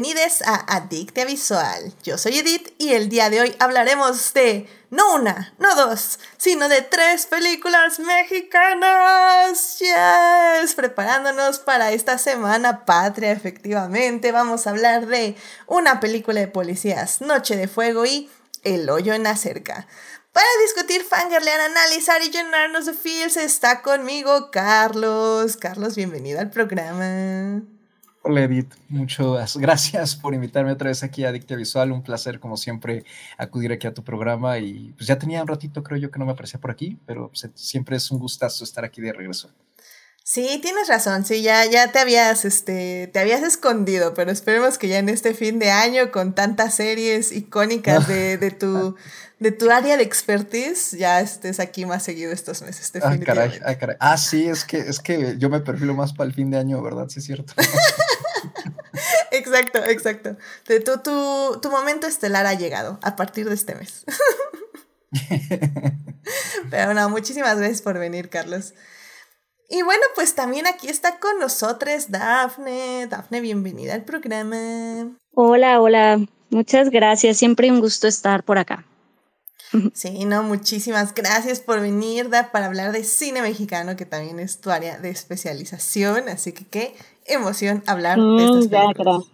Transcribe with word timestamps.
bienvenidos 0.00 0.42
a 0.42 0.76
Adictia 0.76 1.24
Visual. 1.24 1.92
Yo 2.04 2.18
soy 2.18 2.38
Edith 2.38 2.72
y 2.78 2.92
el 2.92 3.08
día 3.08 3.30
de 3.30 3.40
hoy 3.40 3.56
hablaremos 3.58 4.32
de 4.32 4.68
no 4.90 5.16
una, 5.16 5.52
no 5.58 5.74
dos, 5.74 6.20
sino 6.36 6.68
de 6.68 6.82
tres 6.82 7.26
películas 7.26 7.98
mexicanas. 7.98 9.80
Yes, 9.80 10.74
preparándonos 10.76 11.58
para 11.58 11.90
esta 11.90 12.16
semana 12.16 12.84
patria, 12.84 13.32
efectivamente. 13.32 14.30
Vamos 14.30 14.68
a 14.68 14.70
hablar 14.70 15.06
de 15.08 15.34
una 15.66 15.98
película 15.98 16.38
de 16.38 16.46
policías, 16.46 17.20
Noche 17.20 17.56
de 17.56 17.66
Fuego 17.66 18.06
y 18.06 18.30
El 18.62 18.88
hoyo 18.90 19.14
en 19.14 19.24
la 19.24 19.36
cerca. 19.36 19.88
Para 20.32 20.46
discutir, 20.62 21.02
fangirlear, 21.02 21.60
analizar 21.60 22.22
y 22.22 22.30
llenarnos 22.30 22.86
de 22.86 22.94
feels 22.94 23.36
está 23.36 23.82
conmigo 23.82 24.52
Carlos. 24.52 25.56
Carlos, 25.56 25.96
bienvenido 25.96 26.38
al 26.38 26.50
programa. 26.50 27.62
Edith, 28.36 28.74
muchas 28.88 29.56
gracias 29.56 30.14
por 30.14 30.34
invitarme 30.34 30.72
otra 30.72 30.88
vez 30.88 31.02
aquí 31.02 31.24
a 31.24 31.30
Adictia 31.30 31.56
Visual. 31.56 31.92
Un 31.92 32.02
placer, 32.02 32.40
como 32.40 32.56
siempre, 32.56 33.04
acudir 33.38 33.72
aquí 33.72 33.86
a 33.86 33.94
tu 33.94 34.04
programa. 34.04 34.58
Y 34.58 34.92
pues 34.96 35.06
ya 35.06 35.18
tenía 35.18 35.40
un 35.40 35.48
ratito, 35.48 35.82
creo 35.82 35.98
yo, 35.98 36.10
que 36.10 36.18
no 36.18 36.26
me 36.26 36.32
aparecía 36.32 36.60
por 36.60 36.70
aquí, 36.70 36.98
pero 37.06 37.28
pues, 37.28 37.48
siempre 37.54 37.96
es 37.96 38.10
un 38.10 38.18
gustazo 38.18 38.64
estar 38.64 38.84
aquí 38.84 39.00
de 39.00 39.12
regreso. 39.12 39.50
Sí, 40.24 40.58
tienes 40.60 40.88
razón, 40.88 41.24
sí, 41.24 41.40
ya, 41.40 41.64
ya 41.64 41.90
te 41.90 42.00
habías, 42.00 42.44
este, 42.44 43.08
te 43.10 43.18
habías 43.18 43.42
escondido, 43.42 44.12
pero 44.12 44.30
esperemos 44.30 44.76
que 44.76 44.86
ya 44.86 44.98
en 44.98 45.08
este 45.08 45.32
fin 45.32 45.58
de 45.58 45.70
año, 45.70 46.12
con 46.12 46.34
tantas 46.34 46.74
series 46.74 47.32
icónicas 47.32 48.06
de, 48.06 48.36
de 48.38 48.50
tu, 48.50 48.94
de 49.38 49.52
tu 49.52 49.70
área 49.70 49.96
de 49.96 50.02
expertise, 50.02 50.92
ya 50.98 51.22
estés 51.22 51.60
aquí 51.60 51.86
más 51.86 52.02
seguido 52.02 52.30
estos 52.30 52.60
meses. 52.60 52.92
Ah, 53.02 53.16
caray, 53.24 53.58
ah, 53.64 53.74
caray. 53.76 53.96
Ah, 54.00 54.18
sí, 54.18 54.46
es 54.46 54.64
que, 54.64 54.78
es 54.78 55.00
que 55.00 55.36
yo 55.38 55.48
me 55.48 55.60
perfilo 55.60 55.94
más 55.94 56.12
para 56.12 56.28
el 56.28 56.34
fin 56.34 56.50
de 56.50 56.58
año, 56.58 56.82
¿verdad? 56.82 57.08
Sí, 57.08 57.20
es 57.20 57.24
cierto. 57.24 57.54
exacto, 59.30 59.84
exacto. 59.84 60.36
Tu, 60.64 61.00
tu, 61.02 61.60
tu 61.60 61.70
momento 61.70 62.06
estelar 62.06 62.46
ha 62.46 62.54
llegado 62.54 62.98
a 63.02 63.16
partir 63.16 63.48
de 63.48 63.54
este 63.54 63.74
mes. 63.74 64.04
Pero 66.70 66.94
no, 66.94 67.08
muchísimas 67.08 67.56
gracias 67.56 67.82
por 67.82 67.98
venir, 67.98 68.28
Carlos. 68.28 68.74
Y 69.70 69.82
bueno, 69.82 70.02
pues 70.14 70.34
también 70.34 70.66
aquí 70.66 70.88
está 70.88 71.18
con 71.18 71.38
nosotros 71.38 72.10
Dafne. 72.10 73.06
Dafne, 73.06 73.40
bienvenida 73.40 73.94
al 73.94 74.04
programa. 74.04 75.10
Hola, 75.34 75.80
hola. 75.80 76.20
Muchas 76.50 76.88
gracias. 76.88 77.36
Siempre 77.36 77.70
un 77.70 77.80
gusto 77.80 78.08
estar 78.08 78.44
por 78.44 78.58
acá. 78.58 78.86
Sí, 79.92 80.24
no, 80.24 80.42
muchísimas 80.42 81.14
gracias 81.14 81.60
por 81.60 81.82
venir, 81.82 82.30
Da, 82.30 82.50
para 82.50 82.66
hablar 82.66 82.92
de 82.92 83.04
cine 83.04 83.42
mexicano, 83.42 83.96
que 83.96 84.06
también 84.06 84.40
es 84.40 84.60
tu 84.62 84.70
área 84.70 84.96
de 84.98 85.10
especialización. 85.10 86.30
Así 86.30 86.52
que 86.52 86.64
qué 86.64 86.96
emoción 87.28 87.82
hablar 87.86 88.16
de 88.16 88.22
mm, 88.22 88.58
estas 88.58 89.28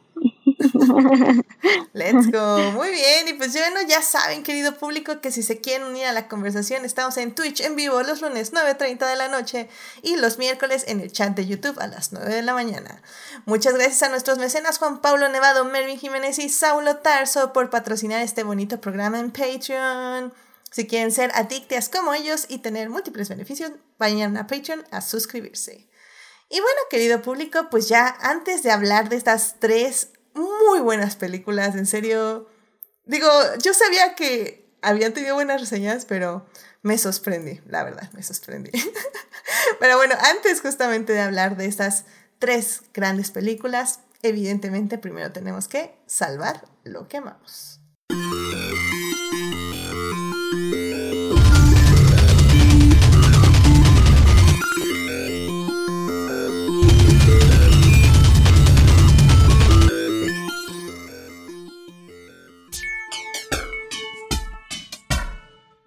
Let's 1.92 2.30
go. 2.30 2.58
Muy 2.72 2.90
bien. 2.90 3.28
Y 3.28 3.34
pues 3.34 3.52
bueno, 3.52 3.80
ya 3.86 4.02
saben, 4.02 4.42
querido 4.42 4.76
público, 4.76 5.20
que 5.20 5.30
si 5.30 5.42
se 5.42 5.60
quieren 5.60 5.86
unir 5.86 6.06
a 6.06 6.12
la 6.12 6.28
conversación, 6.28 6.84
estamos 6.84 7.16
en 7.16 7.34
Twitch 7.34 7.60
en 7.60 7.76
vivo 7.76 8.02
los 8.02 8.20
lunes 8.20 8.52
9.30 8.52 9.08
de 9.08 9.16
la 9.16 9.28
noche 9.28 9.68
y 10.02 10.16
los 10.16 10.38
miércoles 10.38 10.84
en 10.86 11.00
el 11.00 11.12
chat 11.12 11.34
de 11.34 11.46
YouTube 11.46 11.78
a 11.80 11.86
las 11.86 12.12
9 12.12 12.34
de 12.34 12.42
la 12.42 12.54
mañana. 12.54 13.02
Muchas 13.44 13.74
gracias 13.74 14.02
a 14.02 14.08
nuestros 14.08 14.38
mecenas 14.38 14.78
Juan 14.78 15.00
Pablo 15.00 15.28
Nevado, 15.28 15.64
Melvin 15.64 15.98
Jiménez 15.98 16.38
y 16.38 16.48
Saulo 16.48 16.96
Tarso 16.96 17.52
por 17.52 17.70
patrocinar 17.70 18.22
este 18.22 18.42
bonito 18.42 18.80
programa 18.80 19.18
en 19.18 19.30
Patreon. 19.30 20.32
Si 20.70 20.86
quieren 20.86 21.12
ser 21.12 21.30
adictas 21.34 21.88
como 21.88 22.14
ellos 22.14 22.46
y 22.48 22.58
tener 22.58 22.90
múltiples 22.90 23.28
beneficios, 23.28 23.72
vayan 23.98 24.36
a 24.36 24.46
Patreon 24.46 24.84
a 24.90 25.00
suscribirse. 25.00 25.86
Y 26.48 26.60
bueno, 26.60 26.80
querido 26.90 27.22
público, 27.22 27.68
pues 27.70 27.88
ya 27.88 28.16
antes 28.20 28.62
de 28.62 28.70
hablar 28.70 29.08
de 29.08 29.16
estas 29.16 29.56
tres 29.58 30.10
muy 30.34 30.80
buenas 30.80 31.16
películas, 31.16 31.74
en 31.74 31.86
serio. 31.86 32.48
Digo, 33.06 33.28
yo 33.62 33.74
sabía 33.74 34.14
que 34.14 34.64
habían 34.82 35.12
tenido 35.12 35.34
buenas 35.34 35.60
reseñas, 35.60 36.04
pero 36.04 36.46
me 36.82 36.98
sorprendí, 36.98 37.60
la 37.66 37.84
verdad, 37.84 38.10
me 38.12 38.22
sorprendí. 38.22 38.70
pero 39.80 39.96
bueno, 39.96 40.14
antes 40.20 40.60
justamente 40.60 41.12
de 41.12 41.20
hablar 41.20 41.56
de 41.56 41.66
estas 41.66 42.04
tres 42.38 42.82
grandes 42.92 43.30
películas, 43.30 44.00
evidentemente 44.22 44.98
primero 44.98 45.32
tenemos 45.32 45.68
que 45.68 45.94
salvar 46.06 46.66
lo 46.84 47.08
que 47.08 47.18
amamos. 47.18 47.80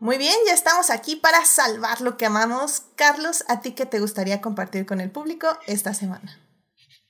Muy 0.07 0.17
bien, 0.17 0.35
ya 0.47 0.53
estamos 0.53 0.89
aquí 0.89 1.17
para 1.17 1.43
salvar 1.43 1.99
lo 1.99 2.15
que 2.15 2.25
amamos. 2.25 2.83
Carlos, 2.95 3.43
¿a 3.49 3.59
ti 3.59 3.73
qué 3.73 3.85
te 3.85 3.99
gustaría 3.99 4.39
compartir 4.39 4.85
con 4.85 5.01
el 5.01 5.11
público 5.11 5.47
esta 5.67 5.93
semana? 5.93 6.39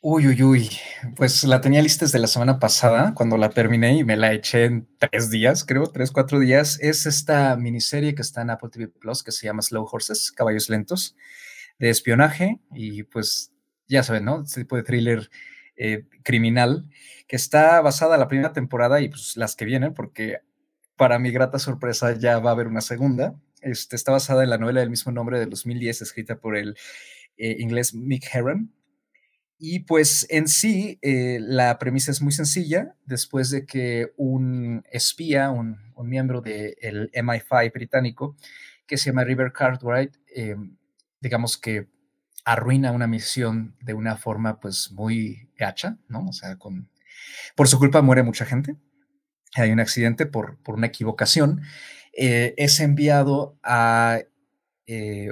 Uy, 0.01 0.25
uy, 0.25 0.41
uy. 0.41 0.71
Pues 1.15 1.43
la 1.43 1.61
tenía 1.61 1.83
lista 1.83 2.05
desde 2.05 2.17
la 2.17 2.25
semana 2.25 2.57
pasada, 2.57 3.13
cuando 3.13 3.37
la 3.37 3.51
terminé 3.51 3.97
y 3.97 4.03
me 4.03 4.17
la 4.17 4.33
eché 4.33 4.65
en 4.65 4.87
tres 4.97 5.29
días, 5.29 5.63
creo, 5.63 5.91
tres, 5.91 6.09
cuatro 6.09 6.39
días. 6.39 6.79
Es 6.81 7.05
esta 7.05 7.55
miniserie 7.55 8.15
que 8.15 8.23
está 8.23 8.41
en 8.41 8.49
Apple 8.49 8.69
TV 8.71 8.87
Plus 8.87 9.21
que 9.21 9.31
se 9.31 9.45
llama 9.45 9.61
Slow 9.61 9.87
Horses, 9.91 10.31
Caballos 10.31 10.67
Lentos, 10.67 11.15
de 11.77 11.91
espionaje 11.91 12.61
y 12.73 13.03
pues 13.03 13.51
ya 13.87 14.01
saben, 14.01 14.25
¿no? 14.25 14.41
Este 14.41 14.61
tipo 14.61 14.75
de 14.75 14.81
thriller 14.81 15.29
eh, 15.75 16.07
criminal 16.23 16.89
que 17.27 17.35
está 17.35 17.79
basada 17.81 18.15
en 18.15 18.21
la 18.21 18.27
primera 18.27 18.53
temporada 18.53 19.01
y 19.01 19.09
pues 19.09 19.37
las 19.37 19.55
que 19.55 19.65
vienen, 19.65 19.93
porque 19.93 20.39
para 20.97 21.19
mi 21.19 21.31
grata 21.31 21.59
sorpresa 21.59 22.13
ya 22.13 22.39
va 22.39 22.49
a 22.49 22.53
haber 22.53 22.67
una 22.67 22.81
segunda. 22.81 23.39
Este, 23.61 23.95
está 23.95 24.11
basada 24.11 24.43
en 24.43 24.49
la 24.49 24.57
novela 24.57 24.81
del 24.81 24.89
mismo 24.89 25.11
nombre 25.11 25.39
de 25.39 25.45
2010, 25.45 26.01
escrita 26.01 26.39
por 26.39 26.57
el 26.57 26.75
eh, 27.37 27.55
inglés 27.59 27.93
Mick 27.93 28.27
Herron. 28.33 28.73
Y 29.59 29.79
pues 29.79 30.27
en 30.29 30.47
sí, 30.47 30.99
eh, 31.01 31.39
la 31.39 31.79
premisa 31.79 32.11
es 32.11 32.21
muy 32.21 32.31
sencilla. 32.31 32.95
Después 33.05 33.49
de 33.49 33.65
que 33.65 34.11
un 34.17 34.83
espía, 34.91 35.49
un, 35.49 35.77
miembro 36.03 36.41
del 36.41 37.11
MI5 37.11 37.73
británico, 37.73 38.35
que 38.85 38.97
se 38.97 39.09
llama 39.09 39.23
River 39.23 39.51
Cartwright, 39.51 40.15
eh, 40.35 40.55
digamos 41.19 41.57
que 41.57 41.87
arruina 42.45 42.91
una 42.91 43.07
misión 43.07 43.75
de 43.81 43.93
una 43.93 44.15
forma 44.15 44.59
pues 44.59 44.91
muy 44.91 45.49
gacha, 45.57 45.97
¿no? 46.07 46.27
O 46.27 46.33
sea, 46.33 46.57
con, 46.57 46.89
por 47.55 47.67
su 47.67 47.79
culpa 47.79 48.01
muere 48.01 48.23
mucha 48.23 48.45
gente 48.45 48.77
hay 49.55 49.71
un 49.71 49.79
accidente 49.79 50.25
por, 50.25 50.57
por 50.63 50.75
una 50.75 50.87
equivocación, 50.87 51.61
eh, 52.13 52.53
es 52.57 52.79
enviado 52.79 53.57
a 53.63 54.19
eh, 54.87 55.31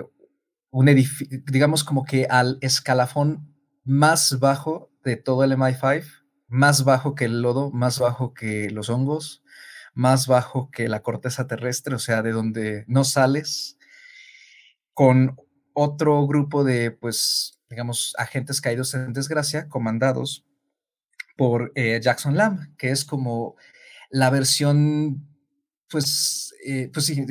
un 0.70 0.90
edificio, 0.90 1.40
digamos 1.48 1.84
como 1.84 2.06
que 2.06 2.28
al 2.30 2.58
escalafón 2.62 3.56
más 3.84 4.40
bajo 4.40 4.92
de 5.04 5.16
todo 5.16 5.44
el 5.44 5.54
MI5, 5.54 6.26
más 6.48 6.84
bajo 6.84 7.16
que 7.16 7.26
el 7.26 7.42
lodo, 7.42 7.72
más 7.72 8.00
bajo 8.00 8.34
que 8.34 8.70
los 8.70 8.90
hongos, 8.90 9.44
más 9.94 10.28
bajo 10.28 10.70
que 10.72 10.90
la 10.90 11.02
corteza 11.02 11.48
terrestre, 11.48 11.96
o 11.96 12.00
sea, 12.00 12.22
de 12.22 12.32
donde 12.32 12.84
no 12.88 13.04
sales, 13.04 13.78
con 14.94 15.38
otro 15.74 16.26
grupo 16.28 16.64
de, 16.64 16.92
pues, 16.92 17.60
digamos, 17.70 18.14
agentes 18.18 18.62
caídos 18.62 18.94
en 18.94 19.14
desgracia, 19.14 19.70
comandados 19.70 20.46
por 21.38 21.72
eh, 21.76 22.00
Jackson 22.02 22.38
Lamb, 22.38 22.76
que 22.78 22.92
es 22.92 23.06
como 23.06 23.56
la 24.10 24.30
versión, 24.30 25.28
pues, 25.90 26.54
eh, 26.66 26.90
pues 26.94 27.06
sí, 27.06 27.26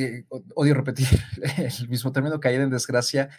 odio 0.55 0.75
repetir 0.75 1.09
el 1.81 1.89
mismo 1.89 2.13
término, 2.13 2.41
caída 2.41 2.63
en 2.63 2.71
desgracia 2.71 3.31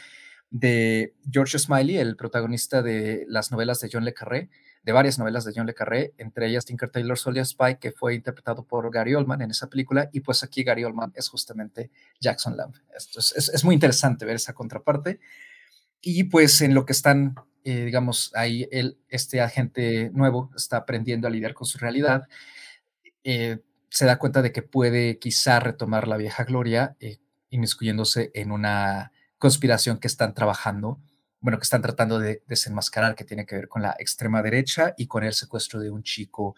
de 0.50 1.16
George 1.30 1.60
Smiley, 1.60 1.98
el 1.98 2.16
protagonista 2.16 2.82
de 2.82 3.26
las 3.28 3.52
novelas 3.52 3.80
de 3.80 3.90
John 3.92 4.06
Le 4.06 4.14
Carré, 4.14 4.50
de 4.84 4.92
varias 4.92 5.18
novelas 5.18 5.44
de 5.44 5.52
John 5.56 5.66
Le 5.66 5.74
Carré, 5.74 6.14
entre 6.18 6.48
ellas 6.48 6.66
Tinker 6.66 6.90
Taylor 6.90 7.18
Soldier 7.18 7.46
Spy, 7.46 7.78
que 7.80 7.92
fue 7.92 8.14
interpretado 8.14 8.64
por 8.66 8.90
Gary 8.92 9.16
Oldman 9.16 9.42
en 9.42 9.52
esa 9.52 9.68
película, 9.68 10.10
y 10.14 10.20
pues 10.20 10.44
aquí 10.44 10.64
Gary 10.64 10.84
Oldman 10.84 11.12
es 11.16 11.28
justamente 11.28 11.92
Jackson 12.22 12.56
Lamb. 12.56 12.76
Esto 12.96 13.20
es, 13.20 13.34
es, 13.54 13.64
muy 13.64 13.74
interesante 13.74 14.26
ver 14.26 14.36
esa 14.36 14.54
contraparte. 14.54 15.20
Y 16.02 16.26
pues 16.26 16.62
en 16.62 16.76
lo 16.76 16.86
que 16.86 16.94
están, 16.94 17.36
eh, 17.64 17.86
digamos, 17.86 18.32
ahí 18.36 18.68
el, 18.72 19.00
este 19.10 19.42
agente 19.42 20.12
nuevo 20.14 20.52
está 20.56 20.78
aprendiendo 20.78 21.28
a 21.28 21.32
lidiar 21.32 21.56
con 21.56 21.66
su 21.66 21.80
realidad 21.80 22.28
eh, 23.26 23.60
se 23.90 24.06
da 24.06 24.20
cuenta 24.20 24.42
de 24.44 24.52
que 24.52 24.62
puede 24.62 25.18
quizá 25.18 25.60
retomar 25.60 26.08
la 26.08 26.16
vieja 26.16 26.44
gloria, 26.44 26.96
eh, 27.00 27.18
inmiscuyéndose 27.50 28.32
en 28.36 28.52
una 28.52 29.12
conspiración 29.40 29.98
que 29.98 30.08
están 30.08 30.36
trabajando, 30.36 31.02
bueno, 31.40 31.58
que 31.58 31.64
están 31.64 31.82
tratando 31.82 32.20
de 32.20 32.44
desenmascarar, 32.48 33.16
que 33.16 33.26
tiene 33.26 33.46
que 33.46 33.56
ver 33.56 33.68
con 33.68 33.82
la 33.82 33.96
extrema 33.98 34.44
derecha 34.44 34.94
y 34.96 35.08
con 35.08 35.24
el 35.24 35.34
secuestro 35.34 35.80
de 35.80 35.90
un 35.90 36.04
chico 36.04 36.56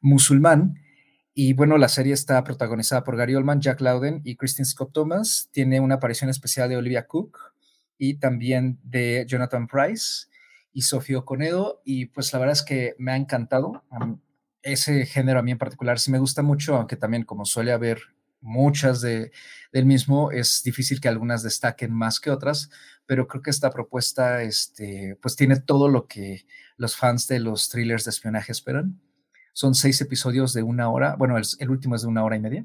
musulmán. 0.00 0.80
Y 1.34 1.52
bueno, 1.52 1.76
la 1.76 1.88
serie 1.88 2.14
está 2.14 2.42
protagonizada 2.42 3.04
por 3.04 3.16
Gary 3.16 3.34
Oldman, 3.34 3.60
Jack 3.60 3.80
Loudon 3.82 4.22
y 4.24 4.36
Christine 4.36 4.66
Scott 4.66 4.92
Thomas. 4.92 5.50
Tiene 5.52 5.80
una 5.80 5.96
aparición 5.96 6.30
especial 6.30 6.70
de 6.70 6.76
Olivia 6.78 7.06
Cook 7.06 7.38
y 7.98 8.14
también 8.14 8.78
de 8.82 9.26
Jonathan 9.28 9.66
Price 9.66 10.26
y 10.72 10.82
Sofía 10.82 11.20
Conedo. 11.20 11.82
Y 11.84 12.06
pues 12.06 12.32
la 12.32 12.38
verdad 12.38 12.54
es 12.54 12.62
que 12.62 12.94
me 12.98 13.12
ha 13.12 13.16
encantado 13.16 13.84
ese 14.62 15.06
género 15.06 15.40
a 15.40 15.42
mí 15.42 15.52
en 15.52 15.58
particular 15.58 15.98
sí 15.98 16.10
me 16.10 16.18
gusta 16.18 16.42
mucho, 16.42 16.76
aunque 16.76 16.96
también 16.96 17.24
como 17.24 17.44
suele 17.44 17.72
haber 17.72 18.00
muchas 18.40 19.00
de, 19.00 19.32
del 19.72 19.86
mismo, 19.86 20.30
es 20.30 20.62
difícil 20.62 21.00
que 21.00 21.08
algunas 21.08 21.42
destaquen 21.42 21.92
más 21.92 22.20
que 22.20 22.30
otras, 22.30 22.70
pero 23.06 23.26
creo 23.26 23.42
que 23.42 23.50
esta 23.50 23.70
propuesta 23.70 24.42
este, 24.42 25.18
pues 25.20 25.36
tiene 25.36 25.60
todo 25.60 25.88
lo 25.88 26.06
que 26.06 26.46
los 26.76 26.96
fans 26.96 27.26
de 27.26 27.40
los 27.40 27.68
thrillers 27.68 28.04
de 28.04 28.10
espionaje 28.10 28.52
esperan. 28.52 29.00
Son 29.52 29.74
seis 29.74 30.00
episodios 30.00 30.52
de 30.52 30.62
una 30.62 30.88
hora, 30.90 31.16
bueno, 31.16 31.36
el, 31.36 31.70
último 31.70 31.96
es 31.96 32.02
de 32.02 32.08
una 32.08 32.22
hora 32.22 32.36
y 32.36 32.40
media, 32.40 32.64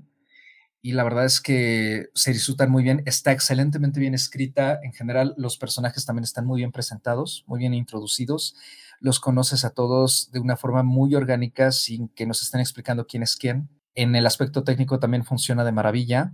y 0.86 0.92
la 0.92 1.06
verdad 1.06 1.24
es 1.24 1.40
que 1.40 2.10
se 2.14 2.34
disfrutan 2.34 2.70
muy 2.70 2.84
bien, 2.84 3.04
está 3.06 3.32
excelentemente 3.32 4.02
bien 4.02 4.14
escrita, 4.14 4.82
en 4.84 4.92
general 4.92 5.34
los 5.38 5.58
personajes 5.58 6.06
también 6.06 6.26
están 6.26 6.46
muy 6.46 6.60
bien 6.60 6.74
presentados, 6.74 7.46
muy 7.48 7.60
bien 7.60 7.74
introducidos, 7.74 8.58
los 9.00 9.22
conoces 9.22 9.64
a 9.64 9.70
todos 9.70 10.30
de 10.34 10.42
una 10.42 10.58
forma 10.58 10.84
muy 10.84 11.16
orgánica 11.16 11.72
sin 11.72 12.10
que 12.10 12.26
nos 12.26 12.42
estén 12.42 12.60
explicando 12.60 13.08
quién 13.08 13.24
es 13.24 13.38
quién. 13.38 13.70
En 13.96 14.14
el 14.14 14.26
aspecto 14.26 14.66
técnico 14.66 15.00
también 15.00 15.24
funciona 15.24 15.64
de 15.64 15.72
maravilla. 15.72 16.34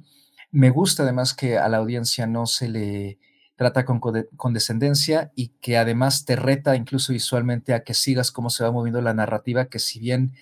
Me 0.49 0.71
gusta 0.71 1.03
además 1.03 1.35
que 1.35 1.59
a 1.59 1.69
la 1.69 1.77
audiencia 1.77 2.25
no 2.25 2.47
se 2.47 2.69
le 2.69 3.19
trata 3.55 3.85
con 3.85 3.99
condescendencia 4.35 5.31
y 5.35 5.49
que 5.61 5.77
además 5.77 6.25
te 6.25 6.35
reta 6.35 6.75
incluso 6.75 7.13
visualmente 7.13 7.75
a 7.75 7.83
que 7.83 7.93
sigas 7.93 8.31
cómo 8.31 8.49
se 8.49 8.63
va 8.63 8.71
moviendo 8.71 9.01
la 9.01 9.13
narrativa, 9.13 9.65
que 9.65 9.77
si 9.77 9.99
bien 9.99 10.33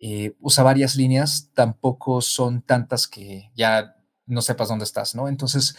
eh, 0.00 0.34
usa 0.40 0.64
varias 0.64 0.96
líneas, 0.96 1.50
tampoco 1.54 2.22
son 2.22 2.62
tantas 2.62 3.06
que 3.06 3.50
ya 3.54 3.96
no 4.26 4.42
sepas 4.42 4.68
dónde 4.68 4.84
estás, 4.84 5.14
¿no? 5.14 5.28
Entonces, 5.28 5.76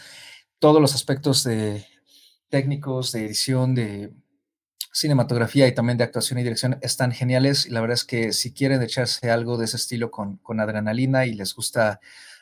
todos 0.58 0.80
los 0.80 0.94
aspectos 0.94 1.42
de 1.42 1.84
técnicos, 2.48 3.10
de 3.12 3.26
edición, 3.26 3.74
de 3.74 4.12
cinematografía 4.92 5.66
y 5.66 5.74
también 5.74 5.98
de 5.98 6.04
actuación 6.04 6.38
y 6.38 6.42
dirección 6.44 6.78
están 6.82 7.12
geniales. 7.12 7.66
Y 7.66 7.70
la 7.70 7.80
verdad 7.80 7.94
es 7.94 8.04
que 8.04 8.32
si 8.32 8.52
quieren 8.52 8.82
echarse 8.82 9.30
algo 9.30 9.56
de 9.56 9.64
ese 9.64 9.76
estilo 9.76 10.10
con, 10.10 10.36
con 10.36 10.60
adrenalina 10.60 11.26
y 11.26 11.34
les 11.34 11.54
gusta 11.54 11.98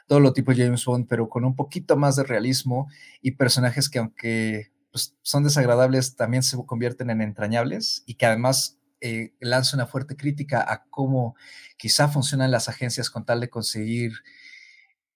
todo 0.06 0.20
lo 0.20 0.32
tipo 0.32 0.52
James 0.54 0.84
Bond, 0.84 1.06
pero 1.08 1.28
con 1.28 1.44
un 1.44 1.54
poquito 1.54 1.96
más 1.96 2.16
de 2.16 2.24
realismo 2.24 2.88
y 3.22 3.32
personajes 3.32 3.88
que 3.88 4.00
aunque 4.00 4.72
pues, 4.90 5.16
son 5.22 5.44
desagradables, 5.44 6.16
también 6.16 6.42
se 6.42 6.56
convierten 6.66 7.10
en 7.10 7.22
entrañables 7.22 8.02
y 8.06 8.14
que 8.14 8.26
además 8.26 8.79
eh, 9.00 9.34
una 9.74 9.86
fuerte 9.86 10.16
crítica 10.16 10.64
a 10.66 10.84
cómo 10.90 11.34
quizá 11.76 12.08
funcionan 12.08 12.50
las 12.50 12.68
agencias 12.68 13.10
con 13.10 13.24
tal 13.24 13.40
de 13.40 13.50
conseguir 13.50 14.12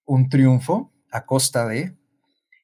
un 0.05 0.29
triunfo 0.29 0.93
a 1.11 1.25
costa 1.25 1.67
de, 1.67 1.95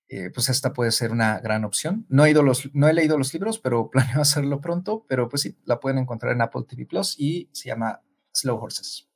eh, 0.10 0.30
pues 0.34 0.50
esta 0.50 0.74
puede 0.74 0.92
ser 0.92 1.12
una 1.12 1.40
gran 1.40 1.64
opción. 1.64 2.06
No 2.10 2.26
he, 2.26 2.34
los, 2.34 2.70
no 2.74 2.90
he 2.90 2.94
leído 2.94 3.18
los 3.18 3.34
libros, 3.34 3.60
pero 3.60 3.90
planeo 3.92 4.22
hacerlo 4.22 4.60
pronto, 4.62 5.06
pero 5.08 5.30
pues 5.30 5.44
sí, 5.44 5.58
la 5.66 5.80
pueden 5.80 6.00
encontrar 6.00 6.34
en 6.34 6.42
Apple 6.42 6.64
TV 6.68 6.86
Plus 6.86 7.16
y 7.18 7.50
se 7.54 7.70
llama 7.70 8.02
Slow 8.34 8.58
Horses. 8.62 9.08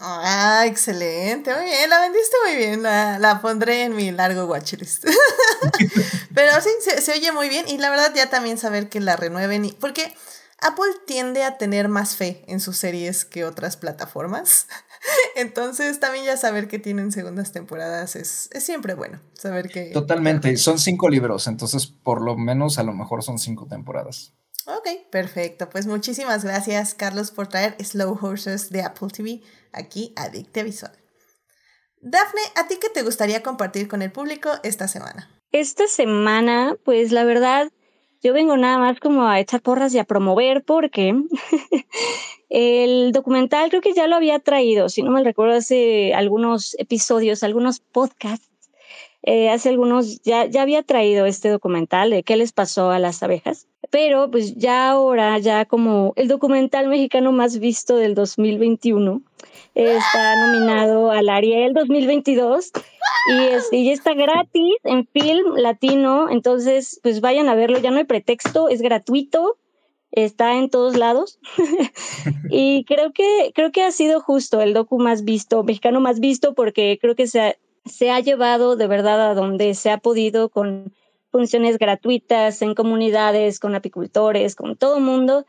Ah, 0.00 0.64
excelente, 0.66 1.54
muy 1.54 1.64
bien, 1.66 1.88
la 1.88 2.00
vendiste 2.00 2.36
muy 2.44 2.56
bien, 2.56 2.82
la, 2.82 3.38
pondré 3.40 3.84
en 3.84 3.94
mi 3.94 4.10
largo 4.10 4.46
watchlist. 4.46 5.04
Pero 6.34 6.52
sí, 6.60 6.70
se, 7.00 7.12
oye 7.12 7.30
muy 7.30 7.48
bien 7.48 7.68
y 7.68 7.78
la 7.78 7.90
verdad 7.90 8.12
ya 8.14 8.28
también 8.28 8.58
saber 8.58 8.88
que 8.88 9.00
la 9.00 9.16
renueven, 9.16 9.66
y, 9.66 9.72
porque 9.72 10.12
Apple 10.62 10.92
tiende 11.06 11.42
a 11.42 11.58
tener 11.58 11.88
más 11.88 12.16
fe 12.16 12.44
en 12.46 12.60
sus 12.60 12.76
series 12.76 13.24
que 13.24 13.44
otras 13.44 13.76
plataformas. 13.76 14.68
Entonces 15.36 15.98
también 16.00 16.24
ya 16.24 16.36
saber 16.36 16.68
que 16.68 16.78
tienen 16.78 17.10
segundas 17.12 17.52
temporadas 17.52 18.16
es, 18.16 18.48
es 18.52 18.64
siempre 18.64 18.94
bueno, 18.94 19.20
saber 19.34 19.68
que... 19.68 19.90
Totalmente, 19.90 20.56
son 20.56 20.78
cinco 20.78 21.08
libros, 21.08 21.46
entonces 21.48 21.86
por 21.86 22.22
lo 22.22 22.36
menos 22.36 22.78
a 22.78 22.84
lo 22.84 22.92
mejor 22.92 23.22
son 23.22 23.38
cinco 23.38 23.66
temporadas. 23.66 24.32
Ok, 24.66 25.10
perfecto. 25.10 25.68
Pues 25.68 25.86
muchísimas 25.86 26.44
gracias, 26.44 26.94
Carlos, 26.94 27.32
por 27.32 27.48
traer 27.48 27.76
Slow 27.82 28.16
Horses 28.20 28.70
de 28.70 28.82
Apple 28.82 29.08
TV 29.08 29.42
aquí 29.72 30.12
a 30.16 30.28
Dicte 30.28 30.62
Visual. 30.62 30.92
Dafne, 32.00 32.40
¿a 32.56 32.68
ti 32.68 32.78
qué 32.80 32.88
te 32.88 33.02
gustaría 33.02 33.42
compartir 33.42 33.88
con 33.88 34.02
el 34.02 34.12
público 34.12 34.50
esta 34.62 34.86
semana? 34.88 35.30
Esta 35.50 35.86
semana, 35.86 36.76
pues 36.84 37.12
la 37.12 37.24
verdad, 37.24 37.72
yo 38.22 38.32
vengo 38.32 38.56
nada 38.56 38.78
más 38.78 39.00
como 39.00 39.26
a 39.26 39.40
echar 39.40 39.60
porras 39.62 39.92
y 39.94 39.98
a 39.98 40.04
promover 40.04 40.62
porque 40.62 41.14
el 42.48 43.12
documental 43.12 43.70
creo 43.70 43.82
que 43.82 43.94
ya 43.94 44.06
lo 44.06 44.16
había 44.16 44.38
traído, 44.38 44.88
si 44.88 45.02
no 45.02 45.10
me 45.10 45.24
recuerdo, 45.24 45.56
hace 45.56 46.14
algunos 46.14 46.76
episodios, 46.78 47.42
algunos 47.42 47.80
podcasts. 47.80 48.51
Eh, 49.22 49.50
hace 49.50 49.68
algunos 49.68 50.20
ya, 50.22 50.46
ya 50.46 50.62
había 50.62 50.82
traído 50.82 51.26
este 51.26 51.48
documental 51.48 52.10
de 52.10 52.22
qué 52.22 52.36
les 52.36 52.52
pasó 52.52 52.90
a 52.90 52.98
las 52.98 53.22
abejas 53.22 53.68
pero 53.92 54.30
pues 54.30 54.54
ya 54.56 54.88
ahora, 54.88 55.38
ya 55.38 55.66
como 55.66 56.14
el 56.16 56.26
documental 56.26 56.88
mexicano 56.88 57.30
más 57.30 57.58
visto 57.58 57.96
del 57.96 58.14
2021, 58.14 59.20
está 59.74 60.36
nominado 60.46 61.10
al 61.10 61.28
Ariel 61.28 61.74
2022 61.74 62.72
y, 63.70 63.76
y 63.76 63.90
está 63.90 64.14
gratis 64.14 64.76
en 64.84 65.06
film 65.06 65.56
latino, 65.56 66.30
entonces 66.30 67.00
pues 67.02 67.20
vayan 67.20 67.50
a 67.50 67.54
verlo, 67.54 67.80
ya 67.80 67.90
no 67.90 67.98
hay 67.98 68.04
pretexto, 68.04 68.70
es 68.70 68.80
gratuito, 68.80 69.58
está 70.10 70.56
en 70.56 70.70
todos 70.70 70.96
lados. 70.96 71.38
Y 72.50 72.84
creo 72.84 73.12
que 73.12 73.52
creo 73.54 73.72
que 73.72 73.82
ha 73.82 73.92
sido 73.92 74.20
justo 74.20 74.60
el 74.60 74.74
docu 74.74 74.98
más 74.98 75.24
visto, 75.24 75.64
mexicano 75.64 76.00
más 76.00 76.20
visto 76.20 76.54
porque 76.54 76.98
creo 77.00 77.14
que 77.14 77.26
se 77.26 77.58
se 77.84 78.10
ha 78.10 78.20
llevado 78.20 78.76
de 78.76 78.86
verdad 78.86 79.30
a 79.30 79.34
donde 79.34 79.74
se 79.74 79.90
ha 79.90 79.98
podido 79.98 80.48
con 80.48 80.92
funciones 81.30 81.78
gratuitas 81.78 82.62
en 82.62 82.74
comunidades, 82.74 83.58
con 83.58 83.74
apicultores, 83.74 84.54
con 84.54 84.76
todo 84.76 84.98
el 84.98 85.04
mundo. 85.04 85.46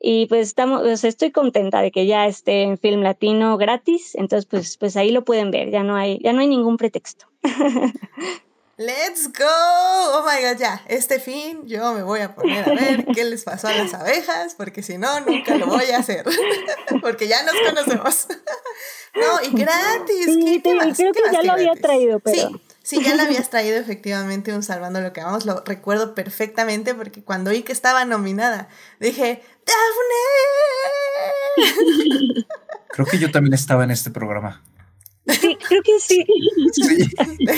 Y 0.00 0.26
pues 0.26 0.48
estamos, 0.48 1.04
estoy 1.04 1.30
contenta 1.30 1.80
de 1.80 1.90
que 1.90 2.06
ya 2.06 2.26
esté 2.26 2.62
en 2.62 2.78
film 2.78 3.00
latino 3.02 3.56
gratis, 3.56 4.14
entonces 4.14 4.46
pues, 4.46 4.76
pues 4.76 4.96
ahí 4.96 5.10
lo 5.10 5.24
pueden 5.24 5.50
ver, 5.50 5.70
ya 5.70 5.82
no 5.82 5.96
hay, 5.96 6.18
ya 6.22 6.32
no 6.32 6.40
hay 6.40 6.48
ningún 6.48 6.76
pretexto. 6.76 7.26
Let's 8.78 9.28
go. 9.28 9.46
Oh 9.46 10.22
my 10.26 10.42
god, 10.42 10.58
ya. 10.58 10.82
Este 10.86 11.18
fin 11.18 11.66
yo 11.66 11.94
me 11.94 12.02
voy 12.02 12.20
a 12.20 12.34
poner 12.34 12.68
a 12.68 12.74
ver 12.74 13.06
qué 13.14 13.24
les 13.24 13.42
pasó 13.42 13.68
a 13.68 13.72
las 13.72 13.94
abejas, 13.94 14.54
porque 14.54 14.82
si 14.82 14.98
no, 14.98 15.20
nunca 15.20 15.56
lo 15.56 15.66
voy 15.66 15.90
a 15.92 15.98
hacer. 15.98 16.24
porque 17.00 17.26
ya 17.26 17.42
nos 17.42 17.54
conocemos. 17.66 18.26
no, 19.14 19.42
y 19.48 19.58
gratis. 19.58 20.26
¿Qué, 20.26 20.60
creo 20.62 21.12
que 21.12 21.22
ya 21.32 21.42
lo 21.42 21.52
había 21.52 21.74
traído, 21.74 22.20
pero. 22.20 22.50
Sí. 22.50 22.60
Sí, 22.82 23.02
ya 23.02 23.16
lo 23.16 23.22
habías 23.22 23.50
traído 23.50 23.78
efectivamente 23.78 24.54
un 24.54 24.62
Salvando 24.62 25.00
lo 25.00 25.12
que 25.12 25.20
vamos, 25.20 25.44
lo 25.44 25.64
recuerdo 25.64 26.14
perfectamente 26.14 26.94
porque 26.94 27.20
cuando 27.20 27.50
oí 27.50 27.64
que 27.64 27.72
estaba 27.72 28.04
nominada, 28.04 28.68
dije, 29.00 29.42
¡Daphne! 31.56 32.46
Creo 32.90 33.06
que 33.06 33.18
yo 33.18 33.32
también 33.32 33.54
estaba 33.54 33.82
en 33.82 33.90
este 33.90 34.12
programa. 34.12 34.62
Sí, 35.26 35.58
creo 35.68 35.82
que 35.82 35.98
sí. 36.00 36.24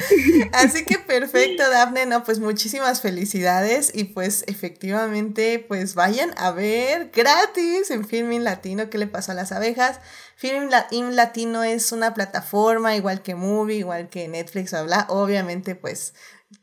Así 0.52 0.84
que 0.84 0.98
perfecto, 0.98 1.68
Dafne. 1.70 2.06
No, 2.06 2.24
pues 2.24 2.38
muchísimas 2.40 3.00
felicidades. 3.00 3.92
Y 3.94 4.04
pues 4.04 4.44
efectivamente, 4.46 5.64
pues 5.66 5.94
vayan 5.94 6.32
a 6.36 6.50
ver 6.52 7.10
gratis 7.14 7.90
en 7.90 8.04
Filming 8.06 8.44
Latino 8.44 8.90
qué 8.90 8.98
le 8.98 9.06
pasó 9.06 9.32
a 9.32 9.34
las 9.34 9.52
abejas. 9.52 10.00
Filming 10.36 10.70
Latino 11.14 11.64
es 11.64 11.92
una 11.92 12.14
plataforma 12.14 12.96
igual 12.96 13.22
que 13.22 13.34
Movie, 13.34 13.76
igual 13.78 14.08
que 14.08 14.28
Netflix, 14.28 14.74
habla. 14.74 15.06
Obviamente, 15.08 15.74
pues 15.74 16.14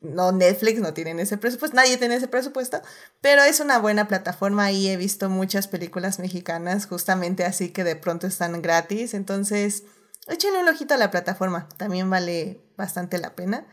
no 0.02 0.32
Netflix 0.32 0.80
no 0.80 0.94
tienen 0.94 1.20
ese 1.20 1.38
presupuesto, 1.38 1.76
nadie 1.76 1.98
tiene 1.98 2.16
ese 2.16 2.28
presupuesto, 2.28 2.82
pero 3.22 3.44
es 3.44 3.60
una 3.60 3.80
buena 3.80 4.08
plataforma 4.08 4.72
y 4.72 4.90
he 4.90 4.98
visto 4.98 5.30
muchas 5.30 5.68
películas 5.68 6.20
mexicanas 6.20 6.88
justamente 6.88 7.46
así 7.46 7.70
que 7.70 7.84
de 7.84 7.96
pronto 7.96 8.28
están 8.28 8.62
gratis, 8.62 9.14
entonces 9.14 9.84
échenle 10.28 10.60
un 10.60 10.68
ojito 10.68 10.94
a 10.94 10.98
la 10.98 11.12
plataforma, 11.12 11.70
también 11.78 12.10
vale 12.10 12.62
bastante 12.76 13.18
la 13.18 13.36
pena. 13.36 13.68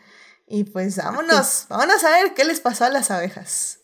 Y 0.47 0.65
pues 0.65 0.97
vámonos, 0.97 1.67
vámonos 1.69 2.05
a 2.05 2.11
ver 2.11 2.35
qué 2.35 2.45
les 2.45 2.61
pasó 2.61 2.85
a 2.85 2.91
las 2.91 3.11
abejas. 3.11 3.81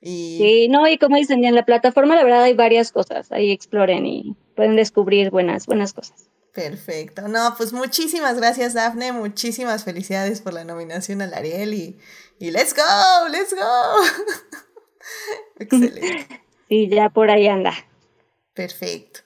Y... 0.00 0.38
Sí, 0.38 0.68
no, 0.68 0.86
y 0.88 0.96
como 0.96 1.16
dicen, 1.16 1.44
en 1.44 1.54
la 1.54 1.64
plataforma 1.64 2.16
la 2.16 2.24
verdad 2.24 2.42
hay 2.44 2.54
varias 2.54 2.92
cosas, 2.92 3.30
ahí 3.30 3.50
exploren 3.50 4.06
y 4.06 4.36
pueden 4.56 4.76
descubrir 4.76 5.30
buenas, 5.30 5.66
buenas 5.66 5.92
cosas. 5.92 6.27
Perfecto. 6.58 7.28
No, 7.28 7.54
pues 7.56 7.72
muchísimas 7.72 8.36
gracias, 8.36 8.74
Dafne. 8.74 9.12
Muchísimas 9.12 9.84
felicidades 9.84 10.40
por 10.40 10.52
la 10.52 10.64
nominación 10.64 11.22
al 11.22 11.32
Ariel 11.32 11.72
y, 11.72 12.00
y 12.40 12.50
let's 12.50 12.74
go, 12.74 13.28
let's 13.28 13.54
go. 13.54 14.04
Excelente. 15.60 16.42
Y 16.70 16.90
ya 16.90 17.08
por 17.08 17.30
ahí 17.30 17.48
anda. 17.48 17.72
Perfecto. 18.52 19.20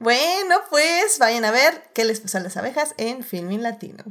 Bueno, 0.00 0.56
pues 0.70 1.18
vayan 1.20 1.44
a 1.44 1.52
ver 1.52 1.84
qué 1.94 2.04
les 2.04 2.18
pasó 2.18 2.38
a 2.38 2.40
las 2.40 2.56
abejas 2.56 2.94
en 2.96 3.22
Filming 3.22 3.62
Latino. 3.62 4.02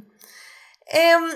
Em, 0.85 1.29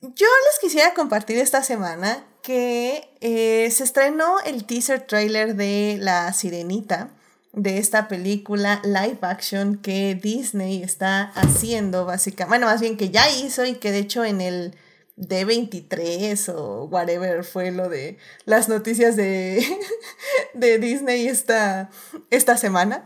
yo 0.00 0.26
les 0.26 0.58
quisiera 0.62 0.94
compartir 0.94 1.36
esta 1.36 1.62
semana 1.62 2.24
que 2.42 3.14
eh, 3.20 3.70
se 3.70 3.84
estrenó 3.84 4.40
el 4.46 4.64
teaser 4.64 5.06
trailer 5.06 5.54
de 5.54 5.98
La 6.00 6.32
Sirenita 6.32 7.10
de 7.52 7.78
esta 7.78 8.08
película 8.08 8.80
live 8.84 9.18
action 9.22 9.76
que 9.76 10.14
Disney 10.14 10.82
está 10.82 11.32
haciendo, 11.34 12.04
básicamente. 12.04 12.50
Bueno, 12.50 12.66
más 12.66 12.80
bien 12.80 12.96
que 12.96 13.10
ya 13.10 13.28
hizo 13.30 13.64
y 13.64 13.74
que 13.74 13.90
de 13.90 13.98
hecho 13.98 14.24
en 14.24 14.40
el 14.40 14.74
D23 15.16 16.54
o 16.54 16.84
whatever 16.84 17.44
fue 17.44 17.70
lo 17.70 17.88
de 17.88 18.18
las 18.44 18.68
noticias 18.68 19.16
de, 19.16 19.64
de 20.54 20.78
Disney 20.78 21.26
esta, 21.26 21.90
esta 22.30 22.56
semana. 22.56 23.04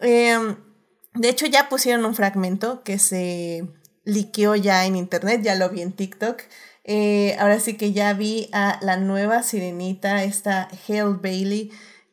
Em, 0.00 0.56
de 1.14 1.28
hecho, 1.28 1.46
ya 1.46 1.68
pusieron 1.68 2.04
un 2.04 2.14
fragmento 2.14 2.82
que 2.82 2.98
se 2.98 3.66
liqueó 4.04 4.56
ya 4.56 4.86
en 4.86 4.96
internet, 4.96 5.42
ya 5.42 5.54
lo 5.54 5.68
vi 5.68 5.82
en 5.82 5.92
TikTok. 5.92 6.42
Eh, 6.84 7.36
ahora 7.38 7.60
sí 7.60 7.76
que 7.76 7.92
ya 7.92 8.12
vi 8.14 8.48
a 8.52 8.78
la 8.82 8.96
nueva 8.96 9.42
sirenita, 9.42 10.24
esta 10.24 10.68
Hale 10.88 11.18
Bailey, 11.22 11.70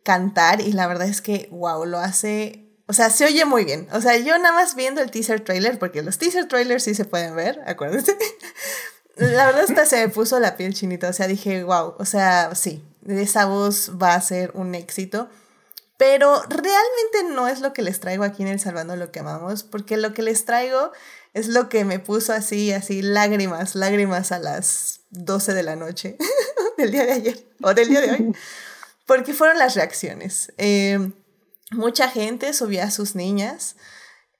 cantar 0.09 0.59
y 0.61 0.71
la 0.71 0.87
verdad 0.87 1.07
es 1.07 1.21
que, 1.21 1.47
wow, 1.51 1.85
lo 1.85 1.99
hace 1.99 2.65
o 2.87 2.93
sea, 2.93 3.11
se 3.11 3.23
oye 3.23 3.45
muy 3.45 3.65
bien. 3.65 3.87
O 3.91 4.01
sea, 4.01 4.17
yo 4.17 4.35
nada 4.39 4.55
más 4.55 4.73
viendo 4.73 4.99
el 4.99 5.11
teaser 5.11 5.41
trailer, 5.41 5.77
porque 5.77 6.01
los 6.01 6.17
teaser 6.17 6.47
trailers 6.47 6.85
sí 6.85 6.95
se 6.95 7.05
pueden 7.05 7.35
ver, 7.35 7.61
acuérdense. 7.67 8.17
La 9.15 9.45
verdad 9.45 9.65
hasta 9.69 9.85
se 9.85 9.97
me 9.97 10.09
puso 10.09 10.39
la 10.39 10.57
piel 10.57 10.73
chinita. 10.73 11.07
O 11.07 11.13
sea, 11.13 11.27
dije, 11.27 11.63
wow, 11.63 11.93
o 11.99 12.05
sea, 12.05 12.55
sí, 12.55 12.83
esa 13.07 13.45
voz 13.45 13.91
va 14.01 14.15
a 14.15 14.21
ser 14.21 14.49
un 14.55 14.73
éxito. 14.73 15.29
Pero 15.97 16.41
realmente 16.49 17.35
no 17.35 17.47
es 17.47 17.59
lo 17.59 17.73
que 17.73 17.83
les 17.83 17.99
traigo 17.99 18.23
aquí 18.23 18.41
en 18.41 18.47
El 18.47 18.59
Salvando 18.59 18.95
lo 18.95 19.11
que 19.11 19.19
amamos, 19.19 19.61
porque 19.61 19.95
lo 19.95 20.15
que 20.15 20.23
les 20.23 20.45
traigo 20.45 20.91
es 21.35 21.47
lo 21.47 21.69
que 21.69 21.85
me 21.85 21.99
puso 21.99 22.33
así, 22.33 22.71
así, 22.71 23.03
lágrimas, 23.03 23.75
lágrimas 23.75 24.31
a 24.31 24.39
las 24.39 25.01
12 25.11 25.53
de 25.53 25.63
la 25.63 25.75
noche 25.75 26.17
del 26.77 26.91
día 26.91 27.05
de 27.05 27.11
ayer 27.11 27.45
o 27.61 27.73
del 27.73 27.89
día 27.89 28.01
de 28.01 28.11
hoy, 28.11 28.35
porque 29.09 29.33
fueron 29.33 29.57
las 29.57 29.73
reacciones. 29.73 30.53
Eh, 30.59 30.99
mucha 31.71 32.09
gente 32.09 32.53
subía 32.53 32.83
a 32.83 32.91
sus 32.91 33.15
niñas 33.15 33.75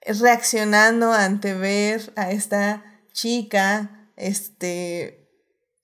reaccionando 0.06 1.12
ante 1.12 1.56
ver 1.56 2.14
a 2.16 2.30
esta 2.30 3.02
chica, 3.12 4.08
este, 4.16 5.28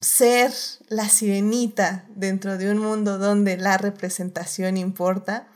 ser 0.02 0.54
la 0.88 1.10
sirenita 1.10 2.06
dentro 2.10 2.60
de 2.60 2.70
un 2.70 2.78
mundo 2.78 3.18
donde 3.18 3.58
la 3.58 3.80
representación 3.80 4.78
importa. 4.78 5.48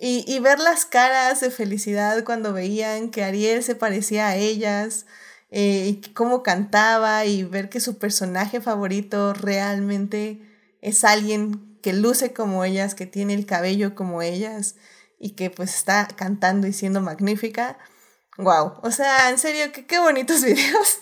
Y, 0.00 0.36
ver 0.40 0.58
las 0.58 0.84
caras 0.84 1.40
de 1.40 1.52
felicidad 1.52 2.24
cuando 2.24 2.52
veían 2.52 3.10
que 3.10 3.22
Ariel 3.22 3.62
se 3.62 3.76
parecía 3.76 4.26
a 4.26 4.36
ellas, 4.36 5.06
eh, 5.50 5.86
y 5.86 6.12
cómo 6.12 6.42
cantaba, 6.42 7.24
y 7.24 7.44
ver 7.44 7.68
que 7.68 7.78
su 7.78 7.98
personaje 7.98 8.60
favorito 8.60 9.32
realmente 9.32 10.42
es 10.80 11.04
alguien 11.04 11.67
que 11.82 11.92
luce 11.92 12.32
como 12.32 12.64
ellas, 12.64 12.94
que 12.94 13.06
tiene 13.06 13.34
el 13.34 13.46
cabello 13.46 13.94
como 13.94 14.22
ellas 14.22 14.76
y 15.18 15.30
que 15.30 15.50
pues 15.50 15.74
está 15.74 16.08
cantando 16.16 16.66
y 16.66 16.72
siendo 16.72 17.00
magnífica. 17.00 17.78
Wow, 18.38 18.74
o 18.82 18.90
sea, 18.90 19.30
en 19.30 19.38
serio, 19.38 19.72
qué, 19.72 19.86
qué 19.86 19.98
bonitos 19.98 20.42
videos. 20.44 20.98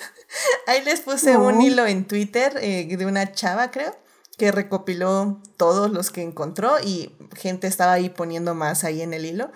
Ahí 0.66 0.82
les 0.82 1.00
puse 1.00 1.36
un 1.36 1.60
hilo 1.60 1.86
en 1.86 2.06
Twitter 2.06 2.56
eh, 2.60 2.86
de 2.96 3.06
una 3.06 3.32
chava, 3.32 3.70
creo, 3.70 3.96
que 4.38 4.52
recopiló 4.52 5.40
todos 5.56 5.90
los 5.90 6.10
que 6.10 6.22
encontró 6.22 6.78
y 6.82 7.16
gente 7.34 7.66
estaba 7.66 7.92
ahí 7.92 8.10
poniendo 8.10 8.54
más 8.54 8.84
ahí 8.84 9.02
en 9.02 9.14
el 9.14 9.24
hilo. 9.24 9.50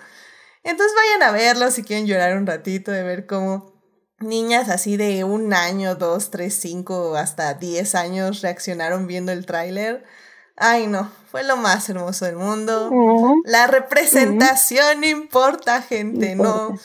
Entonces 0.63 0.95
vayan 0.95 1.23
a 1.23 1.31
verlo 1.31 1.71
si 1.71 1.83
quieren 1.83 2.05
llorar 2.05 2.37
un 2.37 2.45
ratito 2.45 2.91
de 2.91 3.03
ver 3.03 3.25
cómo 3.25 3.71
niñas 4.19 4.69
así 4.69 4.97
de 4.97 5.23
un 5.23 5.53
año, 5.53 5.95
dos, 5.95 6.29
tres, 6.29 6.53
cinco, 6.53 7.15
hasta 7.15 7.53
diez 7.55 7.95
años 7.95 8.41
reaccionaron 8.41 9.07
viendo 9.07 9.31
el 9.31 9.45
tráiler. 9.45 10.05
Ay, 10.55 10.87
no, 10.87 11.11
fue 11.31 11.43
lo 11.43 11.57
más 11.57 11.89
hermoso 11.89 12.25
del 12.25 12.35
mundo. 12.35 12.91
La 13.45 13.67
representación 13.67 15.03
importa, 15.03 15.81
gente, 15.81 16.35
no. 16.35 16.77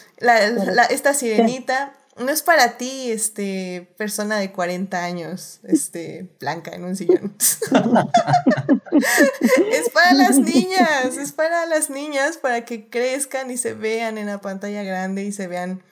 esta 0.91 1.15
sirenita 1.15 1.93
no 2.17 2.31
es 2.31 2.43
para 2.43 2.79
ti, 2.79 3.11
este, 3.11 3.93
persona 3.99 4.39
de 4.39 4.51
40 4.51 5.05
años, 5.05 5.61
este, 5.65 6.31
blanca 6.41 6.71
en 6.71 6.85
un 6.85 6.97
sillón. 6.97 7.37
es 9.73 9.91
para 9.91 10.15
las 10.15 10.39
niñas, 10.39 11.19
es 11.19 11.33
para 11.33 11.67
las 11.67 11.91
niñas, 11.91 12.39
para 12.39 12.65
que 12.65 12.89
crezcan 12.89 13.51
y 13.51 13.59
se 13.59 13.75
vean 13.75 14.17
en 14.17 14.29
la 14.29 14.41
pantalla 14.41 14.83
grande 14.83 15.25
y 15.25 15.33
se 15.33 15.47
vean. 15.47 15.83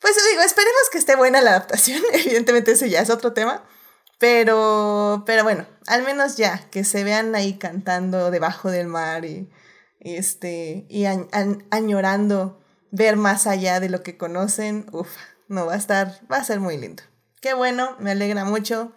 Pues 0.00 0.14
digo, 0.30 0.42
esperemos 0.42 0.82
que 0.92 0.98
esté 0.98 1.16
buena 1.16 1.40
la 1.40 1.52
adaptación. 1.52 2.02
Evidentemente, 2.12 2.72
ese 2.72 2.90
ya 2.90 3.00
es 3.00 3.08
otro 3.08 3.32
tema. 3.32 3.64
Pero, 4.18 5.24
pero 5.26 5.44
bueno, 5.44 5.66
al 5.86 6.02
menos 6.02 6.36
ya, 6.36 6.68
que 6.70 6.84
se 6.84 7.04
vean 7.04 7.34
ahí 7.34 7.54
cantando 7.54 8.30
debajo 8.30 8.70
del 8.70 8.86
mar 8.86 9.24
y, 9.24 9.50
este, 10.00 10.86
y 10.88 11.04
añorando 11.70 12.60
ver 12.90 13.16
más 13.16 13.46
allá 13.46 13.80
de 13.80 13.88
lo 13.88 14.02
que 14.02 14.16
conocen, 14.16 14.86
uff, 14.92 15.10
no, 15.48 15.66
va 15.66 15.74
a 15.74 15.78
estar, 15.78 16.20
va 16.30 16.36
a 16.36 16.44
ser 16.44 16.60
muy 16.60 16.76
lindo. 16.76 17.02
Qué 17.40 17.54
bueno, 17.54 17.96
me 17.98 18.12
alegra 18.12 18.44
mucho, 18.44 18.92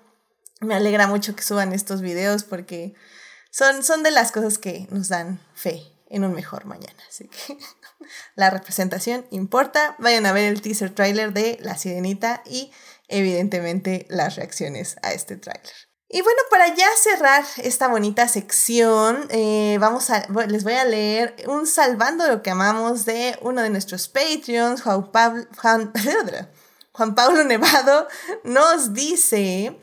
me 0.61 0.75
alegra 0.75 1.07
mucho 1.07 1.35
que 1.35 1.43
suban 1.43 1.73
estos 1.73 2.01
videos 2.01 2.43
porque 2.43 2.93
son, 3.51 3.83
son 3.83 4.03
de 4.03 4.11
las 4.11 4.31
cosas 4.31 4.57
que 4.57 4.87
nos 4.91 5.09
dan 5.09 5.41
fe 5.53 5.81
en 6.09 6.23
un 6.23 6.33
mejor 6.33 6.65
mañana. 6.65 7.03
Así 7.09 7.27
que 7.27 7.57
la 8.35 8.49
representación 8.49 9.25
importa. 9.31 9.95
Vayan 9.99 10.25
a 10.25 10.31
ver 10.31 10.45
el 10.45 10.61
teaser 10.61 10.93
trailer 10.93 11.33
de 11.33 11.57
La 11.61 11.77
Sirenita 11.77 12.43
y 12.45 12.71
evidentemente 13.07 14.05
las 14.09 14.35
reacciones 14.35 14.97
a 15.01 15.11
este 15.13 15.37
tráiler. 15.37 15.86
Y 16.09 16.21
bueno, 16.21 16.39
para 16.49 16.73
ya 16.73 16.87
cerrar 16.95 17.43
esta 17.57 17.89
bonita 17.89 18.29
sección, 18.29 19.27
eh, 19.29 19.77
vamos 19.81 20.09
a, 20.09 20.25
les 20.47 20.63
voy 20.63 20.73
a 20.73 20.85
leer 20.85 21.35
un 21.47 21.67
salvando 21.67 22.25
lo 22.27 22.41
que 22.41 22.49
amamos 22.49 23.03
de 23.03 23.37
uno 23.41 23.61
de 23.61 23.69
nuestros 23.69 24.07
Patreons, 24.07 24.83
Juan 24.83 25.11
Pablo, 25.11 25.43
Juan 26.93 27.13
Pablo 27.13 27.43
Nevado, 27.43 28.07
nos 28.45 28.93
dice, 28.93 29.77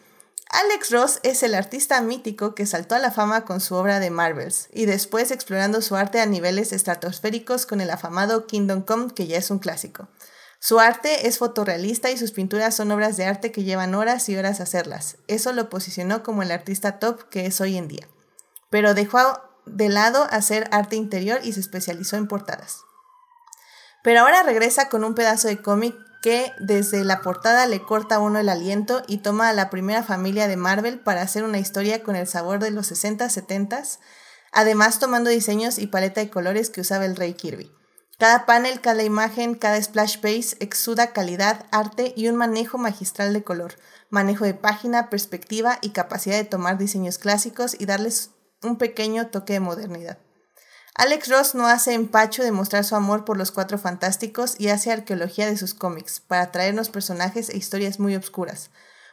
Alex 0.49 0.91
Ross 0.93 1.21
es 1.25 1.43
el 1.43 1.55
artista 1.55 2.01
mítico 2.01 2.55
que 2.55 2.65
saltó 2.65 2.95
a 2.95 3.01
la 3.01 3.11
fama 3.11 3.45
con 3.45 3.61
su 3.61 3.75
obra 3.75 4.01
de 4.01 4.09
Marvels 4.09 4.69
y 4.73 4.87
después 4.87 5.31
explorando 5.31 5.83
su 5.83 5.95
arte 5.95 6.21
a 6.21 6.27
niveles 6.27 6.73
estratosféricos 6.73 7.67
con 7.67 7.83
el 7.83 7.91
afamado 7.91 8.47
Kingdom 8.47 8.81
Come, 8.81 9.13
que 9.13 9.27
ya 9.27 9.37
es 9.37 9.51
un 9.51 9.59
clásico. 9.59 10.09
Su 10.67 10.81
arte 10.81 11.29
es 11.29 11.37
fotorrealista 11.37 12.11
y 12.11 12.17
sus 12.17 12.33
pinturas 12.33 12.75
son 12.75 12.91
obras 12.91 13.19
de 13.19 13.27
arte 13.27 13.53
que 13.53 13.65
llevan 13.65 13.95
horas 13.95 14.27
y 14.31 14.37
horas 14.39 14.61
hacerlas. 14.61 15.19
Eso 15.29 15.53
lo 15.53 15.69
posicionó 15.69 16.23
como 16.23 16.43
el 16.43 16.51
artista 16.51 16.99
top 16.99 17.29
que 17.29 17.45
es 17.45 17.61
hoy 17.61 17.77
en 17.77 17.87
día. 17.87 18.09
Pero 18.71 18.95
dejó 18.95 19.19
de 19.67 19.91
lado 19.91 20.27
hacer 20.31 20.67
arte 20.73 20.97
interior 20.97 21.39
y 21.45 21.53
se 21.53 21.61
especializó 21.61 22.17
en 22.17 22.29
portadas. 22.29 22.79
Pero 24.03 24.21
ahora 24.21 24.43
regresa 24.43 24.89
con 24.89 25.05
un 25.05 25.15
pedazo 25.15 25.49
de 25.49 25.61
cómic 25.61 25.95
que 26.23 26.51
desde 26.59 27.05
la 27.05 27.21
portada 27.21 27.67
le 27.67 27.83
corta 27.83 28.15
a 28.15 28.21
uno 28.21 28.39
el 28.39 28.49
aliento 28.49 29.03
y 29.07 29.19
toma 29.19 29.51
a 29.51 29.53
la 29.53 29.69
primera 29.69 30.03
familia 30.03 30.49
de 30.49 30.57
Marvel 30.57 30.99
para 30.99 31.21
hacer 31.21 31.45
una 31.45 31.59
historia 31.59 32.03
con 32.03 32.17
el 32.17 32.27
sabor 32.27 32.59
de 32.59 32.71
los 32.71 32.87
60, 32.87 33.29
70, 33.29 33.83
además 34.51 34.99
tomando 34.99 35.29
diseños 35.29 35.79
y 35.79 35.89
paleta 35.89 36.23
de 36.23 36.31
colores 36.31 36.71
que 36.71 36.81
usaba 36.81 37.05
el 37.05 37.17
rey 37.17 37.35
Kirby. 37.35 37.71
Cada 38.19 38.47
panel, 38.47 38.81
cada 38.81 39.03
imagen, 39.03 39.57
cada 39.57 39.81
splash 39.83 40.19
page 40.19 40.57
exuda 40.61 41.13
calidad, 41.13 41.67
arte 41.73 42.15
y 42.17 42.29
un 42.29 42.37
manejo 42.37 42.79
magistral 42.79 43.33
de 43.33 43.43
color, 43.43 43.75
manejo 44.09 44.45
de 44.45 44.55
página, 44.55 45.11
perspectiva 45.11 45.79
y 45.81 45.91
capacidad 45.91 46.37
de 46.37 46.45
tomar 46.45 46.79
diseños 46.79 47.19
clásicos 47.19 47.75
y 47.79 47.87
darles 47.87 48.31
un 48.63 48.77
pequeño 48.77 49.29
toque 49.29 49.55
de 49.55 49.61
modernidad. 49.61 50.19
Alex 50.95 51.29
Ross 51.29 51.55
no 51.57 51.67
hace 51.67 51.93
empacho 51.93 52.45
de 52.45 52.53
mostrar 52.53 52.85
su 52.85 52.95
amor 52.95 53.25
por 53.25 53.37
los 53.37 53.51
cuatro 53.51 53.79
fantásticos 53.79 54.55
y 54.61 54.69
hace 54.69 54.93
arqueología 54.93 55.47
de 55.47 55.57
sus 55.57 55.75
cómics 55.75 56.21
para 56.21 56.53
traernos 56.53 56.91
personajes 56.91 57.51
e 57.51 57.57
historias 57.57 57.99
muy 57.99 58.15
obscuras. 58.15 58.71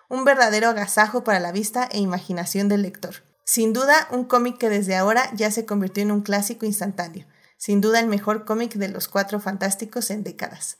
Un 0.09 0.25
verdadero 0.25 0.69
agasajo 0.69 1.23
para 1.23 1.39
la 1.39 1.51
vista 1.51 1.89
e 1.91 1.97
imaginación 1.97 2.67
del 2.67 2.83
lector. 2.83 3.23
Sin 3.45 3.73
duda, 3.73 4.07
un 4.11 4.25
cómic 4.25 4.59
que 4.59 4.69
desde 4.69 4.95
ahora 4.95 5.31
ya 5.33 5.49
se 5.49 5.65
convirtió 5.65 6.03
en 6.03 6.11
un 6.11 6.21
clásico 6.21 6.67
instantáneo 6.67 7.25
sin 7.61 7.79
duda 7.79 7.99
el 7.99 8.07
mejor 8.07 8.43
cómic 8.43 8.73
de 8.73 8.87
los 8.87 9.07
cuatro 9.07 9.39
fantásticos 9.39 10.09
en 10.09 10.23
décadas. 10.23 10.79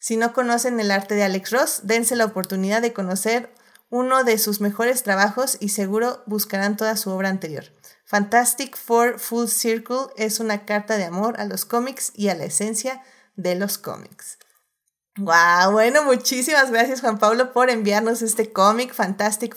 Si 0.00 0.16
no 0.16 0.32
conocen 0.32 0.80
el 0.80 0.90
arte 0.90 1.14
de 1.14 1.22
Alex 1.22 1.52
Ross, 1.52 1.80
dense 1.84 2.16
la 2.16 2.24
oportunidad 2.24 2.82
de 2.82 2.92
conocer 2.92 3.54
uno 3.90 4.24
de 4.24 4.36
sus 4.38 4.60
mejores 4.60 5.04
trabajos 5.04 5.56
y 5.60 5.68
seguro 5.68 6.24
buscarán 6.26 6.76
toda 6.76 6.96
su 6.96 7.12
obra 7.12 7.28
anterior. 7.28 7.66
Fantastic 8.06 8.76
Four 8.76 9.20
Full 9.20 9.46
Circle 9.46 10.08
es 10.16 10.40
una 10.40 10.66
carta 10.66 10.96
de 10.96 11.04
amor 11.04 11.40
a 11.40 11.44
los 11.44 11.64
cómics 11.64 12.10
y 12.12 12.28
a 12.28 12.34
la 12.34 12.46
esencia 12.46 13.04
de 13.36 13.54
los 13.54 13.78
cómics. 13.78 14.38
Wow, 15.18 15.70
bueno, 15.70 16.02
muchísimas 16.02 16.72
gracias 16.72 17.02
Juan 17.02 17.20
Pablo 17.20 17.52
por 17.52 17.70
enviarnos 17.70 18.20
este 18.22 18.52
cómic 18.52 18.92
Fantastic 18.92 19.56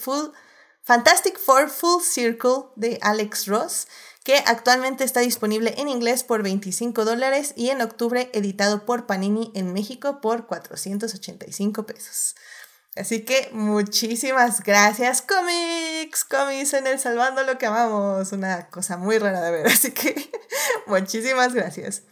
Fantastic 0.83 1.39
Four 1.39 1.71
Full 1.71 2.03
Circle 2.03 2.65
de 2.75 2.99
Alex 3.01 3.47
Ross 3.47 3.87
que 4.29 4.43
actualmente 4.45 5.03
está 5.03 5.21
disponible 5.21 5.73
en 5.79 5.87
inglés 5.89 6.23
por 6.23 6.43
25 6.43 7.03
dólares 7.03 7.53
y 7.55 7.71
en 7.71 7.81
octubre 7.81 8.29
editado 8.31 8.85
por 8.85 9.07
Panini 9.07 9.51
en 9.55 9.73
México 9.73 10.21
por 10.21 10.45
485 10.45 11.87
pesos. 11.87 12.35
Así 12.95 13.25
que 13.25 13.49
muchísimas 13.53 14.61
gracias, 14.61 15.23
cómics, 15.23 16.25
cómics 16.25 16.75
en 16.75 16.85
el 16.85 16.99
Salvando 16.99 17.41
lo 17.41 17.57
que 17.57 17.65
amamos, 17.65 18.31
una 18.31 18.69
cosa 18.69 18.97
muy 18.97 19.17
rara 19.17 19.41
de 19.41 19.49
ver, 19.49 19.65
así 19.73 19.93
que 19.93 20.29
muchísimas 20.85 21.55
gracias. 21.55 22.03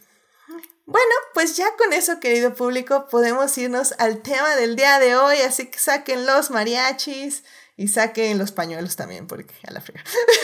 Bueno, 0.86 1.14
pues 1.34 1.56
ya 1.56 1.68
con 1.76 1.92
eso, 1.92 2.18
querido 2.18 2.52
público, 2.52 3.06
podemos 3.08 3.56
irnos 3.58 3.94
al 3.98 4.22
tema 4.22 4.56
del 4.56 4.74
día 4.74 4.98
de 4.98 5.14
hoy, 5.14 5.36
así 5.42 5.66
que 5.70 5.78
saquen 5.78 6.26
los 6.26 6.50
mariachis, 6.50 7.44
y 7.78 7.86
saquen 7.86 8.36
los 8.38 8.50
pañuelos 8.50 8.96
también, 8.96 9.26
porque 9.26 9.54
a 9.66 9.70
la 9.70 9.80
friega. 9.80 10.02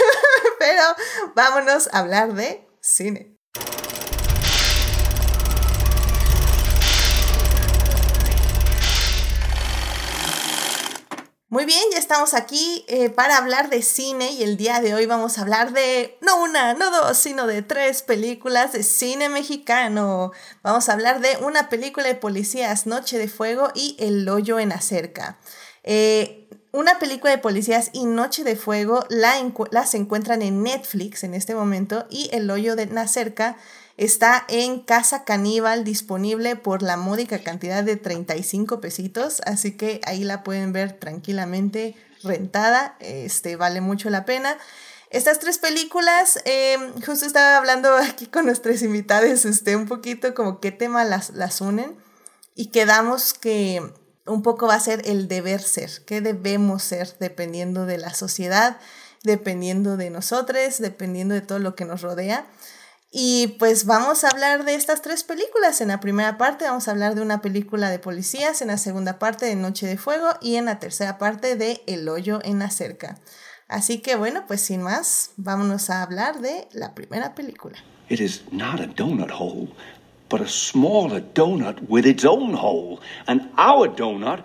Pero 0.59 0.83
vámonos 1.35 1.89
a 1.93 1.99
hablar 1.99 2.33
de 2.33 2.67
cine. 2.81 3.37
Muy 11.49 11.67
bien, 11.67 11.83
ya 11.93 11.99
estamos 11.99 12.35
aquí 12.35 12.85
eh, 12.89 13.11
para 13.11 13.37
hablar 13.37 13.69
de 13.69 13.83
cine 13.83 14.33
y 14.33 14.43
el 14.43 14.57
día 14.57 14.81
de 14.81 14.95
hoy 14.95 15.07
vamos 15.07 15.39
a 15.39 15.43
hablar 15.43 15.73
de 15.73 16.17
no 16.21 16.41
una, 16.43 16.75
no 16.75 16.91
dos, 16.91 17.17
sino 17.17 17.47
de 17.47 17.63
tres 17.63 18.03
películas 18.03 18.73
de 18.73 18.83
cine 18.83 19.29
mexicano. 19.29 20.33
Vamos 20.63 20.89
a 20.89 20.93
hablar 20.93 21.21
de 21.21 21.37
una 21.39 21.69
película 21.69 22.07
de 22.07 22.15
policías, 22.15 22.87
Noche 22.87 23.19
de 23.19 23.29
Fuego 23.29 23.71
y 23.75 23.97
El 23.99 24.29
hoyo 24.29 24.59
en 24.59 24.71
la 24.71 24.81
cerca. 24.81 25.39
Eh, 25.87 26.44
una 26.75 26.99
película 26.99 27.31
de 27.31 27.39
policías 27.39 27.91
y 27.93 28.05
Noche 28.05 28.43
de 28.43 28.57
Fuego 28.57 29.07
la 29.09 29.35
las 29.71 29.95
encuentran 29.95 30.43
en 30.43 30.65
Netflix 30.65 31.23
en 31.23 31.35
este 31.35 31.55
momento 31.55 32.07
y 32.11 32.29
El 32.33 32.51
hoyo 32.51 32.75
de 32.75 32.87
Nacerca 32.87 33.57
Está 33.97 34.45
en 34.49 34.81
Casa 34.81 35.23
Caníbal 35.23 35.85
disponible 35.85 36.57
por 36.57 36.83
la 36.83 36.97
módica 36.97 37.39
cantidad 37.39 37.85
de 37.85 37.97
35 37.97 38.81
pesitos, 38.81 39.41
así 39.47 39.77
que 39.77 40.01
ahí 40.05 40.25
la 40.25 40.43
pueden 40.43 40.73
ver 40.73 40.99
tranquilamente 40.99 41.95
rentada, 42.25 42.97
este 42.99 43.55
vale 43.55 43.81
mucho 43.81 44.11
la 44.11 44.25
pena. 44.25 44.59
Estas 45.11 45.39
tres 45.39 45.59
películas, 45.59 46.41
em, 46.45 47.01
justo 47.03 47.25
estaba 47.25 47.57
hablando 47.57 47.95
aquí 47.97 48.27
con 48.27 48.47
nuestros 48.47 48.83
invitados, 48.83 49.45
este, 49.45 49.77
un 49.77 49.87
poquito 49.87 50.35
como 50.35 50.59
qué 50.59 50.73
tema 50.73 51.05
las, 51.05 51.31
las 51.31 51.61
unen 51.61 51.97
y 52.57 52.73
quedamos 52.73 53.33
que 53.33 53.81
un 54.27 54.43
poco 54.43 54.67
va 54.67 54.75
a 54.75 54.81
ser 54.81 55.03
el 55.05 55.29
deber 55.29 55.61
ser, 55.61 55.91
qué 56.07 56.21
debemos 56.21 56.83
ser 56.83 57.17
dependiendo 57.19 57.87
de 57.87 57.99
la 57.99 58.15
sociedad, 58.15 58.79
dependiendo 59.23 59.97
de 59.97 60.11
nosotros, 60.11 60.79
dependiendo 60.79 61.35
de 61.35 61.41
todo 61.41 61.59
lo 61.59 61.75
que 61.75 61.85
nos 61.85 62.03
rodea. 62.03 62.47
Y 63.17 63.57
pues 63.61 63.85
vamos 63.87 64.25
a 64.25 64.29
hablar 64.29 64.65
de 64.65 64.75
estas 64.75 65.01
tres 65.01 65.23
películas. 65.23 65.81
En 65.81 65.89
la 65.89 66.01
primera 66.01 66.37
parte 66.37 66.65
vamos 66.65 66.89
a 66.89 66.91
hablar 66.91 67.15
de 67.15 67.23
una 67.23 67.41
película 67.41 67.89
de 67.89 68.01
policías, 68.01 68.61
en 68.61 68.69
la 68.69 68.79
segunda 68.79 69.21
parte 69.21 69.47
de 69.47 69.55
Noche 69.55 69.87
de 69.87 69.97
Fuego 69.97 70.31
y 70.41 70.57
en 70.57 70.65
la 70.65 70.81
tercera 70.81 71.17
parte 71.17 71.55
de 71.55 71.81
El 71.87 72.09
hoyo 72.09 72.41
en 72.43 72.59
la 72.59 72.71
cerca. 72.71 73.21
Así 73.69 74.01
que 74.01 74.17
bueno, 74.17 74.45
pues 74.49 74.63
sin 74.63 74.83
más, 74.83 75.31
vámonos 75.37 75.91
a 75.91 76.03
hablar 76.03 76.41
de 76.41 76.67
la 76.73 76.95
primera 76.95 77.35
película. 77.35 77.79
It 78.09 78.21
is 78.21 78.43
not 78.51 78.81
a 78.81 78.87
donut 78.87 79.31
but 80.29 80.41
a 80.41 80.49
smaller 80.49 81.21
donut 81.21 81.89
with 81.89 82.07
its 82.07 82.25
own 82.25 82.55
hole. 82.55 83.01
And 83.27 83.51
our 83.57 83.89
donut 83.89 84.45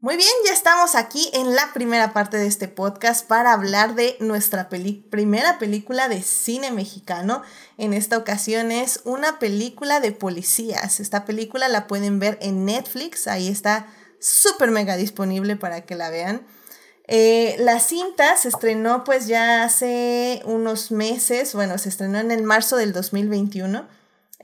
muy 0.00 0.16
bien, 0.16 0.30
ya 0.46 0.52
estamos 0.52 0.94
aquí 0.96 1.30
en 1.32 1.54
la 1.54 1.72
primera 1.72 2.12
parte 2.12 2.38
de 2.38 2.46
este 2.46 2.66
podcast 2.66 3.28
para 3.28 3.52
hablar 3.52 3.94
de 3.94 4.16
nuestra 4.18 4.68
primera 4.68 5.58
película 5.58 6.08
de 6.08 6.22
cine 6.22 6.72
mexicano. 6.72 7.42
En 7.78 7.92
esta 7.92 8.18
ocasión 8.18 8.72
es 8.72 9.00
una 9.04 9.38
película 9.38 10.00
de 10.00 10.10
policías. 10.10 10.98
Esta 10.98 11.24
película 11.24 11.68
la 11.68 11.86
pueden 11.86 12.18
ver 12.18 12.36
en 12.40 12.64
Netflix, 12.64 13.28
ahí 13.28 13.48
está 13.48 13.86
súper 14.18 14.70
mega 14.70 14.96
disponible 14.96 15.54
para 15.54 15.82
que 15.82 15.94
la 15.94 16.10
vean. 16.10 16.44
Eh, 17.06 17.56
la 17.58 17.80
cinta 17.80 18.36
se 18.36 18.48
estrenó 18.48 19.04
pues 19.04 19.26
ya 19.26 19.62
hace 19.62 20.40
unos 20.44 20.90
meses, 20.90 21.54
bueno, 21.54 21.76
se 21.78 21.90
estrenó 21.90 22.18
en 22.18 22.30
el 22.30 22.42
marzo 22.42 22.76
del 22.76 22.92
2021 22.92 23.86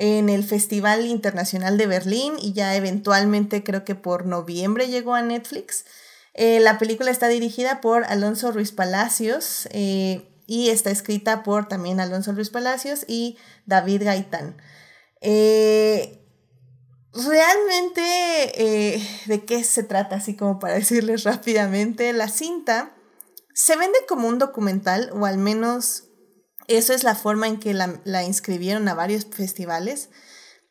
en 0.01 0.31
el 0.31 0.45
Festival 0.45 1.07
Internacional 1.07 1.77
de 1.77 1.87
Berlín 1.87 2.35
y 2.41 2.55
ya 2.55 2.75
eventualmente 2.75 3.63
creo 3.63 3.85
que 3.85 3.95
por 3.95 4.25
noviembre 4.27 4.89
llegó 4.89 5.15
a 5.15 5.23
Netflix. 5.23 5.85
Eh, 6.33 6.61
la 6.61 6.79
película 6.79 7.11
está 7.11 7.29
dirigida 7.29 7.81
por 7.81 8.05
Alonso 8.05 8.51
Ruiz 8.51 8.73
Palacios 8.73 9.69
eh, 9.73 10.23
y 10.47 10.71
está 10.71 10.91
escrita 10.91 11.43
por 11.43 11.69
también 11.69 12.01
Alonso 12.01 12.33
Ruiz 12.33 12.49
Palacios 12.51 13.05
y 13.09 13.37
David 13.67 14.05
Gaitán. 14.05 14.57
Realmente, 17.13 19.03
¿de 19.27 19.45
qué 19.45 19.65
se 19.65 19.83
trata? 19.83 20.17
Así 20.17 20.37
como 20.37 20.59
para 20.59 20.75
decirles 20.81 21.25
rápidamente, 21.25 22.13
la 22.13 22.29
cinta 22.29 22.95
se 23.55 23.77
vende 23.77 23.99
como 24.09 24.29
un 24.29 24.39
documental 24.39 25.11
o 25.13 25.27
al 25.27 25.39
menos 25.39 26.05
eso 26.67 26.93
es 26.93 27.03
la 27.03 27.15
forma 27.15 27.49
en 27.49 27.59
que 27.59 27.75
la, 27.75 28.23
inscribieron 28.23 28.87
a 28.89 28.95
varios 28.95 29.27
festivales. 29.27 30.11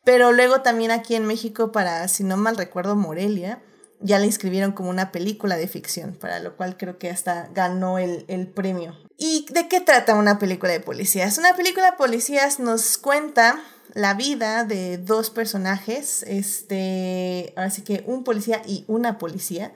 Pero 0.02 0.32
luego 0.32 0.62
también 0.62 0.90
aquí 0.90 1.14
en 1.14 1.26
México, 1.26 1.72
para, 1.72 2.08
si 2.08 2.24
no 2.24 2.38
mal 2.38 2.56
recuerdo, 2.56 2.96
Morelia, 2.96 3.62
ya 4.00 4.18
la 4.18 4.24
inscribieron 4.24 4.72
como 4.72 4.88
una 4.88 5.12
película 5.12 5.56
de 5.56 5.68
ficción, 5.68 6.14
para 6.14 6.40
lo 6.40 6.56
cual 6.56 6.78
creo 6.78 6.98
que 6.98 7.10
hasta 7.10 7.48
ganó 7.52 7.98
el, 7.98 8.24
el 8.28 8.48
premio. 8.48 8.96
¿Y 9.22 9.44
de 9.50 9.68
qué 9.68 9.82
trata 9.82 10.14
una 10.14 10.38
película 10.38 10.72
de 10.72 10.80
policías? 10.80 11.36
Una 11.36 11.54
película 11.54 11.90
de 11.90 11.96
policías 11.98 12.58
nos 12.58 12.96
cuenta 12.96 13.60
la 13.92 14.14
vida 14.14 14.64
de 14.64 14.96
dos 14.96 15.28
personajes, 15.28 16.22
este, 16.26 17.52
así 17.54 17.82
que 17.82 18.02
un 18.06 18.24
policía 18.24 18.62
y 18.66 18.86
una 18.88 19.18
policía, 19.18 19.74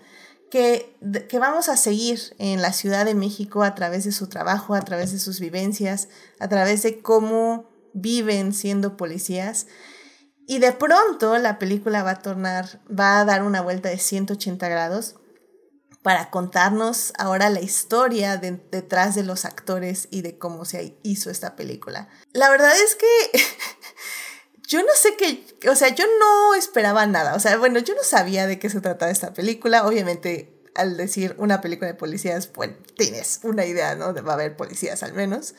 que, 0.50 0.96
vamos 1.38 1.68
a 1.68 1.76
seguir 1.76 2.34
en 2.38 2.62
la 2.62 2.72
Ciudad 2.72 3.04
de 3.04 3.14
México 3.14 3.62
a 3.64 3.74
través 3.74 4.04
de 4.04 4.12
su 4.12 4.28
trabajo, 4.28 4.74
a 4.74 4.80
través 4.80 5.12
de 5.12 5.18
sus 5.18 5.40
vivencias, 5.40 6.08
a 6.38 6.48
través 6.48 6.82
de 6.82 7.02
cómo 7.02 7.68
viven 7.92 8.54
siendo 8.54 8.96
policías. 8.96 9.66
Y 10.46 10.58
de 10.58 10.72
pronto 10.72 11.36
la 11.36 11.58
película 11.58 12.02
va 12.02 12.12
a 12.12 12.22
tornar, 12.22 12.80
va 12.88 13.20
a 13.20 13.26
dar 13.26 13.42
una 13.42 13.60
vuelta 13.60 13.90
de 13.90 13.98
180 13.98 14.66
grados 14.70 15.16
para 16.04 16.28
contarnos 16.28 17.14
ahora 17.16 17.48
la 17.48 17.62
historia 17.62 18.36
detrás 18.36 19.14
de 19.14 19.22
los 19.22 19.46
actores 19.46 20.06
y 20.10 20.20
de 20.20 20.36
cómo 20.36 20.66
se 20.66 20.98
hizo 21.02 21.30
esta 21.30 21.56
película. 21.56 22.10
La 22.34 22.50
verdad 22.50 22.74
es 22.78 22.94
que 22.94 23.06
yo 24.68 24.82
no 24.82 24.92
sé 24.94 25.16
qué, 25.16 25.46
o 25.66 25.74
sea, 25.74 25.94
yo 25.94 26.04
no 26.20 26.54
esperaba 26.56 27.06
nada, 27.06 27.34
o 27.34 27.40
sea, 27.40 27.56
bueno, 27.56 27.78
yo 27.78 27.94
no 27.94 28.02
sabía 28.02 28.46
de 28.46 28.58
qué 28.58 28.68
se 28.68 28.82
trataba 28.82 29.10
esta 29.10 29.32
película, 29.32 29.86
obviamente 29.86 30.62
al 30.74 30.98
decir 30.98 31.36
una 31.38 31.62
película 31.62 31.86
de 31.86 31.94
policías, 31.94 32.48
pues 32.48 32.72
tienes 32.98 33.40
una 33.42 33.64
idea, 33.64 33.94
¿no? 33.94 34.12
De 34.12 34.20
va 34.20 34.32
a 34.32 34.34
haber 34.34 34.58
policías 34.58 35.02
al 35.02 35.14
menos, 35.14 35.54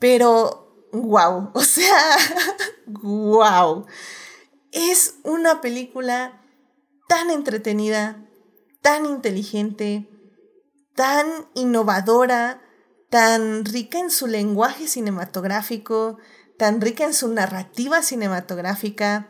pero 0.00 0.88
wow, 0.90 1.50
o 1.54 1.62
sea, 1.62 2.16
wow, 2.86 3.86
es 4.72 5.14
una 5.22 5.60
película 5.60 6.42
tan 7.06 7.30
entretenida, 7.30 8.25
tan 8.86 9.04
inteligente, 9.04 10.08
tan 10.94 11.26
innovadora, 11.54 12.62
tan 13.10 13.64
rica 13.64 13.98
en 13.98 14.12
su 14.12 14.28
lenguaje 14.28 14.86
cinematográfico, 14.86 16.18
tan 16.56 16.80
rica 16.80 17.02
en 17.02 17.12
su 17.12 17.26
narrativa 17.26 18.00
cinematográfica, 18.02 19.28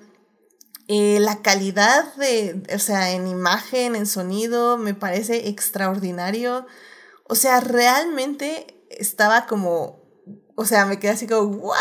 eh, 0.89 1.21
la 1.21 1.41
calidad 1.41 2.15
de, 2.17 2.65
o 2.75 2.79
sea, 2.79 3.13
en 3.13 3.27
imagen, 3.29 3.97
en 3.97 4.07
sonido, 4.07 4.77
me 4.77 4.93
parece 4.93 5.49
extraordinario. 5.49 6.67
O 7.27 7.35
sea, 7.35 7.61
realmente 7.61 8.87
estaba 8.91 9.47
como, 9.47 10.06
o 10.59 10.65
sea, 10.65 10.87
me 10.87 10.99
quedé 10.99 11.13
así 11.13 11.27
como, 11.27 11.43
¿what? 11.59 11.77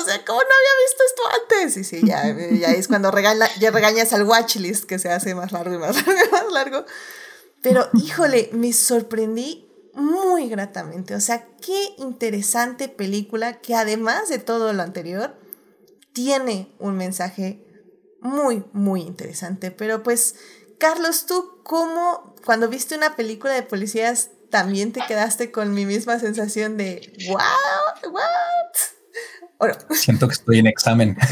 O 0.00 0.04
sea, 0.04 0.24
¿cómo 0.24 0.40
no 0.40 0.46
había 0.46 0.84
visto 0.86 1.02
esto 1.06 1.22
antes? 1.42 1.76
Y 1.76 1.84
sí, 1.84 2.00
ya, 2.04 2.34
ya 2.58 2.68
es 2.68 2.88
cuando 2.88 3.12
ya 3.60 3.70
regañas 3.70 4.12
al 4.14 4.24
watchlist 4.24 4.84
que 4.84 4.98
se 4.98 5.10
hace 5.10 5.34
más 5.34 5.52
largo 5.52 5.74
y 5.74 5.78
más 5.78 5.94
largo 6.06 6.22
y 6.26 6.32
más 6.32 6.52
largo. 6.52 6.84
Pero, 7.62 7.88
híjole, 7.92 8.48
me 8.52 8.72
sorprendí 8.72 9.68
muy 9.92 10.48
gratamente. 10.48 11.14
O 11.14 11.20
sea, 11.20 11.46
qué 11.60 11.94
interesante 11.98 12.88
película 12.88 13.60
que 13.60 13.74
además 13.74 14.30
de 14.30 14.38
todo 14.38 14.72
lo 14.72 14.82
anterior, 14.82 15.34
tiene 16.14 16.74
un 16.78 16.96
mensaje 16.96 17.66
muy, 18.22 18.64
muy 18.72 19.02
interesante. 19.02 19.70
Pero 19.70 20.02
pues, 20.02 20.36
Carlos, 20.78 21.26
¿tú 21.26 21.60
cómo, 21.62 22.34
cuando 22.46 22.70
viste 22.70 22.96
una 22.96 23.14
película 23.14 23.52
de 23.52 23.62
policías, 23.62 24.30
también 24.50 24.92
te 24.92 25.00
quedaste 25.06 25.50
con 25.50 25.74
mi 25.74 25.86
misma 25.86 26.18
sensación 26.18 26.76
de, 26.76 27.12
wow, 27.28 28.12
what? 28.12 29.76
Siento 29.92 30.28
que 30.28 30.34
estoy 30.34 30.58
en 30.58 30.66
examen. 30.66 31.16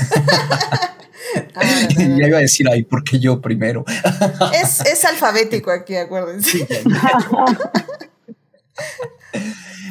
Ah, 1.56 1.62
ya 1.96 2.26
iba 2.28 2.38
a 2.38 2.42
decir, 2.42 2.68
ay, 2.68 2.84
¿por 2.84 3.02
qué 3.02 3.18
yo 3.18 3.40
primero? 3.40 3.84
es, 4.54 4.80
es 4.80 5.04
alfabético 5.04 5.70
aquí, 5.70 5.96
acuérdense. 5.96 6.66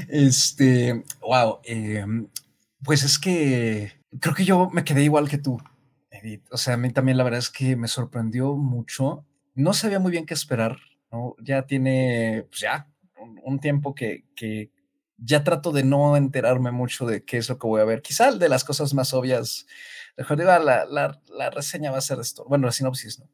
este, 0.07 1.03
wow, 1.21 1.59
em, 1.63 2.27
pues 2.83 3.03
es 3.03 3.19
que 3.19 3.91
creo 4.19 4.35
que 4.35 4.45
yo 4.45 4.69
me 4.71 4.83
quedé 4.83 5.03
igual 5.03 5.29
que 5.29 5.37
tú, 5.37 5.61
Edith. 6.11 6.43
O 6.51 6.57
sea, 6.57 6.75
a 6.75 6.77
mí 6.77 6.91
también 6.91 7.17
la 7.17 7.23
verdad 7.23 7.39
es 7.39 7.49
que 7.49 7.75
me 7.75 7.87
sorprendió 7.87 8.53
mucho. 8.55 9.25
No 9.55 9.73
sabía 9.73 9.99
muy 9.99 10.11
bien 10.11 10.25
qué 10.25 10.33
esperar, 10.33 10.77
¿no? 11.11 11.35
Ya 11.39 11.63
tiene, 11.63 12.45
pues 12.49 12.61
ya, 12.61 12.87
un, 13.23 13.59
tiempo 13.59 13.95
que, 13.95 14.25
que 14.35 14.71
ya 15.17 15.43
trato 15.43 15.71
de 15.71 15.83
no 15.83 16.17
enterarme 16.17 16.71
mucho 16.71 17.05
de 17.05 17.23
qué 17.23 17.37
es 17.37 17.49
lo 17.49 17.57
que 17.57 17.67
voy 17.67 17.81
a 17.81 17.85
ver. 17.85 18.01
Quizá 18.01 18.31
de 18.31 18.49
las 18.49 18.63
cosas 18.63 18.93
más 18.93 19.13
obvias, 19.13 19.65
mejor 20.17 20.37
digo, 20.37 20.51
la, 20.59 20.85
la, 20.85 21.49
reseña 21.49 21.91
va 21.91 21.97
a 21.97 22.01
ser 22.01 22.19
esto. 22.19 22.45
Bueno, 22.47 22.65
la 22.65 22.71
sinopsis, 22.71 23.19
¿no? 23.19 23.29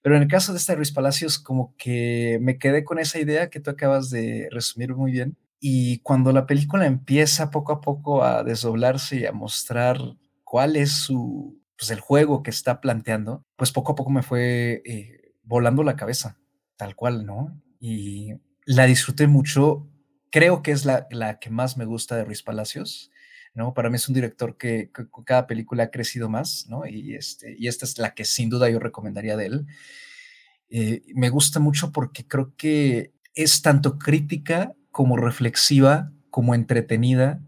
Pero 0.00 0.16
en 0.16 0.22
el 0.22 0.28
caso 0.28 0.52
de 0.52 0.58
esta 0.58 0.74
Ruiz 0.74 0.92
Palacios, 0.92 1.38
como 1.38 1.74
que 1.76 2.38
me 2.40 2.58
quedé 2.58 2.84
con 2.84 2.98
esa 2.98 3.18
idea 3.18 3.50
que 3.50 3.60
tú 3.60 3.70
acabas 3.70 4.10
de 4.10 4.48
resumir 4.50 4.94
muy 4.94 5.10
bien. 5.10 5.36
Y 5.60 5.98
cuando 6.00 6.32
la 6.32 6.46
película 6.46 6.86
empieza 6.86 7.50
poco 7.50 7.72
a 7.72 7.80
poco 7.80 8.22
a 8.22 8.44
desdoblarse 8.44 9.16
y 9.16 9.26
a 9.26 9.32
mostrar 9.32 9.98
cuál 10.44 10.76
es 10.76 10.92
su, 10.92 11.60
pues 11.76 11.90
el 11.90 11.98
juego 11.98 12.44
que 12.44 12.50
está 12.50 12.80
planteando, 12.80 13.44
pues 13.56 13.72
poco 13.72 13.92
a 13.92 13.94
poco 13.96 14.10
me 14.10 14.22
fue 14.22 14.82
eh, 14.84 15.32
volando 15.42 15.82
la 15.82 15.96
cabeza. 15.96 16.38
tal 16.76 16.94
cual, 16.94 17.26
¿no? 17.26 17.60
Y 17.80 18.34
la 18.68 18.84
disfruté 18.84 19.26
mucho. 19.26 19.88
Creo 20.30 20.62
que 20.62 20.72
es 20.72 20.84
la, 20.84 21.06
la 21.10 21.38
que 21.38 21.48
más 21.48 21.76
me 21.78 21.86
gusta 21.86 22.16
de 22.16 22.24
Ruiz 22.24 22.42
Palacios. 22.42 23.10
¿no? 23.54 23.72
Para 23.72 23.88
mí 23.88 23.96
es 23.96 24.08
un 24.08 24.14
director 24.14 24.56
que, 24.56 24.90
con 24.92 25.24
cada 25.24 25.46
película 25.46 25.84
ha 25.84 25.90
crecido 25.90 26.28
más, 26.28 26.66
¿no? 26.68 26.86
Y, 26.86 27.14
este, 27.14 27.56
y 27.58 27.66
esta 27.66 27.86
es 27.86 27.98
la 27.98 28.14
que 28.14 28.24
sin 28.24 28.50
duda 28.50 28.68
yo 28.68 28.78
recomendaría 28.78 29.36
de 29.36 29.46
él. 29.46 29.66
Eh, 30.68 31.02
me 31.14 31.30
gusta 31.30 31.60
mucho 31.60 31.90
porque 31.90 32.26
creo 32.26 32.54
que 32.56 33.14
es 33.34 33.62
tanto 33.62 33.98
crítica 33.98 34.74
como 34.90 35.16
reflexiva, 35.16 36.12
como 36.30 36.54
entretenida, 36.54 37.42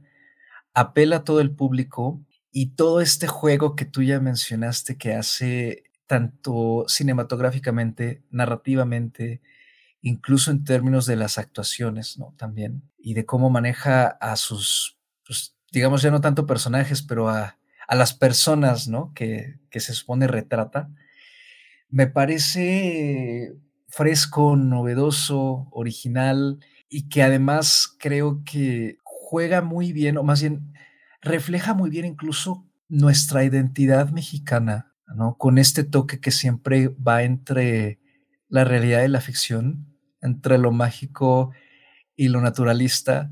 apela 0.72 1.16
a 1.16 1.24
todo 1.24 1.40
el 1.40 1.50
público 1.50 2.24
y 2.50 2.74
todo 2.74 3.02
este 3.02 3.26
juego 3.26 3.76
que 3.76 3.84
tú 3.84 4.02
ya 4.02 4.20
mencionaste 4.20 4.96
que 4.96 5.14
hace 5.14 5.84
tanto 6.06 6.86
cinematográficamente, 6.88 8.24
narrativamente, 8.30 9.42
incluso 10.02 10.50
en 10.50 10.64
términos 10.64 11.06
de 11.06 11.16
las 11.16 11.38
actuaciones, 11.38 12.18
¿no? 12.18 12.34
También, 12.36 12.82
y 12.98 13.14
de 13.14 13.26
cómo 13.26 13.50
maneja 13.50 14.06
a 14.06 14.36
sus, 14.36 14.98
pues, 15.26 15.56
digamos 15.72 16.02
ya 16.02 16.10
no 16.10 16.20
tanto 16.20 16.46
personajes, 16.46 17.02
pero 17.02 17.28
a, 17.28 17.58
a 17.86 17.94
las 17.94 18.14
personas, 18.14 18.88
¿no? 18.88 19.12
Que, 19.14 19.58
que 19.70 19.80
se 19.80 19.94
supone 19.94 20.26
retrata, 20.26 20.90
me 21.88 22.06
parece 22.06 23.54
fresco, 23.88 24.56
novedoso, 24.56 25.68
original 25.72 26.60
y 26.88 27.08
que 27.08 27.22
además 27.22 27.96
creo 27.98 28.42
que 28.44 28.98
juega 29.02 29.60
muy 29.60 29.92
bien, 29.92 30.16
o 30.16 30.22
más 30.22 30.40
bien 30.40 30.72
refleja 31.20 31.74
muy 31.74 31.90
bien 31.90 32.06
incluso 32.06 32.66
nuestra 32.88 33.44
identidad 33.44 34.10
mexicana, 34.10 34.94
¿no? 35.14 35.36
Con 35.36 35.58
este 35.58 35.84
toque 35.84 36.20
que 36.20 36.30
siempre 36.30 36.88
va 36.88 37.22
entre 37.22 38.00
la 38.48 38.64
realidad 38.64 39.04
y 39.04 39.08
la 39.08 39.20
ficción, 39.20 39.89
entre 40.22 40.58
lo 40.58 40.72
mágico 40.72 41.52
y 42.16 42.28
lo 42.28 42.40
naturalista, 42.40 43.30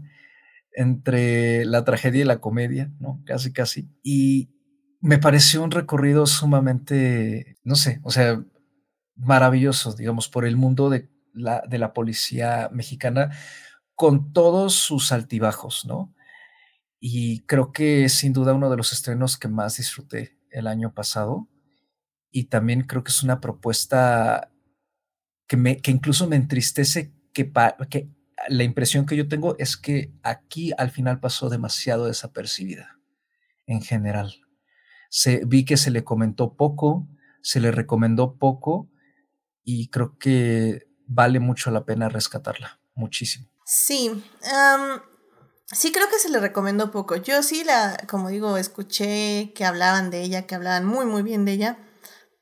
entre 0.73 1.65
la 1.65 1.85
tragedia 1.85 2.23
y 2.23 2.25
la 2.25 2.41
comedia, 2.41 2.93
¿no? 3.01 3.23
Casi, 3.27 3.53
casi. 3.53 3.91
Y 4.03 4.51
me 5.01 5.19
pareció 5.19 5.63
un 5.63 5.71
recorrido 5.71 6.27
sumamente, 6.27 7.59
no 7.65 7.75
sé, 7.77 8.01
o 8.03 8.11
sea, 8.11 8.43
maravilloso, 9.17 9.95
digamos, 9.95 10.29
por 10.29 10.47
el 10.47 10.57
mundo 10.57 10.91
de 10.91 11.11
la, 11.33 11.63
de 11.69 11.79
la 11.79 11.93
policía 11.93 12.71
mexicana, 12.73 13.31
con 13.95 14.33
todos 14.33 14.75
sus 14.75 15.13
altibajos, 15.13 15.85
¿no? 15.85 16.15
Y 17.01 17.41
creo 17.47 17.73
que 17.73 18.05
es 18.05 18.15
sin 18.15 18.33
duda 18.33 18.55
uno 18.55 18.71
de 18.71 18.77
los 18.77 18.93
estrenos 18.93 19.37
que 19.37 19.49
más 19.49 19.77
disfruté 19.77 20.39
el 20.51 20.67
año 20.67 20.95
pasado. 20.95 21.49
Y 22.31 22.45
también 22.45 22.83
creo 22.83 23.05
que 23.05 23.11
es 23.11 23.23
una 23.23 23.41
propuesta 23.41 24.51
que, 25.49 25.57
me, 25.57 25.79
que 25.79 25.91
incluso 25.91 26.29
me 26.29 26.37
entristece 26.37 27.13
que, 27.33 27.51
que 27.91 28.09
la 28.49 28.63
impresión 28.63 29.07
que 29.07 29.17
yo 29.17 29.27
tengo 29.27 29.57
es 29.59 29.77
que 29.77 30.13
aquí 30.23 30.73
al 30.79 30.91
final 30.91 31.19
pasó 31.19 31.49
demasiado 31.49 32.07
desapercibida 32.07 33.01
en 33.67 33.83
general. 33.83 34.33
Se, 35.11 35.45
vi 35.45 35.65
que 35.65 35.77
se 35.77 35.91
le 35.91 36.05
comentó 36.05 36.55
poco, 36.55 37.09
se 37.43 37.61
le 37.61 37.73
recomendó 37.73 38.37
poco 38.37 38.91
y 39.65 39.89
creo 39.89 40.19
que 40.19 40.87
vale 41.07 41.41
mucho 41.41 41.71
la 41.71 41.85
pena 41.85 42.09
rescatarla, 42.09 42.81
muchísimo. 42.95 43.49
Sí, 43.65 44.23
sí 45.73 45.93
creo 45.93 46.09
que 46.09 46.19
se 46.19 46.29
le 46.29 46.41
recomendó 46.41 46.91
poco. 46.91 47.17
Yo 47.17 47.43
sí 47.43 47.65
la, 47.65 47.97
como 48.09 48.29
digo, 48.29 48.59
escuché 48.59 49.53
que 49.55 49.65
hablaban 49.65 50.11
de 50.11 50.23
ella, 50.23 50.47
que 50.47 50.55
hablaban 50.55 50.85
muy, 50.85 51.07
muy 51.07 51.23
bien 51.23 51.45
de 51.45 51.53
ella, 51.53 51.79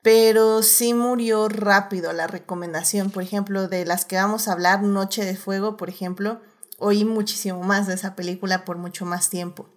pero 0.06 0.62
sí 0.62 0.94
murió 0.94 1.48
rápido 1.48 2.12
la 2.12 2.28
recomendación. 2.28 3.10
Por 3.10 3.24
ejemplo, 3.24 3.66
de 3.66 3.84
las 3.84 4.04
que 4.04 4.14
vamos 4.14 4.46
a 4.46 4.52
hablar, 4.52 4.84
Noche 4.84 5.24
de 5.24 5.34
Fuego, 5.34 5.76
por 5.76 5.88
ejemplo, 5.88 6.40
oí 6.78 7.04
muchísimo 7.04 7.64
más 7.64 7.88
de 7.88 7.94
esa 7.94 8.14
película 8.14 8.64
por 8.64 8.76
mucho 8.76 9.04
más 9.04 9.30
tiempo. 9.30 9.68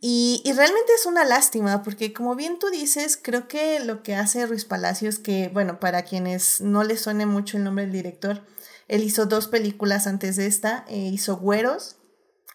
Y, 0.00 0.40
y, 0.46 0.52
realmente 0.54 0.94
es 0.94 1.04
una 1.04 1.26
lástima, 1.26 1.82
porque 1.82 2.14
como 2.14 2.36
bien 2.36 2.58
tú 2.58 2.70
dices, 2.70 3.18
creo 3.22 3.48
que 3.48 3.80
lo 3.80 4.02
que 4.02 4.14
hace 4.14 4.46
Ruiz 4.46 4.64
Palacios, 4.64 5.18
que 5.18 5.50
bueno, 5.52 5.78
para 5.78 6.04
quienes 6.04 6.62
no 6.62 6.82
les 6.82 7.02
suene 7.02 7.26
mucho 7.26 7.58
el 7.58 7.64
nombre 7.64 7.84
del 7.84 7.92
director, 7.92 8.42
él 8.88 9.04
hizo 9.04 9.26
dos 9.26 9.46
películas 9.46 10.06
antes 10.06 10.36
de 10.36 10.46
esta, 10.46 10.86
eh, 10.88 10.96
hizo 10.96 11.36
Güeros, 11.36 11.96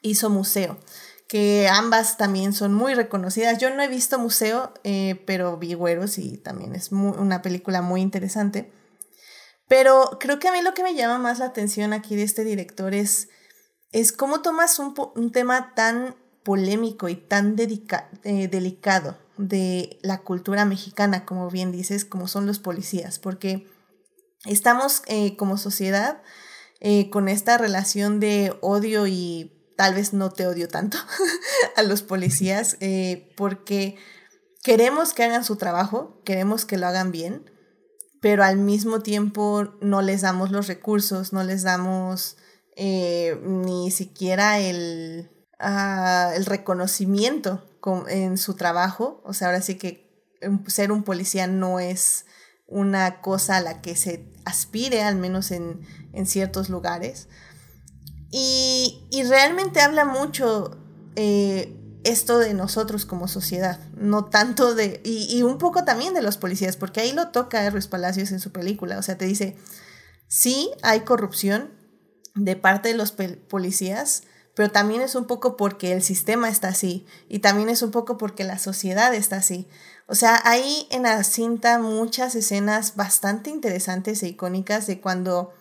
hizo 0.02 0.32
Museo, 0.32 0.80
que 1.28 1.68
ambas 1.68 2.18
también 2.18 2.54
son 2.54 2.74
muy 2.74 2.94
reconocidas. 2.94 3.58
Yo 3.58 3.70
no 3.74 3.82
he 3.82 3.88
visto 3.88 4.20
Museo, 4.20 4.74
eh, 4.84 5.24
pero 5.26 5.58
vi 5.58 5.74
Güeros 5.74 6.18
y 6.18 6.38
también 6.38 6.76
es 6.76 6.92
una 6.92 7.42
película 7.42 7.82
muy 7.82 8.02
interesante. 8.02 8.72
Pero 9.68 10.18
creo 10.20 10.38
que 10.38 10.48
a 10.48 10.52
mí 10.52 10.62
lo 10.62 10.76
que 10.76 10.84
me 10.84 10.94
llama 10.94 11.18
más 11.18 11.40
la 11.40 11.46
atención 11.46 11.94
aquí 11.94 12.16
de 12.16 12.24
este 12.24 12.44
director 12.44 12.94
es, 12.94 13.30
es 13.92 14.12
cómo 14.12 14.42
tomas 14.42 14.78
un, 14.78 14.94
un 15.16 15.32
tema 15.32 15.74
tan 15.74 16.16
polémico 16.44 17.10
y 17.10 17.16
tan 17.16 17.56
eh, 17.58 18.48
delicado 18.48 19.18
de 19.38 19.98
la 20.04 20.20
cultura 20.20 20.64
mexicana, 20.66 21.26
como 21.26 21.50
bien 21.50 21.72
dices, 21.72 22.06
como 22.06 22.28
son 22.28 22.46
los 22.46 22.60
policías, 22.60 23.18
porque 23.18 23.68
estamos 24.46 25.02
eh, 25.08 25.36
como 25.38 25.58
sociedad 25.58 26.22
con 27.10 27.30
esta 27.30 27.58
relación 27.58 28.20
de 28.20 28.56
odio 28.62 29.08
y 29.08 29.55
tal 29.76 29.96
vez 29.96 30.14
no 30.14 30.32
te 30.32 30.48
odio 30.48 30.68
tanto 30.68 30.98
a 31.76 31.84
los 31.84 32.02
policías, 32.04 32.78
porque 33.38 33.98
queremos 34.64 35.14
que 35.14 35.24
hagan 35.24 35.44
su 35.44 35.56
trabajo, 35.56 36.22
queremos 36.26 36.66
que 36.66 36.78
lo 36.78 36.88
hagan 36.88 37.12
bien, 37.12 37.52
pero 38.22 38.44
al 38.44 38.58
mismo 38.58 39.02
tiempo 39.02 39.76
no 39.82 40.02
les 40.02 40.22
damos 40.22 40.52
los 40.52 40.68
recursos, 40.68 41.34
no 41.34 41.44
les 41.44 41.64
damos 41.64 42.38
ni 42.78 43.90
siquiera 43.90 44.60
el 44.60 45.32
el 45.60 46.46
reconocimiento 46.46 47.64
en 48.08 48.38
su 48.38 48.56
trabajo. 48.56 49.22
O 49.24 49.34
sea, 49.34 49.48
ahora 49.48 49.62
sí 49.62 49.76
que 49.76 50.26
ser 50.68 50.92
un 50.92 51.04
policía 51.04 51.48
no 51.48 51.80
es 51.80 52.26
una 52.68 53.22
cosa 53.22 53.58
a 53.58 53.62
la 53.62 53.82
que 53.82 53.96
se 53.96 54.32
aspire, 54.44 55.04
al 55.04 55.16
menos 55.16 55.52
en, 55.52 55.86
ciertos 56.26 56.70
lugares. 56.70 57.28
Y, 58.38 59.24
realmente 59.30 59.80
habla 59.80 60.04
mucho 60.04 60.78
eh, 61.16 61.74
esto 62.04 62.38
de 62.38 62.54
nosotros 62.54 63.06
como 63.06 63.30
sociedad, 63.30 63.80
no 63.96 64.26
tanto 64.26 64.76
de, 64.76 65.00
y, 65.06 65.42
un 65.44 65.58
poco 65.58 65.86
también 65.86 66.14
de 66.14 66.22
los 66.22 66.36
policías, 66.36 66.76
porque 66.76 67.00
ahí 67.00 67.14
lo 67.14 67.30
toca 67.30 67.70
Ruiz 67.70 67.88
Palacios 67.88 68.34
en 68.34 68.42
su 68.42 68.52
película, 68.52 69.00
o 69.00 69.02
sea, 69.04 69.18
te 69.18 69.24
dice, 69.24 69.56
sí 70.28 70.70
hay 70.84 71.02
corrupción 71.02 71.72
de 72.36 72.58
parte 72.58 72.90
de 72.90 72.96
los 72.96 73.14
policías, 73.14 74.24
pero 74.54 74.70
también 74.70 75.00
es 75.00 75.16
un 75.16 75.28
poco 75.28 75.56
porque 75.56 75.94
el 75.94 76.04
sistema 76.04 76.50
está 76.50 76.68
así 76.68 77.06
y 77.30 77.40
también 77.40 77.70
es 77.70 77.82
un 77.84 77.92
poco 77.92 78.18
porque 78.18 78.44
la 78.44 78.60
sociedad 78.60 79.14
está 79.14 79.38
así. 79.38 79.70
O 80.08 80.16
sea, 80.16 80.42
hay 80.44 80.88
en 80.92 81.04
la 81.04 81.24
cinta 81.24 81.80
muchas 81.80 82.36
escenas 82.36 82.98
bastante 82.98 83.50
interesantes 83.50 84.22
e 84.24 84.28
icónicas 84.28 84.88
de 84.88 85.00
cuando 85.00 85.54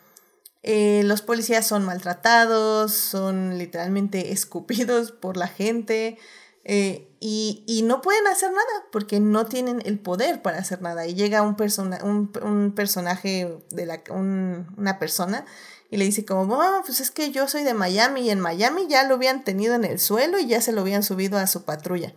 eh, 0.66 1.03
los 1.05 1.20
policías 1.20 1.66
son 1.66 1.85
maltratados, 1.85 2.92
son 2.92 3.59
literalmente 3.59 4.33
escupidos 4.33 5.12
por 5.12 5.37
la 5.37 5.46
gente 5.46 6.18
eh, 6.64 7.07
y, 7.20 7.83
no 7.85 8.00
pueden 8.00 8.27
hacer 8.27 8.50
nada 8.50 8.87
porque 8.90 9.20
no 9.20 9.44
tienen 9.44 9.83
el 9.85 9.98
poder 9.98 10.40
para 10.40 10.59
hacer 10.59 10.81
nada. 10.81 11.07
Y 11.07 11.14
llega 11.14 11.42
un, 11.42 11.57
persona, 11.57 11.98
un, 12.03 12.72
personaje 12.74 13.59
de 13.70 13.87
la, 13.87 14.03
una 14.11 14.98
persona 14.98 15.44
y 15.90 15.98
le 15.98 16.07
dice 16.07 16.24
como, 16.24 16.46
bueno, 16.46 16.83
pues 16.85 17.00
es 17.00 17.11
que 17.11 17.31
yo 17.31 17.46
soy 17.46 17.62
de 17.62 17.74
Miami 17.74 18.22
y 18.22 18.31
en 18.31 18.40
Miami 18.40 18.87
ya 18.88 19.07
lo 19.07 19.14
habían 19.16 19.44
tenido 19.44 19.74
en 19.74 19.85
el 19.85 19.98
suelo 19.98 20.38
y 20.38 20.46
ya 20.46 20.62
se 20.62 20.72
lo 20.72 20.81
habían 20.81 21.03
subido 21.03 21.38
a 21.38 21.46
su 21.46 21.64
patrulla. 21.64 22.14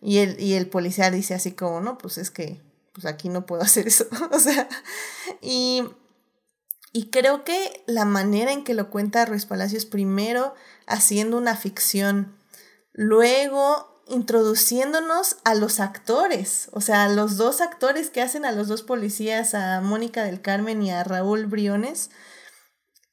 Y 0.00 0.18
el, 0.18 0.40
y 0.40 0.54
el 0.54 0.68
policía 0.68 1.10
dice 1.10 1.34
así 1.34 1.52
como, 1.52 1.80
no, 1.80 1.98
pues 1.98 2.18
es 2.18 2.30
que 2.30 2.60
pues 2.92 3.06
aquí 3.06 3.28
no 3.28 3.46
puedo 3.46 3.62
hacer 3.64 3.88
eso. 3.88 4.06
o 4.30 4.38
sea, 4.38 4.68
y, 5.40 5.84
y 6.92 7.10
creo 7.10 7.44
que 7.44 7.82
la 7.86 8.04
manera 8.04 8.52
en 8.52 8.64
que 8.64 8.74
lo 8.74 8.90
cuenta 8.90 9.24
Ruiz 9.24 9.46
Palacios, 9.46 9.86
primero 9.86 10.54
haciendo 10.86 11.38
una 11.38 11.56
ficción, 11.56 12.36
luego 12.92 14.02
introduciéndonos 14.08 15.36
a 15.44 15.54
los 15.54 15.78
actores, 15.78 16.68
o 16.72 16.80
sea, 16.80 17.08
los 17.08 17.36
dos 17.36 17.60
actores 17.60 18.10
que 18.10 18.22
hacen 18.22 18.44
a 18.44 18.50
los 18.50 18.66
dos 18.66 18.82
policías, 18.82 19.54
a 19.54 19.80
Mónica 19.80 20.24
del 20.24 20.42
Carmen 20.42 20.82
y 20.82 20.90
a 20.90 21.04
Raúl 21.04 21.46
Briones, 21.46 22.10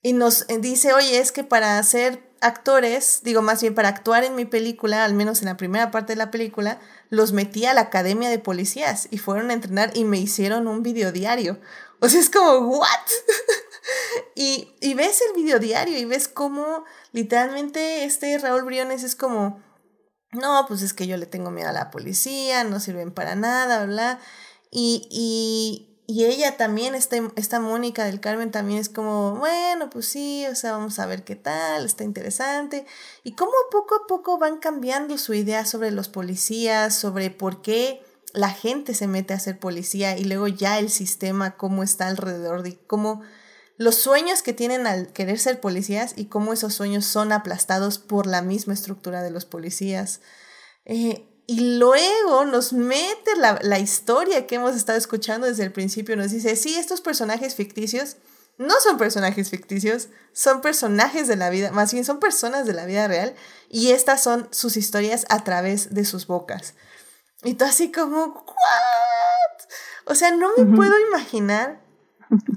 y 0.01 0.13
nos 0.13 0.47
dice, 0.47 0.93
oye, 0.93 1.19
es 1.19 1.31
que 1.31 1.43
para 1.43 1.81
ser 1.83 2.27
actores, 2.41 3.21
digo 3.23 3.41
más 3.41 3.61
bien 3.61 3.75
para 3.75 3.89
actuar 3.89 4.23
en 4.23 4.35
mi 4.35 4.45
película, 4.45 5.05
al 5.05 5.13
menos 5.13 5.41
en 5.41 5.47
la 5.47 5.57
primera 5.57 5.91
parte 5.91 6.13
de 6.13 6.17
la 6.17 6.31
película, 6.31 6.79
los 7.09 7.31
metí 7.31 7.65
a 7.65 7.73
la 7.73 7.81
academia 7.81 8.29
de 8.29 8.39
policías 8.39 9.07
y 9.11 9.17
fueron 9.17 9.49
a 9.49 9.53
entrenar 9.53 9.91
y 9.95 10.03
me 10.03 10.17
hicieron 10.17 10.67
un 10.67 10.81
videodiario. 10.83 11.59
O 11.99 12.09
sea, 12.09 12.19
es 12.19 12.29
como, 12.29 12.59
¿what? 12.67 12.87
y, 14.35 14.75
y 14.81 14.93
ves 14.93 15.21
el 15.21 15.41
videodiario 15.41 15.97
y 15.97 16.05
ves 16.05 16.27
cómo 16.27 16.85
literalmente 17.11 18.03
este 18.03 18.37
Raúl 18.37 18.63
Briones 18.63 19.03
es 19.03 19.15
como, 19.15 19.61
no, 20.33 20.65
pues 20.67 20.81
es 20.81 20.93
que 20.93 21.07
yo 21.07 21.17
le 21.17 21.25
tengo 21.25 21.51
miedo 21.51 21.69
a 21.69 21.73
la 21.73 21.91
policía, 21.91 22.63
no 22.63 22.79
sirven 22.79 23.11
para 23.11 23.35
nada, 23.35 23.85
bla. 23.85 24.19
Y, 24.71 25.07
y 25.09 25.87
y 26.09 26.23
ella 26.23 26.55
también, 26.55 26.95
esta, 26.95 27.17
esta 27.35 27.59
Mónica 27.59 28.05
del 28.05 28.21
Carmen 28.21 28.49
también 28.49 28.79
es 28.79 28.87
como, 28.87 29.35
bueno, 29.35 29.89
pues 29.89 30.07
sí, 30.07 30.45
o 30.49 30.55
sea, 30.55 30.71
vamos 30.71 30.99
a 30.99 31.05
ver 31.05 31.25
qué 31.25 31.35
tal, 31.35 31.85
está 31.85 32.05
interesante. 32.05 32.85
Y 33.25 33.33
cómo 33.33 33.51
poco 33.69 33.95
a 33.95 34.07
poco 34.07 34.37
van 34.37 34.59
cambiando 34.59 35.17
su 35.17 35.33
idea 35.33 35.65
sobre 35.65 35.91
los 35.91 36.07
policías, 36.07 36.95
sobre 36.95 37.29
por 37.29 37.61
qué 37.61 38.01
la 38.31 38.49
gente 38.49 38.93
se 38.93 39.07
mete 39.07 39.33
a 39.33 39.39
ser 39.39 39.59
policía 39.59 40.17
y 40.17 40.23
luego 40.23 40.47
ya 40.47 40.79
el 40.79 40.89
sistema, 40.89 41.57
cómo 41.57 41.83
está 41.83 42.07
alrededor 42.07 42.63
de 42.63 42.77
cómo 42.87 43.21
los 43.77 43.95
sueños 43.95 44.41
que 44.41 44.53
tienen 44.53 44.87
al 44.87 45.13
querer 45.13 45.39
ser 45.39 45.59
policías 45.59 46.13
y 46.15 46.25
cómo 46.25 46.51
esos 46.51 46.73
sueños 46.73 47.05
son 47.05 47.31
aplastados 47.31 47.99
por 47.99 48.25
la 48.25 48.41
misma 48.41 48.73
estructura 48.73 49.21
de 49.21 49.29
los 49.29 49.45
policías. 49.45 50.19
Eh, 50.85 51.27
y 51.45 51.77
luego 51.77 52.45
nos 52.45 52.73
mete 52.73 53.35
la, 53.37 53.79
historia 53.79 54.47
que 54.47 54.55
hemos 54.55 54.75
estado 54.75 54.97
escuchando 54.97 55.47
desde 55.47 55.63
el 55.63 55.71
principio. 55.71 56.17
Nos 56.17 56.31
dice, 56.31 56.55
sí, 56.55 56.75
estos 56.75 57.01
personajes 57.01 57.55
ficticios 57.55 58.17
no 58.57 58.73
son 58.81 58.97
personajes 58.97 59.51
ficticios, 59.51 60.09
son 60.33 60.61
personajes 60.61 61.27
de 61.27 61.35
la 61.35 61.51
vida, 61.51 61.71
más 61.71 61.93
bien 61.93 62.03
son 62.03 62.19
personas 62.19 62.65
de 62.65 62.73
la 62.73 62.85
vida 62.85 63.07
real. 63.07 63.35
Y 63.69 63.91
estas 63.91 64.23
son 64.23 64.49
sus 64.51 64.75
historias 64.75 65.25
a 65.29 65.43
través 65.43 65.93
de 65.93 66.03
sus 66.03 66.25
bocas. 66.25 66.73
Y 67.43 67.53
tú 67.53 67.63
así 67.63 67.91
como, 67.91 68.25
¿what? 68.25 69.67
O 70.05 70.15
sea, 70.15 70.31
no 70.31 70.49
me 70.57 70.75
puedo 70.75 70.93
imaginar 71.09 71.86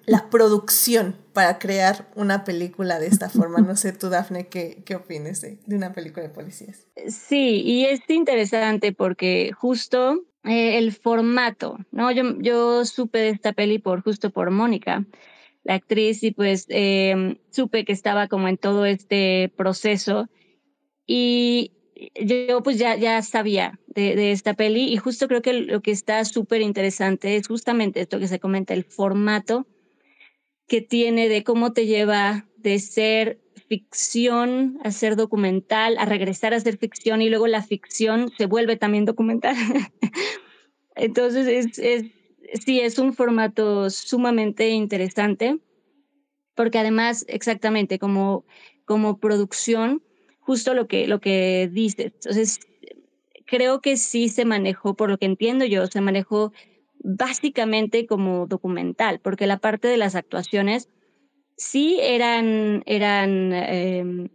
la 0.06 0.28
producción 0.30 1.16
para 1.32 1.58
crear 1.58 2.10
una 2.14 2.44
película 2.44 2.98
de 2.98 3.06
esta 3.06 3.28
forma. 3.28 3.58
No 3.58 3.76
sé 3.76 3.92
tú, 3.92 4.08
Dafne, 4.08 4.48
¿qué, 4.48 4.82
qué 4.84 4.96
opinas 4.96 5.40
de, 5.40 5.58
una 5.66 5.92
película 5.92 6.22
de 6.22 6.30
policías? 6.30 6.86
Sí, 7.08 7.62
y 7.64 7.84
es 7.84 8.00
interesante 8.08 8.92
porque 8.92 9.52
justo 9.56 10.24
eh, 10.44 10.78
el 10.78 10.92
formato, 10.92 11.78
¿no? 11.92 12.10
Yo, 12.10 12.38
yo 12.40 12.84
supe 12.84 13.18
de 13.18 13.28
esta 13.30 13.52
peli 13.52 13.78
por 13.78 14.02
justo 14.02 14.30
por 14.30 14.50
Mónica, 14.50 15.04
la 15.64 15.74
actriz, 15.74 16.22
y 16.22 16.32
pues 16.32 16.66
em, 16.68 17.36
supe 17.50 17.84
que 17.84 17.92
estaba 17.92 18.28
como 18.28 18.48
en 18.48 18.56
todo 18.56 18.86
este 18.86 19.52
proceso. 19.56 20.28
Y 21.06 21.72
yo 22.14 22.62
pues 22.62 22.78
ya, 22.78 22.96
ya 22.96 23.22
sabía 23.22 23.78
de, 23.86 24.16
de, 24.16 24.32
esta 24.32 24.54
peli 24.54 24.92
y 24.92 24.96
justo 24.96 25.28
creo 25.28 25.42
que 25.42 25.52
lo 25.52 25.82
que 25.82 25.90
está 25.90 26.24
súper 26.24 26.62
interesante 26.62 27.36
es 27.36 27.48
justamente 27.48 28.00
esto 28.00 28.18
que 28.18 28.28
se 28.28 28.40
comenta, 28.40 28.74
el 28.74 28.84
formato 28.84 29.66
que 30.66 30.80
tiene 30.80 31.28
de 31.28 31.42
cómo 31.42 31.72
te 31.72 31.86
lleva 31.86 32.46
de 32.56 32.78
ser 32.78 33.40
ficción 33.68 34.78
a 34.82 34.90
ser 34.90 35.16
documental, 35.16 35.96
a 35.98 36.04
regresar 36.04 36.54
a 36.54 36.60
ser 36.60 36.76
ficción 36.76 37.22
y 37.22 37.28
luego 37.28 37.46
la 37.46 37.62
ficción 37.62 38.30
se 38.36 38.46
vuelve 38.46 38.76
también 38.76 39.04
documental. 39.04 39.54
Entonces, 40.96 41.46
es, 41.46 41.78
es, 41.78 42.04
sí, 42.64 42.80
es 42.80 42.98
un 42.98 43.14
formato 43.14 43.90
sumamente 43.90 44.70
interesante 44.70 45.58
porque 46.54 46.78
además, 46.78 47.24
exactamente 47.28 47.98
como, 47.98 48.44
como 48.84 49.18
producción, 49.18 50.02
justo 50.50 50.74
lo 50.74 50.88
que, 50.88 51.06
lo 51.06 51.20
que 51.20 51.70
dices. 51.72 52.06
Entonces, 52.06 52.58
creo 53.46 53.80
que 53.80 53.96
sí 53.96 54.28
se 54.28 54.44
manejó, 54.44 54.94
por 54.94 55.08
lo 55.08 55.16
que 55.16 55.26
entiendo 55.26 55.64
yo, 55.64 55.86
se 55.86 56.00
manejó 56.00 56.52
básicamente 57.04 58.04
como 58.04 58.48
documental, 58.48 59.20
porque 59.20 59.46
la 59.46 59.58
parte 59.58 59.86
de 59.86 59.96
las 59.96 60.16
actuaciones 60.16 60.88
sí 61.56 61.98
eran, 62.02 62.82
eran 62.86 63.52
em, 63.52 64.28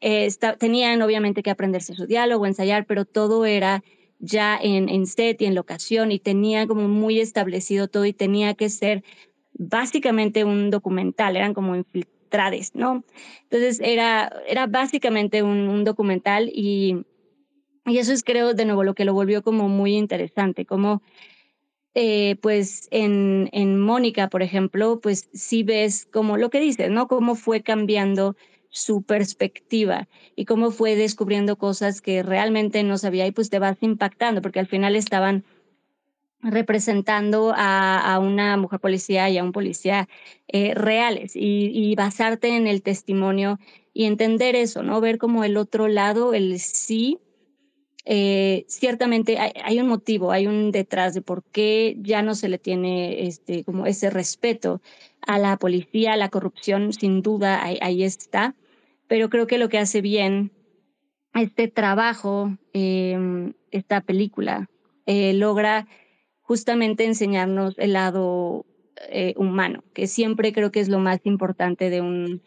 eh, 0.00 0.30
tenían 0.58 1.02
obviamente 1.02 1.42
que 1.42 1.50
aprenderse 1.50 1.92
su 1.92 2.06
diálogo, 2.06 2.46
ensayar, 2.46 2.86
pero 2.86 3.04
todo 3.04 3.44
era 3.44 3.84
ya 4.18 4.58
en, 4.58 4.88
en 4.88 5.06
set 5.06 5.42
y 5.42 5.44
en 5.44 5.54
locación 5.54 6.12
y 6.12 6.18
tenía 6.18 6.66
como 6.66 6.88
muy 6.88 7.20
establecido 7.20 7.88
todo 7.88 8.06
y 8.06 8.14
tenía 8.14 8.54
que 8.54 8.70
ser 8.70 9.04
básicamente 9.52 10.44
un 10.44 10.70
documental, 10.70 11.36
eran 11.36 11.52
como 11.52 11.74
¿no? 12.74 13.04
Entonces 13.44 13.80
era, 13.82 14.32
era 14.46 14.66
básicamente 14.66 15.42
un, 15.42 15.84
documental 15.84 16.50
y, 16.52 17.04
y, 17.84 17.98
eso 17.98 18.12
es 18.12 18.24
creo 18.24 18.54
de 18.54 18.64
nuevo 18.64 18.84
lo 18.84 18.94
que 18.94 19.04
lo 19.04 19.14
volvió 19.14 19.42
como 19.42 19.68
muy 19.68 19.96
interesante, 19.96 20.64
como 20.64 21.02
eh, 21.94 22.36
pues 22.42 22.88
en, 22.90 23.48
en 23.52 23.80
Mónica, 23.80 24.28
por 24.28 24.42
ejemplo, 24.42 25.00
pues 25.00 25.28
sí 25.32 25.62
ves 25.62 26.06
como 26.06 26.36
lo 26.36 26.50
que 26.50 26.60
dices, 26.60 26.90
¿no? 26.90 27.08
Cómo 27.08 27.34
fue 27.34 27.62
cambiando 27.62 28.36
su 28.68 29.02
perspectiva 29.02 30.06
y 30.34 30.44
cómo 30.44 30.70
fue 30.70 30.96
descubriendo 30.96 31.56
cosas 31.56 32.02
que 32.02 32.22
realmente 32.22 32.82
no 32.82 32.98
sabía 32.98 33.26
y 33.26 33.30
pues 33.32 33.48
te 33.48 33.58
vas 33.58 33.78
impactando 33.80 34.42
porque 34.42 34.60
al 34.60 34.66
final 34.66 34.96
estaban 34.96 35.44
representando 36.46 37.52
a, 37.54 38.18
una 38.20 38.56
mujer 38.56 38.80
policía 38.80 39.28
y 39.28 39.38
a 39.38 39.44
un 39.44 39.52
policía 39.52 40.08
eh, 40.48 40.74
reales 40.74 41.32
y, 41.34 41.94
basarte 41.96 42.56
en 42.56 42.66
el 42.66 42.82
testimonio 42.82 43.58
y 43.92 44.04
entender 44.04 44.54
eso, 44.56 44.82
¿no? 44.82 45.00
Ver 45.00 45.18
como 45.18 45.44
el 45.44 45.56
otro 45.56 45.88
lado, 45.88 46.34
el 46.34 46.58
sí, 46.60 47.18
eh, 48.04 48.64
ciertamente 48.68 49.38
hay, 49.38 49.80
un 49.80 49.88
motivo, 49.88 50.30
hay 50.30 50.46
un 50.46 50.70
detrás 50.70 51.14
de 51.14 51.22
por 51.22 51.42
qué 51.42 51.96
ya 52.00 52.22
no 52.22 52.34
se 52.34 52.48
le 52.48 52.58
tiene 52.58 53.26
este, 53.26 53.64
como 53.64 53.86
ese 53.86 54.10
respeto 54.10 54.80
a 55.26 55.38
la 55.38 55.56
policía, 55.56 56.16
la 56.16 56.28
corrupción, 56.28 56.92
sin 56.92 57.22
duda 57.22 57.64
ahí, 57.64 58.04
está, 58.04 58.54
pero 59.08 59.28
creo 59.28 59.46
que 59.46 59.58
lo 59.58 59.68
que 59.68 59.78
hace 59.78 60.00
bien 60.00 60.52
este 61.34 61.68
trabajo, 61.68 62.56
em, 62.72 63.54
esta 63.70 64.00
película, 64.00 64.68
eh, 65.06 65.32
logra 65.34 65.86
justamente 66.46 67.04
enseñarnos 67.04 67.74
el 67.76 67.92
lado 67.92 68.64
eh, 69.08 69.34
humano, 69.36 69.82
que 69.92 70.06
siempre 70.06 70.52
creo 70.52 70.70
que 70.70 70.80
es 70.80 70.88
lo 70.88 71.00
más 71.00 71.20
importante 71.24 71.90
de 71.90 72.00
un, 72.00 72.40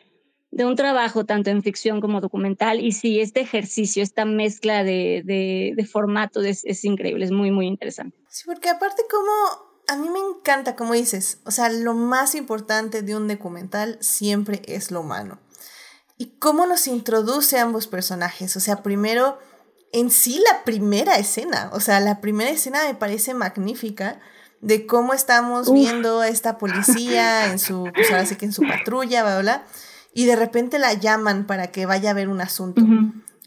de 0.51 0.65
un 0.65 0.75
trabajo, 0.75 1.25
tanto 1.25 1.49
en 1.49 1.61
ficción 1.61 1.99
como 1.99 2.21
documental. 2.21 2.79
Y 2.79 2.93
sí, 2.93 3.19
este 3.19 3.41
ejercicio, 3.41 4.01
esta 4.01 4.25
mezcla 4.25 4.83
de, 4.83 5.21
de, 5.25 5.85
formatos 5.85 6.45
es, 6.45 6.85
increíble, 6.85 7.25
es 7.25 7.31
muy, 7.31 7.51
muy 7.51 7.67
interesante. 7.67 8.17
Sí, 8.29 8.43
porque 8.45 8.69
aparte 8.69 9.03
como 9.09 9.31
a 9.87 9.97
mí 9.97 10.09
me 10.09 10.19
encanta, 10.19 10.75
como 10.75 10.93
dices, 10.93 11.39
o 11.45 11.51
sea, 11.51 11.69
lo 11.69 11.93
más 11.93 12.35
importante 12.35 13.01
de 13.01 13.15
un 13.15 13.27
documental 13.27 13.97
siempre 13.99 14.61
es 14.65 14.91
lo 14.91 15.01
humano. 15.01 15.39
Y 16.17 16.37
cómo 16.39 16.65
nos 16.65 16.87
introduce 16.87 17.59
ambos 17.59 17.87
personajes. 17.87 18.55
O 18.55 18.59
sea, 18.59 18.81
primero 18.83 19.39
en 19.91 20.11
sí 20.11 20.41
la 20.51 20.63
primera 20.63 21.17
escena, 21.17 21.69
o 21.73 21.79
sea, 21.79 21.99
la 21.99 22.21
primera 22.21 22.49
escena 22.49 22.85
me 22.85 22.95
parece 22.95 23.33
magnífica 23.33 24.19
de 24.61 24.85
cómo 24.85 25.13
estamos 25.13 25.71
viendo 25.71 26.19
a 26.19 26.27
esta 26.27 26.57
policía 26.57 27.51
en 27.51 27.59
su, 27.59 27.89
pues 27.93 28.11
ahora 28.11 28.25
sí 28.25 28.35
que 28.35 28.45
en 28.45 28.53
su 28.53 28.61
patrulla, 28.63 29.23
bla, 29.23 29.39
bla, 29.39 29.63
y 30.13 30.25
de 30.25 30.35
repente 30.35 30.79
la 30.79 30.93
llaman 30.93 31.47
para 31.47 31.67
que 31.67 31.85
vaya 31.85 32.11
a 32.11 32.13
ver 32.13 32.27
un 32.29 32.41
asunto. 32.41 32.81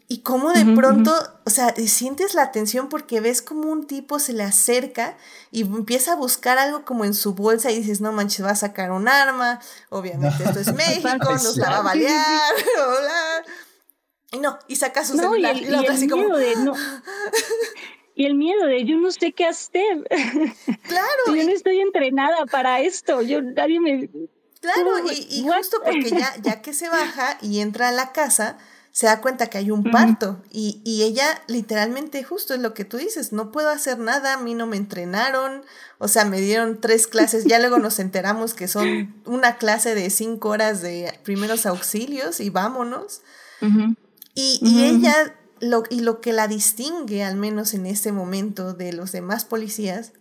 Y 0.08 0.18
cómo 0.18 0.52
de 0.52 0.64
pronto, 0.76 1.14
o 1.46 1.50
sea, 1.50 1.74
sientes 1.74 2.34
la 2.34 2.42
atención 2.42 2.90
porque 2.90 3.20
ves 3.20 3.40
como 3.40 3.70
un 3.70 3.86
tipo 3.86 4.18
se 4.18 4.34
le 4.34 4.42
acerca 4.42 5.16
y 5.50 5.62
empieza 5.62 6.12
a 6.12 6.16
buscar 6.16 6.58
algo 6.58 6.84
como 6.84 7.06
en 7.06 7.14
su 7.14 7.34
bolsa 7.34 7.70
y 7.70 7.76
dices, 7.76 8.02
no 8.02 8.12
manches, 8.12 8.44
va 8.44 8.50
a 8.50 8.56
sacar 8.56 8.90
un 8.90 9.08
arma, 9.08 9.60
obviamente 9.88 10.44
esto 10.44 10.60
es 10.60 10.74
México, 10.74 11.32
nos 11.32 11.56
la 11.56 11.70
va 11.70 11.76
a 11.78 11.82
balear, 11.82 12.52
bla, 12.74 13.54
y 13.71 13.71
no, 14.40 14.58
y 14.68 14.76
saca 14.76 15.04
su 15.04 15.16
celular. 15.16 15.56
Y 15.56 15.64
el, 15.64 15.74
así 15.88 16.08
como... 16.08 16.36
de, 16.36 16.56
no. 16.56 16.74
Y 18.14 18.26
el 18.26 18.34
miedo 18.34 18.66
de 18.66 18.84
yo 18.84 18.96
no 18.96 19.10
sé 19.10 19.32
qué 19.32 19.46
hacer. 19.46 20.06
Claro. 20.86 21.34
yo 21.34 21.44
no 21.44 21.50
estoy 21.50 21.80
entrenada 21.80 22.44
para 22.46 22.80
esto. 22.80 23.22
Yo 23.22 23.40
nadie 23.40 23.80
me. 23.80 24.10
Claro, 24.60 25.10
y, 25.10 25.42
justo 25.42 25.78
porque 25.82 26.10
ya, 26.10 26.34
ya 26.40 26.62
que 26.62 26.72
se 26.72 26.88
baja 26.88 27.38
y 27.40 27.60
entra 27.60 27.88
a 27.88 27.92
la 27.92 28.12
casa, 28.12 28.58
se 28.92 29.06
da 29.06 29.20
cuenta 29.20 29.48
que 29.48 29.58
hay 29.58 29.70
un 29.70 29.90
parto. 29.90 30.42
Y, 30.50 30.80
y, 30.84 31.02
ella 31.02 31.42
literalmente, 31.48 32.22
justo 32.22 32.54
es 32.54 32.60
lo 32.60 32.74
que 32.74 32.84
tú 32.84 32.98
dices, 32.98 33.32
no 33.32 33.50
puedo 33.50 33.70
hacer 33.70 33.98
nada, 33.98 34.34
a 34.34 34.36
mí 34.36 34.54
no 34.54 34.66
me 34.66 34.76
entrenaron. 34.76 35.64
O 35.98 36.06
sea, 36.06 36.24
me 36.26 36.40
dieron 36.40 36.80
tres 36.80 37.06
clases. 37.06 37.44
Ya 37.44 37.58
luego 37.58 37.78
nos 37.78 37.98
enteramos 37.98 38.54
que 38.54 38.68
son 38.68 39.14
una 39.24 39.56
clase 39.56 39.94
de 39.94 40.10
cinco 40.10 40.50
horas 40.50 40.82
de 40.82 41.18
primeros 41.24 41.66
auxilios 41.66 42.38
y 42.38 42.50
vámonos. 42.50 43.22
Y, 44.34 44.84
ella, 44.84 45.36
lo, 45.60 45.82
y 45.90 46.00
lo 46.00 46.20
que 46.20 46.32
la 46.32 46.48
distingue, 46.48 47.22
al 47.22 47.36
menos 47.36 47.74
en 47.74 47.86
este 47.86 48.12
momento, 48.12 48.72
de 48.72 48.92
los 48.92 49.12
demás 49.12 49.44
policías, 49.44 50.12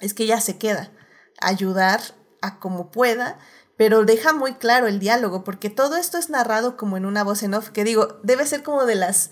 es 0.00 0.14
que 0.14 0.24
ella 0.24 0.40
se 0.40 0.56
queda 0.56 0.92
a 1.40 1.48
ayudar 1.48 2.00
a 2.40 2.58
como 2.58 2.90
pueda, 2.90 3.38
pero 3.76 4.04
deja 4.04 4.32
muy 4.32 4.54
claro 4.54 4.86
el 4.86 4.98
diálogo, 4.98 5.44
porque 5.44 5.70
todo 5.70 5.96
esto 5.96 6.18
es 6.18 6.30
narrado 6.30 6.76
como 6.76 6.96
en 6.96 7.06
una 7.06 7.24
voz 7.24 7.42
en 7.42 7.54
off, 7.54 7.70
que 7.70 7.84
digo, 7.84 8.18
debe 8.22 8.46
ser 8.46 8.62
como 8.62 8.84
de 8.84 8.94
las 8.94 9.30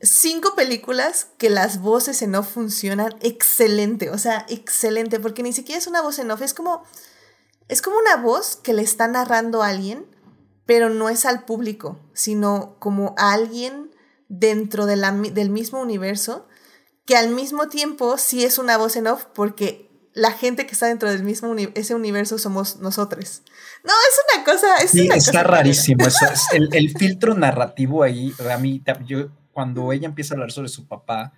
cinco 0.00 0.54
películas 0.54 1.28
que 1.38 1.50
las 1.50 1.80
voces 1.80 2.22
en 2.22 2.34
off 2.34 2.52
funcionan 2.54 3.14
excelente, 3.20 4.10
o 4.10 4.18
sea, 4.18 4.46
excelente, 4.48 5.20
porque 5.20 5.42
ni 5.42 5.52
siquiera 5.52 5.78
es 5.78 5.86
una 5.86 6.02
voz 6.02 6.18
en 6.18 6.30
off, 6.30 6.42
es 6.42 6.54
como, 6.54 6.84
es 7.68 7.82
como 7.82 7.98
una 7.98 8.16
voz 8.16 8.56
que 8.56 8.72
le 8.72 8.82
está 8.82 9.08
narrando 9.08 9.62
a 9.62 9.68
alguien, 9.68 10.06
pero 10.70 10.88
no 10.88 11.08
es 11.08 11.26
al 11.26 11.46
público, 11.46 11.98
sino 12.12 12.76
como 12.78 13.16
a 13.18 13.32
alguien 13.32 13.90
dentro 14.28 14.86
de 14.86 14.94
la, 14.94 15.10
del 15.10 15.50
mismo 15.50 15.80
universo, 15.80 16.46
que 17.04 17.16
al 17.16 17.30
mismo 17.30 17.68
tiempo 17.68 18.16
sí 18.18 18.44
es 18.44 18.56
una 18.56 18.76
voz 18.76 18.94
en 18.94 19.08
off 19.08 19.24
porque 19.34 19.90
la 20.14 20.30
gente 20.30 20.66
que 20.66 20.72
está 20.74 20.86
dentro 20.86 21.10
del 21.10 21.24
mismo 21.24 21.56
ese 21.74 21.96
universo 21.96 22.38
somos 22.38 22.76
nosotros. 22.76 23.42
No, 23.82 23.92
es 23.92 24.36
una 24.36 24.44
cosa. 24.44 24.76
Es 24.76 24.92
sí, 24.92 25.08
está 25.12 25.42
rarísimo. 25.42 26.06
Eso 26.06 26.26
es 26.32 26.46
el, 26.52 26.90
filtro 26.96 27.34
narrativo 27.34 28.04
ahí. 28.04 28.32
A 28.48 28.56
mí, 28.56 28.80
yo, 29.06 29.26
cuando 29.50 29.92
ella 29.92 30.06
empieza 30.06 30.34
a 30.34 30.36
hablar 30.36 30.52
sobre 30.52 30.68
su 30.68 30.86
papá 30.86 31.32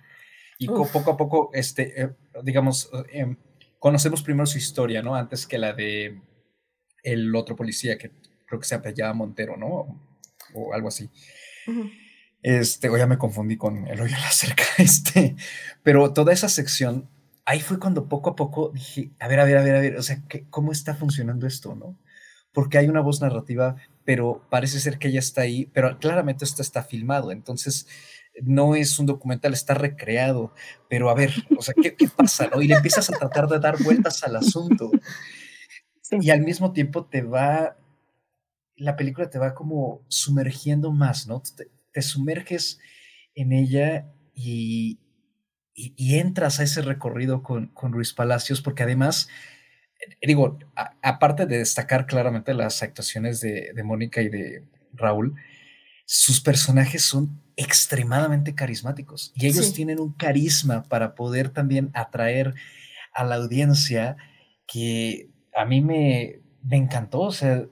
y 0.59 0.67
poco 0.67 1.09
a 1.09 1.17
poco, 1.17 1.49
este, 1.53 1.99
eh, 1.99 2.15
digamos, 2.43 2.91
em, 3.11 3.35
conocemos 3.79 4.21
primero 4.21 4.45
su 4.45 4.59
historia, 4.59 5.01
¿no? 5.01 5.15
Antes 5.15 5.47
que 5.47 5.57
la 5.57 5.73
de 5.73 6.21
el 7.01 7.35
otro 7.35 7.55
policía 7.55 7.97
que 7.97 8.11
creo 8.53 8.59
que 8.59 8.67
se 8.67 8.75
apellaba 8.75 9.13
Montero, 9.13 9.57
¿no? 9.57 9.99
O, 10.53 10.73
algo 10.73 10.87
así. 10.89 11.09
Este, 12.43 12.87
o 12.89 12.97
ya 12.97 13.07
me 13.07 13.17
confundí 13.17 13.57
con 13.57 13.87
el 13.87 13.99
hoyo 13.99 14.15
la 14.15 14.31
cerca, 14.31 14.63
este, 14.77 15.35
pero 15.81 16.13
toda 16.13 16.33
esa 16.33 16.49
sección, 16.49 17.09
ahí 17.45 17.61
fue 17.61 17.79
cuando 17.79 18.07
poco 18.07 18.29
a 18.29 18.35
poco 18.35 18.69
dije, 18.69 19.11
a 19.19 19.27
ver, 19.27 19.39
a 19.39 19.45
ver, 19.45 19.57
a 19.57 19.63
ver, 19.63 19.75
a 19.75 19.79
ver, 19.79 19.97
o 19.97 20.03
sea, 20.03 20.21
¿cómo 20.51 20.71
está 20.71 20.93
funcionando 20.93 21.47
esto, 21.47 21.73
no? 21.73 21.97
Porque 22.51 22.77
hay 22.77 22.87
una 22.87 23.01
voz 23.01 23.21
narrativa, 23.21 23.77
pero 24.05 24.45
parece 24.51 24.79
ser 24.79 24.99
que 24.99 25.07
ella 25.07 25.19
está 25.19 25.41
ahí, 25.41 25.65
pero 25.73 25.97
claramente 25.97 26.45
esto 26.45 26.61
está 26.61 26.83
filmado, 26.83 27.31
entonces 27.31 27.87
no 28.43 28.75
es 28.75 28.99
un 28.99 29.07
documental, 29.07 29.53
está 29.53 29.73
recreado, 29.73 30.53
pero 30.89 31.09
a 31.09 31.15
ver, 31.15 31.31
o 31.57 31.63
sea, 31.63 31.73
¿qué, 31.81 31.95
qué 31.95 32.07
pasa, 32.07 32.49
no? 32.53 32.61
Y 32.61 32.67
le 32.67 32.75
empiezas 32.75 33.09
a 33.09 33.17
tratar 33.17 33.47
de 33.47 33.59
dar 33.59 33.81
vueltas 33.81 34.23
al 34.23 34.35
asunto. 34.35 34.91
Y 36.21 36.29
al 36.29 36.41
mismo 36.41 36.73
tiempo 36.73 37.05
te 37.05 37.21
va, 37.21 37.77
la 38.83 38.95
película 38.95 39.29
te 39.29 39.39
va 39.39 39.55
como 39.55 40.03
sumergiendo 40.09 40.91
más, 40.91 41.27
¿no? 41.27 41.41
Te, 41.91 42.01
sumerges 42.01 42.79
en 43.35 43.53
ella 43.53 44.11
y, 44.33 44.99
y, 45.73 46.15
entras 46.15 46.59
a 46.59 46.63
ese 46.63 46.81
recorrido 46.81 47.43
con, 47.43 47.67
con 47.67 47.91
Luis 47.91 48.13
Palacios, 48.13 48.61
porque 48.61 48.83
además, 48.83 49.29
eh, 50.01 50.27
digo, 50.27 50.57
aparte 51.01 51.45
de 51.45 51.59
destacar 51.59 52.07
claramente 52.07 52.53
las 52.53 52.81
actuaciones 52.81 53.41
de, 53.41 53.71
de 53.73 53.83
Mónica 53.83 54.21
y 54.21 54.29
de 54.29 54.67
Raúl, 54.91 55.35
sus 56.05 56.41
personajes 56.41 57.03
son 57.03 57.41
extremadamente 57.55 58.55
carismáticos 58.55 59.31
y 59.35 59.45
ellos 59.45 59.73
tienen 59.73 59.99
un 59.99 60.13
carisma 60.13 60.83
para 60.83 61.13
poder 61.13 61.49
también 61.49 61.91
atraer 61.93 62.55
a 63.13 63.23
la 63.23 63.35
audiencia 63.35 64.17
que 64.65 65.29
a 65.55 65.65
mí 65.65 65.81
me, 65.81 66.39
me 66.63 66.77
encantó, 66.77 67.21
o 67.21 67.31
sea, 67.31 67.67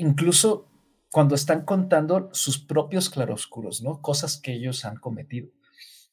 incluso 0.00 0.68
cuando 1.10 1.34
están 1.34 1.64
contando 1.64 2.30
sus 2.32 2.58
propios 2.58 3.10
claroscuros, 3.10 3.82
¿no? 3.82 4.00
Cosas 4.00 4.38
que 4.38 4.52
ellos 4.52 4.84
han 4.84 4.96
cometido. 4.96 5.48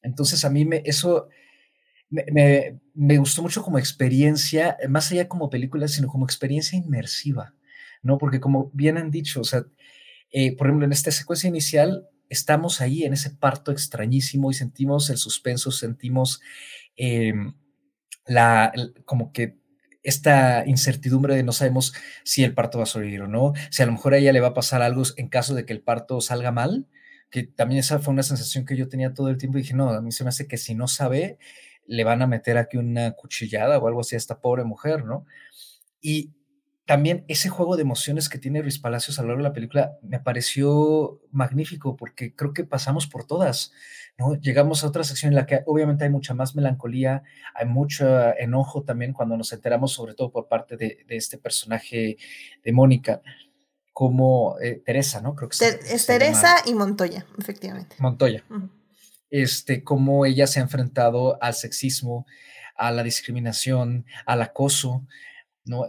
Entonces 0.01 0.43
a 0.43 0.49
mí 0.49 0.65
me, 0.65 0.81
eso 0.85 1.27
me, 2.09 2.79
me, 2.93 3.17
gustó 3.17 3.41
mucho 3.41 3.63
como 3.63 3.77
experiencia, 3.79 4.77
más 4.89 5.11
allá 5.11 5.27
como 5.27 5.49
película, 5.49 5.87
sino 5.87 6.07
como 6.07 6.25
experiencia 6.25 6.77
inmersiva, 6.77 7.53
¿no? 8.01 8.17
Porque 8.17 8.39
como 8.39 8.71
bien 8.73 8.97
han 8.97 9.11
dicho, 9.11 9.41
o 9.41 9.43
sea, 9.43 9.65
eh, 10.31 10.55
por 10.55 10.67
ejemplo, 10.67 10.85
en 10.85 10.91
esta 10.93 11.11
secuencia 11.11 11.47
inicial 11.47 12.07
estamos 12.29 12.81
ahí 12.81 13.03
en 13.03 13.13
ese 13.13 13.29
parto 13.29 13.71
extrañísimo 13.71 14.51
y 14.51 14.53
sentimos 14.53 15.09
el 15.09 15.17
suspenso, 15.17 15.71
sentimos 15.71 16.41
em, 16.95 17.53
la, 18.25 18.73
como 19.05 19.31
que 19.31 19.57
esta 20.07 20.63
incertidumbre 20.65 21.35
de 21.35 21.43
no 21.43 21.51
sabemos 21.51 21.93
si 22.23 22.45
el 22.45 22.53
parto 22.53 22.77
va 22.77 22.85
a 22.85 22.87
sobrevivir 22.87 23.23
o 23.23 23.27
no, 23.27 23.51
si 23.69 23.83
a 23.83 23.85
lo 23.85 23.91
mejor 23.91 24.13
a 24.13 24.17
ella 24.17 24.31
le 24.31 24.39
va 24.39 24.47
a 24.47 24.53
pasar 24.53 24.81
algo 24.81 25.03
en 25.17 25.27
caso 25.27 25.53
de 25.53 25.65
que 25.65 25.73
el 25.73 25.81
parto 25.81 26.21
salga 26.21 26.53
mal, 26.53 26.87
que 27.29 27.43
también 27.43 27.79
esa 27.79 27.99
fue 27.99 28.13
una 28.13 28.23
sensación 28.23 28.65
que 28.65 28.77
yo 28.77 28.87
tenía 28.87 29.13
todo 29.13 29.27
el 29.29 29.37
tiempo 29.37 29.57
y 29.57 29.63
dije, 29.63 29.73
no, 29.73 29.89
a 29.89 30.01
mí 30.01 30.13
se 30.13 30.23
me 30.23 30.29
hace 30.29 30.47
que 30.47 30.55
si 30.55 30.75
no 30.75 30.87
sabe, 30.87 31.37
le 31.87 32.05
van 32.05 32.21
a 32.21 32.27
meter 32.27 32.57
aquí 32.57 32.77
una 32.77 33.11
cuchillada 33.11 33.77
o 33.79 33.87
algo 33.87 33.99
así 33.99 34.15
a 34.15 34.17
esta 34.17 34.39
pobre 34.39 34.63
mujer, 34.63 35.03
¿no? 35.03 35.25
Y 35.99 36.31
también 36.87 37.25
ese 37.27 37.49
juego 37.49 37.75
de 37.75 37.81
emociones 37.81 38.29
que 38.29 38.39
tiene 38.39 38.61
Luis 38.61 38.79
Palacios 38.79 39.19
a 39.19 39.21
lo 39.21 39.27
largo 39.27 39.43
de 39.43 39.49
la 39.49 39.53
película 39.53 39.97
me 40.01 40.21
pareció 40.21 41.21
magnífico 41.31 41.97
porque 41.97 42.33
creo 42.33 42.53
que 42.53 42.63
pasamos 42.63 43.07
por 43.07 43.25
todas, 43.25 43.73
¿no? 44.17 44.35
Llegamos 44.35 44.83
a 44.83 44.87
otra 44.87 45.03
sección 45.03 45.33
en 45.33 45.35
la 45.35 45.45
que 45.45 45.63
obviamente 45.65 46.05
hay 46.05 46.09
mucha 46.09 46.33
más 46.33 46.55
melancolía, 46.55 47.23
hay 47.53 47.65
mucho 47.65 48.07
enojo 48.37 48.83
también 48.83 49.11
cuando 49.11 49.35
nos 49.35 49.51
enteramos, 49.51 49.91
sobre 49.91 50.13
todo 50.13 50.31
por 50.31 50.47
parte 50.47 50.77
de, 50.77 51.05
este 51.09 51.37
personaje 51.37 52.17
de 52.63 52.71
Mónica, 52.71 53.21
como 53.91 54.55
eh, 54.61 54.81
Teresa, 54.85 55.19
¿no? 55.19 55.35
Creo 55.35 55.49
que 55.49 55.57
es 55.57 56.05
Teresa 56.05 56.55
y 56.65 56.73
Montoya, 56.73 57.25
efectivamente. 57.37 57.97
Montoya. 57.99 58.45
Este, 59.29 59.83
cómo 59.83 60.25
ella 60.25 60.47
se 60.47 60.61
ha 60.61 60.63
enfrentado 60.63 61.37
al 61.43 61.53
sexismo, 61.53 62.25
a 62.77 62.91
la 62.91 63.03
discriminación, 63.03 64.05
al 64.25 64.41
acoso, 64.41 65.05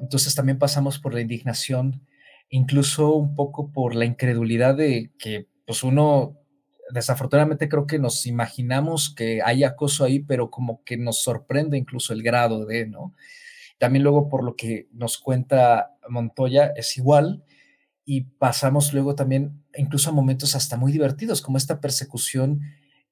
entonces 0.01 0.35
también 0.35 0.59
pasamos 0.59 0.99
por 0.99 1.15
la 1.15 1.21
indignación, 1.21 2.07
incluso 2.51 3.15
un 3.15 3.35
poco 3.35 3.73
por 3.73 3.95
la 3.95 4.05
incredulidad 4.05 4.77
de 4.77 5.13
que 5.19 5.49
pues 5.67 5.83
uno 5.83 6.37
desafortunadamente 6.91 7.69
creo 7.69 7.87
que 7.87 7.99
nos 7.99 8.27
imaginamos 8.27 9.15
que 9.15 9.43
hay 9.45 9.65
acoso 9.65 10.05
ahí, 10.05 10.21
pero 10.21 10.51
como 10.51 10.83
que 10.85 10.97
nos 10.97 11.23
sorprende 11.23 11.77
incluso 11.77 12.13
el 12.13 12.23
grado 12.23 12.65
de, 12.65 12.87
¿no? 12.87 13.15
También 13.79 14.03
luego 14.03 14.29
por 14.29 14.43
lo 14.43 14.57
que 14.57 14.89
nos 14.93 15.19
cuenta 15.19 15.97
Montoya 16.09 16.73
es 16.75 16.97
igual 16.97 17.45
y 18.05 18.23
pasamos 18.23 18.93
luego 18.95 19.15
también 19.15 19.63
incluso 19.77 20.11
a 20.11 20.15
momentos 20.15 20.55
hasta 20.55 20.77
muy 20.77 20.91
divertidos, 20.93 21.43
como 21.43 21.59
esta 21.59 21.81
persecución 21.81 22.63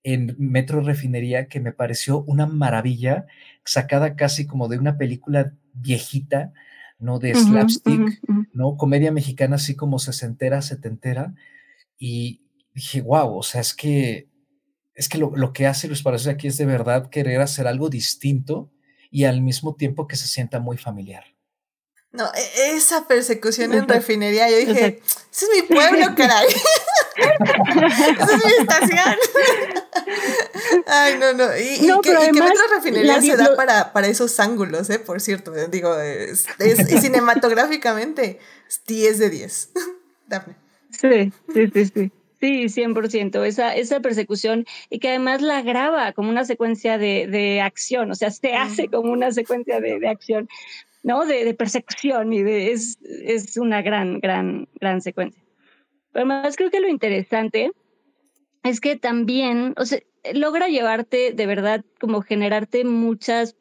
en 0.07 0.37
Metro 0.39 0.83
Refinería 0.83 1.49
que 1.49 1.59
me 1.59 1.73
pareció 1.73 2.23
una 2.29 2.47
maravilla, 2.47 3.27
sacada 3.65 4.15
casi 4.15 4.47
como 4.47 4.69
de 4.69 4.79
una 4.79 4.99
película 4.99 5.53
viejita, 5.73 6.53
¿no? 7.01 7.19
De 7.19 7.35
slapstick, 7.35 8.21
¿no? 8.53 8.77
Comedia 8.77 9.11
mexicana 9.11 9.57
así 9.57 9.75
como 9.75 9.99
sesentera, 9.99 10.63
setentera. 10.63 11.35
Y 11.99 12.43
dije, 12.73 13.03
wow, 13.03 13.37
o 13.37 13.43
sea, 13.43 13.61
es 13.61 13.75
que, 13.75 14.29
es 14.95 15.09
que 15.09 15.19
lo, 15.19 15.53
que 15.53 15.67
hace 15.67 15.89
Luis 15.89 16.05
Palacios 16.05 16.33
aquí 16.33 16.47
es 16.47 16.57
de 16.57 16.67
verdad 16.67 17.11
querer 17.11 17.41
hacer 17.41 17.67
algo 17.67 17.89
distinto 17.89 18.71
y 19.11 19.25
al 19.25 19.43
mismo 19.43 19.75
tiempo 19.75 20.07
que 20.07 20.15
se 20.15 20.29
sienta 20.29 20.61
muy 20.61 20.77
familiar. 20.77 21.25
No, 22.17 22.25
e, 22.35 22.77
esa 22.77 23.07
persecución 23.07 23.75
en 23.75 23.87
refinería, 23.87 24.49
yo 24.49 24.57
dije, 24.57 25.01
ese 25.33 25.45
es 25.45 25.51
mi 25.55 25.63
pueblo, 25.63 26.07
caray. 26.17 26.47
esa 27.17 28.37
es 28.37 28.45
mi 28.45 28.53
estación. 28.59 29.17
Ay, 30.87 31.19
no, 31.19 31.33
no. 31.35 31.45
Y, 31.57 31.79
que, 32.03 32.11
y 32.11 32.75
Refinería 32.75 33.21
se 33.21 33.37
da 33.37 33.55
para, 33.55 33.93
para, 33.93 34.07
esos 34.07 34.39
ángulos, 34.41 34.89
¿eh? 34.91 34.99
Por 34.99 35.21
cierto, 35.21 35.53
digo, 35.69 35.99
es, 35.99 36.47
cinematográficamente 37.01 38.39
10 38.87 39.19
de 39.19 39.31
10. 39.31 39.71
Dafne. 40.27 40.57
Sí, 40.91 41.33
sí, 41.53 41.71
sí, 41.73 41.85
sí. 41.95 42.13
Sí, 42.41 42.65
100%. 42.67 43.47
Esa, 43.47 43.75
esa 43.75 44.01
persecución 44.01 44.67
y 44.91 44.99
que 44.99 45.09
además 45.09 45.41
la 45.41 45.63
graba 45.63 46.13
como 46.13 46.29
una 46.29 46.45
secuencia 46.45 46.99
de, 46.99 47.27
de 47.27 47.63
acción, 47.63 48.11
o 48.11 48.15
sea, 48.15 48.31
se 48.31 48.55
hace 48.55 48.89
como 48.89 49.11
una 49.11 49.33
secuencia 49.33 49.81
de, 49.81 49.99
de 49.99 50.09
acción. 50.09 50.49
¿No? 51.07 51.25
De, 51.25 51.55
persecución 51.55 52.33
y 52.33 52.43
de, 52.43 52.73
es, 52.73 52.99
es 53.01 53.57
una 53.57 53.81
gran, 53.81 54.19
gran, 54.19 54.69
gran 54.81 55.01
secuencia. 55.01 55.41
Pero 56.11 56.25
además 56.27 56.57
creo 56.57 56.69
que 56.69 56.81
lo 56.81 56.89
interesante 56.89 57.71
es 58.65 58.81
que 58.81 58.97
también, 58.97 59.73
o 59.77 59.85
sea, 59.85 60.01
logra 60.35 60.67
llevarte 60.67 61.31
de 61.33 61.47
verdad 61.47 61.85
como 62.01 62.23
generarte 62.23 62.85
muchas, 62.85 63.55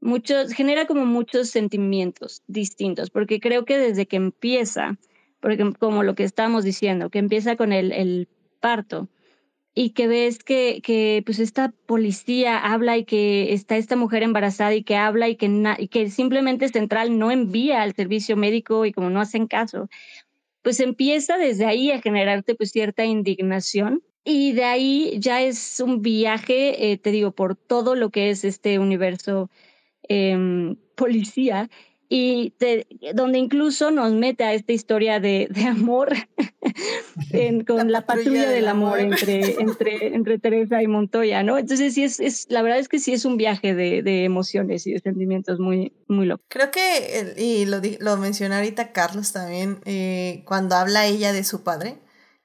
muchos, 0.00 0.52
genera 0.52 0.86
como 0.86 1.06
muchos 1.06 1.50
sentimientos 1.50 2.44
distintos, 2.46 3.10
porque 3.10 3.40
creo 3.40 3.64
que 3.64 3.76
desde 3.76 4.06
que 4.06 4.16
empieza, 4.16 4.96
porque 5.40 5.72
como 5.76 6.04
lo 6.04 6.14
que 6.14 6.22
estamos 6.22 6.62
diciendo, 6.62 7.10
que 7.10 7.18
empieza 7.18 7.56
con 7.56 7.72
el, 7.72 7.90
el 7.90 8.28
parto, 8.60 9.08
y 9.74 9.90
que 9.90 10.08
ves 10.08 10.42
que, 10.42 10.80
que 10.82 11.22
pues 11.24 11.38
esta 11.38 11.72
policía 11.86 12.58
habla 12.58 12.98
y 12.98 13.04
que 13.04 13.52
está 13.52 13.76
esta 13.76 13.96
mujer 13.96 14.22
embarazada 14.22 14.74
y 14.74 14.82
que 14.82 14.96
habla 14.96 15.28
y 15.28 15.36
que, 15.36 15.48
y 15.78 15.88
que 15.88 16.10
simplemente 16.10 16.68
Central 16.68 17.18
no 17.18 17.30
envía 17.30 17.82
al 17.82 17.94
servicio 17.94 18.36
médico 18.36 18.84
y 18.84 18.92
como 18.92 19.10
no 19.10 19.20
hacen 19.20 19.46
caso, 19.46 19.88
pues 20.62 20.80
empieza 20.80 21.38
desde 21.38 21.66
ahí 21.66 21.90
a 21.90 22.00
generarte 22.00 22.54
pues 22.54 22.70
cierta 22.70 23.04
indignación 23.04 24.02
y 24.24 24.52
de 24.52 24.64
ahí 24.64 25.16
ya 25.18 25.42
es 25.42 25.80
un 25.80 26.02
viaje, 26.02 26.92
eh, 26.92 26.98
te 26.98 27.10
digo, 27.10 27.32
por 27.32 27.56
todo 27.56 27.94
lo 27.94 28.10
que 28.10 28.30
es 28.30 28.44
este 28.44 28.78
universo 28.78 29.50
em, 30.08 30.76
policía 30.96 31.70
y 32.12 32.52
donde 33.14 33.38
incluso 33.38 33.92
nos 33.92 34.12
mete 34.12 34.42
a 34.42 34.52
esta 34.52 34.72
historia 34.72 35.20
de, 35.20 35.46
de 35.48 35.64
amor 35.64 36.12
con 37.68 37.92
la, 37.92 38.04
patrulla, 38.04 38.50
del 38.50 38.66
amor, 38.66 38.98
Entre, 38.98 39.60
entre, 39.60 40.08
entre 40.08 40.40
Teresa 40.40 40.82
y 40.82 40.88
Montoya, 40.88 41.44
¿no? 41.44 41.56
Entonces 41.56 41.94
sí 41.94 42.02
es, 42.02 42.18
es 42.18 42.46
la 42.50 42.62
verdad 42.62 42.80
es 42.80 42.88
que 42.88 42.98
sí 42.98 43.12
es 43.12 43.24
un 43.24 43.36
viaje 43.36 43.76
de, 43.76 44.02
de 44.02 44.24
emociones 44.24 44.88
y 44.88 44.92
de 44.92 44.98
sentimientos 44.98 45.60
muy, 45.60 45.92
muy 46.08 46.26
loco. 46.26 46.42
Creo 46.48 46.72
que, 46.72 47.34
y 47.38 47.64
lo, 47.66 47.80
lo 48.00 48.16
mencionó 48.16 48.56
ahorita 48.56 48.90
Carlos 48.90 49.32
también, 49.32 49.78
eh, 49.84 50.42
cuando 50.46 50.74
habla 50.74 51.06
ella 51.06 51.32
de 51.32 51.44
su 51.44 51.62
padre 51.62 51.98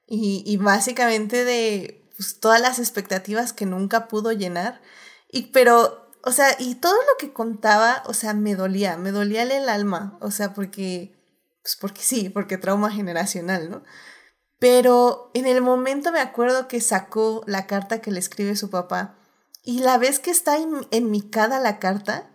y, 0.06 0.44
y 0.46 0.58
básicamente 0.58 1.44
de 1.44 2.04
pues, 2.16 2.38
todas 2.38 2.60
las 2.60 2.78
expectativas 2.78 3.52
que 3.52 3.66
nunca 3.66 4.06
pudo 4.06 4.30
llenar, 4.30 4.80
y, 5.32 5.48
pero 5.48 6.05
o 6.26 6.32
sea, 6.32 6.56
y 6.58 6.74
todo 6.74 6.92
lo 6.94 7.16
que 7.20 7.32
contaba, 7.32 8.02
o 8.06 8.12
sea, 8.12 8.34
me 8.34 8.56
dolía, 8.56 8.96
me 8.96 9.12
dolía 9.12 9.44
el 9.44 9.68
alma, 9.68 10.18
o 10.20 10.32
sea, 10.32 10.54
porque, 10.54 11.14
pues 11.62 11.76
porque 11.76 12.02
sí, 12.02 12.30
porque 12.30 12.58
trauma 12.58 12.90
generacional, 12.90 13.70
¿no? 13.70 13.84
Pero 14.58 15.30
en 15.34 15.46
el 15.46 15.62
momento 15.62 16.10
me 16.10 16.18
acuerdo 16.18 16.66
que 16.66 16.80
sacó 16.80 17.44
la 17.46 17.68
carta 17.68 18.00
que 18.00 18.10
le 18.10 18.18
escribe 18.18 18.56
su 18.56 18.70
papá 18.70 19.14
y 19.62 19.78
la 19.78 19.98
vez 19.98 20.18
que 20.18 20.32
está 20.32 20.56
enmicada 20.90 21.60
la 21.60 21.78
carta, 21.78 22.28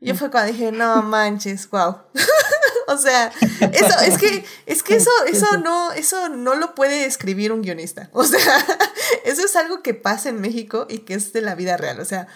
yo 0.00 0.16
fue 0.16 0.32
cuando 0.32 0.52
dije, 0.52 0.72
no 0.72 1.00
manches, 1.04 1.70
wow. 1.70 1.96
o 2.88 2.96
sea, 2.96 3.30
eso, 3.72 4.00
es 4.04 4.18
que, 4.18 4.44
es 4.66 4.82
que 4.82 4.96
eso, 4.96 5.10
eso 5.28 5.58
no, 5.58 5.92
eso 5.92 6.28
no 6.28 6.56
lo 6.56 6.74
puede 6.74 7.04
escribir 7.04 7.52
un 7.52 7.62
guionista. 7.62 8.10
O 8.12 8.24
sea, 8.24 8.40
eso 9.24 9.44
es 9.44 9.54
algo 9.54 9.80
que 9.80 9.94
pasa 9.94 10.28
en 10.28 10.40
México 10.40 10.88
y 10.88 10.98
que 10.98 11.14
es 11.14 11.32
de 11.32 11.42
la 11.42 11.54
vida 11.54 11.76
real. 11.76 12.00
O 12.00 12.04
sea, 12.04 12.26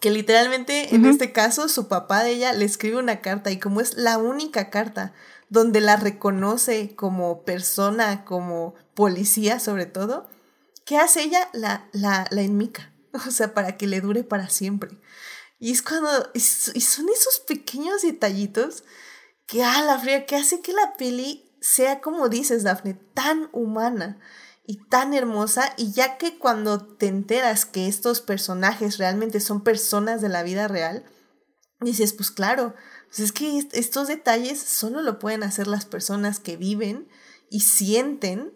que 0.00 0.10
literalmente 0.10 0.94
en 0.94 1.04
este 1.06 1.32
caso 1.32 1.68
su 1.68 1.88
papá 1.88 2.22
de 2.22 2.30
ella 2.30 2.52
le 2.52 2.64
escribe 2.64 2.98
una 2.98 3.20
carta 3.20 3.50
y 3.50 3.58
como 3.58 3.80
es 3.80 3.94
la 3.94 4.18
única 4.18 4.70
carta 4.70 5.12
donde 5.48 5.80
la 5.80 5.96
reconoce 5.96 6.94
como 6.94 7.44
persona, 7.44 8.24
como 8.24 8.74
policía 8.94 9.60
sobre 9.60 9.86
todo, 9.86 10.28
¿qué 10.84 10.98
hace 10.98 11.22
ella? 11.22 11.48
La, 11.52 11.88
la, 11.92 12.26
la 12.30 12.42
enmica. 12.42 12.92
O 13.26 13.30
sea, 13.30 13.54
para 13.54 13.76
que 13.76 13.86
le 13.86 14.00
dure 14.00 14.22
para 14.22 14.48
siempre. 14.50 14.90
Y 15.58 15.72
es 15.72 15.82
cuando, 15.82 16.08
y 16.34 16.40
son 16.40 17.08
esos 17.08 17.40
pequeños 17.40 18.02
detallitos 18.02 18.84
que, 19.46 19.64
ah, 19.64 19.82
la 19.82 19.98
fría, 19.98 20.26
que 20.26 20.36
hace 20.36 20.60
que 20.60 20.72
la 20.72 20.94
peli 20.96 21.50
sea, 21.60 22.00
como 22.00 22.28
dices, 22.28 22.62
Dafne, 22.62 22.94
tan 23.14 23.48
humana 23.52 24.20
y 24.68 24.76
tan 24.76 25.14
hermosa. 25.14 25.72
Y 25.78 25.92
ya 25.92 26.18
que 26.18 26.38
cuando 26.38 26.78
te 26.78 27.06
enteras 27.06 27.64
que 27.64 27.88
estos 27.88 28.20
personajes 28.20 28.98
realmente 28.98 29.40
son 29.40 29.64
personas 29.64 30.20
de 30.20 30.28
la 30.28 30.42
vida 30.42 30.68
real, 30.68 31.06
dices, 31.80 32.12
pues 32.12 32.30
claro, 32.30 32.74
pues 33.06 33.20
es 33.20 33.32
que 33.32 33.66
estos 33.72 34.08
detalles 34.08 34.60
solo 34.60 35.00
lo 35.00 35.18
pueden 35.18 35.42
hacer 35.42 35.66
las 35.68 35.86
personas 35.86 36.38
que 36.38 36.58
viven 36.58 37.08
y 37.50 37.60
sienten 37.60 38.52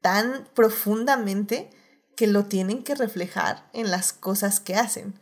tan 0.00 0.48
profundamente 0.54 1.68
que 2.16 2.26
lo 2.26 2.46
tienen 2.46 2.82
que 2.82 2.94
reflejar 2.94 3.68
en 3.74 3.90
las 3.90 4.14
cosas 4.14 4.60
que 4.60 4.76
hacen. 4.76 5.20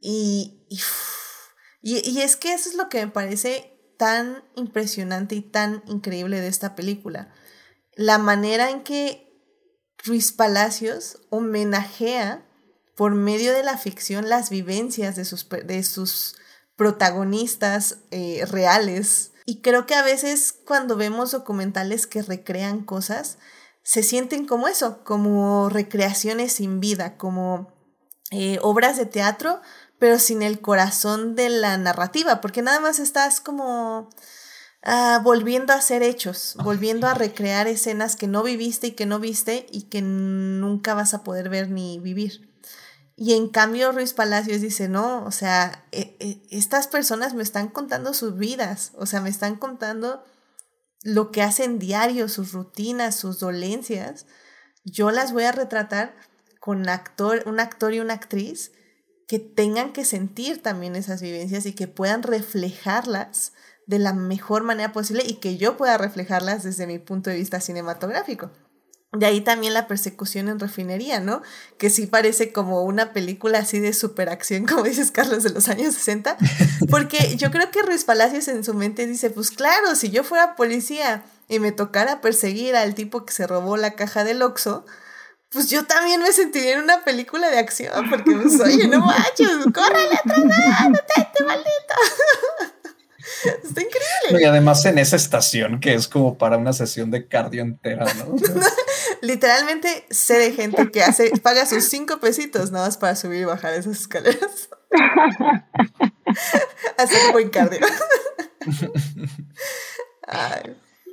Y, 0.00 0.66
y, 1.82 2.20
es 2.20 2.36
que 2.36 2.54
eso 2.54 2.70
es 2.70 2.74
lo 2.74 2.88
que 2.88 3.04
me 3.04 3.12
parece 3.12 3.78
tan 3.98 4.44
impresionante 4.56 5.34
y 5.34 5.42
tan 5.42 5.82
increíble 5.86 6.40
de 6.40 6.48
esta 6.48 6.74
película. 6.74 7.34
La 7.96 8.16
manera 8.16 8.70
en 8.70 8.82
que 8.82 9.27
Ruiz 10.04 10.32
Palacios 10.32 11.18
homenajea 11.30 12.44
por 12.94 13.14
medio 13.14 13.52
de 13.52 13.62
la 13.62 13.78
ficción 13.78 14.28
las 14.28 14.50
vivencias 14.50 15.16
de 15.16 15.24
sus, 15.24 15.48
de 15.48 15.82
sus 15.82 16.36
protagonistas 16.76 17.98
eh, 18.10 18.44
reales. 18.50 19.32
Y 19.44 19.60
creo 19.60 19.86
que 19.86 19.94
a 19.94 20.02
veces 20.02 20.54
cuando 20.64 20.96
vemos 20.96 21.30
documentales 21.30 22.06
que 22.06 22.22
recrean 22.22 22.84
cosas, 22.84 23.38
se 23.82 24.02
sienten 24.02 24.46
como 24.46 24.68
eso, 24.68 25.02
como 25.04 25.68
recreaciones 25.68 26.52
sin 26.52 26.80
vida, 26.80 27.16
como 27.16 27.72
eh, 28.30 28.58
obras 28.62 28.96
de 28.96 29.06
teatro, 29.06 29.60
pero 29.98 30.18
sin 30.18 30.42
el 30.42 30.60
corazón 30.60 31.34
de 31.34 31.48
la 31.48 31.76
narrativa, 31.78 32.40
porque 32.40 32.62
nada 32.62 32.80
más 32.80 32.98
estás 32.98 33.40
como 33.40 34.10
ah, 34.88 35.20
volviendo 35.22 35.72
a 35.72 35.76
hacer 35.76 36.02
hechos, 36.02 36.56
volviendo 36.64 37.06
a 37.06 37.14
recrear 37.14 37.68
escenas 37.68 38.16
que 38.16 38.26
no 38.26 38.42
viviste 38.42 38.88
y 38.88 38.92
que 38.92 39.06
no 39.06 39.20
viste 39.20 39.66
y 39.70 39.82
que 39.82 40.02
nunca 40.02 40.94
vas 40.94 41.14
a 41.14 41.22
poder 41.22 41.48
ver 41.48 41.70
ni 41.70 41.98
vivir. 41.98 42.48
Y 43.14 43.34
en 43.34 43.48
cambio 43.48 43.92
Ruiz 43.92 44.14
Palacios 44.14 44.60
dice, 44.60 44.88
no, 44.88 45.24
o 45.24 45.32
sea, 45.32 45.84
e, 45.92 46.16
e, 46.20 46.40
estas 46.50 46.86
personas 46.86 47.34
me 47.34 47.42
están 47.42 47.68
contando 47.68 48.14
sus 48.14 48.36
vidas, 48.36 48.92
o 48.94 49.06
sea, 49.06 49.20
me 49.20 49.28
están 49.28 49.56
contando 49.56 50.24
lo 51.02 51.30
que 51.30 51.42
hacen 51.42 51.78
diario, 51.78 52.28
sus 52.28 52.52
rutinas, 52.52 53.16
sus 53.16 53.40
dolencias, 53.40 54.26
yo 54.84 55.10
las 55.10 55.32
voy 55.32 55.44
a 55.44 55.52
retratar 55.52 56.14
con 56.60 56.88
actor, 56.88 57.42
un 57.46 57.60
actor 57.60 57.92
y 57.92 58.00
una 58.00 58.14
actriz 58.14 58.72
que 59.26 59.38
tengan 59.38 59.92
que 59.92 60.04
sentir 60.04 60.62
también 60.62 60.96
esas 60.96 61.20
vivencias 61.20 61.66
y 61.66 61.74
que 61.74 61.88
puedan 61.88 62.22
reflejarlas 62.22 63.52
de 63.88 63.98
la 63.98 64.12
mejor 64.12 64.64
manera 64.64 64.92
posible 64.92 65.22
y 65.26 65.36
que 65.36 65.56
yo 65.56 65.78
pueda 65.78 65.96
reflejarlas 65.96 66.62
desde 66.62 66.86
mi 66.86 66.98
punto 66.98 67.30
de 67.30 67.36
vista 67.36 67.58
cinematográfico. 67.58 68.50
De 69.12 69.24
ahí 69.24 69.40
también 69.40 69.72
la 69.72 69.88
persecución 69.88 70.48
en 70.48 70.58
refinería, 70.58 71.20
¿no? 71.20 71.40
Que 71.78 71.88
sí 71.88 72.06
parece 72.06 72.52
como 72.52 72.82
una 72.82 73.14
película 73.14 73.60
así 73.60 73.80
de 73.80 73.94
superacción, 73.94 74.66
como 74.68 74.82
dices 74.82 75.10
Carlos, 75.10 75.42
de 75.42 75.50
los 75.50 75.70
años 75.70 75.94
60. 75.94 76.36
Porque 76.90 77.36
yo 77.38 77.50
creo 77.50 77.70
que 77.70 77.80
Ruiz 77.80 78.04
Palacios 78.04 78.46
en 78.48 78.62
su 78.62 78.74
mente 78.74 79.06
dice, 79.06 79.30
pues 79.30 79.50
claro, 79.50 79.94
si 79.94 80.10
yo 80.10 80.22
fuera 80.22 80.54
policía 80.54 81.24
y 81.48 81.58
me 81.58 81.72
tocara 81.72 82.20
perseguir 82.20 82.76
al 82.76 82.94
tipo 82.94 83.24
que 83.24 83.32
se 83.32 83.46
robó 83.46 83.78
la 83.78 83.94
caja 83.94 84.22
del 84.22 84.42
Oxxo, 84.42 84.84
pues 85.50 85.70
yo 85.70 85.86
también 85.86 86.20
me 86.20 86.30
sentiría 86.32 86.74
en 86.74 86.80
una 86.80 87.04
película 87.04 87.48
de 87.50 87.58
acción, 87.58 88.10
porque 88.10 88.32
pues, 88.32 88.60
oye, 88.60 88.86
no 88.86 89.00
manches, 89.00 89.48
córrele 89.72 90.14
atrás, 90.14 90.44
no, 90.90 90.98
te 91.32 91.44
maldito. 91.44 91.94
Está 93.64 93.82
increíble. 93.82 94.42
Y 94.42 94.44
además 94.44 94.84
en 94.84 94.98
esa 94.98 95.16
estación 95.16 95.80
que 95.80 95.94
es 95.94 96.08
como 96.08 96.38
para 96.38 96.56
una 96.56 96.72
sesión 96.72 97.10
de 97.10 97.26
cardio 97.26 97.62
entera, 97.62 98.04
¿no? 98.14 98.36
Literalmente 99.20 100.06
sé 100.10 100.38
de 100.38 100.52
gente 100.52 100.90
que 100.90 101.02
hace, 101.02 101.30
paga 101.42 101.66
sus 101.66 101.84
cinco 101.84 102.18
pesitos 102.18 102.70
nada 102.70 102.86
más 102.86 102.96
para 102.96 103.16
subir 103.16 103.42
y 103.42 103.44
bajar 103.44 103.74
esas 103.74 104.00
escaleras. 104.00 104.68
Hacer 106.96 107.32
buen 107.32 107.50
cardio. 107.50 107.80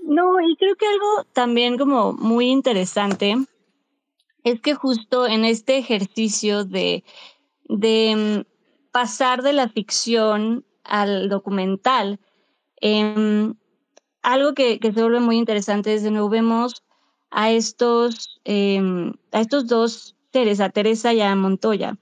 No, 0.03 0.39
y 0.39 0.55
creo 0.57 0.75
que 0.75 0.87
algo 0.87 1.25
también 1.33 1.77
como 1.77 2.13
muy 2.13 2.47
interesante 2.47 3.35
es 4.43 4.61
que 4.61 4.75
justo 4.75 5.25
en 5.25 5.45
este 5.45 5.77
ejercicio 5.77 6.63
de, 6.65 7.03
de 7.67 8.45
mm, 8.45 8.91
pasar 8.91 9.41
de 9.41 9.53
la 9.53 9.67
ficción 9.69 10.65
al 10.85 11.29
documental, 11.29 12.19
em, 12.81 13.55
algo 14.21 14.53
que, 14.53 14.79
se 14.81 14.91
vuelve 14.91 15.19
muy 15.19 15.37
interesante 15.37 15.93
es 15.93 16.03
de 16.03 16.11
nuevo 16.11 16.29
vemos 16.29 16.83
a 17.31 17.51
estos, 17.51 18.41
em, 18.45 19.13
a 19.31 19.41
estos 19.41 19.67
dos 19.67 20.15
seres, 20.31 20.59
a 20.61 20.69
Teresa 20.69 21.13
y 21.13 21.21
a 21.21 21.35
Montoya, 21.35 21.97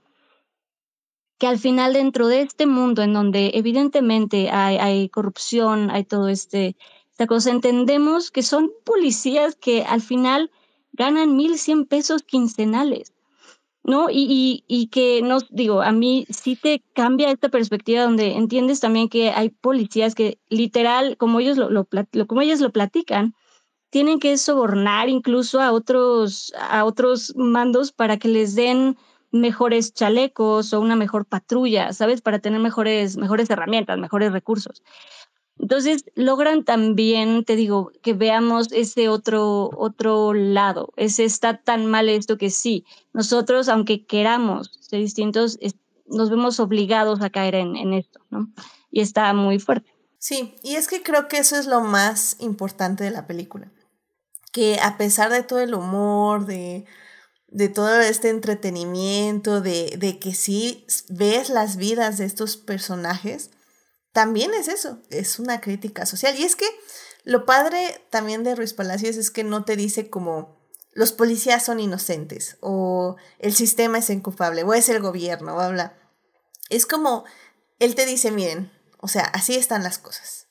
que 1.37 1.47
al 1.47 1.59
final 1.59 1.93
dentro 1.93 2.27
de 2.27 2.41
este 2.41 2.65
mundo 2.65 3.01
en 3.01 3.13
donde 3.13 3.51
evidentemente 3.55 4.49
hay, 4.49 4.77
hay 4.77 5.09
corrupción, 5.09 5.89
hay 5.91 6.03
todo 6.03 6.29
este, 6.29 6.75
esta 7.11 7.27
cosa, 7.27 7.51
entendemos 7.51 8.31
que 8.31 8.43
son 8.43 8.71
policías 8.83 9.55
que 9.55 9.83
al 9.83 10.01
final 10.01 10.51
ganan 10.93 11.35
1.100 11.35 11.85
pesos 11.85 12.23
quincenales. 12.23 13.12
¿No? 13.83 14.09
Y, 14.09 14.63
y, 14.67 14.87
que 14.87 15.21
nos, 15.21 15.47
digo, 15.49 15.81
a 15.81 15.91
mí 15.91 16.25
sí 16.29 16.55
te 16.55 16.83
cambia 16.93 17.31
esta 17.31 17.49
perspectiva 17.49 18.03
donde 18.03 18.35
entiendes 18.35 18.79
también 18.79 19.09
que 19.09 19.31
hay 19.31 19.49
policías 19.49 20.15
que 20.15 20.39
literal, 20.49 21.17
como 21.17 21.39
ellos 21.39 21.57
lo, 21.57 21.69
lo, 21.69 21.87
como 22.27 22.41
ellos 22.41 22.61
lo 22.61 22.71
platican, 22.71 23.35
tienen 23.89 24.19
que 24.19 24.37
sobornar 24.37 25.09
incluso 25.09 25.61
a 25.61 25.71
otros, 25.71 26.53
a 26.59 26.85
otros 26.85 27.33
mandos 27.35 27.91
para 27.91 28.17
que 28.17 28.27
les 28.27 28.55
den 28.55 28.97
mejores 29.31 29.93
chalecos 29.93 30.73
o 30.73 30.79
una 30.79 30.95
mejor 30.95 31.25
patrulla, 31.25 31.91
¿sabes? 31.91 32.21
Para 32.21 32.39
tener 32.39 32.59
mejores, 32.59 33.17
mejores 33.17 33.49
herramientas, 33.49 33.99
mejores 33.99 34.31
recursos. 34.31 34.81
Entonces 35.63 36.03
logran 36.15 36.65
también, 36.65 37.45
te 37.45 37.55
digo, 37.55 37.93
que 38.01 38.13
veamos 38.13 38.67
ese 38.73 39.07
otro, 39.07 39.69
otro 39.77 40.33
lado. 40.33 40.91
Ese 40.97 41.23
está 41.23 41.61
tan 41.61 41.85
mal 41.85 42.09
esto 42.09 42.37
que 42.37 42.49
sí, 42.49 42.83
nosotros, 43.13 43.69
aunque 43.69 44.05
queramos 44.05 44.77
ser 44.81 44.99
distintos, 44.99 45.57
nos 46.05 46.29
vemos 46.29 46.59
obligados 46.59 47.21
a 47.21 47.29
caer 47.29 47.55
en, 47.55 47.77
en 47.77 47.93
esto, 47.93 48.19
¿no? 48.29 48.51
Y 48.91 48.99
está 48.99 49.33
muy 49.33 49.57
fuerte. 49.57 49.89
Sí, 50.17 50.53
y 50.63 50.75
es 50.75 50.89
que 50.89 51.01
creo 51.01 51.29
que 51.29 51.37
eso 51.37 51.55
es 51.55 51.65
lo 51.65 51.79
más 51.79 52.35
importante 52.41 53.05
de 53.05 53.11
la 53.11 53.25
película. 53.25 53.71
Que 54.51 54.81
a 54.81 54.97
pesar 54.97 55.31
de 55.31 55.43
todo 55.43 55.61
el 55.61 55.75
humor, 55.75 56.45
de, 56.45 56.83
de 57.47 57.69
todo 57.69 58.01
este 58.01 58.27
entretenimiento, 58.27 59.61
de, 59.61 59.95
de 59.97 60.19
que 60.19 60.33
sí 60.33 60.85
ves 61.07 61.49
las 61.49 61.77
vidas 61.77 62.17
de 62.17 62.25
estos 62.25 62.57
personajes, 62.57 63.49
también 64.13 64.53
es 64.53 64.67
eso, 64.67 64.99
es 65.09 65.39
una 65.39 65.59
crítica 65.59 66.05
social. 66.05 66.39
Y 66.39 66.43
es 66.43 66.55
que 66.55 66.67
lo 67.23 67.45
padre 67.45 68.01
también 68.09 68.43
de 68.43 68.55
Ruiz 68.55 68.73
Palacios 68.73 69.17
es 69.17 69.31
que 69.31 69.43
no 69.43 69.65
te 69.65 69.75
dice 69.75 70.09
como 70.09 70.61
los 70.93 71.11
policías 71.11 71.65
son 71.65 71.79
inocentes 71.79 72.57
o 72.61 73.15
el 73.39 73.53
sistema 73.53 73.97
es 73.97 74.09
inculpable 74.11 74.63
o 74.63 74.73
es 74.73 74.89
el 74.89 75.01
gobierno, 75.01 75.55
bla, 75.55 75.69
bla. 75.69 75.97
Es 76.69 76.85
como, 76.85 77.25
él 77.79 77.95
te 77.95 78.05
dice, 78.05 78.31
miren, 78.31 78.71
o 78.99 79.07
sea, 79.07 79.23
así 79.23 79.55
están 79.55 79.83
las 79.83 79.97
cosas. 79.97 80.47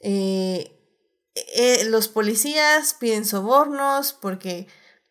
Eh, 0.00 0.74
eh, 1.34 1.84
los 1.84 2.08
policías 2.08 2.94
piden 2.94 3.26
sobornos 3.26 4.14
porque 4.14 4.66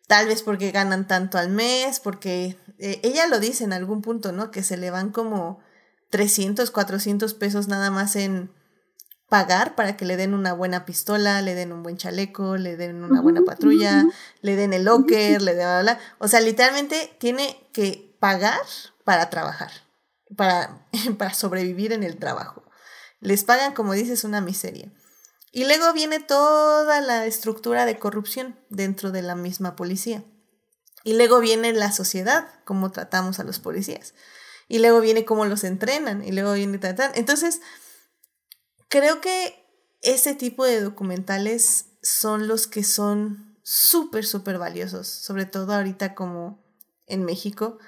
tal 0.08 0.26
vez 0.26 0.42
porque 0.42 0.72
ganan 0.72 1.06
tanto 1.06 1.38
al 1.38 1.50
mes, 1.50 2.00
porque 2.00 2.58
eh, 2.78 3.00
ella 3.04 3.28
lo 3.28 3.38
dice 3.38 3.62
en 3.62 3.72
algún 3.72 4.02
punto, 4.02 4.32
¿no? 4.32 4.50
Que 4.50 4.62
se 4.64 4.76
le 4.76 4.90
van 4.90 5.12
como 5.12 5.60
300, 6.10 6.70
400 6.70 7.34
pesos 7.34 7.68
nada 7.68 7.90
más 7.90 8.16
en 8.16 8.50
pagar 9.28 9.74
para 9.74 9.96
que 9.96 10.04
le 10.04 10.16
den 10.16 10.32
una 10.32 10.54
buena 10.54 10.86
pistola, 10.86 11.42
le 11.42 11.54
den 11.54 11.72
un 11.72 11.82
buen 11.82 11.96
chaleco, 11.96 12.56
le 12.56 12.76
den 12.76 13.04
una 13.04 13.20
buena 13.20 13.42
patrulla, 13.42 14.06
le 14.40 14.56
den 14.56 14.72
el 14.72 14.84
locker, 14.84 15.42
le 15.42 15.54
den 15.54 15.66
bla, 15.66 15.82
bla. 15.82 15.98
O 16.18 16.28
sea, 16.28 16.40
literalmente 16.40 17.14
tiene 17.18 17.68
que 17.72 18.16
pagar 18.20 18.60
para 19.04 19.28
trabajar, 19.28 19.70
para, 20.36 20.86
para 21.18 21.34
sobrevivir 21.34 21.92
en 21.92 22.02
el 22.02 22.16
trabajo. 22.16 22.64
Les 23.20 23.44
pagan, 23.44 23.74
como 23.74 23.92
dices, 23.92 24.24
una 24.24 24.40
miseria. 24.40 24.90
Y 25.52 25.64
luego 25.64 25.92
viene 25.92 26.20
toda 26.20 27.00
la 27.00 27.26
estructura 27.26 27.84
de 27.84 27.98
corrupción 27.98 28.58
dentro 28.70 29.10
de 29.10 29.22
la 29.22 29.34
misma 29.34 29.76
policía. 29.76 30.22
Y 31.04 31.14
luego 31.14 31.40
viene 31.40 31.72
la 31.72 31.92
sociedad, 31.92 32.48
cómo 32.64 32.92
tratamos 32.92 33.38
a 33.40 33.44
los 33.44 33.58
policías. 33.58 34.14
Y 34.68 34.78
luego 34.78 35.00
viene 35.00 35.24
cómo 35.24 35.46
los 35.46 35.64
entrenan. 35.64 36.22
Y 36.22 36.32
luego 36.32 36.52
viene 36.52 36.78
tratar. 36.78 37.12
Entonces, 37.14 37.60
creo 38.88 39.20
que 39.20 39.64
ese 40.02 40.34
tipo 40.34 40.64
de 40.64 40.80
documentales 40.80 41.86
son 42.02 42.46
los 42.46 42.66
que 42.66 42.84
son 42.84 43.58
súper, 43.62 44.24
súper 44.24 44.58
valiosos. 44.58 45.08
Sobre 45.08 45.46
todo 45.46 45.72
ahorita 45.72 46.14
como 46.14 46.64
en 47.06 47.24
México. 47.24 47.78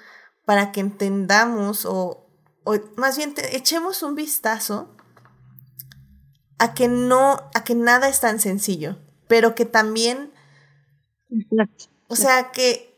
Para 0.45 0.71
que 0.71 0.81
entendamos 0.81 1.85
o, 1.85 2.27
o 2.63 2.75
más 2.97 3.15
bien 3.15 3.33
echemos 3.51 4.01
un 4.03 4.15
vistazo 4.15 4.95
a 6.61 6.75
que 6.75 6.87
no, 6.87 7.49
a 7.55 7.63
que 7.63 7.73
nada 7.73 8.07
es 8.07 8.19
tan 8.19 8.39
sencillo, 8.39 8.99
pero 9.27 9.55
que 9.55 9.65
también, 9.65 10.31
o 12.07 12.15
sea, 12.15 12.51
que 12.51 12.90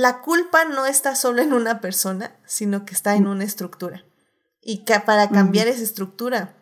la 0.00 0.22
culpa 0.22 0.64
no 0.64 0.86
está 0.86 1.14
solo 1.14 1.42
en 1.42 1.52
una 1.52 1.82
persona, 1.82 2.34
sino 2.46 2.86
que 2.86 2.94
está 2.94 3.16
en 3.16 3.26
una 3.26 3.44
estructura. 3.44 4.02
Y 4.62 4.84
que 4.84 4.98
para 5.00 5.28
cambiar 5.28 5.68
esa 5.68 5.82
estructura 5.82 6.56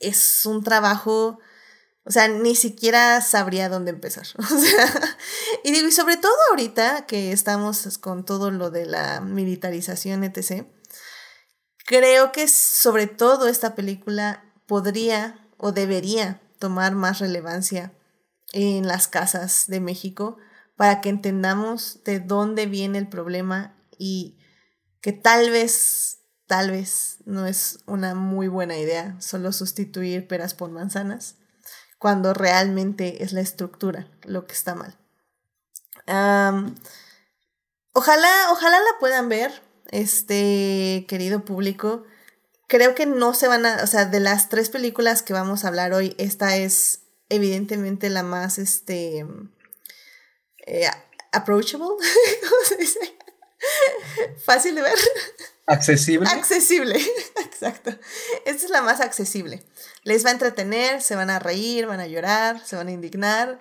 es 0.00 0.46
un 0.46 0.64
trabajo, 0.64 1.40
o 2.04 2.10
sea, 2.10 2.26
ni 2.28 2.54
siquiera 2.54 3.20
sabría 3.20 3.68
dónde 3.68 3.90
empezar. 3.90 4.26
O 4.38 4.58
sea, 4.58 5.18
y 5.62 5.72
digo, 5.72 5.88
y 5.88 5.92
sobre 5.92 6.16
todo 6.16 6.32
ahorita 6.50 7.04
que 7.04 7.32
estamos 7.32 7.98
con 7.98 8.24
todo 8.24 8.50
lo 8.50 8.70
de 8.70 8.86
la 8.86 9.20
militarización, 9.20 10.24
etc., 10.24 10.66
creo 11.86 12.32
que 12.32 12.48
sobre 12.48 13.06
todo 13.06 13.46
esta 13.46 13.74
película 13.74 14.42
podría 14.66 15.46
o 15.58 15.72
debería 15.72 16.40
tomar 16.58 16.94
más 16.94 17.18
relevancia 17.18 17.92
en 18.52 18.88
las 18.88 19.06
casas 19.06 19.64
de 19.66 19.80
México 19.80 20.38
para 20.76 21.00
que 21.00 21.08
entendamos 21.08 22.00
de 22.04 22.20
dónde 22.20 22.66
viene 22.66 22.98
el 22.98 23.08
problema 23.08 23.76
y 23.98 24.38
que 25.00 25.12
tal 25.12 25.50
vez, 25.50 26.20
tal 26.46 26.70
vez 26.70 27.18
no 27.24 27.46
es 27.46 27.80
una 27.86 28.14
muy 28.14 28.48
buena 28.48 28.76
idea 28.76 29.16
solo 29.20 29.52
sustituir 29.52 30.26
peras 30.26 30.54
por 30.54 30.70
manzanas, 30.70 31.36
cuando 31.98 32.34
realmente 32.34 33.22
es 33.22 33.32
la 33.32 33.40
estructura 33.40 34.10
lo 34.22 34.46
que 34.46 34.54
está 34.54 34.74
mal. 34.74 34.98
ojalá, 37.92 38.30
ojalá 38.50 38.78
la 38.78 38.98
puedan 39.00 39.28
ver, 39.28 39.62
este 39.90 41.04
querido 41.08 41.44
público 41.44 42.04
creo 42.66 42.94
que 42.94 43.06
no 43.06 43.34
se 43.34 43.48
van 43.48 43.66
a, 43.66 43.82
o 43.82 43.86
sea, 43.86 44.06
de 44.06 44.20
las 44.20 44.48
tres 44.48 44.70
películas 44.70 45.22
que 45.22 45.32
vamos 45.32 45.64
a 45.64 45.68
hablar 45.68 45.92
hoy, 45.92 46.14
esta 46.18 46.56
es 46.56 47.02
evidentemente 47.28 48.10
la 48.10 48.22
más, 48.22 48.58
este, 48.58 49.26
eh, 50.66 50.88
approachable, 51.32 51.86
¿cómo 51.88 52.64
se 52.66 52.76
dice? 52.76 53.00
Fácil 54.44 54.74
de 54.74 54.82
ver. 54.82 54.98
Accesible. 55.66 56.28
Accesible, 56.28 56.96
exacto. 57.36 57.90
Esta 58.44 58.64
es 58.64 58.70
la 58.70 58.82
más 58.82 59.00
accesible. 59.00 59.64
Les 60.02 60.24
va 60.24 60.30
a 60.30 60.32
entretener, 60.32 61.00
se 61.00 61.16
van 61.16 61.30
a 61.30 61.38
reír, 61.38 61.86
van 61.86 62.00
a 62.00 62.06
llorar, 62.06 62.64
se 62.64 62.76
van 62.76 62.88
a 62.88 62.92
indignar, 62.92 63.58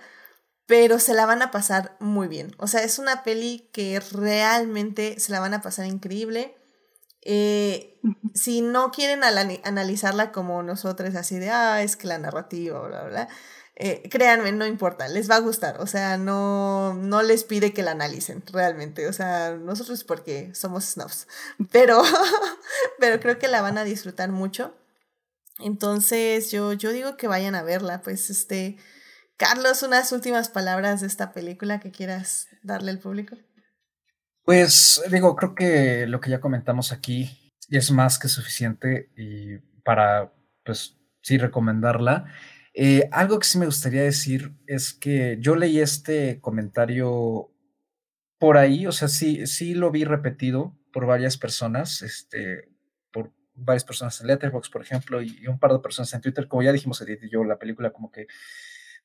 pero 0.65 0.99
se 0.99 1.13
la 1.13 1.25
van 1.25 1.41
a 1.41 1.51
pasar 1.51 1.95
muy 1.99 2.27
bien. 2.27 2.53
O 2.57 2.67
sea, 2.67 2.83
es 2.83 2.99
una 2.99 3.23
peli 3.23 3.69
que 3.71 4.01
realmente 4.11 5.19
se 5.19 5.31
la 5.31 5.39
van 5.39 5.53
a 5.53 5.61
pasar 5.61 5.85
increíble. 5.85 6.55
Eh, 7.21 8.01
si 8.33 8.61
no 8.61 8.91
quieren 8.91 9.23
analizarla 9.23 10.33
como 10.33 10.61
nosotros, 10.61 11.15
así 11.15 11.39
de, 11.39 11.49
ah, 11.51 11.81
es 11.81 11.95
que 11.95 12.07
la 12.07 12.17
narrativa, 12.17 12.85
bla, 12.85 13.03
bla, 13.03 13.29
eh, 13.75 14.07
créanme, 14.09 14.51
no 14.51 14.67
importa, 14.67 15.07
les 15.07 15.29
va 15.29 15.35
a 15.35 15.39
gustar, 15.39 15.81
o 15.81 15.87
sea, 15.87 16.17
no, 16.17 16.93
no 16.93 17.23
les 17.23 17.43
pide 17.43 17.73
que 17.73 17.81
la 17.81 17.91
analicen 17.91 18.43
realmente, 18.51 19.07
o 19.07 19.13
sea, 19.13 19.55
nosotros 19.55 20.03
porque 20.03 20.53
somos 20.53 20.85
snobs, 20.85 21.27
pero, 21.71 22.03
pero 22.99 23.19
creo 23.19 23.39
que 23.39 23.47
la 23.47 23.61
van 23.61 23.77
a 23.77 23.83
disfrutar 23.83 24.29
mucho. 24.29 24.75
Entonces, 25.59 26.51
yo, 26.51 26.73
yo 26.73 26.91
digo 26.91 27.15
que 27.15 27.27
vayan 27.27 27.55
a 27.55 27.63
verla, 27.63 28.01
pues, 28.01 28.29
este, 28.29 28.77
Carlos, 29.37 29.83
unas 29.83 30.11
últimas 30.11 30.49
palabras 30.49 31.01
de 31.01 31.07
esta 31.07 31.31
película 31.31 31.79
que 31.79 31.91
quieras 31.91 32.47
darle 32.63 32.91
al 32.91 32.99
público. 32.99 33.37
Pues 34.43 35.01
digo, 35.09 35.35
creo 35.35 35.55
que 35.55 36.05
lo 36.07 36.19
que 36.19 36.29
ya 36.29 36.41
comentamos 36.41 36.91
aquí 36.91 37.53
es 37.69 37.91
más 37.91 38.19
que 38.19 38.27
suficiente 38.27 39.09
y 39.15 39.57
para, 39.83 40.33
pues 40.65 40.97
sí, 41.21 41.37
recomendarla. 41.37 42.25
Eh, 42.73 43.07
algo 43.11 43.37
que 43.39 43.47
sí 43.47 43.59
me 43.59 43.67
gustaría 43.67 44.01
decir 44.01 44.53
es 44.65 44.93
que 44.93 45.37
yo 45.39 45.55
leí 45.55 45.79
este 45.79 46.41
comentario 46.41 47.51
por 48.39 48.57
ahí, 48.57 48.87
o 48.87 48.91
sea, 48.91 49.07
sí, 49.07 49.45
sí 49.47 49.73
lo 49.75 49.91
vi 49.91 50.03
repetido 50.03 50.75
por 50.91 51.05
varias 51.05 51.37
personas, 51.37 52.01
este, 52.01 52.69
por 53.11 53.31
varias 53.53 53.83
personas 53.85 54.19
en 54.21 54.27
Letterboxd, 54.27 54.71
por 54.71 54.81
ejemplo, 54.81 55.21
y 55.21 55.47
un 55.47 55.59
par 55.59 55.71
de 55.71 55.79
personas 55.79 56.13
en 56.13 56.21
Twitter. 56.21 56.47
Como 56.47 56.63
ya 56.63 56.71
dijimos, 56.71 56.99
Edith 57.01 57.23
y 57.23 57.29
yo, 57.29 57.43
la 57.43 57.59
película 57.59 57.91
como 57.91 58.11
que 58.11 58.27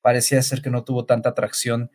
parecía 0.01 0.41
ser 0.43 0.63
que 0.63 0.71
no 0.71 0.85
tuvo 0.85 1.05
tanta 1.07 1.29
atracción 1.31 1.91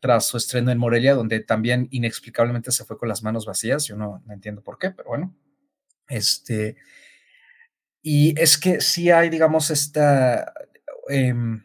tras 0.00 0.26
su 0.26 0.36
estreno 0.36 0.70
en 0.70 0.78
Morelia, 0.78 1.14
donde 1.14 1.40
también 1.40 1.88
inexplicablemente 1.90 2.70
se 2.72 2.84
fue 2.84 2.98
con 2.98 3.08
las 3.08 3.22
manos 3.22 3.46
vacías. 3.46 3.86
Yo 3.86 3.96
no, 3.96 4.22
entiendo 4.30 4.62
por 4.62 4.78
qué, 4.78 4.90
pero 4.90 5.08
bueno. 5.08 5.34
Este, 6.08 6.76
y 8.02 8.38
es 8.40 8.58
que 8.58 8.80
sí 8.80 9.10
hay, 9.10 9.30
digamos, 9.30 9.70
esta 9.70 10.52
em, 11.08 11.62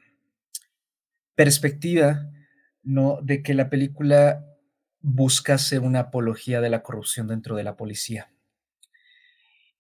perspectiva, 1.36 2.30
¿no? 2.84 3.20
De 3.22 3.44
que 3.44 3.54
la 3.54 3.70
película 3.70 4.46
busca 5.02 5.58
ser 5.58 5.82
una 5.82 6.00
apología 6.00 6.62
de 6.62 6.70
la 6.70 6.84
corrupción 6.84 7.28
dentro 7.28 7.56
de 7.56 7.64
la 7.64 7.76
policía. 7.76 8.32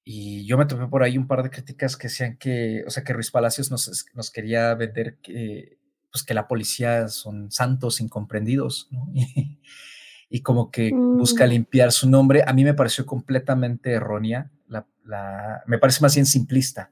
Y 0.04 0.46
yo 0.46 0.58
me 0.58 0.66
topé 0.66 0.88
por 0.88 1.04
ahí 1.04 1.18
un 1.18 1.28
par 1.28 1.44
de 1.44 1.52
críticas 1.52 1.96
que 1.96 2.08
decían 2.08 2.38
que, 2.38 2.84
o 2.88 2.90
sea, 2.90 3.04
que 3.04 3.14
Ruiz 3.14 3.30
Palacios 3.30 3.70
nos, 3.70 4.08
nos 4.16 4.32
quería 4.32 4.74
vender 4.74 5.18
que 5.22 5.78
pues 6.12 6.24
que 6.24 6.34
la 6.34 6.48
policía 6.48 7.08
son 7.08 7.52
santos 7.52 8.02
incomprendidos, 8.02 8.88
¿no? 8.92 9.12
Y, 10.34 10.44
como 10.44 10.72
que 10.72 10.92
busca 10.94 11.46
mm. 11.46 11.50
limpiar 11.50 11.92
su 11.92 12.10
nombre. 12.10 12.42
A 12.48 12.54
mí 12.54 12.64
me 12.64 12.74
pareció 12.74 13.06
completamente 13.06 13.92
errónea, 13.92 14.50
la, 14.70 15.62
me 15.68 15.78
parece 15.78 16.00
más 16.02 16.16
bien 16.16 16.26
simplista, 16.26 16.90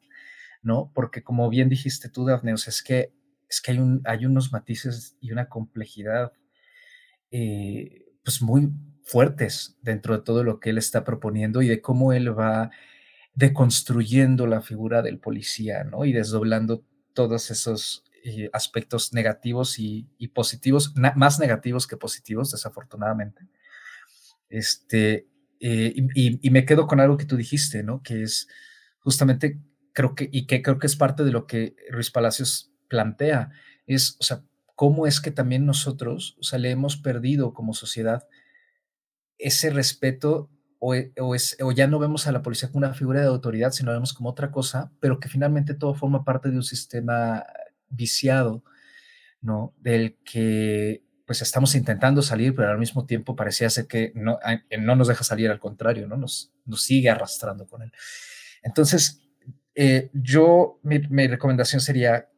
¿no? 0.62 0.92
Porque 0.94 1.24
como 1.24 1.50
bien 1.50 1.70
dijiste 1.70 2.10
tú, 2.10 2.26
Daphne, 2.26 2.54
es 2.54 2.84
que, 2.84 3.14
es 3.50 3.62
que 3.62 3.72
hay, 3.72 3.80
un, 3.80 4.02
hay 4.06 4.26
unos 4.26 4.52
matices 4.52 5.18
y 5.20 5.32
una 5.32 5.50
complejidad 5.50 6.34
eh, 7.32 8.06
pues 8.24 8.42
muy 8.42 8.70
fuertes 9.04 9.78
dentro 9.82 10.16
de 10.16 10.24
todo 10.24 10.44
lo 10.44 10.60
que 10.60 10.70
él 10.70 10.78
está 10.78 11.04
proponiendo 11.04 11.62
y 11.62 11.68
de 11.68 11.82
cómo 11.82 12.14
él 12.14 12.38
va 12.38 12.70
deconstruyendo 13.34 14.48
la 14.48 14.62
figura 14.62 15.02
del 15.02 15.20
policía, 15.20 15.84
¿no? 15.84 16.06
Y 16.06 16.14
desdoblando 16.14 16.84
todos 17.14 17.52
esos 17.52 18.04
eh, 18.24 18.50
aspectos 18.54 19.14
negativos 19.14 19.80
y, 19.80 20.08
positivos, 20.34 20.94
más 21.16 21.40
negativos 21.40 21.88
que 21.88 21.98
positivos, 21.98 22.52
desafortunadamente. 22.52 23.48
Este, 24.50 25.28
eh, 25.60 25.94
y, 26.16 26.50
me 26.50 26.66
quedo 26.66 26.86
con 26.86 27.00
algo 27.00 27.18
que 27.18 27.26
tú 27.26 27.38
dijiste, 27.38 27.82
¿no? 27.82 28.04
Que 28.04 28.24
es 28.24 28.48
justamente, 29.00 29.60
creo 29.94 30.16
que, 30.16 30.30
y 30.32 30.48
que 30.48 30.62
creo 30.62 30.80
que 30.80 30.88
es 30.88 30.96
parte 30.96 31.24
de 31.24 31.32
lo 31.32 31.48
que 31.48 31.76
Ruiz 31.90 32.12
Palacios 32.12 32.72
plantea, 32.88 33.52
es, 33.88 34.18
o 34.20 34.24
sea, 34.24 34.44
cómo 34.76 35.08
es 35.08 35.20
que 35.22 35.32
también 35.32 35.66
nosotros, 35.66 36.38
o 36.40 36.44
sea, 36.44 36.60
le 36.60 36.72
hemos 36.72 36.98
perdido 36.98 37.54
como 37.54 37.74
sociedad 37.74 38.28
ese 39.38 39.70
respeto 39.70 40.50
o, 40.80 40.96
o, 41.20 41.36
es, 41.36 41.58
o, 41.62 41.72
ya 41.72 41.88
no 41.88 42.00
vemos 42.00 42.28
a 42.28 42.32
la 42.32 42.42
policía 42.42 42.70
como 42.70 42.86
una 42.86 42.94
figura 42.94 43.22
de 43.22 43.28
autoridad, 43.28 43.72
sino 43.72 43.92
vemos 43.92 44.14
como 44.14 44.30
otra 44.30 44.52
cosa, 44.52 44.92
pero 45.00 45.20
que 45.20 45.28
finalmente 45.28 45.74
todo 45.74 45.94
forma 45.94 46.24
parte 46.24 46.50
de 46.50 46.56
un 46.56 46.64
sistema 46.64 47.46
viciado, 47.90 48.64
¿no? 49.42 49.74
Del 49.78 50.18
que 50.24 51.04
pues 51.26 51.42
estamos 51.44 51.76
intentando 51.76 52.22
salir, 52.22 52.56
pero 52.56 52.72
al 52.72 52.80
mismo 52.80 53.06
tiempo 53.06 53.36
parecía 53.36 53.70
ser 53.70 53.86
que 53.86 54.12
no, 54.16 54.40
no 54.80 54.96
nos 54.96 55.10
deja 55.10 55.24
salir, 55.24 55.52
al 55.52 55.60
contrario, 55.60 56.08
¿no? 56.08 56.18
Nos, 56.18 56.52
nos 56.66 56.82
sigue 56.82 57.10
arrastrando 57.10 57.68
con 57.68 57.84
él. 57.84 57.92
Entonces, 58.64 59.22
eh, 59.82 60.10
yo, 60.12 60.78
mi, 60.84 61.28
recomendación 61.28 61.80
sería 61.80 62.30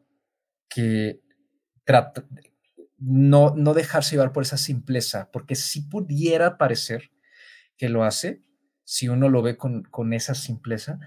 que 0.70 1.24
no, 3.00 3.56
no 3.56 3.74
dejarse 3.74 4.12
llevar 4.12 4.32
por 4.32 4.44
esa 4.44 4.58
simpleza, 4.58 5.32
porque 5.32 5.56
si 5.56 5.82
pudiera 5.82 6.60
parecer 6.60 7.10
que 7.78 7.90
lo 7.90 8.04
hace, 8.04 8.44
si 8.84 9.10
uno 9.10 9.28
lo 9.28 9.42
ve 9.42 9.58
con, 9.58 9.82
con 9.86 10.14
esa 10.14 10.36
simpleza, 10.36 11.00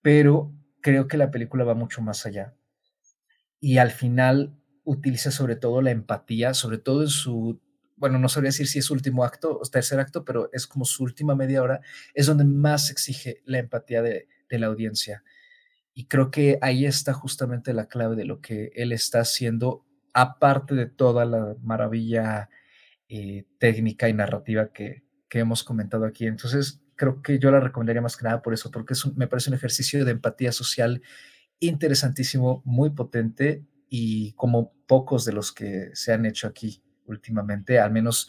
pero 0.00 0.54
creo 0.80 1.08
que 1.08 1.16
la 1.16 1.32
película 1.32 1.64
va 1.64 1.74
mucho 1.74 2.02
más 2.02 2.24
allá. 2.24 2.54
Y 3.58 3.78
al 3.78 3.90
final 3.90 4.56
utiliza 4.84 5.32
sobre 5.32 5.56
todo 5.56 5.82
la 5.82 5.90
empatía, 5.90 6.54
sobre 6.54 6.78
todo 6.78 7.02
en 7.02 7.08
su, 7.08 7.60
bueno, 7.96 8.20
no 8.20 8.28
sabría 8.28 8.50
decir 8.50 8.68
si 8.68 8.78
es 8.78 8.92
último 8.92 9.24
acto 9.24 9.58
o 9.60 9.68
tercer 9.68 9.98
acto, 9.98 10.24
pero 10.24 10.50
es 10.52 10.68
como 10.68 10.84
su 10.84 11.02
última 11.02 11.34
media 11.34 11.64
hora, 11.64 11.80
es 12.14 12.26
donde 12.26 12.44
más 12.44 12.90
exige 12.90 13.42
la 13.44 13.58
empatía 13.58 14.02
de, 14.02 14.28
de 14.48 14.58
la 14.60 14.68
audiencia. 14.68 15.24
Y 15.94 16.06
creo 16.06 16.30
que 16.30 16.58
ahí 16.60 16.86
está 16.86 17.12
justamente 17.12 17.72
la 17.72 17.86
clave 17.86 18.16
de 18.16 18.24
lo 18.24 18.40
que 18.40 18.72
él 18.74 18.92
está 18.92 19.20
haciendo, 19.20 19.86
aparte 20.12 20.74
de 20.74 20.86
toda 20.86 21.24
la 21.24 21.54
maravilla 21.62 22.50
eh, 23.08 23.44
técnica 23.58 24.08
y 24.08 24.12
narrativa 24.12 24.72
que, 24.72 25.02
hemos 25.36 25.64
comentado 25.64 26.04
aquí. 26.04 26.26
Entonces, 26.28 26.80
creo 26.94 27.20
que 27.20 27.40
yo 27.40 27.50
la 27.50 27.58
recomendaría 27.58 28.00
más 28.00 28.16
que 28.16 28.22
nada 28.22 28.40
por 28.40 28.54
eso, 28.54 28.70
porque 28.70 28.94
es 28.94 29.04
me 29.16 29.26
parece 29.26 29.50
un 29.50 29.56
ejercicio 29.56 30.04
de 30.04 30.12
empatía 30.12 30.52
social 30.52 31.02
interesantísimo, 31.58 32.62
muy 32.64 32.90
potente 32.90 33.64
y 33.88 34.32
como 34.34 34.72
pocos 34.86 35.24
de 35.24 35.32
los 35.32 35.52
que 35.52 35.90
se 35.94 36.12
han 36.12 36.24
hecho 36.26 36.46
aquí 36.46 36.82
últimamente, 37.06 37.80
al 37.80 37.90
menos 37.90 38.28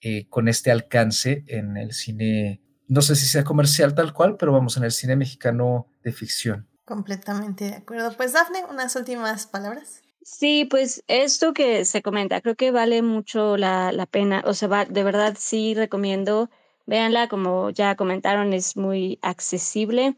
eh, 0.00 0.26
con 0.28 0.48
este 0.48 0.70
alcance 0.70 1.44
en 1.48 1.76
el 1.76 1.92
cine, 1.92 2.62
no 2.86 3.02
sé 3.02 3.16
si 3.16 3.26
sea 3.26 3.44
comercial 3.44 3.94
tal 3.94 4.12
cual, 4.12 4.36
pero 4.38 4.52
vamos, 4.52 4.76
en 4.76 4.84
el 4.84 4.92
cine 4.92 5.16
mexicano 5.16 5.88
de 6.02 6.12
ficción. 6.12 6.67
Completamente 6.88 7.66
de 7.66 7.74
acuerdo. 7.74 8.16
Pues 8.16 8.32
Dafne, 8.32 8.64
unas 8.64 8.96
últimas 8.96 9.46
palabras. 9.46 10.00
Sí, 10.22 10.64
pues 10.64 11.04
esto 11.06 11.52
que 11.52 11.84
se 11.84 12.00
comenta, 12.00 12.40
creo 12.40 12.54
que 12.54 12.70
vale 12.70 13.02
mucho 13.02 13.58
la, 13.58 13.92
la 13.92 14.06
pena, 14.06 14.42
o 14.46 14.54
sea, 14.54 14.68
va, 14.68 14.86
de 14.86 15.02
verdad 15.02 15.36
sí 15.38 15.74
recomiendo, 15.74 16.48
véanla, 16.86 17.28
como 17.28 17.68
ya 17.68 17.94
comentaron, 17.94 18.54
es 18.54 18.74
muy 18.74 19.18
accesible 19.20 20.16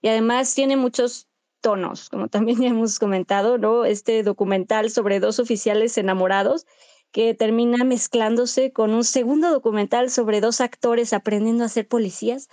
y 0.00 0.08
además 0.08 0.54
tiene 0.54 0.76
muchos 0.76 1.26
tonos, 1.60 2.08
como 2.08 2.28
también 2.28 2.60
ya 2.60 2.68
hemos 2.68 3.00
comentado, 3.00 3.58
¿no? 3.58 3.84
Este 3.84 4.22
documental 4.22 4.90
sobre 4.90 5.18
dos 5.18 5.40
oficiales 5.40 5.98
enamorados 5.98 6.66
que 7.10 7.34
termina 7.34 7.82
mezclándose 7.82 8.72
con 8.72 8.94
un 8.94 9.02
segundo 9.02 9.50
documental 9.50 10.08
sobre 10.08 10.40
dos 10.40 10.60
actores 10.60 11.12
aprendiendo 11.12 11.64
a 11.64 11.68
ser 11.68 11.88
policías. 11.88 12.48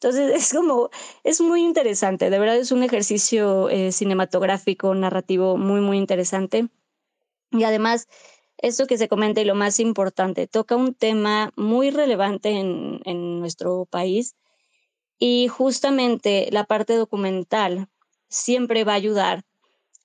Entonces 0.00 0.32
es 0.34 0.52
como, 0.52 0.90
es 1.24 1.40
muy 1.40 1.62
interesante, 1.64 2.30
de 2.30 2.38
verdad 2.38 2.56
es 2.56 2.72
un 2.72 2.82
ejercicio 2.82 3.68
eh, 3.68 3.92
cinematográfico, 3.92 4.94
narrativo 4.94 5.56
muy, 5.56 5.80
muy 5.80 5.98
interesante. 5.98 6.68
Y 7.50 7.64
además, 7.64 8.08
esto 8.58 8.86
que 8.86 8.98
se 8.98 9.08
comenta 9.08 9.40
y 9.40 9.44
lo 9.44 9.54
más 9.54 9.80
importante, 9.80 10.46
toca 10.46 10.76
un 10.76 10.94
tema 10.94 11.52
muy 11.56 11.90
relevante 11.90 12.50
en, 12.50 13.00
en 13.04 13.40
nuestro 13.40 13.86
país 13.86 14.36
y 15.18 15.48
justamente 15.48 16.48
la 16.52 16.64
parte 16.64 16.94
documental 16.94 17.88
siempre 18.28 18.84
va 18.84 18.92
a 18.92 18.96
ayudar 18.96 19.44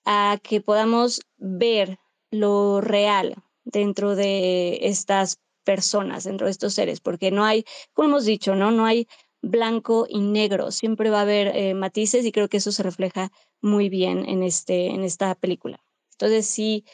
a 0.06 0.40
que 0.42 0.62
podamos 0.62 1.22
ver 1.38 2.00
lo 2.32 2.82
real 2.82 3.36
dentro 3.64 4.16
de 4.16 4.80
estas 4.82 5.40
personas, 5.64 6.24
dentro 6.26 6.46
de 6.48 6.52
estos 6.52 6.74
seres, 6.74 7.00
porque 7.00 7.32
no 7.32 7.46
hay, 7.46 7.66
como 7.94 8.10
hemos 8.10 8.26
dicho, 8.26 8.56
¿no? 8.56 8.72
No 8.72 8.86
hay 8.86 9.08
blanco 9.44 10.08
y 10.10 10.22
negro, 10.22 10.72
siempre 10.72 11.12
va 11.12 11.20
a 11.20 11.24
haber 11.24 11.56
eh, 11.56 11.76
matices 11.76 12.26
y 12.26 12.32
creo 12.32 12.48
que 12.48 12.58
eso 12.58 12.72
se 12.72 12.82
refleja 12.82 13.32
muy 13.62 13.90
bien 13.90 14.28
en, 14.28 14.42
este, 14.42 14.88
en 14.88 15.04
esta 15.04 15.36
película. 15.36 15.84
Entonces 16.14 16.48
sí, 16.48 16.86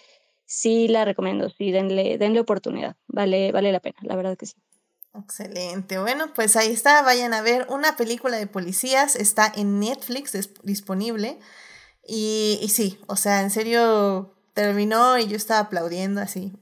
sí 0.45 0.87
la 0.87 1.05
recomiendo, 1.05 1.49
sí, 1.49 1.71
denle, 1.71 2.17
denle 2.17 2.39
oportunidad, 2.41 2.97
vale, 3.07 3.51
vale 3.51 3.71
la 3.71 3.79
pena, 3.79 3.97
la 4.01 4.15
verdad 4.15 4.35
que 4.35 4.47
sí. 4.47 4.55
Excelente. 5.17 5.97
Bueno, 5.97 6.33
pues 6.35 6.55
ahí 6.55 6.71
está. 6.71 7.01
Vayan 7.01 7.33
a 7.33 7.41
ver 7.41 7.65
una 7.69 7.97
película 7.97 8.37
de 8.37 8.45
policías. 8.45 9.15
Está 9.15 9.51
en 9.55 9.79
Netflix 9.79 10.37
disponible. 10.61 11.39
Y, 12.05 12.59
y, 12.61 12.69
sí, 12.69 12.99
o 13.07 13.15
sea, 13.15 13.41
en 13.41 13.49
serio 13.49 14.35
terminó 14.53 15.17
y 15.17 15.27
yo 15.27 15.35
estaba 15.35 15.61
aplaudiendo 15.61 16.21
así. 16.21 16.53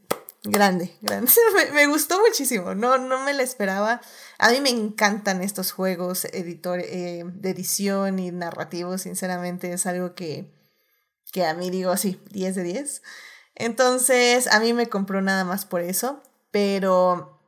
Grande, 0.51 0.95
grande. 1.01 1.31
me, 1.73 1.87
gustó 1.87 2.19
muchísimo. 2.19 2.75
No, 2.75 2.97
no 2.97 3.23
me 3.23 3.33
la 3.33 3.43
esperaba. 3.43 4.01
A 4.37 4.49
mí 4.51 4.61
me 4.61 4.69
encantan 4.69 5.41
estos 5.41 5.71
juegos 5.71 6.25
editor, 6.25 6.79
eh, 6.79 7.23
de 7.25 7.49
edición 7.49 8.19
y 8.19 8.31
narrativos. 8.31 9.01
Sinceramente, 9.01 9.71
es 9.73 9.85
algo 9.85 10.15
que, 10.15 10.51
que 11.31 11.45
a 11.45 11.53
mí 11.53 11.69
digo 11.69 11.91
así, 11.91 12.21
10 12.31 12.55
de 12.55 12.63
10. 12.63 13.01
Entonces, 13.55 14.47
a 14.47 14.59
mí 14.59 14.73
me 14.73 14.87
compró 14.87 15.21
nada 15.21 15.43
más 15.43 15.65
por 15.65 15.81
eso. 15.81 16.21
Pero 16.51 17.39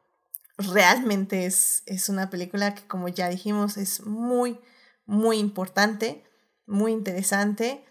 realmente 0.57 1.45
es, 1.45 1.83
es 1.85 2.09
una 2.09 2.29
película 2.29 2.75
que, 2.75 2.85
como 2.87 3.07
ya 3.07 3.29
dijimos, 3.29 3.77
es 3.77 4.05
muy, 4.05 4.59
muy 5.05 5.37
importante, 5.37 6.23
muy 6.65 6.91
interesante 6.91 7.85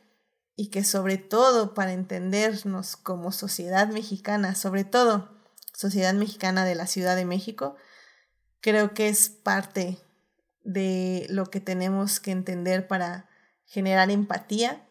y 0.61 0.71
que 0.71 0.83
sobre 0.83 1.19
todo 1.19 1.73
para 1.73 1.93
entendernos 1.93 2.97
como 2.97 3.31
sociedad 3.31 3.87
mexicana, 3.91 4.57
sobre 4.57 4.83
todo 4.83 5.31
sociedad 5.73 6.13
mexicana 6.15 6.65
de 6.65 6.75
la 6.75 6.89
Ciudad 6.89 7.15
de 7.15 7.25
México, 7.25 7.77
creo 8.61 8.93
que 8.93 9.09
es 9.09 9.29
parte 9.29 9.99
de 10.65 11.29
lo 11.31 11.47
que 11.47 11.61
tenemos 11.61 12.19
que 12.19 12.33
entender 12.33 12.89
para 12.89 13.31
generar 13.67 14.11
empatía 14.11 14.85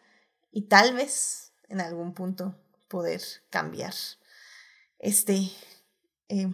y 0.53 0.69
tal 0.69 0.93
vez 0.95 1.51
en 1.67 1.81
algún 1.81 2.13
punto 2.13 2.55
poder 2.87 3.21
cambiar 3.49 3.93
este 4.99 5.51
eh, 6.29 6.47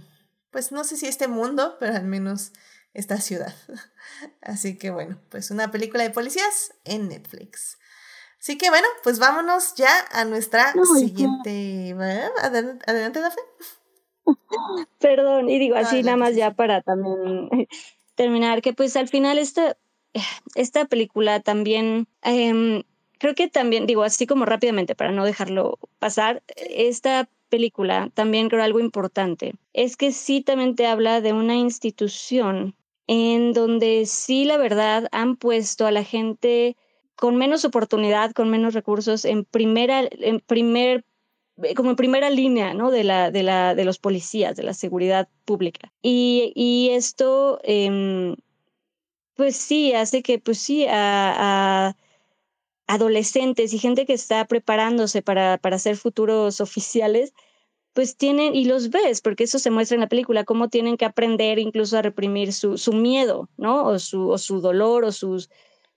pues 0.50 0.72
no 0.72 0.84
sé 0.84 0.98
si 0.98 1.06
este 1.06 1.28
mundo, 1.28 1.78
pero 1.80 1.96
al 1.96 2.06
menos 2.06 2.52
esta 2.96 3.22
ciudad. 3.22 3.54
Así 4.42 4.76
que 4.80 4.90
bueno, 4.90 5.22
pues 5.30 5.52
una 5.52 5.70
película 5.70 6.02
de 6.02 6.10
policías 6.10 6.74
en 6.84 7.10
Netflix. 7.10 7.78
Así 8.44 8.58
que 8.58 8.70
bueno, 8.70 8.86
pues 9.04 9.20
vámonos 9.20 9.74
ya 9.76 9.90
a 10.12 10.26
nuestra 10.26 10.74
siguiente. 11.00 11.96
Adelante, 12.42 12.84
adelante 12.86 13.22
Daphne. 13.22 13.44
Perdón, 15.00 15.48
y 15.48 15.60
digo 15.60 15.78
así 15.78 16.04
nada 16.04 16.18
más 16.18 16.36
ya 16.36 16.52
para 16.52 16.82
también 16.82 17.48
terminar, 18.16 18.62
que 18.62 18.74
pues 18.74 18.98
al 18.98 19.08
final 19.08 19.40
esta, 19.40 19.78
esta 20.56 20.84
película 20.84 21.40
también, 21.40 22.10
eh, 22.22 22.84
creo 23.18 23.34
que 23.34 23.48
también, 23.48 23.86
digo 23.86 24.04
así 24.04 24.28
como 24.28 24.44
rápidamente 24.44 24.94
para 24.94 25.14
no 25.14 25.24
dejarlo 25.24 25.80
pasar, 26.00 26.44
esta 26.58 27.30
película, 27.48 28.10
también 28.14 28.50
creo 28.50 28.62
algo 28.62 28.82
importante, 28.82 29.56
es 29.72 29.96
que 29.96 30.12
sí 30.12 30.42
también 30.42 30.76
te 30.76 30.86
habla 30.86 31.22
de 31.22 31.32
una 31.32 31.56
institución 31.56 32.76
en 33.08 33.54
donde 33.54 34.06
sí 34.06 34.44
la 34.44 34.58
verdad 34.58 35.08
han 35.14 35.38
puesto 35.38 35.86
a 35.86 35.92
la 35.92 36.04
gente 36.04 36.76
con 37.16 37.36
menos 37.36 37.66
oportunidad, 37.66 38.32
con 38.32 38.50
menos 38.50 38.74
recursos 38.74 39.26
en 39.26 39.46
primera, 39.46 40.08
en 40.12 40.40
primer 40.40 41.06
como 41.76 41.92
en 41.92 41.96
primera 41.96 42.32
línea, 42.32 42.74
¿no? 42.74 42.90
De 42.90 43.04
la, 43.04 43.30
de 43.30 43.44
la, 43.44 43.76
de 43.76 43.86
los 43.86 44.00
policías, 44.00 44.56
de 44.56 44.64
la 44.64 44.74
seguridad 44.74 45.30
pública. 45.46 45.94
Y, 46.02 46.52
y 46.56 46.90
esto, 46.90 47.60
eh, 47.64 48.36
pues 49.36 49.56
sí, 49.56 49.94
hace 49.94 50.24
que, 50.24 50.40
pues 50.40 50.58
sí, 50.58 50.88
a, 50.88 51.90
a 51.90 51.96
adolescentes 52.88 53.72
y 53.74 53.80
gente 53.80 54.06
que 54.06 54.14
está 54.14 54.46
preparándose 54.46 55.22
para, 55.22 55.58
para 55.58 55.78
ser 55.78 55.96
futuros 55.96 56.60
oficiales, 56.60 57.34
pues 57.94 58.18
tienen, 58.18 58.56
y 58.56 58.66
los 58.66 58.90
ves, 58.90 59.22
porque 59.22 59.44
eso 59.44 59.60
se 59.60 59.70
muestra 59.70 59.96
en 59.96 60.02
la 60.02 60.10
película, 60.10 60.44
cómo 60.46 60.70
tienen 60.70 60.98
que 60.98 61.06
aprender 61.06 61.60
incluso 61.60 61.98
a 61.98 62.02
reprimir 62.02 62.52
su, 62.52 62.78
su 62.80 62.94
miedo, 62.94 63.48
¿no? 63.58 63.86
O 63.86 64.00
su, 64.00 64.30
o 64.30 64.38
su 64.40 64.60
dolor 64.60 65.06
o 65.06 65.12
sus, 65.12 65.52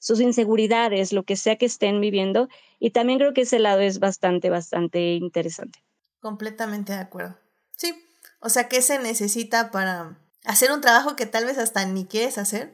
sus 0.06 0.20
inseguridades, 0.20 1.12
lo 1.12 1.24
que 1.24 1.34
sea 1.34 1.56
que 1.56 1.66
estén 1.66 2.00
viviendo. 2.00 2.48
Y 2.78 2.92
también 2.92 3.18
creo 3.18 3.34
que 3.34 3.40
ese 3.40 3.58
lado 3.58 3.80
es 3.80 3.98
bastante, 3.98 4.50
bastante 4.50 5.14
interesante. 5.14 5.82
Completamente 6.20 6.92
de 6.92 7.00
acuerdo. 7.00 7.36
Sí, 7.76 7.92
o 8.38 8.48
sea, 8.48 8.68
¿qué 8.68 8.82
se 8.82 9.00
necesita 9.00 9.72
para 9.72 10.16
hacer 10.44 10.70
un 10.70 10.80
trabajo 10.80 11.16
que 11.16 11.26
tal 11.26 11.44
vez 11.44 11.58
hasta 11.58 11.84
ni 11.86 12.06
quieres 12.06 12.38
hacer? 12.38 12.72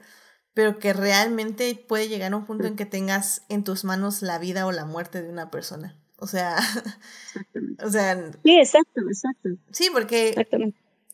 pero 0.54 0.78
que 0.78 0.92
realmente 0.92 1.74
puede 1.88 2.08
llegar 2.08 2.34
a 2.34 2.36
un 2.36 2.44
punto 2.44 2.66
en 2.66 2.76
que 2.76 2.84
tengas 2.84 3.40
en 3.48 3.64
tus 3.64 3.84
manos 3.84 4.20
la 4.20 4.38
vida 4.38 4.66
o 4.66 4.70
la 4.70 4.84
muerte 4.84 5.22
de 5.22 5.30
una 5.30 5.50
persona. 5.50 5.96
O 6.18 6.26
sea, 6.26 6.58
o 7.82 7.88
sea... 7.88 8.30
Sí, 8.44 8.58
exacto, 8.58 9.00
exacto. 9.00 9.48
Sí, 9.70 9.88
porque 9.90 10.46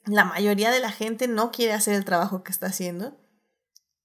la 0.06 0.24
mayoría 0.24 0.72
de 0.72 0.80
la 0.80 0.90
gente 0.90 1.28
no 1.28 1.52
quiere 1.52 1.72
hacer 1.72 1.94
el 1.94 2.04
trabajo 2.04 2.42
que 2.42 2.50
está 2.50 2.66
haciendo. 2.66 3.16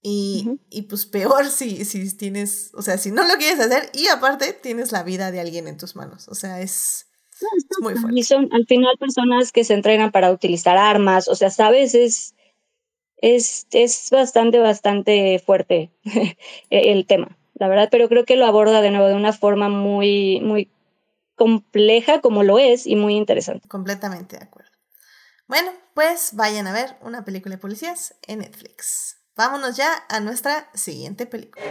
Y, 0.05 0.59
y 0.69 0.83
pues 0.83 1.05
peor 1.05 1.45
si, 1.49 1.85
si 1.85 2.15
tienes, 2.15 2.71
o 2.75 2.81
sea, 2.81 2.97
si 2.97 3.11
no 3.11 3.25
lo 3.25 3.35
quieres 3.35 3.59
hacer 3.59 3.89
y 3.93 4.07
aparte 4.07 4.53
tienes 4.53 4.91
la 4.91 5.03
vida 5.03 5.31
de 5.31 5.39
alguien 5.39 5.67
en 5.67 5.77
tus 5.77 5.95
manos. 5.95 6.27
O 6.27 6.35
sea, 6.35 6.61
es, 6.61 7.07
es 7.31 7.65
muy 7.79 7.95
fuerte. 7.95 8.19
Y 8.19 8.23
son 8.23 8.49
al 8.51 8.65
final 8.65 8.95
personas 8.99 9.51
que 9.51 9.63
se 9.63 9.73
entrenan 9.73 10.11
para 10.11 10.31
utilizar 10.31 10.77
armas, 10.77 11.27
o 11.27 11.35
sea, 11.35 11.49
sabes, 11.49 11.95
es 11.95 12.35
es, 13.23 13.67
es 13.71 14.09
bastante, 14.11 14.59
bastante 14.59 15.39
fuerte 15.39 15.93
el 16.69 17.07
tema, 17.07 17.37
la 17.53 17.69
verdad, 17.69 17.87
pero 17.89 18.09
creo 18.09 18.25
que 18.25 18.35
lo 18.35 18.45
aborda 18.45 18.81
de 18.81 18.91
nuevo 18.91 19.07
de 19.07 19.15
una 19.15 19.31
forma 19.31 19.69
muy, 19.69 20.41
muy 20.41 20.69
compleja 21.35 22.19
como 22.19 22.43
lo 22.43 22.59
es 22.59 22.85
y 22.85 22.97
muy 22.97 23.15
interesante. 23.15 23.69
Completamente 23.69 24.37
de 24.37 24.43
acuerdo. 24.43 24.71
Bueno, 25.47 25.71
pues 25.93 26.31
vayan 26.33 26.67
a 26.67 26.73
ver 26.73 26.97
una 27.01 27.23
película 27.23 27.55
de 27.55 27.61
policías 27.61 28.15
en 28.27 28.39
Netflix. 28.39 29.22
Vámonos 29.35 29.75
ya 29.75 30.05
a 30.09 30.19
nuestra 30.19 30.69
siguiente 30.73 31.25
película. 31.25 31.63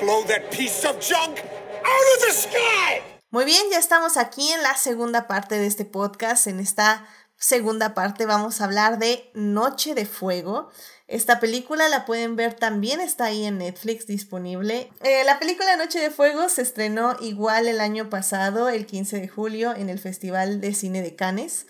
Muy 3.31 3.45
bien, 3.45 3.63
ya 3.71 3.79
estamos 3.79 4.17
aquí 4.17 4.53
en 4.53 4.63
la 4.63 4.77
segunda 4.77 5.27
parte 5.27 5.59
de 5.59 5.67
este 5.67 5.85
podcast. 5.85 6.47
En 6.47 6.61
esta 6.61 7.07
segunda 7.37 7.95
parte 7.95 8.27
vamos 8.27 8.61
a 8.61 8.65
hablar 8.65 8.99
de 8.99 9.31
Noche 9.35 9.95
de 9.95 10.07
Fuego. 10.07 10.71
Esta 11.09 11.41
película 11.41 11.89
la 11.89 12.07
pueden 12.07 12.37
ver 12.37 12.55
también, 12.55 13.01
está 13.01 13.27
ahí 13.27 13.45
en 13.45 13.59
Netflix 13.59 14.07
disponible. 14.07 14.91
Eh, 15.03 15.25
la 15.25 15.39
película 15.39 15.77
Noche 15.77 15.99
de 15.99 16.11
Fuego 16.11 16.49
se 16.49 16.63
estrenó 16.63 17.17
igual 17.21 17.69
el 17.69 17.81
año 17.81 18.09
pasado, 18.09 18.69
el 18.69 18.87
15 18.87 19.21
de 19.21 19.29
julio, 19.29 19.75
en 19.75 19.91
el 19.91 19.99
Festival 19.99 20.61
de 20.61 20.75
Cine 20.75 21.03
de 21.03 21.15
Cannes. 21.15 21.67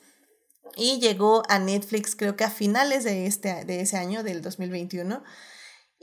Y 0.76 1.00
llegó 1.00 1.42
a 1.48 1.58
Netflix 1.58 2.16
creo 2.16 2.36
que 2.36 2.44
a 2.44 2.50
finales 2.50 3.04
de, 3.04 3.26
este, 3.26 3.64
de 3.64 3.80
ese 3.80 3.96
año, 3.96 4.22
del 4.22 4.42
2021. 4.42 5.22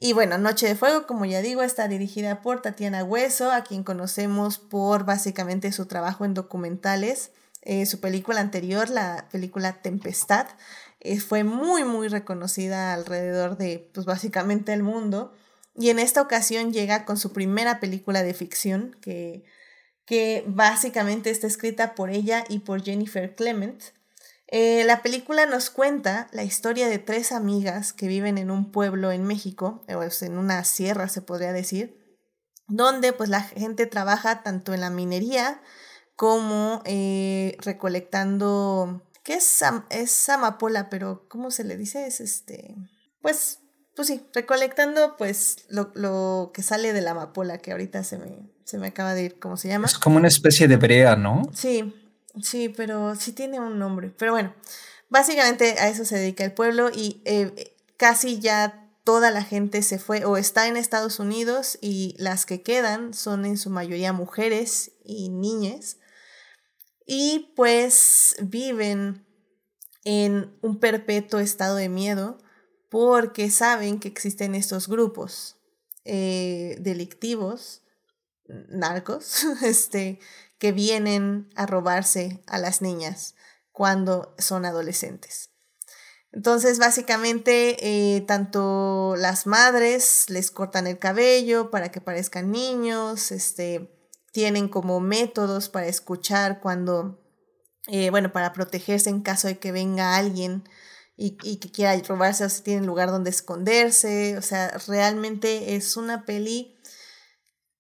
Y 0.02 0.14
bueno, 0.14 0.38
Noche 0.38 0.66
de 0.66 0.76
Fuego, 0.76 1.06
como 1.06 1.26
ya 1.26 1.42
digo, 1.42 1.62
está 1.62 1.90
dirigida 1.90 2.42
por 2.42 2.62
Tatiana 2.62 3.04
Hueso, 3.04 3.52
a 3.52 3.66
quien 3.66 3.84
conocemos 3.84 4.58
por 4.58 5.04
básicamente 5.04 5.74
su 5.74 5.88
trabajo 5.88 6.24
en 6.24 6.34
documentales. 6.34 7.32
Eh, 7.64 7.86
su 7.86 8.00
película 8.00 8.40
anterior, 8.40 8.90
la 8.90 9.28
película 9.30 9.82
Tempestad, 9.82 10.48
eh, 11.02 11.20
fue 11.20 11.44
muy, 11.44 11.84
muy 11.84 12.08
reconocida 12.08 12.94
alrededor 12.94 13.58
de, 13.58 13.90
pues 13.94 14.06
básicamente 14.06 14.72
el 14.72 14.84
mundo. 14.84 15.34
Y 15.76 15.90
en 15.90 16.00
esta 16.00 16.22
ocasión 16.22 16.72
llega 16.72 17.04
con 17.04 17.18
su 17.18 17.34
primera 17.34 17.82
película 17.82 18.24
de 18.24 18.34
ficción, 18.34 18.96
que, 19.02 19.44
que 20.06 20.46
básicamente 20.48 21.30
está 21.30 21.48
escrita 21.48 21.94
por 21.96 22.10
ella 22.10 22.46
y 22.48 22.60
por 22.60 22.82
Jennifer 22.82 23.36
Clement. 23.36 23.84
Eh, 24.52 24.84
la 24.86 25.04
película 25.04 25.46
nos 25.46 25.70
cuenta 25.70 26.28
la 26.32 26.44
historia 26.44 26.90
de 26.90 26.98
tres 26.98 27.32
amigas 27.32 27.94
que 27.94 28.08
viven 28.08 28.40
en 28.40 28.50
un 28.50 28.72
pueblo 28.72 29.12
en 29.12 29.24
México, 29.26 29.84
o 29.88 30.26
en 30.26 30.38
una 30.38 30.64
sierra 30.64 31.08
se 31.08 31.22
podría 31.22 31.54
decir, 31.54 32.18
donde 32.68 33.14
pues 33.14 33.30
la 33.30 33.42
gente 33.42 33.86
trabaja 33.86 34.42
tanto 34.42 34.74
en 34.74 34.82
la 34.82 34.90
minería 34.90 35.62
como 36.16 36.82
eh, 36.86 37.58
recolectando, 37.60 39.04
¿qué 39.24 39.36
es, 39.36 39.64
es 39.92 40.30
amapola? 40.30 40.90
Pero 40.90 41.28
¿cómo 41.30 41.52
se 41.52 41.64
le 41.64 41.78
dice? 41.78 42.08
Es 42.08 42.20
este, 42.20 42.76
pues, 43.22 43.60
pues 43.96 44.08
sí, 44.08 44.26
recolectando 44.34 45.16
pues 45.16 45.66
lo, 45.70 45.92
lo 45.94 46.52
que 46.56 46.64
sale 46.64 46.92
de 46.92 47.02
la 47.02 47.12
amapola, 47.12 47.60
que 47.60 47.72
ahorita 47.72 48.04
se 48.04 48.18
me, 48.18 48.50
se 48.66 48.80
me 48.80 48.88
acaba 48.88 49.14
de 49.14 49.26
ir, 49.26 49.40
¿cómo 49.40 49.58
se 49.58 49.68
llama? 49.68 49.86
Es 49.86 50.00
como 50.00 50.18
una 50.18 50.28
especie 50.28 50.68
de 50.68 50.78
brea, 50.78 51.16
¿no? 51.16 51.44
Sí, 51.54 51.94
Sí, 52.42 52.70
pero 52.70 53.16
sí 53.16 53.34
tiene 53.34 53.60
un 53.60 53.80
nombre. 53.80 54.14
Pero 54.18 54.32
bueno, 54.34 54.54
básicamente 55.10 55.76
a 55.80 55.90
eso 55.90 56.06
se 56.06 56.18
dedica 56.18 56.44
el 56.44 56.54
pueblo 56.54 56.90
y 56.94 57.22
eh, 57.26 57.76
casi 57.98 58.40
ya 58.40 58.90
toda 59.04 59.32
la 59.32 59.44
gente 59.44 59.82
se 59.82 59.98
fue 59.98 60.26
o 60.26 60.38
está 60.38 60.68
en 60.68 60.78
Estados 60.78 61.20
Unidos 61.20 61.78
y 61.82 62.16
las 62.20 62.46
que 62.46 62.62
quedan 62.62 63.14
son 63.14 63.46
en 63.46 63.58
su 63.58 63.70
mayoría 63.70 64.14
mujeres 64.14 64.92
y 65.04 65.30
niñas. 65.30 65.98
Y 67.06 67.54
pues 67.56 68.36
viven 68.42 69.26
en 70.04 70.56
un 70.62 70.80
perpetuo 70.80 71.40
estado 71.40 71.76
de 71.76 71.90
miedo 71.90 72.38
porque 72.90 73.50
saben 73.50 74.00
que 74.00 74.08
existen 74.08 74.56
estos 74.56 74.88
grupos 74.88 75.58
eh, 76.06 76.78
delictivos, 76.80 77.82
narcos, 78.48 79.44
este, 79.64 80.20
que 80.60 80.72
vienen 80.72 81.50
a 81.56 81.66
robarse 81.66 82.44
a 82.46 82.60
las 82.60 82.82
niñas 82.82 83.36
cuando 83.72 84.36
son 84.38 84.66
adolescentes. 84.66 85.50
Entonces, 86.32 86.78
básicamente, 86.78 87.78
eh, 87.80 88.22
tanto 88.22 89.16
las 89.18 89.48
madres 89.48 90.26
les 90.30 90.52
cortan 90.52 90.86
el 90.86 91.00
cabello 91.00 91.72
para 91.72 91.90
que 91.90 92.02
parezcan 92.02 92.52
niños, 92.52 93.32
este, 93.32 93.90
tienen 94.32 94.68
como 94.68 95.00
métodos 95.00 95.70
para 95.70 95.88
escuchar 95.88 96.60
cuando, 96.60 97.20
eh, 97.88 98.12
bueno, 98.12 98.32
para 98.32 98.54
protegerse 98.54 99.10
en 99.10 99.22
caso 99.22 99.48
de 99.48 99.58
que 99.58 99.72
venga 99.72 100.18
alguien 100.18 100.70
y, 101.18 101.38
y 101.42 101.58
que 101.58 101.72
quiera 101.72 101.98
robarse, 102.08 102.46
o 102.46 102.50
si 102.50 102.62
tienen 102.62 102.86
lugar 102.86 103.10
donde 103.10 103.32
esconderse. 103.32 104.38
O 104.38 104.42
sea, 104.42 104.78
realmente 104.88 105.76
es 105.76 105.98
una 105.98 106.26
peli 106.26 106.78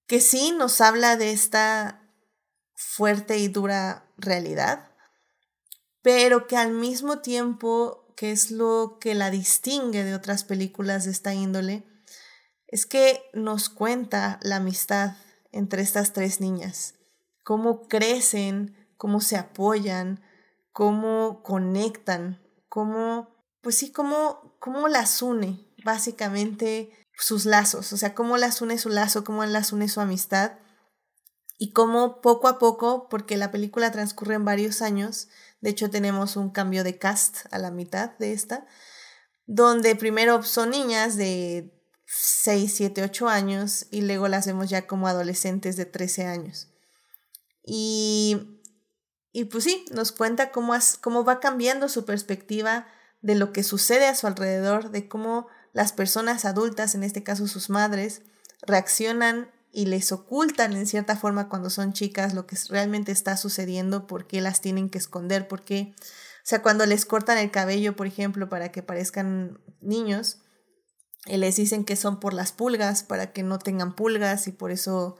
que 0.07 0.21
sí 0.21 0.53
nos 0.57 0.81
habla 0.81 1.17
de 1.17 1.31
esta 1.31 1.98
fuerte 2.79 3.37
y 3.37 3.49
dura 3.49 4.09
realidad, 4.17 4.89
pero 6.01 6.47
que 6.47 6.55
al 6.55 6.71
mismo 6.71 7.19
tiempo, 7.19 8.05
que 8.15 8.31
es 8.31 8.51
lo 8.51 8.99
que 9.01 9.15
la 9.15 9.29
distingue 9.29 10.05
de 10.05 10.15
otras 10.15 10.45
películas 10.45 11.03
de 11.03 11.11
esta 11.11 11.33
índole, 11.33 11.83
es 12.67 12.85
que 12.85 13.21
nos 13.33 13.67
cuenta 13.67 14.39
la 14.43 14.57
amistad 14.57 15.17
entre 15.51 15.81
estas 15.81 16.13
tres 16.13 16.39
niñas, 16.39 16.95
cómo 17.43 17.89
crecen, 17.89 18.77
cómo 18.95 19.19
se 19.19 19.35
apoyan, 19.35 20.23
cómo 20.71 21.43
conectan, 21.43 22.41
cómo, 22.69 23.35
pues 23.61 23.75
sí, 23.75 23.91
cómo, 23.91 24.55
cómo 24.59 24.87
las 24.87 25.21
une, 25.21 25.67
básicamente 25.83 26.93
sus 27.17 27.45
lazos, 27.45 27.91
o 27.91 27.97
sea, 27.97 28.15
cómo 28.15 28.37
las 28.37 28.61
une 28.61 28.77
su 28.77 28.87
lazo, 28.87 29.25
cómo 29.25 29.43
las 29.43 29.73
une 29.73 29.89
su 29.89 29.99
amistad 29.99 30.53
y 31.61 31.73
cómo 31.73 32.21
poco 32.21 32.47
a 32.47 32.57
poco, 32.57 33.09
porque 33.09 33.37
la 33.37 33.51
película 33.51 33.91
transcurre 33.91 34.35
en 34.35 34.45
varios 34.45 34.81
años, 34.81 35.27
de 35.59 35.69
hecho 35.69 35.89
tenemos 35.89 36.37
un 36.37 36.49
cambio 36.49 36.85
de 36.85 36.97
cast 36.97 37.45
a 37.51 37.59
la 37.59 37.69
mitad 37.69 38.17
de 38.17 38.31
esta, 38.31 38.65
donde 39.45 39.95
primero 39.95 40.41
son 40.41 40.69
niñas 40.69 41.17
de 41.17 41.77
6, 42.05 42.73
7, 42.73 43.03
8 43.03 43.27
años 43.27 43.87
y 43.91 44.01
luego 44.01 44.29
las 44.29 44.47
vemos 44.47 44.69
ya 44.69 44.87
como 44.87 45.09
adolescentes 45.09 45.75
de 45.75 45.85
13 45.85 46.25
años. 46.25 46.69
Y, 47.61 48.61
y 49.33 49.45
pues 49.45 49.65
sí, 49.65 49.85
nos 49.91 50.13
cuenta 50.13 50.51
cómo, 50.51 50.73
cómo 51.01 51.25
va 51.25 51.41
cambiando 51.41 51.89
su 51.89 52.05
perspectiva 52.05 52.87
de 53.21 53.35
lo 53.35 53.51
que 53.51 53.63
sucede 53.63 54.07
a 54.07 54.15
su 54.15 54.27
alrededor, 54.27 54.91
de 54.91 55.09
cómo 55.09 55.47
las 55.73 55.91
personas 55.91 56.45
adultas, 56.45 56.95
en 56.95 57.03
este 57.03 57.21
caso 57.21 57.47
sus 57.47 57.69
madres, 57.69 58.21
reaccionan 58.61 59.51
y 59.71 59.85
les 59.85 60.11
ocultan 60.11 60.73
en 60.73 60.87
cierta 60.87 61.15
forma 61.15 61.49
cuando 61.49 61.69
son 61.69 61.93
chicas 61.93 62.33
lo 62.33 62.47
que 62.47 62.57
realmente 62.69 63.11
está 63.11 63.37
sucediendo, 63.37 64.07
por 64.07 64.27
qué 64.27 64.41
las 64.41 64.61
tienen 64.61 64.89
que 64.89 64.97
esconder, 64.97 65.47
por 65.47 65.63
qué, 65.63 65.93
o 66.49 66.49
sea, 66.49 66.61
cuando 66.63 66.85
les 66.85 67.05
cortan 67.05 67.37
el 67.37 67.51
cabello, 67.51 67.95
por 67.95 68.07
ejemplo, 68.07 68.49
para 68.49 68.71
que 68.71 68.81
parezcan 68.81 69.59
niños, 69.81 70.39
eh, 71.27 71.37
les 71.37 71.55
dicen 71.57 71.85
que 71.85 71.95
son 71.95 72.19
por 72.19 72.33
las 72.33 72.51
pulgas, 72.51 73.03
para 73.03 73.31
que 73.31 73.43
no 73.43 73.59
tengan 73.59 73.95
pulgas 73.95 74.47
y 74.47 74.51
por 74.51 74.71
eso, 74.71 75.17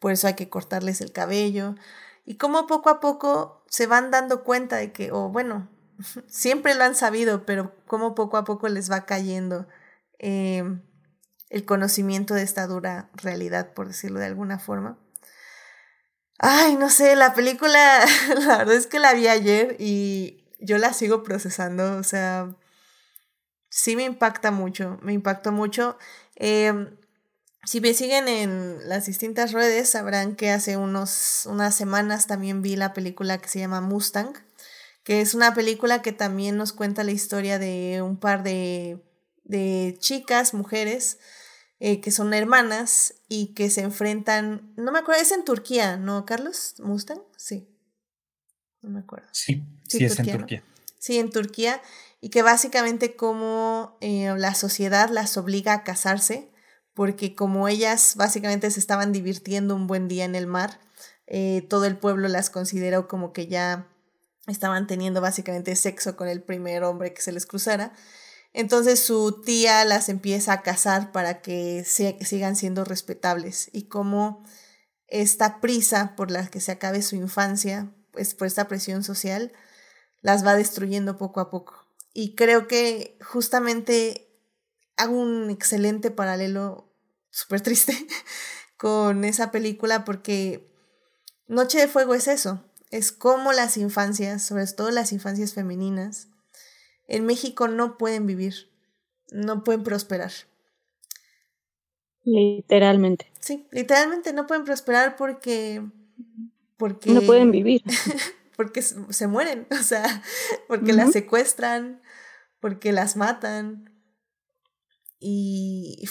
por 0.00 0.12
eso 0.12 0.26
hay 0.26 0.34
que 0.34 0.48
cortarles 0.48 1.00
el 1.00 1.12
cabello. 1.12 1.76
Y 2.24 2.36
como 2.36 2.66
poco 2.66 2.90
a 2.90 2.98
poco 3.00 3.64
se 3.68 3.86
van 3.86 4.10
dando 4.10 4.42
cuenta 4.44 4.76
de 4.76 4.92
que, 4.92 5.12
o 5.12 5.28
bueno, 5.28 5.68
siempre 6.26 6.74
lo 6.74 6.84
han 6.84 6.96
sabido, 6.96 7.46
pero 7.46 7.76
como 7.86 8.14
poco 8.16 8.36
a 8.36 8.44
poco 8.44 8.68
les 8.68 8.90
va 8.90 9.04
cayendo. 9.04 9.68
Eh, 10.18 10.64
el 11.52 11.66
conocimiento 11.66 12.32
de 12.32 12.42
esta 12.42 12.66
dura 12.66 13.10
realidad, 13.12 13.74
por 13.74 13.86
decirlo 13.86 14.18
de 14.18 14.26
alguna 14.26 14.58
forma. 14.58 14.98
Ay, 16.38 16.76
no 16.76 16.88
sé, 16.88 17.14
la 17.14 17.34
película, 17.34 18.04
la 18.40 18.58
verdad 18.58 18.74
es 18.74 18.86
que 18.86 18.98
la 18.98 19.12
vi 19.12 19.28
ayer 19.28 19.76
y 19.78 20.44
yo 20.58 20.78
la 20.78 20.94
sigo 20.94 21.22
procesando, 21.22 21.98
o 21.98 22.02
sea, 22.02 22.56
sí 23.68 23.96
me 23.96 24.04
impacta 24.04 24.50
mucho, 24.50 24.98
me 25.02 25.12
impactó 25.12 25.52
mucho. 25.52 25.98
Em, 26.36 26.96
si 27.64 27.82
me 27.82 27.92
siguen 27.92 28.28
en 28.28 28.88
las 28.88 29.04
distintas 29.04 29.52
redes, 29.52 29.90
sabrán 29.90 30.36
que 30.36 30.50
hace 30.50 30.78
unos, 30.78 31.44
unas 31.44 31.74
semanas 31.74 32.26
también 32.26 32.62
vi 32.62 32.76
la 32.76 32.94
película 32.94 33.36
que 33.38 33.48
se 33.48 33.58
llama 33.58 33.82
Mustang, 33.82 34.32
que 35.04 35.20
es 35.20 35.34
una 35.34 35.52
película 35.52 36.00
que 36.00 36.12
también 36.12 36.56
nos 36.56 36.72
cuenta 36.72 37.04
la 37.04 37.12
historia 37.12 37.58
de 37.58 38.00
un 38.00 38.16
par 38.18 38.42
de, 38.42 39.04
de 39.44 39.96
chicas, 39.98 40.54
mujeres, 40.54 41.18
eh, 41.84 42.00
que 42.00 42.12
son 42.12 42.32
hermanas 42.32 43.14
y 43.28 43.54
que 43.54 43.68
se 43.68 43.80
enfrentan, 43.80 44.72
no 44.76 44.92
me 44.92 45.00
acuerdo, 45.00 45.20
es 45.20 45.32
en 45.32 45.44
Turquía, 45.44 45.96
¿no, 45.96 46.24
Carlos? 46.24 46.76
¿Mustang? 46.78 47.18
Sí. 47.36 47.68
No 48.82 48.90
me 48.90 49.00
acuerdo. 49.00 49.26
Sí, 49.32 49.64
sí, 49.88 50.04
es 50.04 50.16
en 50.20 50.30
Turquía. 50.30 50.62
Sí, 51.00 51.18
en 51.18 51.30
Turquía. 51.30 51.82
Y 52.20 52.28
que 52.28 52.42
básicamente 52.42 53.16
como 53.16 53.98
eh, 54.00 54.32
la 54.38 54.54
sociedad 54.54 55.10
las 55.10 55.36
obliga 55.36 55.72
a 55.72 55.82
casarse, 55.82 56.52
porque 56.94 57.34
como 57.34 57.66
ellas 57.66 58.14
básicamente 58.14 58.70
se 58.70 58.78
estaban 58.78 59.10
divirtiendo 59.10 59.74
un 59.74 59.88
buen 59.88 60.06
día 60.06 60.24
en 60.24 60.36
el 60.36 60.46
mar, 60.46 60.78
eh, 61.26 61.66
todo 61.68 61.86
el 61.86 61.98
pueblo 61.98 62.28
las 62.28 62.48
consideró 62.48 63.08
como 63.08 63.32
que 63.32 63.48
ya 63.48 63.88
estaban 64.46 64.86
teniendo 64.86 65.20
básicamente 65.20 65.74
sexo 65.74 66.14
con 66.16 66.28
el 66.28 66.44
primer 66.44 66.84
hombre 66.84 67.12
que 67.12 67.22
se 67.22 67.32
les 67.32 67.44
cruzara. 67.44 67.92
Entonces 68.52 69.00
su 69.00 69.40
tía 69.42 69.84
las 69.84 70.08
empieza 70.08 70.52
a 70.52 70.62
casar 70.62 71.12
para 71.12 71.40
que 71.40 71.84
sigan 71.84 72.56
siendo 72.56 72.84
respetables 72.84 73.70
y 73.72 73.84
como 73.84 74.44
esta 75.08 75.60
prisa 75.60 76.14
por 76.16 76.30
la 76.30 76.46
que 76.48 76.60
se 76.60 76.72
acabe 76.72 77.02
su 77.02 77.16
infancia, 77.16 77.92
pues 78.12 78.34
por 78.34 78.46
esta 78.46 78.68
presión 78.68 79.04
social, 79.04 79.52
las 80.20 80.44
va 80.46 80.54
destruyendo 80.54 81.18
poco 81.18 81.40
a 81.40 81.50
poco. 81.50 81.86
Y 82.14 82.34
creo 82.34 82.68
que 82.68 83.18
justamente 83.22 84.28
hago 84.96 85.16
un 85.16 85.50
excelente 85.50 86.10
paralelo, 86.10 86.92
súper 87.30 87.62
triste, 87.62 87.94
con 88.76 89.24
esa 89.24 89.50
película 89.50 90.04
porque 90.04 90.70
Noche 91.46 91.78
de 91.78 91.88
Fuego 91.88 92.14
es 92.14 92.28
eso, 92.28 92.64
es 92.90 93.12
como 93.12 93.52
las 93.52 93.76
infancias, 93.76 94.42
sobre 94.42 94.66
todo 94.66 94.90
las 94.90 95.12
infancias 95.12 95.54
femeninas, 95.54 96.28
en 97.12 97.26
México 97.26 97.68
no 97.68 97.98
pueden 97.98 98.26
vivir, 98.26 98.70
no 99.30 99.62
pueden 99.64 99.84
prosperar. 99.84 100.32
Literalmente. 102.24 103.30
Sí, 103.38 103.66
literalmente 103.70 104.32
no 104.32 104.46
pueden 104.46 104.64
prosperar 104.64 105.16
porque... 105.16 105.82
porque 106.78 107.10
no 107.10 107.20
pueden 107.22 107.50
vivir. 107.50 107.82
porque 108.56 108.80
se 108.80 109.26
mueren, 109.26 109.66
o 109.78 109.82
sea, 109.82 110.22
porque 110.68 110.94
las 110.94 111.12
secuestran, 111.12 112.00
porque 112.60 112.92
las 112.92 113.16
matan. 113.16 113.90
Y... 115.20 116.02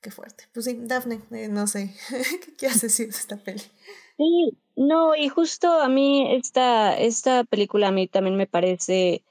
qué 0.00 0.10
fuerte. 0.10 0.44
Pues 0.52 0.66
sí, 0.66 0.78
Daphne, 0.82 1.20
eh, 1.30 1.48
no 1.48 1.68
sé, 1.68 1.94
¿qué 2.44 2.56
quieres 2.56 2.80
decir 2.80 3.06
de 3.06 3.18
esta 3.18 3.36
peli? 3.36 3.62
Sí, 4.16 4.58
no, 4.74 5.14
y 5.14 5.28
justo 5.28 5.80
a 5.80 5.88
mí 5.88 6.34
esta, 6.34 6.98
esta 6.98 7.44
película 7.44 7.88
a 7.88 7.92
mí 7.92 8.08
también 8.08 8.36
me 8.36 8.48
parece 8.48 9.22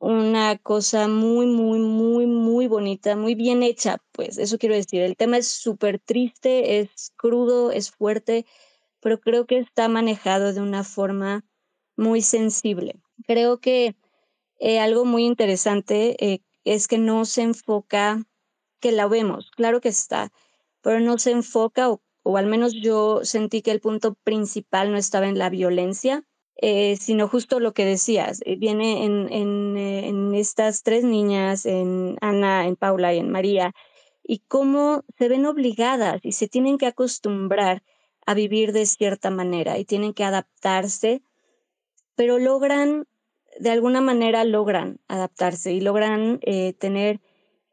una 0.00 0.58
cosa 0.58 1.08
muy, 1.08 1.46
muy, 1.46 1.78
muy, 1.78 2.26
muy 2.26 2.66
bonita, 2.66 3.16
muy 3.16 3.34
bien 3.34 3.62
hecha, 3.62 3.98
pues 4.12 4.38
eso 4.38 4.58
quiero 4.58 4.74
decir. 4.74 5.02
El 5.02 5.16
tema 5.16 5.38
es 5.38 5.48
súper 5.48 5.98
triste, 5.98 6.80
es 6.80 7.12
crudo, 7.16 7.70
es 7.70 7.90
fuerte, 7.90 8.46
pero 9.00 9.20
creo 9.20 9.46
que 9.46 9.58
está 9.58 9.88
manejado 9.88 10.52
de 10.52 10.60
una 10.60 10.84
forma 10.84 11.44
muy 11.96 12.22
sensible. 12.22 13.00
Creo 13.26 13.60
que 13.60 13.96
eh, 14.58 14.80
algo 14.80 15.04
muy 15.04 15.24
interesante 15.24 16.16
eh, 16.24 16.42
es 16.64 16.88
que 16.88 16.98
no 16.98 17.24
se 17.24 17.42
enfoca, 17.42 18.24
que 18.80 18.92
la 18.92 19.06
vemos, 19.06 19.50
claro 19.52 19.80
que 19.80 19.88
está, 19.88 20.32
pero 20.82 21.00
no 21.00 21.18
se 21.18 21.30
enfoca, 21.30 21.90
o, 21.90 22.02
o 22.22 22.36
al 22.36 22.46
menos 22.46 22.74
yo 22.74 23.24
sentí 23.24 23.62
que 23.62 23.70
el 23.70 23.80
punto 23.80 24.14
principal 24.14 24.92
no 24.92 24.98
estaba 24.98 25.28
en 25.28 25.38
la 25.38 25.48
violencia, 25.48 26.26
eh, 26.58 26.96
sino 26.96 27.28
justo 27.28 27.60
lo 27.60 27.74
que 27.74 27.84
decías, 27.84 28.40
eh, 28.46 28.56
viene 28.56 29.04
en, 29.04 29.76
eh, 29.76 30.08
en, 30.08 30.34
estas 30.34 30.82
tres 30.82 31.04
niñas, 31.04 31.66
en 31.66 32.16
Ana, 32.22 32.66
en 32.66 32.76
Paula 32.76 33.12
y 33.12 33.18
en 33.18 33.30
María, 33.30 33.74
y 34.22 34.38
cómo 34.48 35.04
se 35.18 35.28
ven 35.28 35.44
obligadas 35.44 36.20
y 36.22 36.32
se 36.32 36.48
tienen 36.48 36.78
que 36.78 36.86
acostumbrar 36.86 37.82
a 38.24 38.32
vivir 38.32 38.72
de 38.72 38.86
cierta 38.86 39.28
manera 39.28 39.78
y 39.78 39.84
tienen 39.84 40.14
que 40.14 40.24
adaptarse, 40.24 41.22
pero 42.14 42.38
logran, 42.38 43.06
de 43.60 43.70
alguna 43.70 44.00
manera 44.00 44.44
logran 44.44 44.98
adaptarse 45.08 45.74
y 45.74 45.80
logran 45.82 46.40
tener 46.78 47.20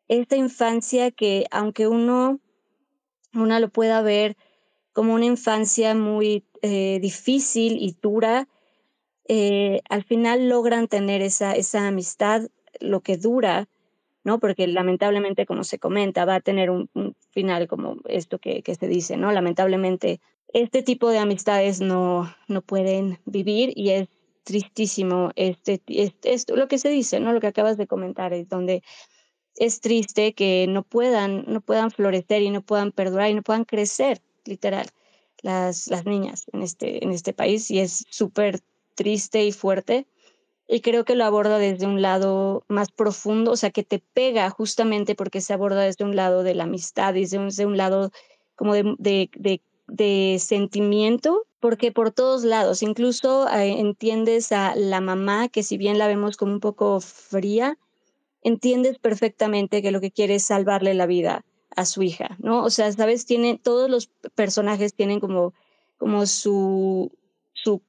esta 0.10 0.36
infancia 0.36 1.10
que 1.10 1.46
aunque 1.52 1.88
uno, 1.88 2.40
una 3.34 3.60
lo 3.62 3.70
pueda 3.70 4.02
ver 4.02 4.36
como 4.92 5.14
una 5.14 5.26
infancia 5.26 5.96
muy 5.96 6.46
difícil 6.62 7.78
y 7.82 7.98
dura, 8.00 8.48
eh, 9.28 9.82
al 9.90 10.04
final 10.04 10.50
logran 10.50 10.88
tener 10.88 11.22
esa, 11.22 11.54
esa 11.54 11.88
amistad, 11.88 12.48
lo 12.80 13.02
que 13.02 13.18
dura, 13.18 13.68
¿no? 14.24 14.40
Porque 14.40 14.68
lamentablemente, 14.68 15.46
como 15.46 15.64
se 15.64 15.80
comenta, 15.80 16.26
va 16.26 16.36
a 16.36 16.42
tener 16.42 16.70
un, 16.70 16.90
final 17.32 17.68
como 17.68 17.98
esto 18.06 18.40
que, 18.40 18.62
que, 18.64 18.76
se 18.76 18.88
dice, 18.88 19.18
¿no? 19.18 19.32
Lamentablemente, 19.32 20.22
este 20.54 20.84
tipo 20.84 21.10
de 21.10 21.20
amistades 21.20 21.82
no, 21.82 22.34
no 22.48 22.62
pueden 22.62 23.20
vivir 23.26 23.74
y 23.76 23.90
es 23.92 24.08
tristísimo 24.44 25.32
este, 25.36 25.82
este, 25.88 26.34
esto, 26.34 26.56
lo 26.56 26.68
que 26.68 26.78
se 26.78 26.90
dice, 26.90 27.20
¿no? 27.20 27.34
Lo 27.34 27.40
que 27.40 27.48
acabas 27.48 27.78
de 27.78 27.88
comentar, 27.88 28.34
es 28.34 28.50
donde 28.50 28.84
es 29.56 29.80
triste 29.80 30.34
que 30.34 30.66
no 30.68 30.84
puedan, 30.84 31.46
no 31.48 31.62
puedan 31.62 31.92
florecer 31.92 32.42
y 32.42 32.50
no 32.50 32.62
puedan 32.62 32.92
perdurar 32.92 33.30
y 33.30 33.36
no 33.36 33.42
puedan 33.44 33.66
crecer, 33.66 34.22
literal, 34.46 34.88
las, 35.42 35.88
las 35.88 36.06
niñas 36.06 36.46
en 36.54 36.62
este, 36.62 37.04
en 37.04 37.12
este 37.12 37.34
país 37.34 37.70
y 37.72 37.80
es 37.80 38.06
súper 38.10 38.60
triste 38.96 39.46
y 39.46 39.52
fuerte. 39.52 40.08
Y 40.68 40.82
creo 40.82 41.04
que 41.06 41.16
lo 41.16 41.26
aborda 41.26 41.58
desde 41.58 41.86
un 41.86 42.02
lado 42.02 42.64
más 42.68 42.90
profundo, 42.90 43.52
o 43.52 43.58
sea, 43.58 43.72
que 43.72 43.84
te 43.84 44.00
pega 44.00 44.50
justamente 44.50 45.14
porque 45.14 45.42
se 45.42 45.54
aborda 45.54 45.82
desde 45.82 46.06
un 46.06 46.16
lado 46.16 46.44
de 46.44 46.56
la 46.56 46.64
amistad, 46.64 47.14
desde 47.14 47.38
un, 47.38 47.46
desde 47.46 47.66
un 47.66 47.78
lado 47.78 48.12
como 48.56 48.74
de, 48.74 48.96
de, 48.98 49.62
de, 49.88 50.38
sentimiento, 50.40 51.46
porque 51.60 51.92
por 51.92 52.12
todos 52.12 52.44
lados, 52.44 52.82
incluso 52.82 53.48
eh, 53.50 53.80
entiendes 53.80 54.52
a 54.52 54.76
la 54.76 55.02
mamá, 55.02 55.50
que 55.50 55.64
si 55.64 55.78
bien 55.78 55.98
la 55.98 56.08
vemos 56.08 56.38
como 56.38 56.54
un 56.54 56.60
poco 56.60 57.02
fría, 57.02 57.78
entiendes 58.42 59.00
perfectamente 59.00 59.82
que 59.82 59.92
lo 59.92 60.02
que 60.02 60.12
quiere 60.12 60.36
es 60.36 60.46
salvarle 60.46 60.94
la 60.94 61.06
vida 61.06 61.46
a 61.76 61.86
su 61.86 62.04
hija, 62.04 62.36
¿no? 62.40 62.64
O 62.64 62.70
sea, 62.70 62.92
sabes, 62.92 63.26
tiene, 63.26 63.60
todos 63.62 63.90
los 63.90 64.08
personajes 64.36 64.94
tienen 64.94 65.20
como, 65.20 65.54
como 65.98 66.26
su, 66.26 67.12
su 67.54 67.82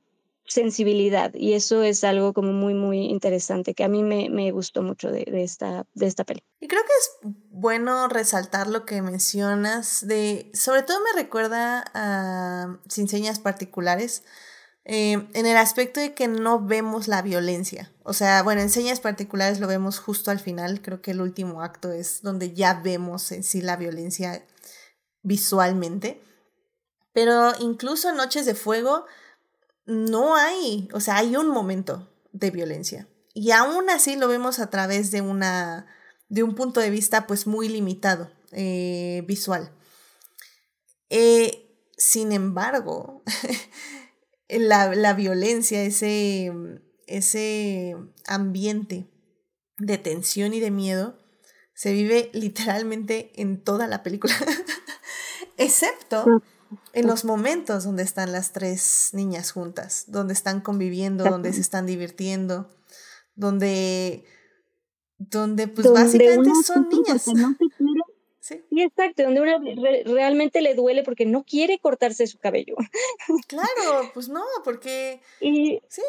sensibilidad 0.47 1.33
y 1.35 1.55
eso 1.55 1.83
es 1.83 2.05
algo 2.05 2.33
como 2.33 2.53
muy 2.53 2.75
muy 2.75 3.07
interesante 3.07 3.75
que 3.75 3.85
a 3.85 3.89
mí 3.89 4.03
me, 4.03 4.29
me 4.29 4.51
gustó 4.51 4.83
mucho 4.83 5.11
de, 5.11 5.25
de, 5.25 5.43
esta, 5.43 5.87
de 5.95 6.07
esta 6.07 6.25
peli. 6.25 6.43
Y 6.61 6.69
creo 6.69 6.83
que 6.83 6.93
es 7.29 7.33
bueno 7.51 8.09
resaltar 8.09 8.69
lo 8.69 8.85
que 8.85 9.01
mencionas 9.03 10.07
de, 10.07 10.51
sobre 10.55 10.83
todo 10.83 10.99
me 11.01 11.21
recuerda 11.21 11.85
a 11.95 12.79
Sin 12.89 13.09
Señas 13.09 13.39
Particulares, 13.39 14.23
eh, 14.87 15.13
en 15.33 15.47
el 15.47 15.57
aspecto 15.57 15.99
de 15.99 16.13
que 16.13 16.29
no 16.29 16.61
vemos 16.61 17.09
la 17.09 17.23
violencia. 17.23 17.91
O 18.03 18.13
sea, 18.13 18.43
bueno, 18.43 18.61
en 18.61 18.69
Señas 18.69 19.01
Particulares 19.01 19.59
lo 19.59 19.67
vemos 19.67 19.99
justo 19.99 20.31
al 20.31 20.41
final, 20.41 20.83
creo 20.83 21.01
que 21.01 21.13
el 21.13 21.23
último 21.23 21.63
acto 21.63 21.91
es 21.91 22.21
donde 22.21 22.53
ya 22.53 22.75
vemos 22.75 23.33
en 23.33 23.43
sí 23.45 23.63
la 23.63 23.77
violencia 23.77 24.45
visualmente. 25.23 26.21
Pero 27.15 27.53
incluso 27.61 28.13
Noches 28.13 28.45
de 28.45 28.55
Fuego 28.55 29.07
no 29.87 30.37
hay, 30.37 30.89
o 30.93 31.01
sea, 31.01 31.17
hay 31.17 31.37
un 31.37 31.49
momento 31.49 32.11
de 32.33 32.51
violencia. 32.51 33.09
Y 33.35 33.51
aún 33.51 33.91
así 33.91 34.17
lo 34.17 34.29
vemos 34.29 34.59
a 34.59 34.71
través 34.71 35.11
de 35.11 35.21
una, 35.21 35.87
de 36.29 36.43
un 36.43 36.55
punto 36.55 36.81
de 36.81 36.91
vista 36.91 37.27
pues 37.27 37.47
muy 37.47 37.69
limitado, 37.69 38.31
eh, 38.53 39.25
visual. 39.27 39.73
Eh, 41.11 41.91
sin 41.97 42.33
embargo, 42.33 43.23
la, 44.49 44.95
la, 44.95 45.15
violencia, 45.15 45.83
ese, 45.83 46.53
ese 47.07 47.97
ambiente 48.27 49.11
de 49.79 49.99
tensión 49.99 50.55
y 50.55 50.61
de 50.61 50.71
miedo, 50.71 51.19
se 51.75 51.93
vive 51.93 52.31
literalmente 52.33 53.33
en 53.41 53.63
toda 53.63 53.89
la 53.89 54.05
película, 54.05 54.35
excepto 55.57 56.25
en 56.93 57.07
los 57.07 57.25
momentos 57.25 57.85
donde 57.85 58.03
están 58.03 58.33
las 58.33 58.53
tres 58.53 59.11
niñas 59.13 59.53
juntas, 59.53 60.05
donde 60.09 60.33
están 60.33 60.61
conviviendo, 60.61 61.25
donde 61.25 61.53
se 61.53 61.61
están 61.61 61.87
divirtiendo, 61.87 62.71
donde, 63.35 64.25
donde 65.19 65.69
pues 65.69 65.91
básicamente 65.91 66.51
son 66.65 66.89
niñas. 66.89 67.25
sí. 68.41 68.63
exacto, 68.71 69.25
donde 69.25 69.41
una 69.41 69.59
realmente 70.05 70.63
le 70.63 70.75
duele 70.75 71.03
porque 71.03 71.27
no 71.27 71.45
quiere 71.45 71.79
cortarse 71.79 72.27
su 72.27 72.39
cabello. 72.39 72.77
Claro, 73.49 74.11
pues 74.13 74.29
no, 74.29 74.45
porque... 74.65 75.21
Y, 75.41 75.81
sí. 75.89 76.03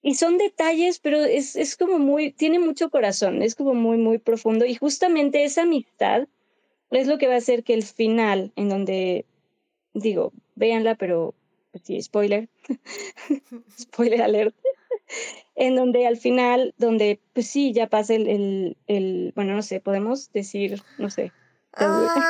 Y 0.00 0.14
son 0.14 0.38
detalles, 0.38 1.00
pero 1.00 1.18
es, 1.24 1.56
es 1.56 1.76
como 1.76 1.98
muy, 1.98 2.32
tiene 2.32 2.58
mucho 2.58 2.90
corazón, 2.90 3.42
es 3.42 3.54
como 3.54 3.74
muy, 3.74 3.96
muy 3.96 4.18
profundo. 4.18 4.64
Y 4.64 4.76
justamente 4.76 5.44
esa 5.44 5.62
amistad 5.62 6.28
es 6.90 7.06
lo 7.06 7.18
que 7.18 7.28
va 7.28 7.34
a 7.34 7.38
hacer 7.38 7.64
que 7.64 7.74
el 7.74 7.84
final, 7.84 8.52
en 8.56 8.68
donde, 8.68 9.26
digo, 9.94 10.32
véanla, 10.54 10.94
pero 10.94 11.34
pues 11.72 11.84
sí, 11.84 12.00
spoiler, 12.02 12.48
spoiler 13.78 14.22
alert, 14.22 14.54
en 15.54 15.76
donde 15.76 16.06
al 16.06 16.16
final, 16.16 16.74
donde 16.78 17.20
pues 17.34 17.48
sí, 17.48 17.72
ya 17.72 17.88
pasa 17.88 18.14
el, 18.14 18.28
el, 18.28 18.76
el 18.86 19.32
bueno, 19.34 19.54
no 19.54 19.62
sé, 19.62 19.80
podemos 19.80 20.32
decir, 20.32 20.82
no 20.98 21.10
sé. 21.10 21.32
Ah, 21.74 22.28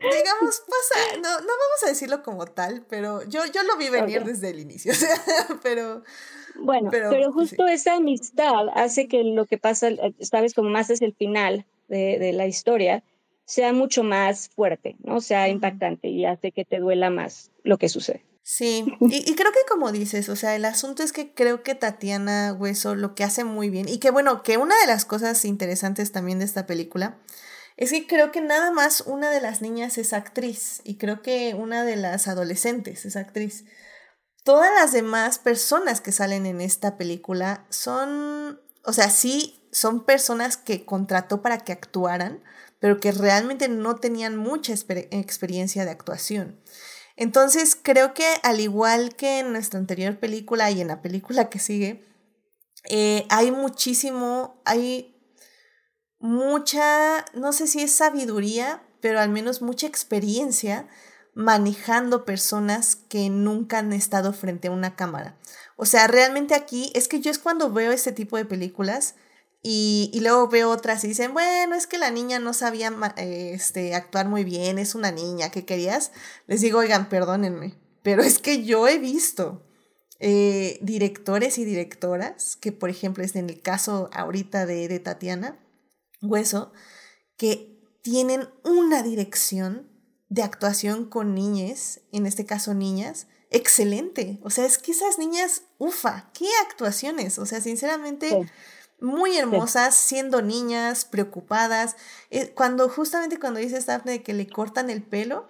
digamos, 0.00 0.60
pasa, 0.60 1.16
no, 1.16 1.30
no 1.40 1.46
vamos 1.46 1.84
a 1.84 1.88
decirlo 1.88 2.22
como 2.22 2.46
tal, 2.46 2.84
pero 2.88 3.22
yo, 3.24 3.44
yo 3.46 3.62
lo 3.62 3.76
vi 3.76 3.88
venir 3.90 4.24
desde 4.24 4.50
el 4.50 4.60
inicio, 4.60 4.92
pero... 5.62 6.02
Bueno, 6.60 6.90
pero, 6.90 7.10
pero 7.10 7.32
justo 7.32 7.68
esa 7.68 7.94
amistad 7.94 8.68
hace 8.74 9.06
que 9.06 9.22
lo 9.22 9.46
que 9.46 9.58
pasa, 9.58 9.90
sabes, 10.20 10.54
como 10.54 10.70
más 10.70 10.90
es 10.90 11.02
el 11.02 11.14
final, 11.14 11.64
de, 11.88 12.18
de 12.18 12.32
la 12.32 12.46
historia 12.46 13.02
sea 13.48 13.72
mucho 13.72 14.02
más 14.02 14.50
fuerte, 14.50 14.96
¿no? 15.02 15.22
Sea 15.22 15.48
impactante 15.48 16.08
y 16.08 16.26
hace 16.26 16.52
que 16.52 16.66
te 16.66 16.80
duela 16.80 17.08
más 17.08 17.50
lo 17.64 17.78
que 17.78 17.88
sucede. 17.88 18.22
Sí, 18.42 18.84
y, 19.00 19.30
y, 19.30 19.34
creo 19.34 19.52
que 19.52 19.58
como 19.68 19.92
dices, 19.92 20.30
o 20.30 20.36
sea, 20.36 20.56
el 20.56 20.64
asunto 20.64 21.02
es 21.02 21.12
que 21.12 21.34
creo 21.34 21.62
que 21.62 21.74
Tatiana 21.74 22.54
Hueso 22.58 22.94
lo 22.94 23.14
que 23.14 23.22
hace 23.22 23.44
muy 23.44 23.68
bien, 23.68 23.88
y 23.88 23.98
que 23.98 24.10
bueno, 24.10 24.42
que 24.42 24.56
una 24.56 24.74
de 24.80 24.86
las 24.86 25.04
cosas 25.04 25.44
interesantes 25.44 26.12
también 26.12 26.38
de 26.38 26.46
esta 26.46 26.66
película, 26.66 27.18
es 27.76 27.90
que 27.90 28.06
creo 28.06 28.32
que 28.32 28.40
nada 28.40 28.70
más 28.70 29.02
una 29.02 29.30
de 29.30 29.42
las 29.42 29.60
niñas 29.60 29.98
es 29.98 30.14
actriz, 30.14 30.80
y 30.84 30.96
creo 30.96 31.20
que 31.20 31.54
una 31.54 31.84
de 31.84 31.96
las 31.96 32.26
adolescentes 32.26 33.04
es 33.04 33.16
actriz. 33.16 33.66
Todas 34.44 34.70
las 34.74 34.92
demás 34.92 35.38
personas 35.38 36.00
que 36.00 36.12
salen 36.12 36.46
en 36.46 36.62
esta 36.62 36.96
película 36.96 37.66
son, 37.68 38.62
o 38.82 38.94
sea, 38.94 39.10
sí 39.10 39.57
son 39.78 40.04
personas 40.04 40.56
que 40.56 40.84
contrató 40.84 41.42
para 41.42 41.58
que 41.58 41.72
actuaran, 41.72 42.42
pero 42.80 43.00
que 43.00 43.12
realmente 43.12 43.68
no 43.68 43.96
tenían 43.96 44.36
mucha 44.36 44.72
experiencia 44.72 45.84
de 45.84 45.90
actuación. 45.90 46.60
Entonces 47.16 47.76
creo 47.80 48.14
que 48.14 48.26
al 48.42 48.60
igual 48.60 49.16
que 49.16 49.40
en 49.40 49.52
nuestra 49.52 49.80
anterior 49.80 50.18
película 50.18 50.70
y 50.70 50.80
en 50.80 50.88
la 50.88 51.02
película 51.02 51.48
que 51.48 51.58
sigue, 51.58 52.04
eh, 52.88 53.26
hay 53.28 53.50
muchísimo, 53.50 54.60
hay 54.64 55.16
mucha, 56.20 57.24
no 57.34 57.52
sé 57.52 57.66
si 57.66 57.82
es 57.82 57.92
sabiduría, 57.92 58.82
pero 59.00 59.20
al 59.20 59.30
menos 59.30 59.62
mucha 59.62 59.86
experiencia 59.86 60.88
manejando 61.34 62.24
personas 62.24 62.96
que 62.96 63.30
nunca 63.30 63.78
han 63.78 63.92
estado 63.92 64.32
frente 64.32 64.68
a 64.68 64.72
una 64.72 64.96
cámara. 64.96 65.36
O 65.76 65.86
sea, 65.86 66.08
realmente 66.08 66.54
aquí 66.54 66.90
es 66.94 67.06
que 67.06 67.20
yo 67.20 67.30
es 67.30 67.38
cuando 67.38 67.72
veo 67.72 67.92
este 67.92 68.12
tipo 68.12 68.36
de 68.36 68.44
películas 68.44 69.14
y, 69.62 70.10
y 70.12 70.20
luego 70.20 70.48
veo 70.48 70.70
otras 70.70 71.02
y 71.04 71.08
dicen, 71.08 71.32
bueno, 71.32 71.74
es 71.74 71.86
que 71.86 71.98
la 71.98 72.10
niña 72.10 72.38
no 72.38 72.54
sabía 72.54 72.92
este, 73.16 73.94
actuar 73.94 74.28
muy 74.28 74.44
bien, 74.44 74.78
es 74.78 74.94
una 74.94 75.10
niña, 75.10 75.50
¿qué 75.50 75.64
querías? 75.64 76.12
Les 76.46 76.60
digo, 76.60 76.78
oigan, 76.78 77.08
perdónenme, 77.08 77.74
pero 78.02 78.22
es 78.22 78.38
que 78.38 78.64
yo 78.64 78.86
he 78.86 78.98
visto 78.98 79.66
eh, 80.20 80.78
directores 80.82 81.58
y 81.58 81.64
directoras, 81.64 82.56
que 82.56 82.72
por 82.72 82.90
ejemplo 82.90 83.24
es 83.24 83.34
en 83.36 83.50
el 83.50 83.60
caso 83.60 84.10
ahorita 84.12 84.66
de, 84.66 84.88
de 84.88 85.00
Tatiana 85.00 85.58
Hueso, 86.22 86.72
que 87.36 87.78
tienen 88.02 88.48
una 88.64 89.02
dirección 89.02 89.88
de 90.28 90.42
actuación 90.42 91.06
con 91.06 91.34
niñas, 91.34 92.00
en 92.12 92.26
este 92.26 92.44
caso 92.46 92.74
niñas, 92.74 93.26
excelente. 93.50 94.38
O 94.42 94.50
sea, 94.50 94.66
es 94.66 94.78
que 94.78 94.92
esas 94.92 95.18
niñas, 95.18 95.62
ufa, 95.78 96.30
qué 96.32 96.46
actuaciones. 96.66 97.38
O 97.38 97.46
sea, 97.46 97.60
sinceramente, 97.60 98.50
muy 99.00 99.36
hermosas, 99.36 99.94
siendo 99.94 100.42
niñas, 100.42 101.04
preocupadas. 101.04 101.96
Eh, 102.30 102.50
cuando 102.54 102.88
justamente 102.88 103.38
cuando 103.38 103.60
dice 103.60 103.80
Daphne 103.80 104.22
que 104.22 104.34
le 104.34 104.48
cortan 104.48 104.90
el 104.90 105.02
pelo, 105.02 105.48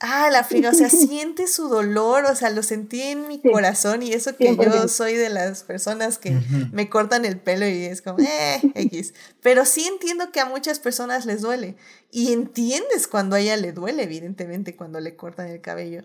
Ah, 0.00 0.30
la 0.30 0.44
friga, 0.44 0.70
o 0.70 0.74
sea, 0.74 0.90
siente 0.90 1.48
su 1.48 1.68
dolor, 1.68 2.24
o 2.26 2.34
sea, 2.36 2.50
lo 2.50 2.62
sentí 2.62 3.02
en 3.02 3.26
mi 3.26 3.40
corazón 3.40 4.02
y 4.02 4.12
eso 4.12 4.36
que 4.36 4.54
yo 4.56 4.86
soy 4.86 5.14
de 5.14 5.28
las 5.28 5.64
personas 5.64 6.18
que 6.18 6.38
me 6.72 6.88
cortan 6.88 7.24
el 7.24 7.40
pelo 7.40 7.66
y 7.66 7.84
es 7.84 8.00
como, 8.00 8.20
eh, 8.20 8.60
X. 8.74 9.14
Pero 9.42 9.64
sí 9.64 9.86
entiendo 9.86 10.30
que 10.30 10.38
a 10.38 10.44
muchas 10.44 10.78
personas 10.78 11.26
les 11.26 11.42
duele 11.42 11.76
y 12.12 12.32
entiendes 12.32 13.08
cuando 13.08 13.34
a 13.34 13.40
ella 13.40 13.56
le 13.56 13.72
duele, 13.72 14.04
evidentemente, 14.04 14.76
cuando 14.76 15.00
le 15.00 15.16
cortan 15.16 15.48
el 15.48 15.60
cabello. 15.60 16.04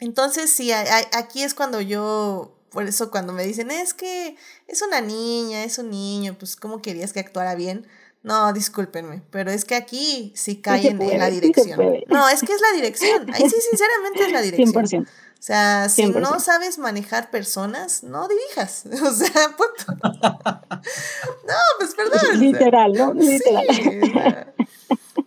Entonces, 0.00 0.50
sí, 0.50 0.70
aquí 0.70 1.42
es 1.42 1.54
cuando 1.54 1.80
yo, 1.80 2.57
por 2.70 2.84
eso 2.84 3.10
cuando 3.10 3.32
me 3.32 3.44
dicen, 3.44 3.70
es 3.70 3.94
que 3.94 4.36
es 4.66 4.82
una 4.82 5.00
niña, 5.00 5.64
es 5.64 5.78
un 5.78 5.90
niño, 5.90 6.36
pues, 6.38 6.56
¿cómo 6.56 6.82
querías 6.82 7.12
que 7.12 7.20
actuara 7.20 7.54
bien? 7.54 7.86
No, 8.22 8.52
discúlpenme, 8.52 9.22
pero 9.30 9.50
es 9.50 9.64
que 9.64 9.74
aquí 9.74 10.32
sí 10.34 10.56
caen 10.56 11.00
en 11.00 11.18
la 11.18 11.30
dirección. 11.30 11.78
no, 12.08 12.28
es 12.28 12.40
que 12.40 12.52
es 12.52 12.60
la 12.60 12.76
dirección. 12.76 13.32
Ahí 13.32 13.48
sí, 13.48 13.56
sinceramente 13.70 14.24
es 14.24 14.32
la 14.32 14.42
dirección. 14.42 14.84
100%. 14.84 15.08
O 15.38 15.40
sea, 15.40 15.88
si 15.88 16.06
no 16.06 16.40
sabes 16.40 16.78
manejar 16.78 17.30
personas, 17.30 18.02
no 18.02 18.26
dirijas. 18.26 18.84
O 19.02 19.12
sea, 19.12 19.56
puto. 19.56 19.96
No, 20.02 21.54
pues 21.78 21.94
perdón. 21.94 22.40
Literal, 22.40 22.92
¿no? 22.92 23.14
Literal. 23.14 24.52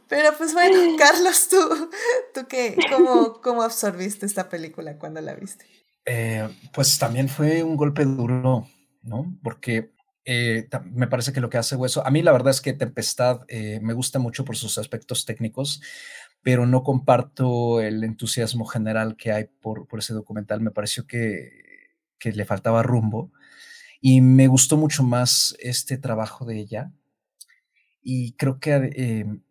pero 0.09 0.37
pues 0.37 0.53
bueno, 0.53 0.97
Carlos, 0.97 1.47
tú, 1.47 1.89
tú 2.33 2.47
qué, 2.47 2.77
cómo, 2.91 3.41
cómo 3.41 3.63
absorbiste 3.63 4.25
esta 4.25 4.49
película 4.49 4.97
cuando 4.97 5.21
la 5.21 5.33
viste? 5.33 5.65
Eh, 6.05 6.47
pues 6.73 6.97
también 6.97 7.29
fue 7.29 7.63
un 7.63 7.77
golpe 7.77 8.05
duro, 8.05 8.67
¿no? 9.03 9.37
Porque 9.43 9.93
eh, 10.25 10.67
me 10.91 11.07
parece 11.07 11.33
que 11.33 11.41
lo 11.41 11.49
que 11.49 11.57
hace 11.57 11.75
Hueso, 11.75 12.05
a 12.05 12.11
mí 12.11 12.21
la 12.21 12.31
verdad 12.31 12.51
es 12.51 12.61
que 12.61 12.73
Tempestad 12.73 13.41
eh, 13.47 13.79
me 13.81 13.93
gusta 13.93 14.19
mucho 14.19 14.45
por 14.45 14.57
sus 14.57 14.77
aspectos 14.77 15.25
técnicos, 15.25 15.81
pero 16.41 16.65
no 16.65 16.83
comparto 16.83 17.81
el 17.81 18.03
entusiasmo 18.03 18.65
general 18.65 19.15
que 19.15 19.31
hay 19.31 19.45
por, 19.61 19.87
por 19.87 19.99
ese 19.99 20.13
documental. 20.13 20.61
Me 20.61 20.71
pareció 20.71 21.05
que, 21.05 21.51
que, 22.17 22.31
le 22.31 22.45
faltaba 22.45 22.83
rumbo 22.83 23.31
y 23.99 24.21
me 24.21 24.47
gustó 24.47 24.77
mucho 24.77 25.03
más 25.03 25.55
este 25.59 25.97
trabajo 25.97 26.45
de 26.45 26.57
ella 26.57 26.91
y 28.01 28.33
creo 28.33 28.59
que 28.59 29.41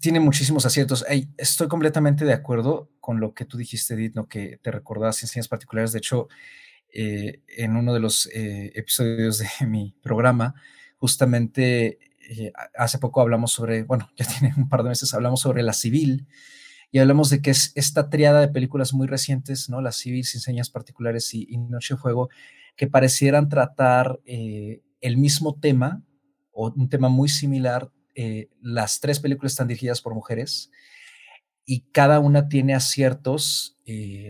tiene 0.00 0.20
muchísimos 0.20 0.66
aciertos. 0.66 1.04
estoy 1.36 1.68
completamente 1.68 2.24
de 2.24 2.32
acuerdo 2.32 2.90
con 3.00 3.20
lo 3.20 3.34
que 3.34 3.44
tú 3.44 3.56
dijiste, 3.56 3.94
Edith, 3.94 4.16
que 4.28 4.58
te 4.62 4.70
recordabas 4.70 5.22
enseñas 5.22 5.48
particulares. 5.48 5.92
De 5.92 5.98
hecho, 5.98 6.28
eh, 6.94 7.40
en 7.48 7.76
uno 7.76 7.94
de 7.94 8.00
los 8.00 8.26
eh, 8.34 8.70
episodios 8.74 9.38
de 9.38 9.48
mi 9.66 9.94
programa, 10.02 10.54
justamente 10.98 11.98
eh, 12.28 12.52
hace 12.76 12.98
poco 12.98 13.22
hablamos 13.22 13.52
sobre, 13.52 13.82
bueno, 13.84 14.10
ya 14.16 14.26
tiene 14.38 14.54
un 14.56 14.68
par 14.68 14.82
de 14.82 14.90
meses, 14.90 15.14
hablamos 15.14 15.40
sobre 15.40 15.62
La 15.62 15.72
Civil 15.72 16.26
y 16.90 16.98
hablamos 16.98 17.30
de 17.30 17.40
que 17.40 17.50
es 17.50 17.72
esta 17.76 18.10
triada 18.10 18.40
de 18.40 18.48
películas 18.48 18.92
muy 18.92 19.06
recientes, 19.06 19.70
¿no? 19.70 19.80
La 19.80 19.92
Civil, 19.92 20.24
Sin 20.24 20.42
Señas 20.42 20.68
Particulares 20.68 21.32
y, 21.32 21.56
Noche 21.56 21.94
de 21.94 22.00
Fuego, 22.00 22.28
que 22.76 22.86
parecieran 22.86 23.48
tratar 23.48 24.20
el 24.26 25.16
mismo 25.16 25.58
tema 25.58 26.02
o 26.52 26.70
un 26.70 26.90
tema 26.90 27.08
muy 27.08 27.30
similar. 27.30 27.90
Las 28.60 29.00
tres 29.00 29.20
películas 29.20 29.52
están 29.52 29.68
dirigidas 29.68 30.00
por 30.00 30.14
mujeres 30.14 30.70
y 31.64 31.80
cada 31.92 32.20
una 32.20 32.48
tiene 32.48 32.74
aciertos. 32.74 33.78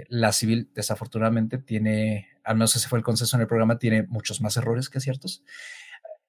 la 0.09 0.33
Civil, 0.33 0.71
desafortunadamente, 0.75 1.59
tiene 1.59 2.33
al 2.45 2.57
menos 2.57 2.77
ese 2.77 2.89
fue 2.89 2.99
el 2.99 3.05
consenso 3.05 3.37
en 3.37 3.43
el 3.43 3.47
programa, 3.47 3.79
tiene 3.79 4.05
muchos 4.05 4.41
más 4.41 4.57
errores 4.57 4.89
que 4.89 4.99
aciertos, 4.99 5.45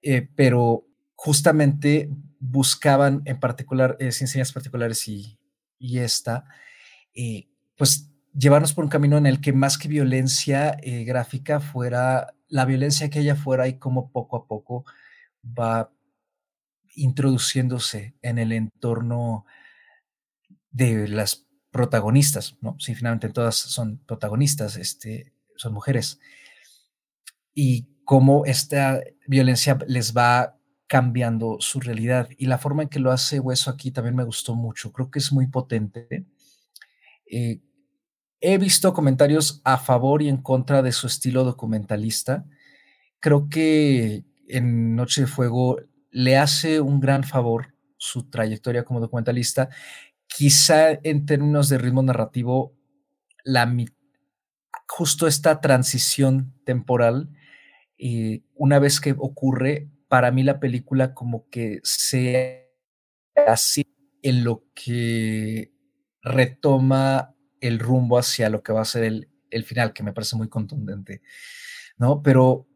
eh, 0.01 0.27
pero 0.35 0.87
justamente 1.15 2.09
buscaban 2.39 3.21
en 3.25 3.39
particular, 3.39 3.97
eh, 3.99 4.11
ciencias 4.11 4.51
particulares 4.51 5.07
y, 5.07 5.37
y 5.79 5.99
esta, 5.99 6.45
eh, 7.13 7.47
pues 7.77 8.09
llevarnos 8.33 8.73
por 8.73 8.83
un 8.83 8.89
camino 8.89 9.17
en 9.17 9.25
el 9.25 9.41
que 9.41 9.53
más 9.53 9.77
que 9.77 9.87
violencia 9.87 10.77
gráfica 10.81 11.59
fuera 11.59 12.33
la 12.47 12.65
violencia 12.65 13.09
que 13.09 13.19
ella 13.19 13.35
fuera 13.35 13.67
y 13.67 13.77
cómo 13.77 14.11
poco 14.11 14.37
a 14.37 14.47
poco 14.47 14.85
va 15.43 15.91
introduciéndose 16.95 18.15
en 18.21 18.37
el 18.37 18.51
entorno 18.51 19.45
de 20.71 21.07
las 21.07 21.47
protagonistas, 21.71 22.57
¿no? 22.61 22.75
Sí, 22.79 22.95
finalmente 22.95 23.29
todas 23.29 23.55
son 23.55 23.97
protagonistas, 24.05 24.77
este, 24.77 25.33
son 25.55 25.73
mujeres, 25.73 26.19
y 27.53 27.87
cómo 28.05 28.45
esta 28.45 29.01
violencia 29.27 29.77
les 29.87 30.15
va 30.15 30.57
cambiando 30.87 31.57
su 31.59 31.79
realidad. 31.79 32.29
Y 32.37 32.45
la 32.45 32.57
forma 32.57 32.83
en 32.83 32.89
que 32.89 32.99
lo 32.99 33.11
hace 33.11 33.39
Hueso 33.39 33.71
aquí 33.71 33.91
también 33.91 34.15
me 34.15 34.23
gustó 34.23 34.55
mucho, 34.55 34.91
creo 34.91 35.09
que 35.09 35.19
es 35.19 35.31
muy 35.31 35.47
potente. 35.47 36.25
Eh, 37.25 37.61
he 38.41 38.57
visto 38.57 38.93
comentarios 38.93 39.61
a 39.63 39.77
favor 39.77 40.21
y 40.21 40.29
en 40.29 40.37
contra 40.37 40.81
de 40.81 40.91
su 40.91 41.07
estilo 41.07 41.43
documentalista. 41.43 42.45
Creo 43.19 43.47
que 43.49 44.25
en 44.47 44.95
Noche 44.95 45.21
de 45.21 45.27
Fuego 45.27 45.77
le 46.13 46.37
hace 46.37 46.79
un 46.79 46.99
gran 46.99 47.23
favor 47.23 47.73
su 47.97 48.29
trayectoria 48.29 48.85
como 48.85 48.99
documentalista. 48.99 49.69
Quizá 50.27 50.91
en 51.03 51.25
términos 51.25 51.69
de 51.69 51.77
ritmo 51.77 52.03
narrativo, 52.03 52.75
la 53.43 53.71
justo 54.87 55.27
esta 55.27 55.59
transición 55.59 56.53
temporal, 56.65 57.29
eh, 57.97 58.43
una 58.53 58.79
vez 58.79 59.01
que 59.01 59.15
ocurre, 59.17 59.89
para 60.07 60.31
mí 60.31 60.43
la 60.43 60.59
película 60.59 61.13
como 61.13 61.49
que 61.49 61.79
se 61.83 62.71
así 63.47 63.87
en 64.21 64.43
lo 64.43 64.65
que 64.75 65.73
retoma 66.21 67.35
el 67.59 67.79
rumbo 67.79 68.19
hacia 68.19 68.49
lo 68.49 68.61
que 68.61 68.73
va 68.73 68.81
a 68.81 68.85
ser 68.85 69.03
el, 69.03 69.29
el 69.49 69.63
final, 69.63 69.93
que 69.93 70.03
me 70.03 70.13
parece 70.13 70.35
muy 70.35 70.49
contundente, 70.49 71.21
¿no? 71.97 72.21
Pero 72.21 72.67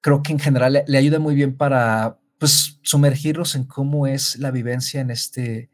creo 0.00 0.22
que 0.22 0.32
en 0.32 0.38
general 0.38 0.82
le 0.86 0.98
ayuda 0.98 1.18
muy 1.18 1.34
bien 1.34 1.56
para, 1.56 2.19
pues, 2.40 2.80
sumergirnos 2.82 3.54
en 3.54 3.64
cómo 3.64 4.06
es 4.06 4.38
la 4.38 4.50
vivencia 4.50 5.02
en 5.02 5.10
este, 5.10 5.68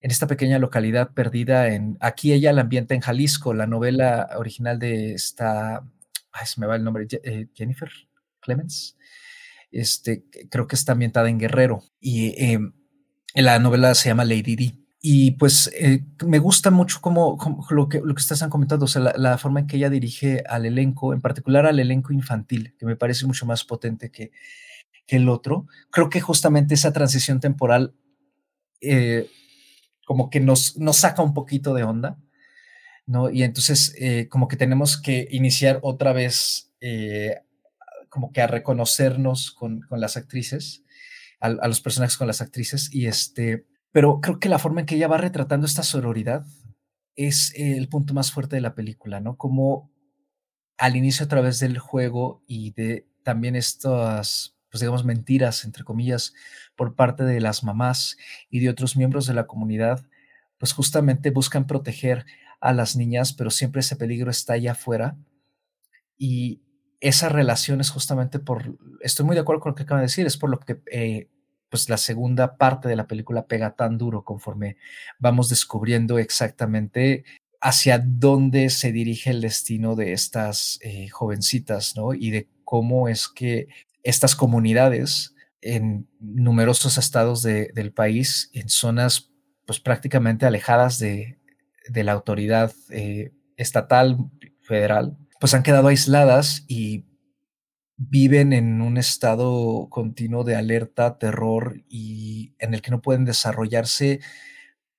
en 0.00 0.10
esta 0.10 0.26
pequeña 0.26 0.58
localidad 0.58 1.12
perdida 1.12 1.68
en, 1.68 1.98
aquí 2.00 2.32
ella 2.32 2.54
la 2.54 2.62
ambienta 2.62 2.94
en 2.94 3.02
Jalisco, 3.02 3.52
la 3.52 3.66
novela 3.66 4.30
original 4.36 4.78
de 4.78 5.12
esta, 5.12 5.86
ay, 6.32 6.46
se 6.46 6.60
me 6.60 6.66
va 6.66 6.76
el 6.76 6.82
nombre, 6.82 7.06
eh, 7.22 7.48
Jennifer 7.54 7.90
Clemens, 8.40 8.96
este, 9.70 10.24
creo 10.50 10.66
que 10.66 10.76
está 10.76 10.92
ambientada 10.92 11.28
en 11.28 11.38
Guerrero 11.38 11.82
y 12.00 12.34
em, 12.42 12.72
la 13.34 13.58
novela 13.58 13.94
se 13.94 14.08
llama 14.08 14.24
Lady 14.24 14.56
D. 14.56 14.74
Y 14.98 15.32
pues 15.32 15.70
eh, 15.78 16.04
me 16.26 16.38
gusta 16.38 16.70
mucho 16.70 17.02
como, 17.02 17.36
lo, 17.68 17.88
que, 17.88 18.00
lo 18.00 18.14
que 18.14 18.20
ustedes 18.20 18.42
han 18.42 18.50
comentado, 18.50 18.86
o 18.86 18.88
sea, 18.88 19.12
la, 19.14 19.36
forma 19.36 19.60
en 19.60 19.66
que 19.66 19.76
ella 19.76 19.90
dirige 19.90 20.42
al 20.48 20.64
elenco, 20.64 21.12
en 21.12 21.20
particular 21.20 21.66
al 21.66 21.78
elenco 21.78 22.14
infantil, 22.14 22.74
que 22.78 22.86
me 22.86 22.96
parece 22.96 23.26
mucho 23.26 23.44
más 23.44 23.62
potente 23.64 24.10
que, 24.10 24.32
que 25.06 25.16
el 25.16 25.28
otro. 25.28 25.66
Creo 25.90 26.10
que 26.10 26.20
justamente 26.20 26.74
esa 26.74 26.92
transición 26.92 27.40
temporal 27.40 27.94
eh, 28.80 29.30
como 30.04 30.30
que 30.30 30.40
nos, 30.40 30.76
nos 30.76 30.98
saca 30.98 31.22
un 31.22 31.34
poquito 31.34 31.74
de 31.74 31.82
onda, 31.82 32.18
¿no? 33.06 33.30
Y 33.30 33.42
entonces 33.42 33.94
eh, 33.98 34.28
como 34.28 34.46
que 34.48 34.56
tenemos 34.56 35.00
que 35.00 35.26
iniciar 35.30 35.80
otra 35.82 36.12
vez, 36.12 36.72
eh, 36.80 37.40
como 38.08 38.32
que 38.32 38.40
a 38.40 38.46
reconocernos 38.46 39.50
con, 39.52 39.80
con, 39.82 40.00
las 40.00 40.16
actrices. 40.16 40.84
a, 41.40 41.50
los 41.50 41.80
personajes 41.80 42.16
con 42.16 42.28
las 42.28 42.40
actrices. 42.40 42.88
Y 42.92 43.06
este, 43.06 43.66
pero 43.92 44.20
creo 44.20 44.38
que 44.38 44.48
la 44.48 44.58
forma 44.58 44.80
en 44.80 44.86
que 44.86 44.96
ella 44.96 45.08
va 45.08 45.18
retratando 45.18 45.66
esta 45.66 45.82
sororidad 45.82 46.44
es 47.16 47.52
el 47.56 47.88
punto 47.88 48.14
más 48.14 48.30
fuerte 48.30 48.56
de 48.56 48.62
la 48.62 48.74
película, 48.74 49.20
¿no? 49.20 49.36
Como 49.36 49.90
al 50.78 50.96
inicio 50.96 51.24
a 51.24 51.28
través 51.28 51.58
del 51.58 51.78
juego 51.78 52.42
y 52.46 52.72
de 52.72 53.08
también 53.22 53.56
estas, 53.56 54.55
pues 54.70 54.80
digamos, 54.80 55.04
mentiras, 55.04 55.64
entre 55.64 55.84
comillas, 55.84 56.34
por 56.76 56.94
parte 56.94 57.24
de 57.24 57.40
las 57.40 57.64
mamás 57.64 58.16
y 58.50 58.60
de 58.60 58.68
otros 58.68 58.96
miembros 58.96 59.26
de 59.26 59.34
la 59.34 59.46
comunidad, 59.46 60.04
pues 60.58 60.72
justamente 60.72 61.30
buscan 61.30 61.66
proteger 61.66 62.26
a 62.60 62.72
las 62.72 62.96
niñas, 62.96 63.32
pero 63.32 63.50
siempre 63.50 63.80
ese 63.80 63.96
peligro 63.96 64.30
está 64.30 64.54
allá 64.54 64.72
afuera. 64.72 65.16
Y 66.18 66.62
esa 67.00 67.28
relación 67.28 67.80
es 67.80 67.90
justamente 67.90 68.38
por, 68.38 68.78
estoy 69.00 69.26
muy 69.26 69.34
de 69.34 69.40
acuerdo 69.42 69.60
con 69.60 69.70
lo 69.70 69.76
que 69.76 69.82
acaba 69.82 70.00
de 70.00 70.06
decir, 70.06 70.26
es 70.26 70.36
por 70.36 70.50
lo 70.50 70.58
que 70.60 70.80
eh, 70.90 71.28
pues 71.68 71.88
la 71.88 71.98
segunda 71.98 72.56
parte 72.56 72.88
de 72.88 72.96
la 72.96 73.06
película 73.06 73.46
pega 73.46 73.74
tan 73.76 73.98
duro 73.98 74.24
conforme 74.24 74.76
vamos 75.18 75.48
descubriendo 75.48 76.18
exactamente 76.18 77.24
hacia 77.60 77.98
dónde 77.98 78.70
se 78.70 78.92
dirige 78.92 79.30
el 79.30 79.40
destino 79.40 79.96
de 79.96 80.12
estas 80.12 80.78
eh, 80.82 81.08
jovencitas, 81.08 81.96
¿no? 81.96 82.14
Y 82.14 82.30
de 82.30 82.48
cómo 82.64 83.08
es 83.08 83.28
que 83.28 83.68
estas 84.06 84.36
comunidades 84.36 85.34
en 85.60 86.08
numerosos 86.20 86.96
estados 86.96 87.42
del 87.42 87.92
país, 87.92 88.50
en 88.52 88.68
zonas 88.68 89.32
pues 89.66 89.80
prácticamente 89.80 90.46
alejadas 90.46 90.98
de, 90.98 91.38
la 91.92 92.12
autoridad 92.12 92.72
eh, 92.90 93.32
estatal, 93.56 94.18
federal, 94.60 95.16
pues 95.40 95.54
han 95.54 95.62
quedado 95.62 95.88
aisladas 95.88 96.64
y 96.68 97.04
viven 97.96 98.52
en 98.52 98.80
un 98.80 98.96
estado 98.96 99.88
continuo 99.90 100.44
de 100.44 100.54
alerta, 100.54 101.18
terror 101.18 101.82
y 101.88 102.54
en 102.58 102.74
el 102.74 102.82
que 102.82 102.90
no 102.90 103.02
pueden 103.02 103.24
desarrollarse, 103.24 104.20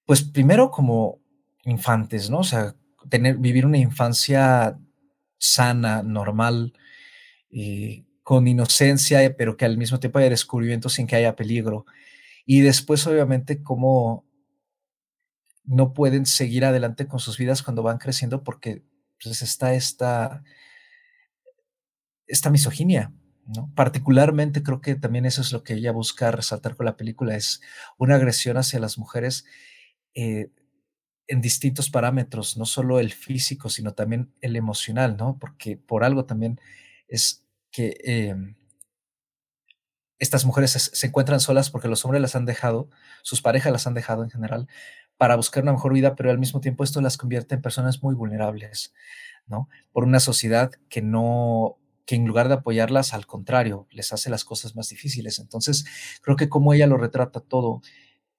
pues 0.05 0.23
primero 0.23 0.69
como 0.71 1.21
infantes, 1.63 2.29
¿no? 2.29 2.39
O 2.39 2.43
sea, 2.43 2.75
tener, 3.09 3.37
vivir 3.37 3.65
una 3.65 3.77
infancia 3.77 4.77
sana, 5.37 6.03
normal, 6.03 6.73
eh, 7.51 8.06
con 8.27 8.45
inocencia, 8.45 9.37
pero 9.37 9.55
que 9.55 9.63
al 9.63 9.77
mismo 9.77 10.01
tiempo 10.01 10.19
haya 10.19 10.29
descubrimiento 10.29 10.89
sin 10.89 11.07
que 11.07 11.15
haya 11.15 11.37
peligro. 11.37 11.85
Y 12.45 12.59
después, 12.59 13.07
obviamente, 13.07 13.63
cómo 13.63 14.25
no 15.63 15.93
pueden 15.93 16.25
seguir 16.25 16.65
adelante 16.65 17.07
con 17.07 17.21
sus 17.21 17.37
vidas 17.37 17.63
cuando 17.63 17.83
van 17.83 17.99
creciendo 17.99 18.43
porque 18.43 18.83
pues, 19.23 19.41
está 19.41 19.75
esta, 19.75 20.43
esta 22.25 22.49
misoginia, 22.49 23.13
¿no? 23.45 23.71
Particularmente 23.75 24.61
creo 24.61 24.81
que 24.81 24.95
también 24.95 25.25
eso 25.25 25.39
es 25.39 25.53
lo 25.53 25.63
que 25.63 25.75
ella 25.75 25.93
busca 25.93 26.29
resaltar 26.29 26.75
con 26.75 26.85
la 26.85 26.97
película, 26.97 27.33
es 27.33 27.61
una 27.97 28.15
agresión 28.15 28.57
hacia 28.57 28.81
las 28.81 28.97
mujeres 28.97 29.45
eh, 30.15 30.51
en 31.27 31.39
distintos 31.39 31.89
parámetros, 31.89 32.57
no 32.57 32.65
solo 32.65 32.99
el 32.99 33.13
físico, 33.13 33.69
sino 33.69 33.93
también 33.93 34.33
el 34.41 34.57
emocional, 34.57 35.15
¿no? 35.15 35.39
Porque 35.39 35.77
por 35.77 36.03
algo 36.03 36.25
también 36.25 36.59
es 37.07 37.46
que 37.71 37.97
em, 38.03 38.55
estas 40.19 40.45
mujeres 40.45 40.71
se, 40.71 41.07
encuentran 41.07 41.39
solas 41.39 41.69
porque 41.69 41.87
los 41.87 42.03
hombres 42.05 42.21
las 42.21 42.35
han 42.35 42.45
dejado, 42.45 42.89
sus 43.23 43.41
parejas 43.41 43.71
las 43.71 43.87
han 43.87 43.93
dejado 43.93 44.23
en 44.23 44.29
general, 44.29 44.67
para 45.17 45.35
buscar 45.35 45.63
una 45.63 45.73
mejor 45.73 45.93
vida, 45.93 46.15
pero 46.15 46.29
al 46.29 46.39
mismo 46.39 46.61
tiempo 46.61 46.83
esto 46.83 47.01
las 47.01 47.17
convierte 47.17 47.55
en 47.55 47.61
personas 47.61 48.03
muy 48.03 48.15
vulnerables, 48.15 48.93
¿no? 49.47 49.69
Por 49.91 50.03
una 50.03 50.19
sociedad 50.19 50.71
que 50.89 51.01
no, 51.01 51.77
que 52.05 52.15
en 52.15 52.25
lugar 52.25 52.47
de 52.47 52.55
apoyarlas, 52.55 53.13
al 53.13 53.25
contrario, 53.25 53.87
les 53.91 54.13
hace 54.13 54.29
las 54.29 54.45
cosas 54.45 54.75
más 54.75 54.89
difíciles. 54.89 55.39
Entonces, 55.39 55.85
creo 56.21 56.35
que 56.35 56.49
como 56.49 56.73
ella 56.73 56.87
lo 56.87 56.97
retrata 56.97 57.39
todo 57.39 57.81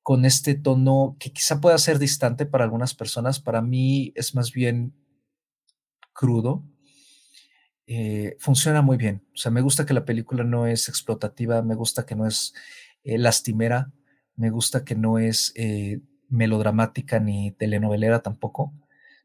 con 0.03 0.25
este 0.25 0.55
tono 0.55 1.17
que 1.21 1.33
quizá 1.33 1.61
pueda 1.61 1.77
ser 1.79 1.99
distante 1.99 2.47
para 2.47 2.65
algunas 2.65 2.95
personas, 2.95 3.41
para 3.41 3.61
mí 3.61 4.13
es 4.17 4.35
más 4.35 4.53
bien 4.53 4.95
crudo, 6.13 6.65
eh, 7.91 8.37
funciona 8.39 8.83
muy 8.83 8.99
bien. 8.99 9.23
O 9.33 9.37
sea, 9.39 9.51
me 9.51 9.63
gusta 9.63 9.87
que 9.87 9.95
la 9.95 10.05
película 10.05 10.45
no 10.45 10.67
es 10.67 10.91
explotativa, 10.91 11.63
me 11.63 11.75
gusta 11.75 12.05
que 12.05 12.15
no 12.15 12.27
es 12.27 12.53
eh, 13.03 13.17
lastimera, 13.17 13.91
me 14.37 14.51
gusta 14.51 14.85
que 14.85 14.95
no 14.95 15.19
es 15.19 15.53
eh, 15.57 16.03
melodramática 16.29 17.19
ni 17.19 17.53
telenovelera 17.53 18.21
tampoco. 18.21 18.75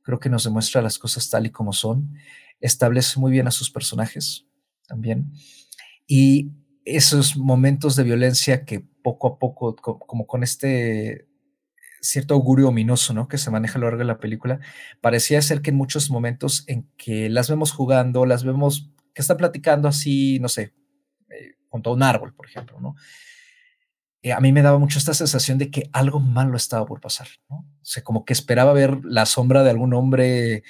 Creo 0.02 0.18
que 0.22 0.30
nos 0.30 0.46
demuestra 0.46 0.82
las 0.82 0.98
cosas 0.98 1.30
tal 1.30 1.46
y 1.46 1.50
como 1.50 1.74
son. 1.74 2.16
Establece 2.62 3.20
muy 3.20 3.34
bien 3.34 3.48
a 3.48 3.52
sus 3.52 3.70
personajes 3.70 4.48
también. 4.88 5.34
Y 6.08 6.54
esos 6.86 7.36
momentos 7.36 7.98
de 7.98 8.04
violencia 8.04 8.64
que 8.64 8.80
poco 8.80 9.28
a 9.28 9.40
poco, 9.40 9.76
como 9.76 10.26
con 10.26 10.42
este 10.42 11.28
cierto 12.04 12.34
augurio 12.34 12.68
ominoso, 12.68 13.14
¿no? 13.14 13.28
Que 13.28 13.38
se 13.38 13.50
maneja 13.50 13.78
a 13.78 13.80
lo 13.80 13.88
largo 13.88 14.00
de 14.00 14.06
la 14.06 14.20
película, 14.20 14.60
parecía 15.02 15.42
ser 15.42 15.62
que 15.62 15.72
en 15.72 15.78
muchos 15.78 16.12
momentos 16.12 16.66
en 16.68 16.88
que 16.98 17.30
las 17.30 17.50
vemos 17.50 17.72
jugando, 17.72 18.26
las 18.26 18.44
vemos 18.44 18.92
que 19.14 19.22
están 19.22 19.38
platicando 19.38 19.88
así, 19.88 20.40
no 20.40 20.50
sé, 20.50 20.74
eh, 21.30 21.56
junto 21.70 21.90
a 21.90 21.94
un 21.94 22.04
árbol, 22.04 22.34
por 22.34 22.46
ejemplo, 22.46 22.80
¿no? 22.80 22.96
Eh, 24.22 24.32
a 24.32 24.40
mí 24.40 24.52
me 24.52 24.62
daba 24.62 24.80
mucho 24.80 25.00
esta 25.00 25.14
sensación 25.14 25.58
de 25.58 25.70
que 25.70 25.90
algo 25.92 26.20
malo 26.20 26.56
estaba 26.56 26.86
por 26.86 27.02
pasar, 27.02 27.28
¿no? 27.50 27.58
O 27.58 27.86
sea, 27.86 28.04
como 28.04 28.26
que 28.26 28.34
esperaba 28.34 28.74
ver 28.74 29.04
la 29.04 29.26
sombra 29.26 29.64
de 29.64 29.70
algún 29.70 29.94
hombre 29.94 30.64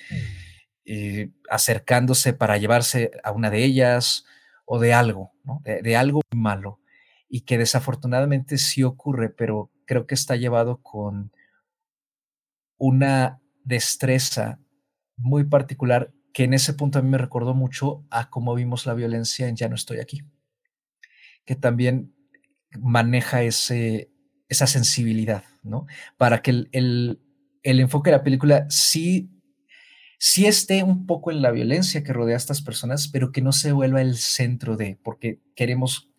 eh, 0.86 1.30
acercándose 1.50 2.34
para 2.34 2.58
llevarse 2.58 3.12
a 3.24 3.32
una 3.32 3.50
de 3.50 3.64
ellas 3.64 4.26
o 4.66 4.80
de 4.80 4.94
algo, 4.94 5.34
¿no? 5.44 5.62
De, 5.64 5.96
algo 5.96 6.22
malo 6.32 6.80
y 7.30 7.42
que 7.42 7.58
desafortunadamente 7.58 8.58
sí 8.58 8.84
ocurre, 8.84 9.30
pero 9.30 9.72
creo 9.86 10.08
que 10.08 10.16
está 10.16 10.36
llevado 10.36 10.82
con 10.82 11.32
una 12.78 13.42
destreza 13.64 14.60
muy 15.16 15.46
particular 15.46 16.12
que 16.34 16.44
en 16.44 16.54
ese 16.54 16.74
punto 16.74 17.00
a 17.00 17.02
mí 17.02 17.10
me 17.10 17.18
recordó 17.18 17.54
mucho 17.54 18.06
a 18.10 18.30
cómo 18.30 18.56
vimos 18.56 18.86
la 18.86 18.96
violencia 18.96 19.48
en 19.48 19.56
Ya 19.56 19.70
no 19.70 19.76
estoy 19.76 20.00
aquí, 20.00 20.22
que 21.46 21.56
también 21.56 22.14
maneja 22.80 23.44
ese, 23.44 24.12
esa 24.50 24.68
sensibilidad, 24.68 25.44
¿no? 25.62 25.86
Para 26.18 26.42
que 26.42 26.52
el, 26.52 26.70
el, 27.62 27.80
enfoque 27.80 28.10
de 28.10 28.18
la 28.18 28.24
película 28.24 28.66
sí, 28.70 29.30
sí 30.18 30.48
esté 30.48 30.84
un 30.84 31.06
poco 31.06 31.32
en 31.32 31.42
la 31.42 31.52
violencia 31.52 32.04
que 32.04 32.14
rodea 32.14 32.36
a 32.36 32.38
estas 32.38 32.62
personas, 32.62 33.08
pero 33.08 33.32
que 33.32 33.42
no 33.42 33.52
se 33.52 33.72
vuelva 33.72 34.02
el 34.02 34.18
centro 34.18 34.76
de, 34.76 34.98
porque 35.04 35.40
queremos, 35.56 36.10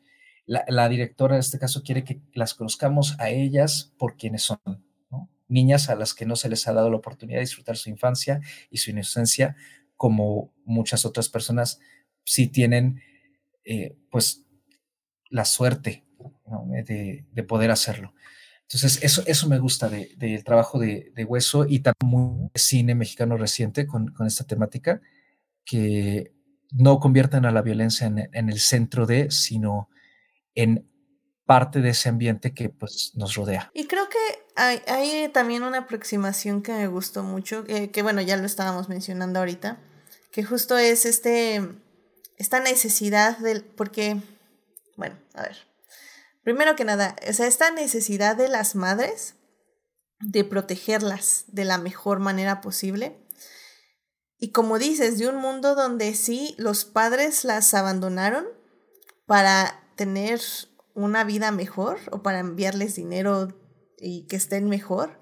la, 0.47 0.89
directora 0.89 1.35
en 1.35 1.41
este 1.41 1.59
caso 1.59 1.83
quiere 1.83 2.05
que 2.05 2.21
las 2.33 2.55
conozcamos 2.55 3.19
a 3.19 3.31
ellas 3.31 3.93
por 3.99 4.17
quienes 4.17 4.43
son, 4.43 4.59
¿no? 5.11 5.31
Niñas 5.49 5.89
a 5.89 5.97
las 5.97 6.15
que 6.15 6.27
no 6.27 6.37
se 6.37 6.49
les 6.49 6.69
ha 6.69 6.73
dado 6.73 6.91
la 6.91 6.97
oportunidad 6.97 7.39
de 7.39 7.45
disfrutar 7.45 7.77
su 7.77 7.89
infancia 7.89 8.41
y 8.71 8.79
su 8.79 8.91
inocencia, 8.91 9.57
como 9.97 10.53
muchas 10.65 11.05
otras 11.05 11.29
personas 11.29 11.81
sí 12.25 12.49
tienen, 12.49 13.01
eh, 13.65 13.97
pues, 14.11 14.45
la 15.31 15.45
suerte 15.45 16.05
de, 16.87 17.43
poder 17.45 17.71
hacerlo. 17.71 18.15
Entonces, 18.63 19.03
eso, 19.03 19.23
eso 19.27 19.49
me 19.49 19.59
gusta 19.59 19.89
del 19.89 20.45
trabajo 20.45 20.79
de, 20.79 21.13
Hueso 21.27 21.67
y 21.69 21.81
también 21.81 22.51
cine 22.55 22.95
mexicano 22.95 23.37
reciente 23.37 23.87
con, 23.87 24.13
esta 24.27 24.45
temática, 24.45 25.01
que 25.65 26.33
no 26.71 26.99
convierten 26.99 27.45
a 27.47 27.53
la 27.53 27.63
violencia 27.63 28.07
en, 28.07 28.49
el 28.49 28.59
centro 28.59 29.07
de, 29.07 29.31
sino 29.31 29.89
en 30.55 30.91
parte 31.47 31.81
de 31.81 31.91
ese 31.91 32.09
ambiente 32.09 32.55
que 32.55 32.71
pues, 32.71 33.13
nos 33.15 33.35
rodea. 33.35 33.71
Y 33.75 33.87
creo 33.87 34.09
que 34.09 34.19
hay, 34.57 35.29
también 35.29 35.63
una 35.63 35.79
aproximación 35.79 36.63
que 36.63 36.73
me 36.73 36.87
gustó 36.87 37.23
mucho, 37.23 37.65
que, 37.65 37.91
que, 37.91 38.03
bueno, 38.03 38.21
ya 38.23 38.37
lo 38.37 38.47
estábamos 38.47 38.89
mencionando 38.89 39.41
ahorita, 39.41 39.79
que 40.33 40.43
justo 40.43 40.79
es 40.79 41.05
este, 41.05 41.63
esta 42.39 42.61
necesidad 42.61 43.39
del, 43.39 43.63
porque, 43.63 44.17
bueno, 44.97 45.17
a 45.35 45.43
ver, 45.43 45.57
Primero 46.45 46.77
que 46.77 46.85
nada, 46.85 47.17
o 47.27 47.33
sea, 47.33 47.47
esta 47.47 47.71
necesidad 47.71 48.37
de 48.37 48.49
las 48.49 48.75
madres 48.75 49.35
de 50.21 50.45
protegerlas 50.45 51.45
de 51.49 51.65
la 51.65 51.79
mejor 51.79 52.21
manera 52.21 52.61
posible. 52.61 53.19
Y 54.39 54.51
como 54.51 54.79
dices, 54.79 55.19
de 55.19 55.27
un 55.27 55.37
mundo 55.37 55.75
donde 55.75 56.15
sí 56.15 56.55
los 56.59 56.85
padres 56.85 57.45
las 57.45 57.73
abandonaron 57.73 58.45
para 59.25 59.84
tener 59.97 60.41
una 60.95 61.25
vida 61.25 61.51
mejor 61.51 61.99
o 62.11 62.23
para 62.23 62.39
enviarles 62.39 62.95
dinero 62.95 63.49
y 63.99 64.27
que 64.27 64.37
estén 64.37 64.69
mejor, 64.69 65.21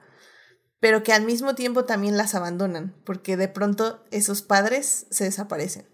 pero 0.81 1.03
que 1.03 1.13
al 1.13 1.25
mismo 1.25 1.55
tiempo 1.55 1.85
también 1.85 2.17
las 2.17 2.35
abandonan, 2.35 3.01
porque 3.05 3.37
de 3.37 3.49
pronto 3.49 4.05
esos 4.11 4.43
padres 4.43 5.07
se 5.11 5.25
desaparecen. 5.25 5.89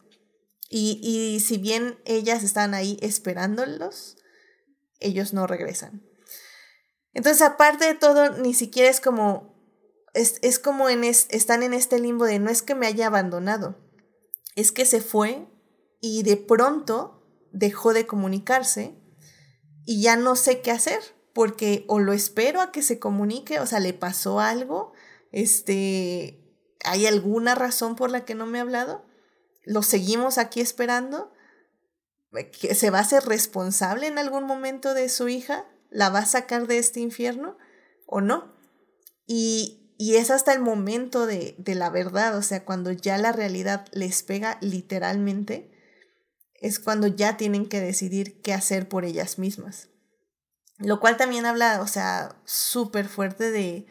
Y, 0.70 1.00
y 1.02 1.40
si 1.40 1.58
bien 1.58 1.98
ellas 2.04 2.42
están 2.42 2.74
ahí 2.74 2.98
esperándolos, 3.00 4.16
ellos 5.00 5.32
no 5.32 5.46
regresan. 5.46 6.02
Entonces, 7.14 7.42
aparte 7.42 7.86
de 7.86 7.94
todo, 7.94 8.36
ni 8.38 8.54
siquiera 8.54 8.88
es 8.88 9.00
como, 9.00 9.54
es, 10.14 10.38
es 10.42 10.58
como 10.58 10.88
en 10.88 11.04
están 11.04 11.62
en 11.62 11.74
este 11.74 11.98
limbo 11.98 12.24
de 12.24 12.38
no 12.38 12.50
es 12.50 12.62
que 12.62 12.74
me 12.74 12.86
haya 12.86 13.06
abandonado, 13.06 13.76
es 14.56 14.72
que 14.72 14.84
se 14.84 15.00
fue 15.00 15.46
y 16.00 16.22
de 16.22 16.36
pronto 16.36 17.17
dejó 17.52 17.92
de 17.92 18.06
comunicarse 18.06 18.94
y 19.84 20.02
ya 20.02 20.16
no 20.16 20.36
sé 20.36 20.60
qué 20.60 20.70
hacer, 20.70 21.00
porque 21.32 21.84
o 21.88 21.98
lo 21.98 22.12
espero 22.12 22.60
a 22.60 22.72
que 22.72 22.82
se 22.82 22.98
comunique, 22.98 23.60
o 23.60 23.66
sea, 23.66 23.80
le 23.80 23.94
pasó 23.94 24.40
algo, 24.40 24.92
este, 25.32 26.42
¿hay 26.84 27.06
alguna 27.06 27.54
razón 27.54 27.96
por 27.96 28.10
la 28.10 28.24
que 28.24 28.34
no 28.34 28.46
me 28.46 28.58
ha 28.58 28.62
hablado? 28.62 29.04
¿Lo 29.64 29.82
seguimos 29.82 30.38
aquí 30.38 30.60
esperando? 30.60 31.32
¿Que 32.60 32.74
¿Se 32.74 32.90
va 32.90 32.98
a 32.98 33.04
ser 33.04 33.24
responsable 33.24 34.06
en 34.06 34.18
algún 34.18 34.44
momento 34.44 34.94
de 34.94 35.08
su 35.08 35.28
hija? 35.28 35.66
¿La 35.90 36.10
va 36.10 36.20
a 36.20 36.26
sacar 36.26 36.66
de 36.66 36.78
este 36.78 37.00
infierno 37.00 37.56
o 38.06 38.20
no? 38.20 38.54
Y, 39.26 39.94
y 39.96 40.16
es 40.16 40.30
hasta 40.30 40.52
el 40.52 40.60
momento 40.60 41.26
de, 41.26 41.54
de 41.58 41.74
la 41.74 41.90
verdad, 41.90 42.36
o 42.36 42.42
sea, 42.42 42.64
cuando 42.64 42.92
ya 42.92 43.18
la 43.18 43.32
realidad 43.32 43.86
les 43.92 44.22
pega 44.22 44.58
literalmente, 44.60 45.70
es 46.60 46.78
cuando 46.78 47.06
ya 47.06 47.36
tienen 47.36 47.66
que 47.66 47.80
decidir 47.80 48.40
qué 48.42 48.52
hacer 48.52 48.88
por 48.88 49.04
ellas 49.04 49.38
mismas. 49.38 49.88
Lo 50.78 51.00
cual 51.00 51.16
también 51.16 51.46
habla, 51.46 51.80
o 51.82 51.86
sea, 51.86 52.36
súper 52.44 53.08
fuerte 53.08 53.50
de, 53.50 53.86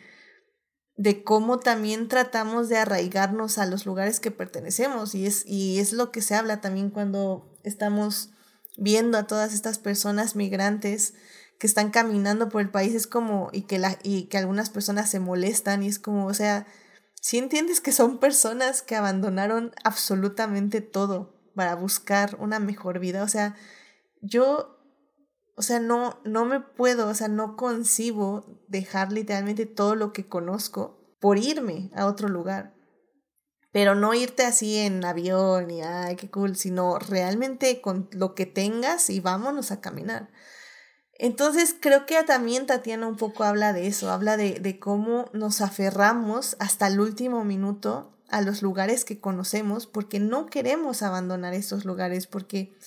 de 0.95 1.23
cómo 1.23 1.60
también 1.60 2.07
tratamos 2.07 2.69
de 2.69 2.77
arraigarnos 2.77 3.57
a 3.57 3.65
los 3.65 3.85
lugares 3.85 4.19
que 4.19 4.31
pertenecemos. 4.31 5.14
Y 5.15 5.26
es, 5.26 5.45
y 5.45 5.80
es 5.80 5.91
lo 5.91 6.11
que 6.11 6.22
se 6.22 6.35
habla 6.35 6.61
también 6.61 6.89
cuando 6.89 7.57
estamos 7.64 8.30
viendo 8.77 9.18
a 9.18 9.27
todas 9.27 9.53
estas 9.53 9.80
personas 9.80 10.35
migrantes 10.35 11.14
que 11.60 11.68
están 11.68 11.89
caminando 11.89 12.49
por 12.49 12.61
el 12.61 12.69
país. 12.69 12.94
Es 12.94 13.07
como, 13.07 13.49
y 13.52 13.64
que, 13.64 13.80
la, 13.80 13.98
y 14.03 14.23
que 14.23 14.38
algunas 14.38 14.69
personas 14.69 15.10
se 15.10 15.19
molestan 15.19 15.84
y 15.84 15.88
es 15.88 15.99
como, 15.99 16.26
o 16.26 16.34
sea, 16.34 16.68
si 17.19 17.38
entiendes 17.38 17.81
que 17.81 17.91
son 17.91 18.19
personas 18.19 18.81
que 18.81 18.95
abandonaron 18.95 19.73
absolutamente 19.84 20.80
todo 20.80 21.36
para 21.57 21.75
buscar 21.75 22.38
una 22.39 22.59
mejor 22.59 22.99
vida. 22.99 23.23
O 23.23 23.27
sea, 23.27 23.55
yo, 24.21 24.79
o 25.55 25.63
sea, 25.63 25.79
no, 25.79 26.21
no 26.23 26.45
me 26.45 26.61
puedo, 26.61 27.09
o 27.09 27.15
sea, 27.15 27.27
no 27.27 27.57
concibo 27.57 28.45
dejar 28.67 29.11
literalmente 29.11 29.65
todo 29.65 29.95
lo 29.95 30.13
que 30.13 30.29
conozco 30.29 31.17
por 31.19 31.39
irme 31.39 31.89
a 31.95 32.05
otro 32.05 32.29
lugar. 32.29 32.75
Pero 33.71 33.95
no 33.95 34.13
irte 34.13 34.45
así 34.45 34.77
en 34.77 35.03
avión 35.03 35.71
y, 35.71 35.81
ay, 35.81 36.15
qué 36.15 36.29
cool, 36.29 36.55
sino 36.55 36.99
realmente 36.99 37.81
con 37.81 38.07
lo 38.11 38.35
que 38.35 38.45
tengas 38.45 39.09
y 39.09 39.19
vámonos 39.19 39.71
a 39.71 39.81
caminar. 39.81 40.29
Entonces 41.13 41.75
creo 41.79 42.05
que 42.05 42.21
también 42.23 42.67
Tatiana 42.67 43.07
un 43.07 43.17
poco 43.17 43.43
habla 43.43 43.73
de 43.73 43.88
eso, 43.88 44.11
habla 44.11 44.38
de, 44.38 44.59
de 44.59 44.77
cómo 44.77 45.31
nos 45.34 45.61
aferramos 45.61 46.55
hasta 46.59 46.85
el 46.85 46.99
último 46.99 47.43
minuto 47.43 48.16
a 48.30 48.41
los 48.41 48.62
lugares 48.62 49.06
que 49.06 49.20
conocemos 49.20 49.88
porque 49.88 50.20
no 50.20 50.48
queremos 50.48 51.02
abandonar 51.02 51.54
estos 51.54 51.86
lugares 51.86 52.28
porque 52.28 52.78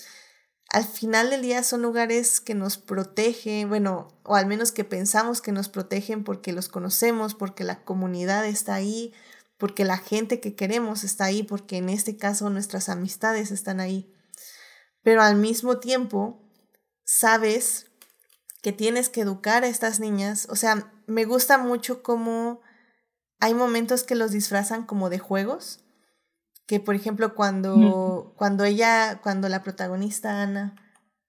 al 0.71 0.85
final 0.85 1.31
del 1.31 1.43
día 1.43 1.65
son 1.65 1.83
lugares 1.83 2.41
que 2.41 2.55
nos 2.55 2.79
protegen, 2.79 3.69
bueno, 3.69 4.09
o 4.25 4.37
al 4.37 4.47
menos 4.47 4.71
que 4.71 4.85
pensamos 4.85 5.43
que 5.43 5.51
nos 5.51 5.69
protegen 5.69 6.23
porque 6.23 6.53
los 6.53 6.69
conocemos, 6.69 7.35
porque 7.35 7.65
la 7.65 7.83
comunidad 7.83 8.47
está 8.47 8.75
ahí, 8.75 9.13
porque 9.59 9.85
la 9.85 9.99
gente 9.99 10.39
que 10.39 10.55
queremos 10.55 11.03
está 11.03 11.25
ahí, 11.25 11.43
porque 11.43 11.79
en 11.79 11.89
este 11.89 12.17
caso 12.17 12.51
nuestras 12.51 12.89
amistades 12.89 13.51
están 13.51 13.81
ahí. 13.81 14.15
Pero 15.03 15.23
al 15.23 15.35
mismo 15.35 15.81
tiempo, 15.81 16.41
sabes 17.05 17.87
que 18.63 18.73
tienes 18.73 19.09
que 19.09 19.23
educar 19.23 19.65
a 19.65 19.69
estas 19.69 19.99
niñas. 19.99 20.47
O 20.51 20.55
sea, 20.55 20.93
me 21.07 21.25
gusta 21.25 21.59
mucho 21.59 22.05
cómo 22.05 22.61
hay 23.41 23.55
momentos 23.55 24.05
que 24.05 24.15
los 24.15 24.31
disfrazan 24.31 24.85
como 24.85 25.11
de 25.11 25.19
juegos, 25.19 25.81
que 26.67 26.79
por 26.79 26.95
ejemplo 26.95 27.35
cuando, 27.35 28.35
cuando 28.37 28.65
ella, 28.65 29.21
cuando 29.23 29.49
la 29.49 29.63
protagonista 29.63 30.43
Ana 30.43 30.77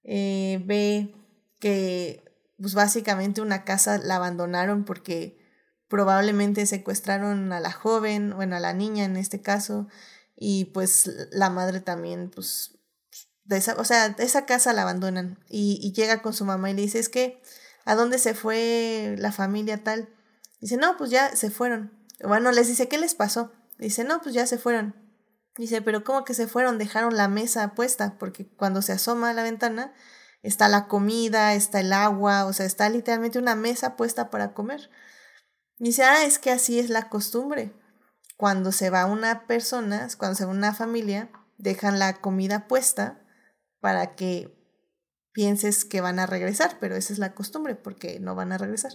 eh, 0.03 0.61
ve 0.65 1.15
que 1.59 2.23
pues 2.59 2.75
básicamente 2.75 3.41
una 3.41 3.63
casa 3.63 3.97
la 3.97 4.17
abandonaron 4.17 4.83
porque 4.83 5.39
probablemente 5.87 6.65
secuestraron 6.65 7.51
a 7.53 7.59
la 7.59 7.71
joven, 7.71 8.33
bueno, 8.35 8.55
a 8.55 8.59
la 8.59 8.73
niña 8.73 9.03
en 9.03 9.17
este 9.17 9.41
caso, 9.41 9.87
y 10.35 10.65
pues 10.65 11.09
la 11.31 11.49
madre 11.49 11.81
también, 11.81 12.29
pues, 12.29 12.77
de 13.43 13.57
esa, 13.57 13.75
o 13.75 13.83
sea, 13.83 14.15
esa 14.17 14.45
casa 14.45 14.73
la 14.73 14.83
abandonan 14.83 15.39
y, 15.49 15.79
y 15.81 15.91
llega 15.91 16.21
con 16.21 16.33
su 16.33 16.45
mamá 16.45 16.71
y 16.71 16.75
le 16.75 16.83
dice, 16.83 16.99
es 16.99 17.09
que, 17.09 17.41
¿a 17.83 17.95
dónde 17.95 18.19
se 18.19 18.33
fue 18.33 19.15
la 19.17 19.31
familia 19.31 19.83
tal? 19.83 20.07
Dice, 20.61 20.77
no, 20.77 20.95
pues 20.97 21.09
ya 21.09 21.35
se 21.35 21.49
fueron. 21.49 21.91
Bueno, 22.23 22.51
les 22.51 22.67
dice, 22.67 22.87
¿qué 22.87 22.97
les 22.97 23.15
pasó? 23.15 23.51
Dice, 23.77 24.03
no, 24.03 24.21
pues 24.21 24.35
ya 24.35 24.45
se 24.45 24.57
fueron. 24.57 24.95
Dice, 25.57 25.81
pero 25.81 26.03
¿cómo 26.03 26.23
que 26.23 26.33
se 26.33 26.47
fueron? 26.47 26.77
Dejaron 26.77 27.17
la 27.17 27.27
mesa 27.27 27.73
puesta, 27.73 28.17
porque 28.17 28.47
cuando 28.47 28.81
se 28.81 28.93
asoma 28.93 29.31
a 29.31 29.33
la 29.33 29.43
ventana 29.43 29.93
está 30.43 30.69
la 30.69 30.87
comida, 30.87 31.53
está 31.53 31.79
el 31.81 31.93
agua, 31.93 32.45
o 32.45 32.53
sea, 32.53 32.65
está 32.65 32.89
literalmente 32.89 33.39
una 33.39 33.55
mesa 33.55 33.95
puesta 33.95 34.29
para 34.29 34.53
comer. 34.53 34.89
Dice, 35.77 36.03
ah, 36.03 36.25
es 36.25 36.39
que 36.39 36.51
así 36.51 36.79
es 36.79 36.89
la 36.89 37.09
costumbre. 37.09 37.73
Cuando 38.37 38.71
se 38.71 38.89
va 38.89 39.05
una 39.05 39.45
persona, 39.45 40.07
cuando 40.17 40.35
se 40.35 40.45
va 40.45 40.51
una 40.51 40.73
familia, 40.73 41.31
dejan 41.57 41.99
la 41.99 42.21
comida 42.21 42.67
puesta 42.67 43.21
para 43.79 44.15
que 44.15 44.57
pienses 45.31 45.85
que 45.85 46.01
van 46.01 46.19
a 46.19 46.25
regresar, 46.25 46.77
pero 46.79 46.95
esa 46.95 47.13
es 47.13 47.19
la 47.19 47.33
costumbre, 47.33 47.75
porque 47.75 48.19
no 48.19 48.35
van 48.35 48.51
a 48.51 48.57
regresar. 48.57 48.93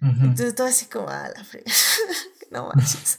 Entonces 0.00 0.54
todo 0.54 0.66
así 0.66 0.86
como, 0.86 1.08
a 1.08 1.28
la 1.28 1.44
frega, 1.44 1.70
no 2.50 2.68
manches. 2.68 3.18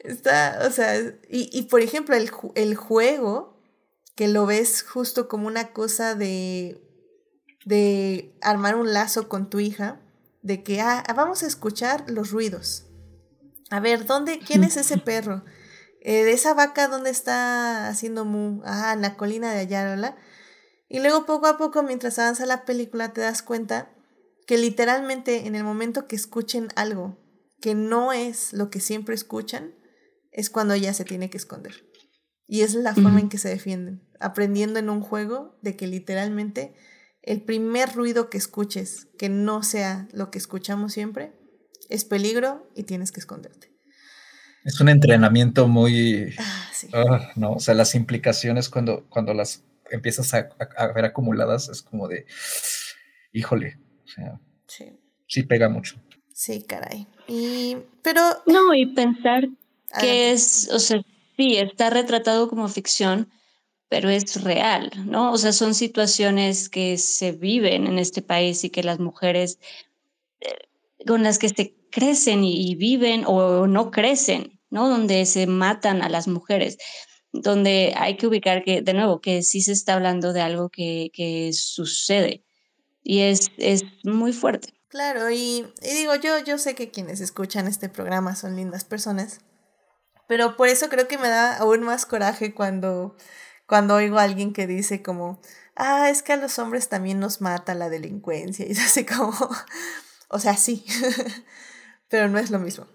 Está, 0.00 0.60
o 0.66 0.70
sea, 0.70 0.98
y, 0.98 1.48
y 1.52 1.62
por 1.62 1.80
ejemplo, 1.80 2.14
el, 2.14 2.30
el 2.54 2.74
juego, 2.74 3.58
que 4.14 4.28
lo 4.28 4.44
ves 4.46 4.82
justo 4.82 5.28
como 5.28 5.46
una 5.46 5.72
cosa 5.72 6.14
de, 6.14 6.80
de 7.64 8.36
armar 8.42 8.76
un 8.76 8.92
lazo 8.92 9.28
con 9.28 9.48
tu 9.48 9.60
hija, 9.60 10.00
de 10.42 10.62
que, 10.62 10.82
ah, 10.82 11.04
vamos 11.16 11.42
a 11.42 11.46
escuchar 11.46 12.04
los 12.10 12.30
ruidos. 12.30 12.84
A 13.70 13.80
ver, 13.80 14.04
¿dónde, 14.04 14.40
quién 14.40 14.62
es 14.62 14.76
ese 14.76 14.98
perro? 14.98 15.42
Eh, 16.02 16.22
de 16.22 16.32
esa 16.32 16.52
vaca, 16.52 16.86
¿dónde 16.86 17.08
está 17.08 17.88
haciendo 17.88 18.26
mu? 18.26 18.60
Ah, 18.66 18.92
en 18.92 19.00
la 19.00 19.16
colina 19.16 19.52
de 19.52 19.60
allá, 19.60 20.16
Y 20.90 21.00
luego 21.00 21.24
poco 21.24 21.46
a 21.46 21.56
poco, 21.56 21.82
mientras 21.82 22.18
avanza 22.18 22.44
la 22.44 22.66
película, 22.66 23.14
te 23.14 23.22
das 23.22 23.40
cuenta 23.42 23.93
que 24.46 24.58
literalmente 24.58 25.46
en 25.46 25.54
el 25.54 25.64
momento 25.64 26.06
que 26.06 26.16
escuchen 26.16 26.68
algo 26.76 27.18
que 27.60 27.74
no 27.74 28.12
es 28.12 28.52
lo 28.52 28.68
que 28.68 28.78
siempre 28.78 29.14
escuchan, 29.14 29.74
es 30.32 30.50
cuando 30.50 30.74
ella 30.74 30.92
se 30.92 31.04
tiene 31.04 31.30
que 31.30 31.38
esconder. 31.38 31.72
Y 32.46 32.60
es 32.60 32.74
la 32.74 32.94
forma 32.94 33.20
en 33.20 33.30
que 33.30 33.38
se 33.38 33.48
defienden, 33.48 34.06
aprendiendo 34.20 34.78
en 34.78 34.90
un 34.90 35.00
juego 35.00 35.58
de 35.62 35.74
que 35.74 35.86
literalmente 35.86 36.74
el 37.22 37.40
primer 37.40 37.94
ruido 37.94 38.28
que 38.28 38.36
escuches, 38.36 39.06
que 39.18 39.30
no 39.30 39.62
sea 39.62 40.08
lo 40.12 40.30
que 40.30 40.36
escuchamos 40.36 40.92
siempre, 40.92 41.32
es 41.88 42.04
peligro 42.04 42.68
y 42.74 42.82
tienes 42.82 43.12
que 43.12 43.20
esconderte. 43.20 43.72
Es 44.64 44.78
un 44.80 44.90
entrenamiento 44.90 45.66
muy... 45.66 46.34
Ah, 46.38 46.68
sí. 46.70 46.88
Ah, 46.92 47.32
no, 47.36 47.52
o 47.52 47.60
sea, 47.60 47.72
las 47.72 47.94
implicaciones 47.94 48.68
cuando, 48.68 49.08
cuando 49.08 49.32
las 49.32 49.64
empiezas 49.90 50.34
a, 50.34 50.50
a 50.76 50.92
ver 50.92 51.06
acumuladas 51.06 51.70
es 51.70 51.80
como 51.80 52.08
de, 52.08 52.26
híjole, 53.32 53.78
o 54.04 54.08
sea, 54.08 54.40
sí. 54.66 54.92
sí 55.26 55.42
pega 55.42 55.68
mucho. 55.68 55.96
Sí, 56.32 56.62
caray. 56.62 57.06
Y, 57.28 57.76
pero... 58.02 58.20
No, 58.46 58.74
y 58.74 58.86
pensar 58.86 59.48
que 60.00 60.32
es, 60.32 60.68
o 60.72 60.78
sea, 60.78 61.00
sí, 61.36 61.56
está 61.56 61.90
retratado 61.90 62.48
como 62.48 62.68
ficción, 62.68 63.30
pero 63.88 64.10
es 64.10 64.42
real, 64.42 64.90
¿no? 65.06 65.32
O 65.32 65.38
sea, 65.38 65.52
son 65.52 65.74
situaciones 65.74 66.68
que 66.68 66.98
se 66.98 67.32
viven 67.32 67.86
en 67.86 67.98
este 67.98 68.22
país 68.22 68.64
y 68.64 68.70
que 68.70 68.82
las 68.82 68.98
mujeres 68.98 69.60
eh, 70.40 70.48
con 71.06 71.22
las 71.22 71.38
que 71.38 71.48
se 71.48 71.76
crecen 71.90 72.42
y, 72.42 72.74
viven 72.74 73.22
o 73.26 73.68
no 73.68 73.92
crecen, 73.92 74.60
¿no? 74.70 74.88
Donde 74.88 75.26
se 75.26 75.46
matan 75.46 76.02
a 76.02 76.08
las 76.08 76.26
mujeres, 76.26 76.76
donde 77.32 77.94
hay 77.96 78.16
que 78.16 78.26
ubicar 78.26 78.64
que, 78.64 78.82
de 78.82 78.94
nuevo, 78.94 79.20
que 79.20 79.42
sí 79.42 79.60
se 79.60 79.72
está 79.72 79.94
hablando 79.94 80.32
de 80.32 80.40
algo 80.40 80.70
que, 80.70 81.10
que 81.12 81.52
sucede 81.52 82.44
y 83.04 83.20
es, 83.20 83.52
es 83.58 83.84
muy 84.02 84.32
fuerte. 84.32 84.74
Claro, 84.88 85.30
y, 85.30 85.66
digo, 85.82 86.14
yo, 86.16 86.38
yo 86.38 86.56
sé 86.56 86.74
que 86.74 86.90
quienes 86.90 87.20
escuchan 87.20 87.68
este 87.68 87.88
programa 87.88 88.34
son 88.34 88.56
lindas 88.56 88.84
personas, 88.84 89.40
pero 90.26 90.56
por 90.56 90.68
eso 90.68 90.88
creo 90.88 91.06
que 91.06 91.18
me 91.18 91.28
da 91.28 91.58
aún 91.58 91.82
más 91.82 92.06
coraje 92.06 92.54
cuando, 92.54 93.16
cuando 93.66 93.94
oigo 93.96 94.18
a 94.18 94.22
alguien 94.22 94.52
que 94.52 94.66
dice 94.66 95.02
como, 95.02 95.40
ah, 95.76 96.08
es 96.08 96.22
que 96.22 96.32
a 96.32 96.36
los 96.36 96.58
hombres 96.58 96.88
también 96.88 97.20
nos 97.20 97.40
mata 97.40 97.74
la 97.74 97.90
delincuencia, 97.90 98.66
y 98.68 98.72
es 98.72 98.80
así 98.80 99.04
como, 99.04 99.34
o 100.28 100.38
sea, 100.38 100.56
sí, 100.56 100.84
pero 102.08 102.28
no 102.28 102.38
es 102.38 102.50
lo 102.50 102.58
mismo. 102.58 102.86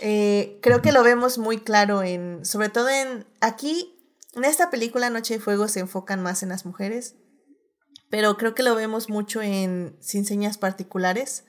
Eh, 0.00 0.60
creo 0.62 0.82
que 0.82 0.92
lo 0.92 1.02
vemos 1.02 1.38
muy 1.38 1.58
claro 1.58 2.02
en, 2.02 2.44
sobre 2.44 2.68
todo 2.68 2.90
en, 2.90 3.26
aquí, 3.40 3.98
en 4.34 4.44
esta 4.44 4.70
película 4.70 5.10
Noche 5.10 5.34
de 5.34 5.40
Fuego 5.40 5.66
se 5.66 5.80
enfocan 5.80 6.22
más 6.22 6.42
en 6.42 6.50
las 6.50 6.66
mujeres, 6.66 7.16
pero 8.10 8.36
creo 8.36 8.54
que 8.54 8.62
lo 8.62 8.74
vemos 8.74 9.08
mucho 9.08 9.42
en 9.42 9.96
Sin 10.00 10.24
Señas 10.24 10.58
Particulares, 10.58 11.44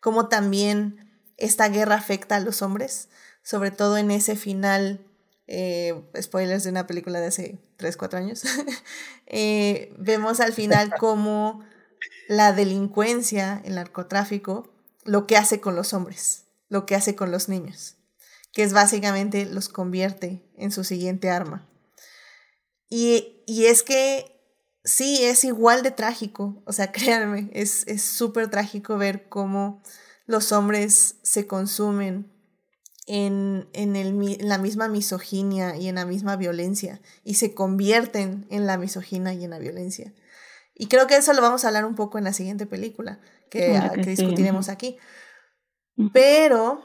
como 0.00 0.28
también 0.28 1.10
esta 1.36 1.68
guerra 1.68 1.96
afecta 1.96 2.36
a 2.36 2.40
los 2.40 2.62
hombres, 2.62 3.08
sobre 3.42 3.70
todo 3.70 3.96
en 3.96 4.10
ese 4.10 4.36
final, 4.36 5.04
eh, 5.46 6.00
spoilers 6.20 6.64
de 6.64 6.70
una 6.70 6.86
película 6.86 7.20
de 7.20 7.26
hace 7.26 7.58
3, 7.76 7.96
4 7.96 8.18
años, 8.18 8.42
eh, 9.26 9.94
vemos 9.98 10.40
al 10.40 10.52
final 10.52 10.92
como 10.98 11.64
la 12.28 12.52
delincuencia, 12.52 13.60
el 13.64 13.76
narcotráfico, 13.76 14.72
lo 15.04 15.26
que 15.26 15.36
hace 15.36 15.60
con 15.60 15.76
los 15.76 15.92
hombres, 15.92 16.44
lo 16.68 16.86
que 16.86 16.94
hace 16.94 17.14
con 17.14 17.30
los 17.30 17.48
niños, 17.48 17.96
que 18.52 18.62
es 18.62 18.72
básicamente 18.72 19.44
los 19.46 19.68
convierte 19.68 20.42
en 20.56 20.72
su 20.72 20.84
siguiente 20.84 21.30
arma. 21.30 21.68
Y, 22.88 23.42
y 23.46 23.66
es 23.66 23.82
que 23.82 24.35
sí, 24.86 25.22
es 25.24 25.44
igual 25.44 25.82
de 25.82 25.90
trágico, 25.90 26.62
o 26.64 26.72
sea, 26.72 26.90
créanme, 26.92 27.50
es 27.52 27.84
súper 28.00 28.48
trágico 28.48 28.96
ver 28.96 29.28
cómo 29.28 29.82
los 30.26 30.52
hombres 30.52 31.16
se 31.22 31.46
consumen 31.46 32.32
en, 33.06 33.68
en, 33.72 34.48
la 34.48 34.58
misma 34.58 34.88
misoginia 34.88 35.76
y 35.76 35.88
en 35.88 35.94
la 35.94 36.04
misma 36.04 36.36
violencia 36.36 37.00
y 37.24 37.34
se 37.34 37.54
convierten 37.54 38.46
en 38.50 38.66
la 38.66 38.78
misoginia 38.78 39.32
y 39.32 39.44
en 39.44 39.50
la 39.50 39.58
violencia. 39.58 40.12
Y 40.74 40.88
creo 40.88 41.06
que 41.06 41.16
eso 41.16 41.32
lo 41.32 41.40
vamos 41.40 41.64
a 41.64 41.68
hablar 41.68 41.84
un 41.84 41.94
poco 41.94 42.18
en 42.18 42.24
la 42.24 42.32
siguiente 42.32 42.66
película 42.66 43.20
que, 43.48 43.80
que, 43.94 44.10
discutiremos 44.10 44.68
aquí. 44.68 44.98
Pero 46.12 46.84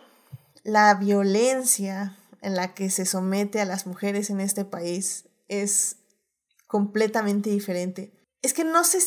la 0.63 0.93
violencia 0.93 2.17
en 2.41 2.55
la 2.55 2.73
que 2.73 2.89
se 2.89 3.05
somete 3.05 3.59
a 3.59 3.65
las 3.65 3.87
mujeres 3.87 4.29
en 4.29 4.39
este 4.39 4.63
país 4.63 5.25
es 5.49 5.97
completamente 6.71 7.49
diferente. 7.49 8.13
Es 8.41 8.53
que 8.53 8.63
no 8.63 8.85
sé, 8.85 8.99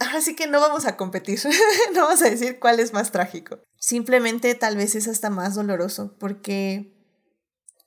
ahora 0.00 0.20
sí 0.20 0.34
que 0.34 0.48
no 0.48 0.58
vamos 0.58 0.86
a 0.86 0.96
competir, 0.96 1.38
no 1.94 2.02
vamos 2.02 2.20
a 2.20 2.28
decir 2.28 2.58
cuál 2.58 2.80
es 2.80 2.92
más 2.92 3.12
trágico. 3.12 3.60
Simplemente 3.78 4.52
tal 4.56 4.76
vez 4.76 4.96
es 4.96 5.06
hasta 5.06 5.30
más 5.30 5.54
doloroso, 5.54 6.16
porque, 6.18 6.92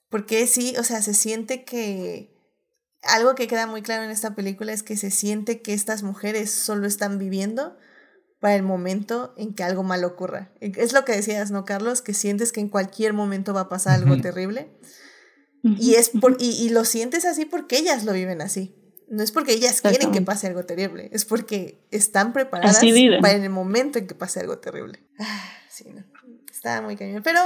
porque 0.09 0.47
sí, 0.47 0.73
o 0.80 0.85
sea, 0.85 1.01
se 1.01 1.13
siente 1.13 1.65
que 1.65 2.34
algo 3.01 3.35
que 3.35 3.49
queda 3.49 3.67
muy 3.67 3.81
claro 3.81 4.03
en 4.03 4.09
esta 4.09 4.35
película 4.35 4.71
es 4.71 4.84
que 4.84 4.95
se 4.95 5.11
siente 5.11 5.61
que 5.61 5.73
estas 5.73 6.01
mujeres 6.01 6.49
solo 6.49 6.88
están 6.88 7.19
viviendo 7.19 7.75
para 8.39 8.55
el 8.55 8.63
momento 8.63 9.34
en 9.35 9.53
que 9.53 9.63
algo 9.63 9.84
malo 9.84 10.07
ocurra. 10.07 10.53
Es 10.61 10.93
lo 10.93 11.03
que 11.03 11.11
decías, 11.11 11.51
¿no, 11.51 11.65
Carlos? 11.65 12.01
Que 12.01 12.13
sientes 12.13 12.53
que 12.53 12.61
en 12.61 12.69
cualquier 12.69 13.11
momento 13.11 13.53
va 13.53 13.61
a 13.61 13.69
pasar 13.69 13.95
algo 13.99 14.21
terrible. 14.21 14.71
Y, 15.61 15.95
es 15.95 16.09
por, 16.09 16.38
y, 16.39 16.51
y, 16.51 16.69
lo 16.69 16.85
sientes 16.85 17.25
así 17.25 17.43
porque 17.43 17.77
ellas 17.77 18.05
lo 18.05 18.13
viven 18.13 18.41
así. 18.41 18.80
No 19.09 19.23
es 19.23 19.31
porque 19.31 19.53
ellas 19.53 19.81
quieren 19.81 20.11
que 20.11 20.21
pase 20.21 20.47
algo 20.47 20.65
terrible, 20.65 21.09
es 21.11 21.25
porque 21.25 21.80
están 21.91 22.34
preparadas 22.34 22.80
para 23.21 23.34
el 23.34 23.49
momento 23.49 23.99
en 23.99 24.07
que 24.07 24.15
pase 24.15 24.39
algo 24.39 24.59
terrible. 24.59 24.99
Ah, 25.19 25.51
sí, 25.69 25.85
no. 25.93 26.03
Está 26.51 26.81
muy 26.81 26.95
cañón. 26.95 27.21
Pero 27.23 27.39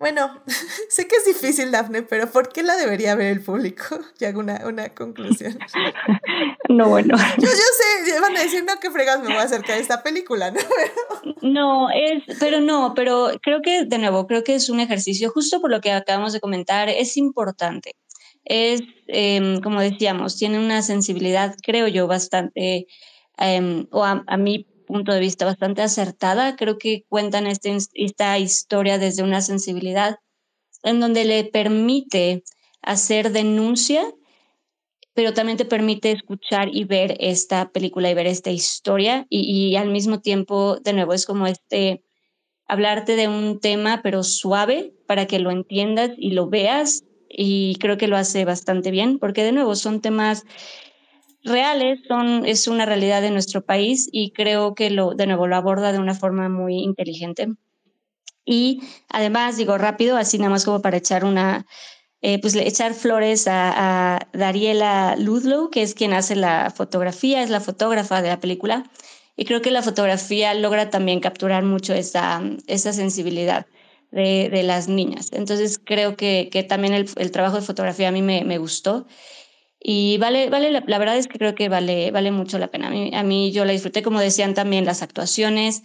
bueno, 0.00 0.42
sé 0.88 1.06
que 1.06 1.16
es 1.16 1.24
difícil, 1.24 1.70
Dafne, 1.70 2.02
pero 2.02 2.28
¿por 2.30 2.48
qué 2.48 2.62
la 2.62 2.76
debería 2.76 3.14
ver 3.14 3.28
el 3.28 3.42
público? 3.42 3.84
Y 4.18 4.24
hago 4.24 4.40
una, 4.40 4.66
una 4.66 4.94
conclusión. 4.94 5.58
No, 6.68 6.88
bueno. 6.88 7.16
Yo, 7.38 7.44
yo 7.44 7.50
sé, 7.50 8.20
van 8.20 8.36
a 8.36 8.40
decir, 8.40 8.64
no, 8.64 8.80
qué 8.80 8.90
fregas 8.90 9.20
me 9.20 9.26
voy 9.26 9.36
a 9.36 9.42
acercar 9.42 9.76
a 9.76 9.78
esta 9.78 10.02
película, 10.02 10.50
¿no? 10.50 10.60
No, 11.42 11.88
es, 11.90 12.24
pero 12.40 12.60
no, 12.60 12.94
pero 12.96 13.30
creo 13.40 13.60
que, 13.62 13.84
de 13.84 13.98
nuevo, 13.98 14.26
creo 14.26 14.42
que 14.42 14.54
es 14.56 14.70
un 14.70 14.80
ejercicio, 14.80 15.30
justo 15.30 15.60
por 15.60 15.70
lo 15.70 15.80
que 15.80 15.92
acabamos 15.92 16.32
de 16.32 16.40
comentar, 16.40 16.88
es 16.88 17.16
importante 17.16 17.92
es, 18.44 18.82
em, 19.06 19.60
como 19.60 19.80
decíamos, 19.80 20.36
tiene 20.36 20.58
una 20.58 20.82
sensibilidad, 20.82 21.54
creo 21.62 21.88
yo, 21.88 22.06
bastante, 22.06 22.86
em, 23.38 23.86
o 23.90 24.04
a, 24.04 24.36
mi 24.36 24.66
punto 24.86 25.12
de 25.12 25.20
vista, 25.20 25.44
bastante 25.46 25.82
acertada. 25.82 26.56
Creo 26.56 26.78
que 26.78 27.04
cuentan 27.08 27.46
este, 27.46 27.76
esta 27.94 28.38
historia 28.38 28.98
desde 28.98 29.22
una 29.22 29.40
sensibilidad 29.40 30.18
en 30.82 31.00
donde 31.00 31.24
le 31.24 31.44
permite 31.44 32.44
hacer 32.82 33.32
denuncia, 33.32 34.04
pero 35.14 35.32
también 35.32 35.56
te 35.56 35.64
permite 35.64 36.12
escuchar 36.12 36.68
y 36.72 36.84
ver 36.84 37.16
esta 37.20 37.70
película 37.70 38.10
y 38.10 38.14
ver 38.14 38.26
esta 38.26 38.50
historia 38.50 39.26
y, 39.30 39.40
y 39.40 39.76
al 39.76 39.90
mismo 39.90 40.20
tiempo, 40.20 40.78
de 40.80 40.92
nuevo, 40.92 41.14
es 41.14 41.24
como 41.24 41.46
este 41.46 42.02
hablarte 42.66 43.16
de 43.16 43.28
un 43.28 43.60
tema, 43.60 44.00
pero 44.02 44.22
suave 44.22 44.94
para 45.06 45.26
que 45.26 45.38
lo 45.38 45.50
entiendas 45.50 46.10
y 46.18 46.32
lo 46.32 46.48
veas 46.48 47.04
y 47.36 47.76
creo 47.76 47.98
que 47.98 48.08
lo 48.08 48.16
hace 48.16 48.44
bastante 48.44 48.90
bien, 48.90 49.18
porque 49.18 49.42
de 49.42 49.52
nuevo 49.52 49.74
son 49.74 50.00
temas 50.00 50.44
reales, 51.42 52.00
son, 52.08 52.46
es 52.46 52.68
una 52.68 52.86
realidad 52.86 53.20
de 53.20 53.30
nuestro 53.30 53.64
país 53.64 54.08
y 54.10 54.32
creo 54.32 54.74
que 54.74 54.90
lo, 54.90 55.14
de 55.14 55.26
nuevo 55.26 55.46
lo 55.46 55.56
aborda 55.56 55.92
de 55.92 55.98
una 55.98 56.14
forma 56.14 56.48
muy 56.48 56.78
inteligente. 56.78 57.48
Y 58.44 58.82
además, 59.08 59.56
digo 59.56 59.78
rápido, 59.78 60.16
así 60.16 60.38
nada 60.38 60.50
más 60.50 60.64
como 60.64 60.80
para 60.80 60.96
echar 60.96 61.24
una, 61.24 61.66
eh, 62.20 62.40
pues 62.40 62.54
echar 62.54 62.94
flores 62.94 63.48
a, 63.48 64.16
a, 64.16 64.28
Dariela 64.32 65.16
Ludlow, 65.18 65.70
que 65.70 65.82
es 65.82 65.94
quien 65.94 66.12
hace 66.12 66.36
la 66.36 66.70
fotografía, 66.70 67.42
es 67.42 67.50
la 67.50 67.60
fotógrafa 67.60 68.22
de 68.22 68.28
la 68.28 68.40
película. 68.40 68.84
Y 69.36 69.44
creo 69.46 69.62
que 69.62 69.70
la 69.70 69.82
fotografía 69.82 70.54
logra 70.54 70.90
también 70.90 71.20
capturar 71.20 71.64
mucho 71.64 71.94
esa, 71.94 72.42
esa 72.66 72.92
sensibilidad 72.92 73.66
de, 74.14 74.62
las 74.62 74.88
niñas. 74.88 75.30
Entonces 75.32 75.80
creo 75.82 76.16
que, 76.16 76.66
también 76.68 76.94
el, 76.94 77.30
trabajo 77.32 77.56
de 77.56 77.62
fotografía 77.62 78.08
a 78.08 78.12
mí 78.12 78.22
me, 78.22 78.58
gustó. 78.58 79.06
Y 79.80 80.16
vale, 80.18 80.48
vale 80.48 80.70
la, 80.70 80.98
verdad 80.98 81.18
es 81.18 81.26
que 81.26 81.38
creo 81.38 81.54
que 81.54 81.68
vale, 81.68 82.10
vale 82.10 82.30
mucho 82.30 82.58
la 82.58 82.68
pena. 82.68 82.88
A 82.88 83.22
mí, 83.22 83.52
yo 83.52 83.64
la 83.64 83.72
disfruté, 83.72 84.02
como 84.02 84.20
decían 84.20 84.54
también, 84.54 84.84
las 84.84 85.02
actuaciones. 85.02 85.82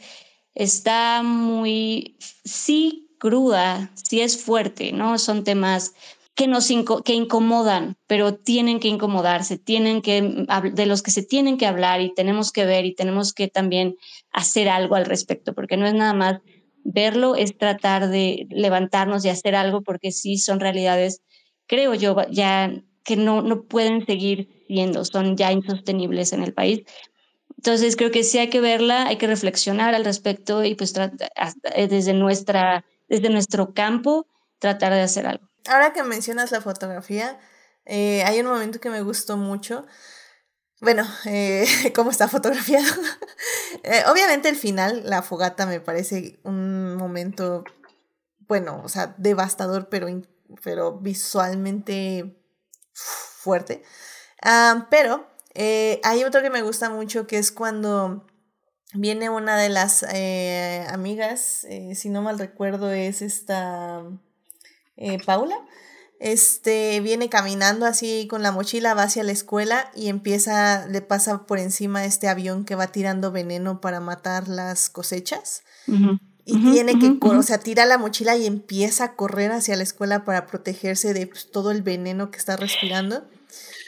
Está 0.54 1.22
muy, 1.24 2.18
sí, 2.46 3.10
cruda, 3.20 3.92
sí 3.96 4.22
es 4.22 4.42
fuerte, 4.42 4.92
¿no? 4.92 5.18
Son 5.18 5.44
temas 5.44 5.94
que 6.36 6.48
nos 6.48 6.70
que 7.04 7.14
incomodan, 7.14 7.98
pero 8.08 8.36
tienen 8.36 8.80
que 8.80 8.88
incomodarse, 8.88 9.58
tienen 9.58 10.02
que 10.02 10.46
de 10.72 10.86
los 10.86 11.02
que 11.02 11.12
se 11.12 11.22
tienen 11.22 11.58
que 11.58 11.66
hablar 11.66 12.00
y 12.00 12.14
tenemos 12.14 12.54
que 12.54 12.66
ver 12.66 12.86
y 12.86 12.96
tenemos 12.96 13.34
que 13.34 13.50
también 13.50 13.98
hacer 14.32 14.70
algo 14.70 14.96
al 14.96 15.06
respecto, 15.06 15.54
porque 15.54 15.76
no 15.76 15.86
es 15.86 15.94
nada 15.94 16.14
más 16.14 16.40
verlo 16.92 17.36
es 17.36 17.58
tratar 17.58 18.10
de 18.10 18.48
levantarnos 18.50 19.24
y 19.26 19.30
hacer 19.30 19.56
algo 19.56 19.82
porque 19.82 20.12
sí 20.12 20.38
son 20.38 20.60
realidades, 20.60 21.22
creo 21.68 21.94
yo, 21.94 22.16
ya 22.30 22.72
que 23.04 23.16
no, 23.16 23.42
no 23.42 23.64
pueden 23.64 24.06
seguir 24.06 24.66
siendo, 24.68 25.06
son 25.06 25.38
ya 25.38 25.52
insostenibles 25.52 26.34
en 26.34 26.44
el 26.44 26.54
país. 26.54 26.82
Entonces 27.58 27.96
creo 27.96 28.12
que 28.12 28.24
sí 28.24 28.38
hay 28.38 28.50
que 28.50 28.62
verla, 28.62 29.08
hay 29.08 29.18
que 29.18 29.28
reflexionar 29.28 29.94
al 29.94 30.06
respecto 30.06 30.64
y 30.64 30.76
pues 30.76 30.94
eh, 30.96 31.88
desde, 31.88 32.14
nuestra, 32.14 32.86
desde 33.08 33.30
nuestro 33.30 33.74
campo 33.74 34.28
tratar 34.60 34.94
de 34.94 35.02
hacer 35.02 35.26
algo. 35.26 35.50
Ahora 35.68 35.92
que 35.92 36.04
mencionas 36.04 36.52
la 36.52 36.62
fotografía, 36.62 37.40
eh, 37.86 38.24
hay 38.24 38.40
un 38.40 38.48
momento 38.48 38.80
que 38.80 38.90
me 38.90 39.02
gustó 39.02 39.36
mucho 39.36 39.86
bueno, 40.82 41.06
eh, 41.26 41.66
cómo 41.96 42.12
está 42.12 42.28
fotografiado. 42.28 42.86
Eh, 43.84 44.04
obviamente 44.08 44.50
el 44.50 44.56
final, 44.56 45.04
la 45.06 45.22
fogata 45.22 45.66
me 45.66 45.80
parece 45.80 46.40
un 46.44 46.96
momento, 46.96 47.64
bueno, 48.40 48.82
o 48.84 48.90
sea, 48.90 49.16
devastador, 49.18 49.90
pero, 49.90 50.08
pero 50.64 50.98
visualmente 50.98 52.44
fuerte. 52.92 53.84
Ah, 54.42 54.88
pero 54.90 55.28
eh, 55.54 56.02
hay 56.04 56.24
otro 56.24 56.42
que 56.42 56.50
me 56.50 56.64
gusta 56.64 56.90
mucho 56.90 57.26
que 57.26 57.38
es 57.38 57.52
cuando 57.52 58.26
viene 58.94 59.30
una 59.30 59.56
de 59.56 59.70
las 59.70 60.04
amigas, 60.92 61.66
si 61.94 62.10
no 62.10 62.22
mal 62.22 62.40
recuerdo 62.40 62.92
es 62.92 63.22
esta 63.22 64.04
Paula 65.26 65.64
este 66.20 67.00
viene 67.00 67.30
caminando 67.30 67.86
así 67.86 68.28
con 68.30 68.44
la 68.44 68.52
mochila, 68.52 68.94
va 68.94 69.04
hacia 69.04 69.24
la 69.24 69.32
escuela 69.32 69.90
y 69.96 70.10
empieza, 70.10 70.86
le 70.88 71.02
pasa 71.02 71.46
por 71.46 71.60
encima 71.60 72.04
este 72.06 72.28
avión 72.28 72.66
que 72.66 72.76
va 72.76 72.88
tirando 72.88 73.32
veneno 73.32 73.80
para 73.80 74.02
matar 74.02 74.50
las 74.50 74.90
cosechas. 74.90 75.64
y 76.46 76.72
tiene 76.72 77.00
que, 77.00 77.18
o 77.22 77.44
sea, 77.44 77.60
tira 77.60 77.86
la 77.86 77.98
mochila 77.98 78.36
y 78.36 78.46
empieza 78.46 79.06
a 79.06 79.16
correr 79.16 79.52
hacia 79.52 79.78
la 79.78 79.84
escuela 79.84 80.26
para 80.26 80.46
protegerse 80.46 81.14
de 81.14 81.26
pues, 81.26 81.50
todo 81.52 81.72
el 81.72 81.84
veneno 81.84 82.32
que 82.32 82.38
está 82.38 82.58
respirando. 82.58 83.24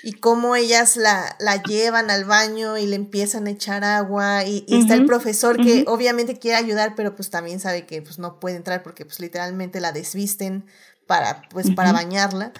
Y 0.03 0.13
cómo 0.13 0.55
ellas 0.55 0.97
la, 0.97 1.35
la, 1.39 1.61
llevan 1.61 2.09
al 2.09 2.25
baño 2.25 2.75
y 2.79 2.87
le 2.87 2.95
empiezan 2.95 3.45
a 3.45 3.51
echar 3.51 3.83
agua. 3.83 4.45
Y, 4.45 4.65
está 4.67 4.95
el 4.95 5.05
profesor 5.05 5.57
que 5.57 5.85
obviamente 5.87 6.39
quiere 6.39 6.57
ayudar, 6.57 6.95
pero 6.95 7.15
pues 7.15 7.29
también 7.29 7.59
sabe 7.59 7.85
que 7.85 8.01
pues 8.01 8.17
no 8.17 8.39
puede 8.39 8.55
entrar 8.55 8.81
porque 8.81 9.05
pues 9.05 9.19
literalmente 9.19 9.79
la 9.79 9.91
desvisten 9.91 10.65
para, 11.11 11.41
pues, 11.49 11.69
para 11.71 11.91
bañarla. 11.91 12.53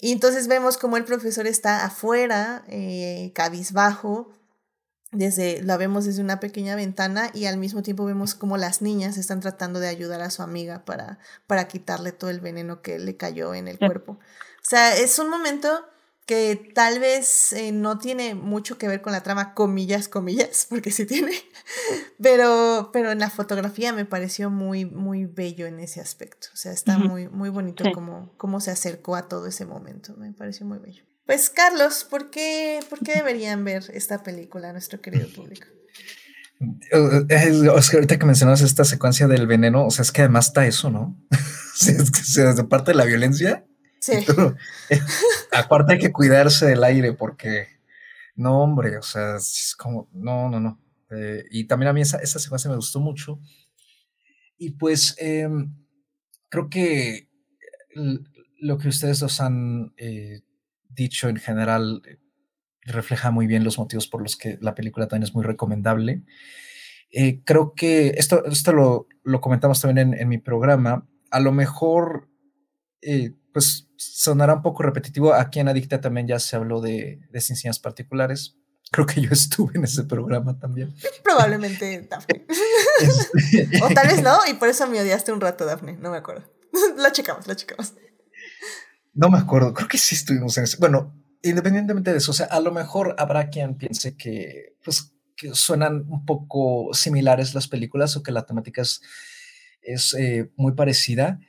Y 0.00 0.12
entonces 0.12 0.48
vemos 0.48 0.78
como 0.78 0.96
el 0.96 1.04
profesor 1.04 1.46
está 1.46 1.84
afuera, 1.84 2.64
eh, 2.66 3.32
cabizbajo, 3.34 4.32
desde, 5.10 5.62
la 5.62 5.76
vemos 5.76 6.06
desde 6.06 6.22
una 6.22 6.40
pequeña 6.40 6.74
ventana 6.74 7.30
y 7.34 7.44
al 7.44 7.58
mismo 7.58 7.82
tiempo 7.82 8.06
vemos 8.06 8.34
como 8.34 8.56
las 8.56 8.80
niñas 8.80 9.18
están 9.18 9.40
tratando 9.40 9.78
de 9.78 9.88
ayudar 9.88 10.22
a 10.22 10.30
su 10.30 10.42
amiga 10.42 10.86
para, 10.86 11.18
para 11.46 11.68
quitarle 11.68 12.12
todo 12.12 12.30
el 12.30 12.40
veneno 12.40 12.80
que 12.80 12.98
le 12.98 13.18
cayó 13.18 13.52
en 13.54 13.68
el 13.68 13.78
cuerpo. 13.78 14.12
O 14.12 14.64
sea, 14.64 14.96
es 14.96 15.18
un 15.18 15.28
momento 15.28 15.84
que 16.26 16.70
tal 16.74 17.00
vez 17.00 17.52
eh, 17.52 17.72
no 17.72 17.98
tiene 17.98 18.34
mucho 18.34 18.78
que 18.78 18.88
ver 18.88 19.02
con 19.02 19.12
la 19.12 19.22
trama, 19.22 19.54
comillas, 19.54 20.08
comillas, 20.08 20.66
porque 20.68 20.90
sí 20.90 21.06
tiene, 21.06 21.32
pero, 22.22 22.90
pero 22.92 23.10
en 23.10 23.18
la 23.18 23.30
fotografía 23.30 23.92
me 23.92 24.04
pareció 24.04 24.50
muy, 24.50 24.84
muy 24.84 25.26
bello 25.26 25.66
en 25.66 25.80
ese 25.80 26.00
aspecto. 26.00 26.48
O 26.52 26.56
sea, 26.56 26.72
está 26.72 26.98
muy, 26.98 27.28
muy 27.28 27.48
bonito 27.50 27.84
como, 27.92 28.34
cómo 28.36 28.60
se 28.60 28.70
acercó 28.70 29.16
a 29.16 29.28
todo 29.28 29.46
ese 29.46 29.66
momento, 29.66 30.14
me 30.16 30.32
pareció 30.32 30.66
muy 30.66 30.78
bello. 30.78 31.04
Pues 31.26 31.50
Carlos, 31.50 32.06
¿por 32.08 32.30
qué, 32.30 32.80
¿por 32.90 32.98
qué 33.00 33.14
deberían 33.14 33.64
ver 33.64 33.84
esta 33.94 34.22
película 34.22 34.72
nuestro 34.72 35.00
querido 35.00 35.28
público? 35.28 35.66
Oscar, 37.72 37.96
ahorita 37.96 38.18
que 38.18 38.26
mencionas 38.26 38.60
esta 38.60 38.84
secuencia 38.84 39.26
del 39.26 39.46
veneno, 39.46 39.86
o 39.86 39.90
sea, 39.90 40.02
es 40.02 40.12
que 40.12 40.22
además 40.22 40.48
está 40.48 40.66
eso, 40.66 40.90
¿no? 40.90 41.16
es 41.80 42.10
que 42.10 42.22
se 42.22 42.64
parte 42.64 42.92
de 42.92 42.96
la 42.96 43.04
violencia. 43.04 43.64
Sí. 44.02 44.12
aparte 45.52 45.92
hay 45.92 45.98
que 46.00 46.12
cuidarse 46.12 46.66
del 46.66 46.82
aire 46.82 47.12
porque, 47.12 47.68
no, 48.34 48.62
hombre, 48.62 48.98
o 48.98 49.02
sea, 49.02 49.36
es 49.36 49.76
como, 49.78 50.08
no, 50.12 50.50
no, 50.50 50.58
no. 50.58 50.80
Eh, 51.10 51.44
y 51.50 51.64
también 51.64 51.88
a 51.88 51.92
mí 51.92 52.00
esa, 52.00 52.18
esa, 52.18 52.40
secuencia 52.40 52.68
me 52.68 52.76
gustó 52.76 52.98
mucho. 52.98 53.38
Y 54.58 54.70
pues 54.70 55.14
em, 55.18 55.72
creo 56.48 56.68
que 56.68 57.28
lo 58.60 58.78
que 58.78 58.88
ustedes 58.88 59.20
dos 59.20 59.40
han 59.40 59.92
eh, 59.96 60.40
dicho 60.88 61.28
en 61.28 61.36
general 61.36 62.02
eh, 62.06 62.18
refleja 62.82 63.30
muy 63.30 63.46
bien 63.46 63.64
los 63.64 63.78
motivos 63.78 64.08
por 64.08 64.22
los 64.22 64.36
que 64.36 64.58
la 64.60 64.74
película 64.74 65.06
también 65.06 65.24
es 65.28 65.34
muy 65.34 65.44
recomendable. 65.44 66.24
Eh, 67.10 67.42
creo 67.44 67.74
que 67.74 68.08
esto, 68.16 68.44
esto 68.46 68.72
lo, 68.72 69.06
lo 69.22 69.40
comentamos 69.40 69.80
también 69.80 70.14
en, 70.14 70.20
en, 70.20 70.28
mi 70.28 70.38
programa. 70.38 71.06
A 71.30 71.40
lo 71.40 71.52
mejor, 71.52 72.30
eh, 73.02 73.34
pues 73.52 73.90
sonará 74.14 74.54
un 74.54 74.62
poco 74.62 74.82
repetitivo. 74.82 75.34
Aquí 75.34 75.60
en 75.60 75.68
Adicta 75.68 76.00
también 76.00 76.26
ya 76.26 76.38
se 76.38 76.56
habló 76.56 76.80
de, 76.80 77.20
de 77.30 77.40
ciencias 77.40 77.78
particulares. 77.78 78.56
Creo 78.90 79.06
que 79.06 79.20
yo 79.20 79.30
estuve 79.32 79.72
en 79.76 79.84
ese 79.84 80.04
programa 80.04 80.58
también. 80.58 80.94
Probablemente, 81.24 82.06
Dafne. 82.08 82.46
Este 83.52 83.82
o 83.82 83.88
tal 83.88 84.06
vez 84.08 84.22
no, 84.22 84.38
y 84.48 84.54
por 84.54 84.68
eso 84.68 84.86
me 84.86 85.00
odiaste 85.00 85.32
un 85.32 85.40
rato, 85.40 85.64
Dafne. 85.64 85.96
No 85.96 86.10
me 86.10 86.18
acuerdo. 86.18 86.44
lo 86.96 87.10
checamos, 87.10 87.46
lo 87.46 87.54
checamos. 87.54 87.94
No 89.14 89.28
me 89.28 89.38
acuerdo, 89.38 89.74
creo 89.74 89.88
que 89.88 89.98
sí 89.98 90.14
estuvimos 90.14 90.56
en 90.58 90.64
ese. 90.64 90.76
Bueno, 90.78 91.14
independientemente 91.42 92.12
de 92.12 92.18
eso, 92.18 92.30
o 92.30 92.34
sea, 92.34 92.46
a 92.46 92.60
lo 92.60 92.72
mejor 92.72 93.14
habrá 93.18 93.50
quien 93.50 93.76
piense 93.76 94.16
que, 94.16 94.76
pues, 94.84 95.12
que 95.36 95.54
suenan 95.54 96.06
un 96.08 96.24
poco 96.24 96.94
similares 96.94 97.54
las 97.54 97.68
películas 97.68 98.16
o 98.16 98.22
que 98.22 98.32
la 98.32 98.46
temática 98.46 98.82
es, 98.82 99.02
es 99.82 100.14
eh, 100.14 100.50
muy 100.56 100.72
parecida 100.72 101.40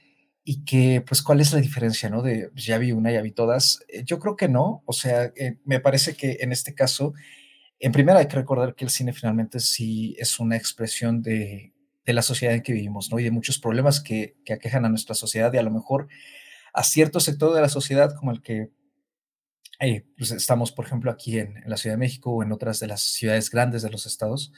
y 0.44 0.66
que, 0.66 1.02
pues, 1.02 1.22
¿cuál 1.22 1.40
es 1.40 1.54
la 1.54 1.60
diferencia, 1.60 2.10
no? 2.10 2.22
De 2.22 2.50
pues, 2.52 2.66
ya 2.66 2.78
vi 2.78 2.92
una, 2.92 3.12
ya 3.12 3.22
vi 3.22 3.32
todas. 3.32 3.80
Eh, 3.88 4.04
yo 4.06 4.20
creo 4.20 4.36
que 4.36 4.50
no, 4.50 4.84
o 4.86 4.94
sea, 4.94 5.32
eh, 5.36 5.58
me 5.66 5.80
parece 5.80 6.16
que 6.16 6.38
en 6.42 6.52
este 6.52 6.76
caso, 6.76 7.14
en 7.80 7.92
primera 7.92 8.20
hay 8.20 8.28
que 8.28 8.36
recordar 8.36 8.76
que 8.76 8.84
el 8.86 8.92
cine 8.92 9.14
finalmente 9.14 9.60
sí 9.60 10.16
es 10.20 10.40
una 10.40 10.58
expresión 10.58 11.22
de, 11.22 11.74
de 12.06 12.14
la 12.14 12.22
sociedad 12.22 12.56
en 12.56 12.62
que 12.62 12.74
vivimos, 12.74 13.12
¿no? 13.12 13.20
Y 13.20 13.24
de 13.24 13.32
muchos 13.32 13.58
problemas 13.58 14.02
que, 14.02 14.36
que 14.46 14.54
aquejan 14.54 14.86
a 14.86 14.90
nuestra 14.90 15.16
sociedad 15.16 15.54
y 15.54 15.58
a 15.58 15.64
lo 15.64 15.72
mejor 15.72 16.08
a 16.74 16.84
cierto 16.84 17.20
sector 17.20 17.54
de 17.54 17.62
la 17.62 17.70
sociedad 17.70 18.16
como 18.16 18.32
el 18.32 18.42
que 18.42 18.72
eh, 19.80 20.06
pues 20.18 20.32
estamos, 20.32 20.72
por 20.72 20.86
ejemplo, 20.86 21.12
aquí 21.12 21.40
en, 21.40 21.56
la 21.66 21.78
Ciudad 21.78 21.96
de 21.96 22.00
México 22.00 22.32
o 22.32 22.44
en 22.44 22.52
otras 22.52 22.80
de 22.80 22.88
las 22.88 23.02
ciudades 23.02 23.50
grandes 23.50 23.82
de 23.82 23.90
los 23.90 24.06
estados, 24.06 24.52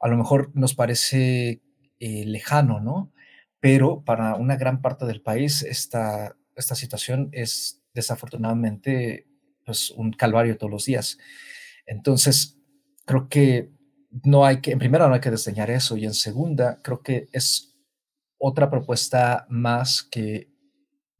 a 0.00 0.08
lo 0.08 0.16
mejor 0.16 0.50
nos 0.54 0.74
parece 0.74 1.62
lejano, 2.00 2.80
¿no? 2.80 3.12
Pero 3.62 4.02
para 4.04 4.34
una 4.34 4.56
gran 4.56 4.82
parte 4.82 5.06
del 5.06 5.22
país 5.22 5.62
esta, 5.62 6.36
esta 6.56 6.74
situación 6.74 7.28
es 7.30 7.80
desafortunadamente 7.94 9.28
pues, 9.64 9.92
un 9.92 10.10
calvario 10.12 10.58
todos 10.58 10.72
los 10.72 10.84
días. 10.84 11.16
Entonces, 11.86 12.58
creo 13.04 13.28
que 13.28 13.70
no 14.24 14.44
hay 14.44 14.60
que, 14.60 14.72
en 14.72 14.80
primera, 14.80 15.06
no 15.06 15.14
hay 15.14 15.20
que 15.20 15.30
desdeñar 15.30 15.70
eso 15.70 15.96
y 15.96 16.06
en 16.06 16.12
segunda, 16.12 16.80
creo 16.82 17.04
que 17.04 17.28
es 17.30 17.76
otra 18.36 18.68
propuesta 18.68 19.46
más 19.48 20.02
que 20.02 20.50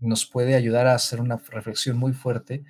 nos 0.01 0.27
puede 0.27 0.57
ayudar 0.57 0.89
a 0.89 0.97
hacer 0.97 1.21
una 1.21 1.37
reflexión 1.37 1.97
muy 1.97 2.13
fuerte, 2.13 2.65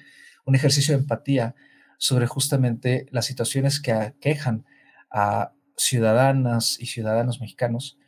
un 0.44 0.54
ejercicio 0.54 0.94
de 0.94 1.00
empatía 1.00 1.54
sobre 1.96 2.26
justamente 2.26 3.06
las 3.10 3.24
situaciones 3.24 3.80
que 3.80 3.92
aquejan 3.92 4.66
a 5.10 5.54
ciudadanas 5.78 6.78
y 6.78 6.84
ciudadanos 6.84 7.40
mexicanos 7.40 7.98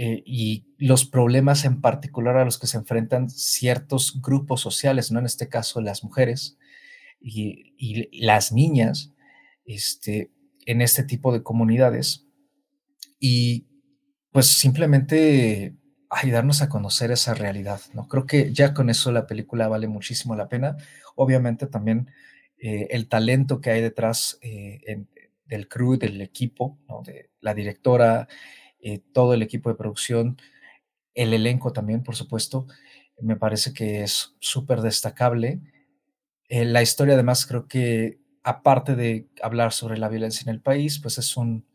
eh, 0.00 0.22
y 0.24 0.64
los 0.78 1.04
problemas 1.06 1.64
en 1.64 1.80
particular 1.80 2.36
a 2.36 2.44
los 2.44 2.56
que 2.56 2.68
se 2.68 2.76
enfrentan 2.76 3.28
ciertos 3.28 4.22
grupos 4.22 4.60
sociales, 4.60 5.10
¿no? 5.10 5.18
En 5.18 5.26
este 5.26 5.48
caso, 5.48 5.80
las 5.80 6.04
mujeres 6.04 6.56
y, 7.20 7.74
y 7.76 8.20
las 8.24 8.52
niñas, 8.52 9.12
este, 9.64 10.30
en 10.66 10.82
este 10.82 11.02
tipo 11.02 11.32
de 11.32 11.42
comunidades. 11.42 12.28
Y 13.18 13.66
pues 14.30 14.46
simplemente 14.46 15.74
ayudarnos 16.10 16.62
a 16.62 16.68
conocer 16.68 17.10
esa 17.10 17.34
realidad, 17.34 17.80
¿no? 17.92 18.06
Creo 18.06 18.24
que 18.24 18.52
ya 18.52 18.74
con 18.74 18.90
eso 18.90 19.10
la 19.10 19.26
película 19.26 19.66
vale 19.66 19.88
muchísimo 19.88 20.36
la 20.36 20.48
pena. 20.48 20.76
Obviamente 21.16 21.66
también 21.66 22.08
eh, 22.56 22.86
el 22.90 23.08
talento 23.08 23.60
que 23.60 23.70
hay 23.70 23.82
detrás 23.82 24.38
eh, 24.42 25.06
del 25.44 25.66
crew, 25.66 25.98
del 25.98 26.20
equipo, 26.20 26.78
¿no? 26.88 27.02
de 27.02 27.30
la 27.40 27.52
directora, 27.52 28.28
eh, 28.80 29.00
todo 29.12 29.34
el 29.34 29.42
equipo 29.42 29.70
de 29.70 29.76
producción, 29.76 30.38
el 31.14 31.34
elenco 31.34 31.72
también, 31.72 32.02
por 32.02 32.16
supuesto, 32.16 32.66
me 33.20 33.36
parece 33.36 33.72
que 33.74 34.02
es 34.02 34.36
súper 34.40 34.82
destacable. 34.82 35.60
la 36.50 36.82
historia 36.82 37.14
además 37.14 37.46
creo 37.46 37.68
que 37.68 38.20
aparte 38.44 38.96
de 38.96 39.28
hablar 39.42 39.72
sobre 39.72 39.98
la 39.98 40.08
violencia 40.08 40.44
en 40.44 40.54
el 40.54 40.62
país, 40.62 40.98
pues 41.00 41.18
es 41.18 41.36
un 41.36 41.66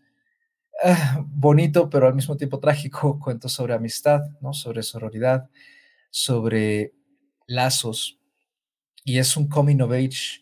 Ah, 0.84 1.24
bonito, 1.26 1.90
pero 1.90 2.08
al 2.08 2.16
mismo 2.16 2.36
tiempo 2.36 2.60
trágico, 2.60 3.20
cuento 3.24 3.48
sobre 3.50 3.74
amistad, 3.74 4.22
¿no? 4.42 4.54
sobre 4.54 4.84
sororidad, 4.84 5.50
sobre 6.10 6.94
lazos. 7.48 8.20
Y 9.06 9.20
es 9.20 9.38
un 9.38 9.48
coming 9.48 9.82
of 9.82 9.92
age 9.92 10.42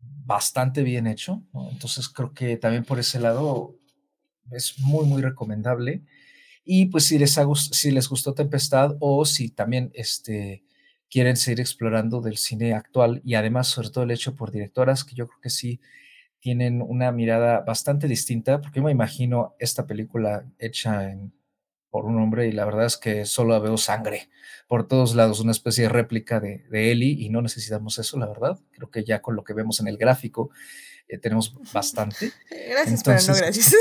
bastante 0.00 0.82
bien 0.82 1.06
hecho. 1.06 1.42
Entonces 1.72 2.08
creo 2.08 2.34
que 2.34 2.56
también 2.56 2.84
por 2.84 2.98
ese 2.98 3.20
lado 3.20 3.76
es 4.52 4.78
muy, 4.78 5.06
muy 5.06 5.22
recomendable. 5.22 6.02
Y 6.64 6.86
pues 6.86 7.06
si 7.06 7.18
les, 7.18 7.38
si 7.72 7.90
les 7.90 8.08
gustó 8.08 8.34
Tempestad 8.34 8.96
o 9.00 9.24
si 9.24 9.48
también 9.50 9.90
este, 9.94 10.64
quieren 11.10 11.36
seguir 11.36 11.60
explorando 11.60 12.20
del 12.20 12.36
cine 12.36 12.74
actual 12.74 13.22
y 13.24 13.34
además 13.34 13.68
sobre 13.68 13.90
todo 13.90 14.04
el 14.04 14.10
hecho 14.10 14.34
por 14.34 14.50
directoras, 14.50 15.04
que 15.04 15.14
yo 15.14 15.26
creo 15.26 15.40
que 15.40 15.50
sí 15.50 15.80
tienen 16.40 16.82
una 16.82 17.10
mirada 17.10 17.60
bastante 17.60 18.06
distinta, 18.06 18.60
porque 18.60 18.80
yo 18.80 18.84
me 18.84 18.92
imagino 18.92 19.54
esta 19.58 19.86
película 19.86 20.44
hecha 20.58 21.16
por 21.90 22.04
un 22.04 22.20
hombre 22.20 22.48
y 22.48 22.52
la 22.52 22.64
verdad 22.64 22.86
es 22.86 22.96
que 22.96 23.24
solo 23.24 23.58
veo 23.60 23.78
sangre 23.78 24.28
por 24.68 24.86
todos 24.86 25.14
lados, 25.14 25.40
una 25.40 25.52
especie 25.52 25.84
de 25.84 25.88
réplica 25.88 26.38
de, 26.38 26.66
de 26.70 26.92
Ellie 26.92 27.16
y 27.18 27.30
no 27.30 27.40
necesitamos 27.40 27.98
eso, 27.98 28.18
la 28.18 28.26
verdad. 28.26 28.58
Creo 28.72 28.90
que 28.90 29.04
ya 29.04 29.22
con 29.22 29.34
lo 29.34 29.42
que 29.42 29.54
vemos 29.54 29.80
en 29.80 29.88
el 29.88 29.96
gráfico 29.96 30.50
eh, 31.08 31.18
tenemos 31.18 31.54
bastante. 31.72 32.32
Gracias, 32.50 33.02
pero 33.02 33.18
no 33.20 33.34
gracias. 33.34 33.74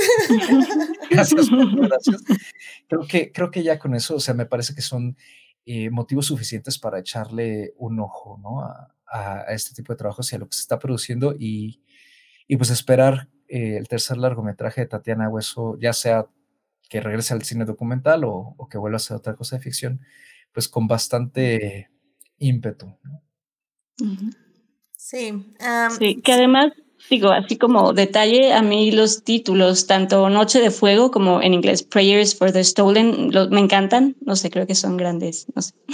gracias, 1.10 1.48
gracias. 1.76 2.24
Creo 2.88 3.08
que, 3.08 3.32
creo 3.32 3.52
que 3.52 3.64
ya 3.64 3.78
con 3.78 3.96
eso, 3.96 4.16
o 4.16 4.20
sea, 4.20 4.34
me 4.34 4.46
parece 4.46 4.74
que 4.74 4.82
son 4.82 5.18
eh, 5.66 5.90
motivos 5.90 6.26
suficientes 6.26 6.80
para 6.80 7.00
echarle 7.00 7.74
un 7.78 8.00
ojo 8.00 8.40
¿no? 8.42 8.62
a, 8.62 8.94
a, 9.06 9.54
este 9.54 9.76
tipo 9.76 9.94
de 9.94 9.98
trabajos 9.98 10.32
y 10.32 10.36
a 10.36 10.40
lo 10.40 10.48
que 10.48 10.56
se 10.56 10.62
está 10.62 10.80
produciendo 10.80 11.36
y 11.38 11.82
y 12.48 12.58
pues 12.58 12.70
esperar 12.70 13.28
eh, 13.48 13.78
el 13.78 13.88
tercer 13.88 14.18
largometraje 14.18 14.82
de 14.82 14.88
Tatiana 14.88 15.30
Hueso, 15.30 15.78
ya 15.80 15.94
sea 15.94 16.28
que 16.90 17.02
regrese 17.02 17.34
al 17.34 17.44
cine 17.44 17.66
documental 17.66 18.24
o, 18.24 18.56
que 18.72 18.78
vuelva 18.78 18.96
a 18.96 18.98
hacer 18.98 19.18
otra 19.18 19.36
cosa 19.36 19.58
de 19.58 19.62
ficción, 19.62 20.02
pues 20.54 20.70
con 20.70 20.88
bastante 20.88 21.90
ímpetu. 22.38 22.96
Sí. 24.96 25.54
sí, 26.00 26.22
que 26.22 26.34
además, 26.34 26.72
digo, 27.10 27.30
así 27.30 27.58
como 27.58 27.94
detalle, 27.94 28.54
a 28.54 28.62
mí 28.62 28.92
los 28.92 29.24
títulos, 29.24 29.88
tanto 29.88 30.30
Noche 30.30 30.60
de 30.60 30.72
Fuego 30.72 31.12
como 31.12 31.42
en 31.42 31.54
inglés 31.54 31.84
Prayers 31.84 32.36
for 32.36 32.52
the 32.52 32.64
Stolen, 32.64 33.32
me 33.50 33.60
encantan. 33.60 34.16
No 34.22 34.36
sé, 34.36 34.50
creo 34.50 34.68
que 34.68 34.76
son 34.76 34.98
grandes, 34.98 35.48
no 35.56 35.62
sé. 35.62 35.74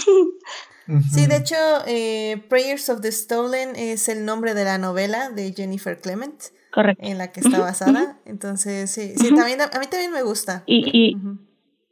Sí, 1.10 1.26
de 1.26 1.36
hecho, 1.36 1.56
eh, 1.86 2.44
Prayers 2.48 2.90
of 2.90 3.00
the 3.00 3.10
Stolen 3.10 3.74
es 3.74 4.08
el 4.10 4.26
nombre 4.26 4.52
de 4.52 4.64
la 4.64 4.76
novela 4.76 5.30
de 5.30 5.54
Jennifer 5.54 5.98
Clement. 5.98 6.42
Correcto. 6.72 7.02
En 7.06 7.16
la 7.18 7.32
que 7.32 7.40
está 7.40 7.58
basada. 7.58 8.18
Entonces, 8.26 8.90
sí, 8.90 9.14
sí 9.16 9.34
también, 9.34 9.62
a 9.62 9.78
mí 9.78 9.86
también 9.86 10.12
me 10.12 10.22
gusta. 10.22 10.64
Y, 10.66 11.16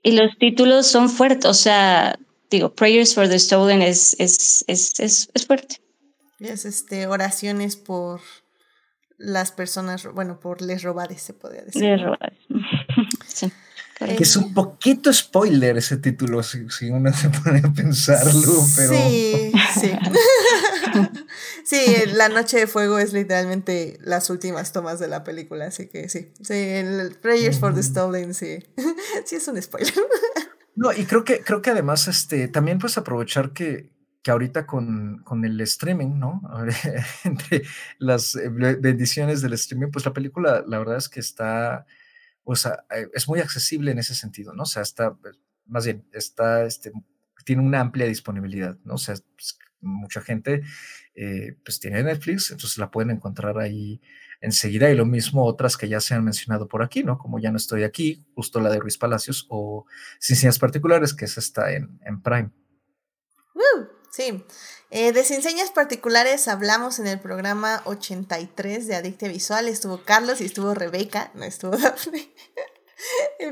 y, 0.03 0.13
los 0.13 0.37
títulos 0.39 0.89
son 0.89 1.09
fuertes, 1.09 1.47
o 1.47 1.55
sea, 1.55 2.19
digo, 2.51 2.75
Prayers 2.75 3.15
for 3.15 3.29
the 3.29 3.39
Stolen 3.39 3.81
es, 3.81 4.15
es, 4.19 4.65
es, 4.67 4.99
es, 4.99 5.31
es 5.33 5.47
fuerte. 5.47 5.77
Es 6.41 6.65
este, 6.65 7.07
oraciones 7.07 7.77
por 7.77 8.21
las 9.23 9.53
personas, 9.53 10.07
bueno, 10.13 10.41
por 10.41 10.61
les 10.61 10.83
robades, 10.83 11.23
se 11.23 11.33
podría 11.33 11.63
decir. 11.63 11.83
Les 11.83 12.03
robades. 12.03 12.39
sí. 13.27 13.53
Que 13.99 14.25
es 14.25 14.37
un 14.37 14.53
poquito 14.53 15.13
spoiler 15.13 15.77
ese 15.79 15.97
título, 15.97 16.43
si, 16.43 16.91
uno 16.91 17.13
se 17.13 17.29
pone 17.31 17.61
a 17.61 17.73
pensarlo, 17.73 18.53
pero... 18.77 18.93
Sí, 18.95 19.53
sí. 19.81 19.93
sí, 21.65 21.85
La 22.15 22.29
Noche 22.29 22.59
de 22.59 22.67
Fuego 22.67 22.99
es 22.99 23.13
literalmente 23.13 23.99
las 24.01 24.29
últimas 24.31 24.73
tomas 24.73 24.99
de 24.99 25.07
la 25.09 25.23
película, 25.23 25.67
así 25.67 25.87
que 25.87 26.09
sí. 26.09 26.33
Sí, 26.43 26.55
el 26.55 27.17
Prayers 27.21 27.61
for 27.61 27.75
the 27.75 27.83
Stolen, 27.83 28.35
sí. 28.35 28.59
sí 29.25 29.37
es 29.37 29.47
un 29.47 29.63
spoiler. 29.63 29.95
no, 30.75 30.93
y 30.93 31.05
creo 31.05 31.25
que, 31.25 31.41
creo 31.41 31.63
que 31.63 31.71
además, 31.71 32.09
este, 32.09 32.49
también 32.49 32.81
pues 32.81 32.99
aprovechar 32.99 33.53
que, 33.53 33.93
que 34.23 34.31
ahorita 34.31 34.67
con, 34.67 35.23
con, 35.25 35.45
el 35.45 35.61
streaming, 35.63 36.19
¿no? 36.19 36.43
Entre 37.25 37.63
las 37.99 38.39
bendiciones 38.81 39.43
del 39.43 39.55
streaming, 39.55 39.91
pues 39.91 40.05
la 40.07 40.13
película, 40.13 40.65
la 40.67 40.79
verdad 40.79 40.97
es 40.97 41.09
que 41.09 41.21
está 41.21 41.87
pues 42.45 42.69
es 43.15 43.29
muy 43.29 43.41
accesible 43.41 43.93
en 43.93 43.99
ese 43.99 44.15
sentido, 44.15 44.53
¿no? 44.53 44.65
O 44.65 44.67
sea, 44.67 44.83
está, 44.83 45.17
más 45.67 45.85
bien, 45.85 46.05
está, 46.13 46.65
este, 46.65 46.93
tiene 47.45 47.63
una 47.63 47.81
amplia 47.81 48.07
disponibilidad, 48.07 48.77
¿no? 48.85 48.95
O 48.95 48.99
sea, 48.99 49.15
pues, 49.37 49.59
mucha 49.81 50.21
gente 50.21 50.63
eh, 51.15 51.57
pues 51.65 51.81
tiene 51.81 52.03
Netflix, 52.03 52.51
entonces 52.51 52.79
la 52.79 52.91
pueden 52.91 53.11
encontrar 53.11 53.59
ahí 53.59 54.01
enseguida 54.41 54.91
y 54.91 54.97
lo 54.97 55.07
mismo 55.07 55.45
otras 55.45 55.77
que 55.77 55.89
ya 55.89 56.01
se 56.01 56.15
han 56.15 56.25
mencionado 56.25 56.69
por 56.69 56.83
aquí, 56.83 57.05
¿no? 57.05 57.19
Como 57.19 57.39
ya 57.39 57.51
no 57.51 57.57
estoy 57.57 57.85
aquí, 57.85 58.25
justo 58.35 58.61
la 58.61 58.71
de 58.71 58.81
Ruiz 58.81 58.99
Palacios 58.99 59.47
o 59.49 59.87
Sin 60.19 60.37
Señas 60.37 60.59
Particulares, 60.59 61.15
que 61.15 61.27
esa 61.27 61.41
está 61.41 61.73
en, 61.73 62.01
en 62.05 62.23
Prime. 62.23 62.51
Sí, 64.13 64.45
eh, 64.91 65.13
de 65.13 65.25
Sin 65.25 65.41
Particulares 65.75 66.49
hablamos 66.49 66.99
en 66.99 67.07
el 67.07 67.19
programa 67.19 67.83
83 67.87 68.87
de 68.87 68.95
Adictia 68.95 69.29
Visual, 69.29 69.69
estuvo 69.69 70.05
Carlos 70.05 70.41
y 70.41 70.45
estuvo 70.45 70.75
Rebeca, 70.75 71.31
no 71.35 71.45
estuvo 71.45 71.71
Dafne, 71.77 72.33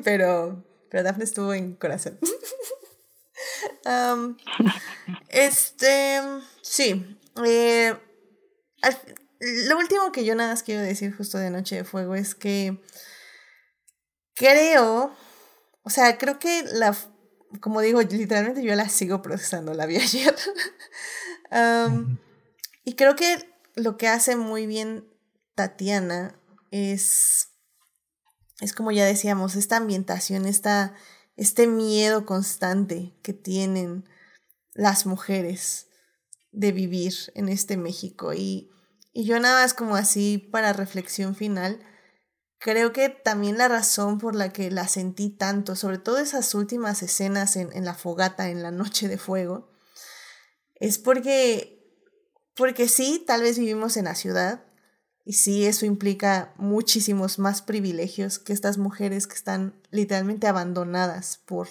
pero, 0.05 0.65
pero 0.91 1.03
Dafne 1.03 1.25
estuvo 1.25 1.55
en 1.55 1.75
corazón. 1.75 2.19
este, 5.29 6.21
sí. 6.63 7.19
Eh, 7.45 7.97
lo 9.41 9.79
último 9.79 10.13
que 10.13 10.25
yo 10.25 10.35
nada 10.35 10.51
más 10.51 10.63
quiero 10.63 10.83
decir 10.83 11.17
justo 11.17 11.39
de 11.39 11.51
Noche 11.51 11.77
de 11.77 11.85
Fuego 11.85 12.15
es 12.15 12.35
que 12.35 12.83
creo, 14.35 15.15
o 15.83 15.91
sea, 15.91 16.19
creo 16.19 16.39
que 16.39 16.63
la, 16.65 16.97
como 17.61 17.81
digo, 17.81 18.01
literalmente 18.03 18.63
yo 18.63 18.75
la 18.75 18.89
sigo 18.89 19.23
procesando, 19.23 19.75
la 19.75 19.87
vi 19.87 19.97
ayer. 19.99 20.35
y 22.85 22.95
creo 22.95 23.17
que 23.17 23.53
lo 23.75 23.97
que 23.97 24.09
hace 24.09 24.37
muy 24.37 24.67
bien 24.67 25.09
Tatiana 25.55 26.39
es, 26.71 27.49
es 28.61 28.73
como 28.73 28.93
ya 28.93 29.05
decíamos, 29.05 29.57
esta 29.57 29.77
ambientación, 29.77 30.47
esta 30.47 30.95
este 31.41 31.67
miedo 31.67 32.27
constante 32.27 33.17
que 33.23 33.33
tienen 33.33 34.07
las 34.75 35.07
mujeres 35.07 35.87
de 36.53 36.71
vivir 36.71 37.15
en 37.35 37.49
este 37.49 37.79
México. 37.79 38.35
Y, 38.35 38.71
yo 39.15 39.41
nada 39.41 39.63
más 39.63 39.73
como 39.73 39.97
así 39.97 40.37
para 40.37 40.75
reflexión 40.75 41.35
final, 41.35 41.81
creo 42.61 42.93
que 42.93 43.09
también 43.09 43.59
la 43.59 43.67
razón 43.67 44.19
por 44.19 44.37
la 44.37 44.53
que 44.53 44.71
la 44.71 44.87
sentí 44.87 45.31
tanto, 45.31 45.75
sobre 45.75 45.99
todo 45.99 46.19
esas 46.19 46.55
últimas 46.55 47.03
escenas 47.03 47.57
en, 47.57 47.73
en 47.73 47.85
la 47.85 47.95
fogata, 47.95 48.51
en 48.51 48.63
la 48.63 48.71
noche 48.71 49.09
de 49.09 49.19
fuego, 49.19 49.73
es 50.77 50.99
porque, 50.99 51.93
porque 52.55 52.89
sí, 52.89 53.25
tal 53.27 53.43
vez 53.43 53.59
vivimos 53.59 53.97
en 53.97 54.05
la 54.05 54.15
ciudad, 54.15 54.65
y 55.25 55.35
sí, 55.35 55.67
eso 55.67 55.87
implica 55.87 56.55
muchísimos 56.57 57.39
más 57.39 57.63
privilegios 57.63 58.39
que 58.39 58.53
estas 58.53 58.79
mujeres 58.79 59.27
que 59.27 59.35
están 59.35 59.81
literalmente 59.91 60.47
abandonadas 60.47 61.41
por 61.45 61.69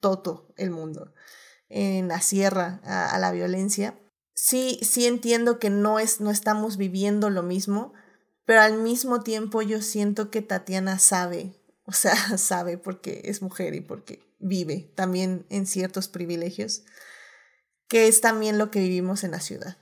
todo 0.00 0.54
el 0.56 0.70
mundo 0.70 1.12
en 1.68 2.08
la 2.08 2.20
sierra 2.20 2.80
a, 2.84 3.18
la 3.18 3.32
violencia. 3.32 3.98
Sí, 4.34 4.78
sí 4.82 5.06
entiendo 5.06 5.58
que 5.58 5.70
no, 5.70 5.98
es, 5.98 6.20
no 6.20 6.30
estamos 6.30 6.76
viviendo 6.76 7.30
lo 7.30 7.42
mismo, 7.42 7.92
pero 8.46 8.62
al 8.62 8.78
mismo 8.78 9.20
tiempo 9.20 9.60
yo 9.60 9.82
siento 9.82 10.30
que 10.30 10.40
Tatiana 10.40 10.98
sabe, 10.98 11.52
o 11.84 11.92
sea, 11.92 12.16
sabe 12.38 12.78
porque 12.78 13.20
es 13.24 13.42
mujer 13.42 13.74
y 13.74 13.82
porque 13.82 14.22
vive 14.38 14.90
también 14.94 15.44
en 15.50 15.66
ciertos 15.66 16.08
privilegios, 16.08 16.84
que 17.88 18.08
es 18.08 18.22
también 18.22 18.56
lo 18.56 18.70
que 18.70 18.80
vivimos 18.80 19.22
en 19.22 19.32
la 19.32 19.40
ciudad. 19.40 19.76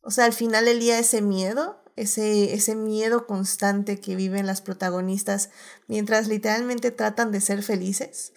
O 0.00 0.12
sea, 0.12 0.26
al 0.26 0.32
final 0.32 0.64
del 0.64 0.78
día 0.78 0.98
ese 0.98 1.20
miedo 1.20 1.82
ese, 1.96 2.54
ese 2.54 2.74
miedo 2.74 3.26
constante 3.26 4.00
que 4.00 4.16
viven 4.16 4.46
las 4.46 4.62
protagonistas 4.62 5.50
mientras 5.88 6.28
literalmente 6.28 6.90
tratan 6.90 7.32
de 7.32 7.40
ser 7.40 7.62
felices. 7.62 8.32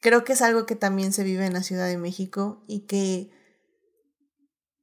Creo 0.00 0.24
que 0.24 0.32
es 0.32 0.42
algo 0.42 0.66
que 0.66 0.76
también 0.76 1.12
se 1.12 1.24
vive 1.24 1.46
en 1.46 1.52
la 1.52 1.62
Ciudad 1.62 1.86
de 1.86 1.98
México 1.98 2.62
y 2.66 2.80
que, 2.80 3.30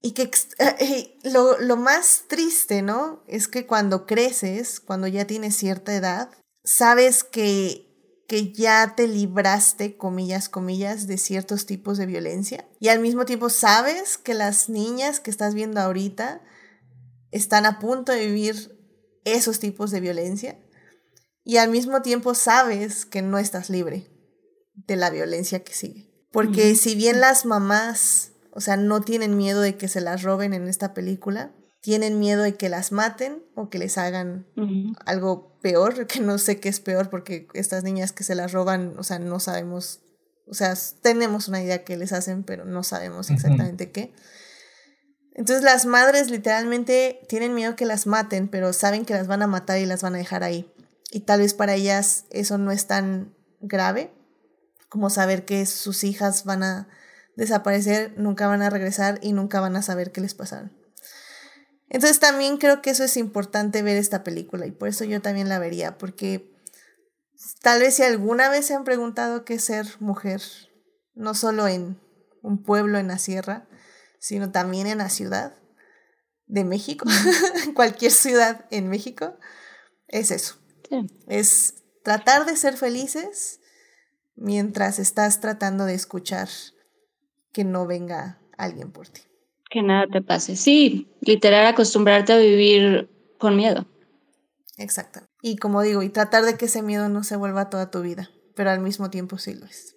y 0.02 0.12
que 0.12 0.30
eh, 0.60 1.20
lo, 1.24 1.60
lo 1.60 1.78
más 1.78 2.24
triste, 2.28 2.82
¿no? 2.82 3.24
Es 3.28 3.48
que 3.48 3.66
cuando 3.66 4.06
creces, 4.06 4.80
cuando 4.80 5.08
ya 5.08 5.26
tienes 5.26 5.56
cierta 5.56 5.96
edad, 5.96 6.30
sabes 6.64 7.24
que 7.24 7.88
que 8.28 8.52
ya 8.52 8.94
te 8.96 9.08
libraste, 9.08 9.96
comillas, 9.96 10.50
comillas, 10.50 11.08
de 11.08 11.18
ciertos 11.18 11.66
tipos 11.66 11.98
de 11.98 12.06
violencia. 12.06 12.68
Y 12.80 12.90
al 12.90 13.00
mismo 13.00 13.24
tiempo 13.24 13.50
sabes 13.50 14.18
que 14.18 14.34
las 14.34 14.68
niñas 14.68 15.22
que 15.22 15.32
estás 15.32 15.54
viendo 15.54 15.80
ahorita 15.80 16.42
están 17.32 17.66
a 17.66 17.80
punto 17.80 18.12
de 18.12 18.28
vivir 18.28 18.78
esos 19.24 19.60
tipos 19.60 19.92
de 19.92 20.02
violencia 20.02 20.60
y 21.44 21.58
al 21.58 21.70
mismo 21.70 22.02
tiempo 22.02 22.34
sabes 22.34 23.06
que 23.06 23.22
no 23.22 23.40
estás 23.40 23.70
libre 23.70 24.10
de 24.76 24.96
la 24.98 25.10
violencia 25.10 25.64
que 25.64 25.74
sigue. 25.74 26.12
Porque 26.32 26.76
si 26.76 26.96
bien 26.96 27.22
las 27.22 27.46
mamás, 27.46 28.32
o 28.58 28.60
sea, 28.60 28.76
no 28.76 29.02
tienen 29.02 29.38
miedo 29.38 29.62
de 29.62 29.78
que 29.78 29.88
se 29.88 30.02
las 30.02 30.24
roben 30.24 30.52
en 30.52 30.68
esta 30.68 30.96
película, 30.96 31.52
tienen 31.80 32.18
miedo 32.18 32.42
de 32.42 32.56
que 32.56 32.70
las 32.70 32.92
maten 32.92 33.44
o 33.54 33.70
que 33.70 33.78
les 33.78 34.00
hagan 34.00 34.48
algo 35.06 35.60
peor, 35.62 36.08
que 36.08 36.22
no 36.22 36.40
sé 36.40 36.60
qué 36.60 36.68
es 36.68 36.80
peor 36.80 37.12
porque 37.12 37.48
estas 37.54 37.84
niñas 37.84 38.14
que 38.14 38.24
se 38.24 38.34
las 38.34 38.54
roban, 38.54 38.98
o 38.98 39.04
sea, 39.04 39.20
no 39.20 39.40
sabemos, 39.40 40.00
o 40.48 40.56
sea, 40.56 40.74
tenemos 41.04 41.48
una 41.48 41.62
idea 41.62 41.84
que 41.84 41.98
les 41.98 42.14
hacen, 42.14 42.44
pero 42.44 42.66
no 42.66 42.82
sabemos 42.82 43.30
exactamente 43.30 43.92
qué. 43.92 44.12
Entonces 45.36 45.64
las 45.64 45.86
madres 45.86 46.32
literalmente 46.32 47.20
tienen 47.30 47.54
miedo 47.54 47.76
que 47.76 47.86
las 47.86 48.08
maten, 48.08 48.48
pero 48.48 48.74
saben 48.74 49.06
que 49.06 49.14
las 49.14 49.28
van 49.28 49.44
a 49.44 49.48
matar 49.48 49.78
y 49.78 49.86
las 49.86 50.02
van 50.02 50.16
a 50.16 50.18
dejar 50.18 50.44
ahí. 50.44 50.74
Y 51.12 51.20
tal 51.20 51.42
vez 51.42 51.54
para 51.54 51.76
ellas 51.76 52.26
eso 52.32 52.58
no 52.58 52.72
es 52.72 52.88
tan 52.88 53.36
grave 53.62 54.12
como 54.90 55.12
saber 55.12 55.46
que 55.46 55.68
sus 55.68 56.04
hijas 56.04 56.44
van 56.44 56.64
a 56.64 56.88
desaparecer, 57.38 58.14
nunca 58.18 58.48
van 58.48 58.64
a 58.64 58.70
regresar 58.70 59.20
y 59.22 59.32
nunca 59.32 59.62
van 59.62 59.76
a 59.76 59.84
saber 59.84 60.12
qué 60.12 60.20
les 60.20 60.34
pasaron. 60.34 60.76
Entonces 61.88 62.20
también 62.20 62.58
creo 62.58 62.82
que 62.82 62.90
eso 62.90 63.04
es 63.04 63.16
importante 63.16 63.82
ver 63.84 63.96
esta 63.96 64.24
película 64.24 64.66
y 64.66 64.72
por 64.72 64.90
eso 64.90 65.06
yo 65.06 65.22
también 65.22 65.48
la 65.48 65.60
vería, 65.60 65.98
porque 65.98 66.52
tal 67.62 67.80
vez 67.80 67.96
si 67.96 68.04
alguna 68.04 68.50
vez 68.50 68.66
se 68.66 68.74
han 68.74 68.84
preguntado 68.84 69.46
qué 69.46 69.54
es 69.54 69.64
ser 69.64 69.88
mujer, 70.00 70.42
no 71.14 71.34
solo 71.36 71.68
en 71.68 72.02
un 72.42 72.64
pueblo 72.64 72.98
en 72.98 73.08
la 73.08 73.20
sierra, 73.20 73.70
sino 74.20 74.52
también 74.52 74.88
en 74.88 74.98
la 74.98 75.10
ciudad 75.10 75.56
de 76.48 76.66
México, 76.66 77.08
cualquier 77.76 78.12
ciudad 78.12 78.66
en 78.72 78.90
México, 78.90 79.38
es 80.08 80.32
eso. 80.32 80.56
Es 81.28 81.84
tratar 82.04 82.46
de 82.46 82.56
ser 82.56 82.78
felices 82.78 83.60
mientras 84.36 84.98
estás 84.98 85.40
tratando 85.40 85.86
de 85.86 85.94
escuchar 85.94 86.50
que 87.52 87.64
no 87.64 87.88
venga 87.88 88.40
alguien 88.58 88.92
por 88.92 89.08
ti. 89.08 89.22
Que 89.70 89.82
nada 89.82 90.06
te 90.12 90.22
pase. 90.22 90.56
Sí, 90.56 91.08
literal 91.22 91.66
acostumbrarte 91.66 92.34
a 92.34 92.38
vivir 92.38 93.10
con 93.38 93.56
miedo. 93.56 93.86
Exacto. 94.78 95.22
Y 95.42 95.58
como 95.58 95.82
digo, 95.82 96.04
y 96.04 96.10
tratar 96.10 96.44
de 96.44 96.58
que 96.58 96.66
ese 96.66 96.82
miedo 96.82 97.10
no 97.10 97.24
se 97.24 97.36
vuelva 97.36 97.70
toda 97.70 97.92
tu 97.92 98.02
vida, 98.02 98.30
pero 98.56 98.70
al 98.70 98.80
mismo 98.80 99.10
tiempo 99.10 99.38
sí 99.38 99.54
lo 99.54 99.66
es. 99.66 99.96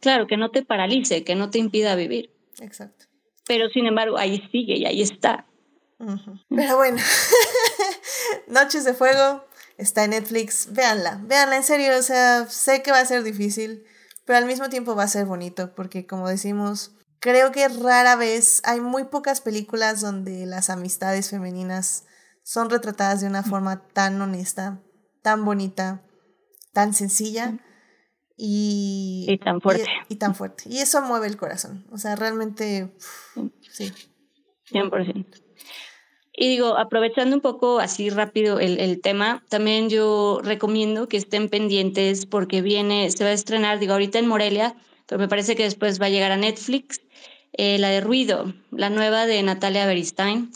claro, 0.00 0.26
que 0.26 0.36
no 0.36 0.50
te 0.50 0.64
paralice, 0.64 1.24
que 1.24 1.34
no 1.34 1.50
te 1.50 1.58
impida 1.58 1.94
vivir. 1.94 2.30
Exacto 2.60 3.10
pero 3.50 3.68
sin 3.70 3.84
embargo 3.84 4.16
ahí 4.16 4.48
sigue 4.52 4.76
y 4.76 4.86
ahí 4.86 5.02
está. 5.02 5.44
Pero 5.98 6.76
bueno, 6.76 7.02
Noches 8.46 8.84
de 8.84 8.94
Fuego 8.94 9.44
está 9.76 10.04
en 10.04 10.10
Netflix, 10.10 10.68
véanla, 10.70 11.18
véanla 11.24 11.56
en 11.56 11.64
serio, 11.64 11.98
o 11.98 12.02
sea, 12.02 12.46
sé 12.46 12.80
que 12.84 12.92
va 12.92 13.00
a 13.00 13.04
ser 13.04 13.24
difícil, 13.24 13.82
pero 14.30 14.38
al 14.38 14.46
mismo 14.46 14.68
tiempo 14.68 14.94
va 14.94 15.02
a 15.02 15.08
ser 15.08 15.26
bonito, 15.26 15.74
porque 15.74 16.06
como 16.06 16.28
decimos, 16.28 16.92
creo 17.18 17.50
que 17.50 17.66
rara 17.66 18.14
vez 18.14 18.62
hay 18.64 18.80
muy 18.80 19.02
pocas 19.02 19.40
películas 19.40 20.00
donde 20.00 20.46
las 20.46 20.70
amistades 20.70 21.30
femeninas 21.30 22.06
son 22.44 22.70
retratadas 22.70 23.20
de 23.20 23.26
una 23.26 23.42
forma 23.42 23.88
tan 23.88 24.22
honesta, 24.22 24.80
tan 25.24 25.44
bonita, 25.44 26.04
tan 26.72 26.94
sencilla 26.94 27.58
y, 28.36 29.36
tan 29.42 29.60
fuerte. 29.60 29.86
Y, 30.08 30.14
tan 30.14 30.36
fuerte. 30.36 30.62
Y 30.68 30.78
eso 30.78 31.02
mueve 31.02 31.26
el 31.26 31.36
corazón. 31.36 31.84
O 31.90 31.98
sea, 31.98 32.14
realmente, 32.14 32.94
sí. 33.68 33.92
100%. 34.70 35.26
Y 36.42 36.48
digo, 36.48 36.78
aprovechando 36.78 37.36
un 37.36 37.42
poco 37.42 37.80
así 37.80 38.08
rápido 38.08 38.60
el, 38.60 38.80
el, 38.80 39.02
tema, 39.02 39.44
también 39.50 39.90
yo 39.90 40.40
recomiendo 40.42 41.06
que 41.06 41.18
estén 41.18 41.50
pendientes 41.50 42.24
porque 42.24 42.62
viene, 42.62 43.10
se 43.10 43.24
va 43.24 43.28
a 43.28 43.34
estrenar, 43.34 43.78
digo, 43.78 43.92
ahorita 43.92 44.18
en 44.18 44.26
Morelia, 44.26 44.74
pero 45.04 45.18
me 45.18 45.28
parece 45.28 45.54
que 45.54 45.64
después 45.64 46.00
va 46.00 46.06
a 46.06 46.08
llegar 46.08 46.32
a 46.32 46.38
Netflix, 46.38 47.02
eh, 47.52 47.78
la 47.78 47.90
de 47.90 48.00
Ruido, 48.00 48.54
la 48.70 48.88
nueva 48.88 49.26
de 49.26 49.42
Natalia 49.42 49.84
Beristain 49.84 50.50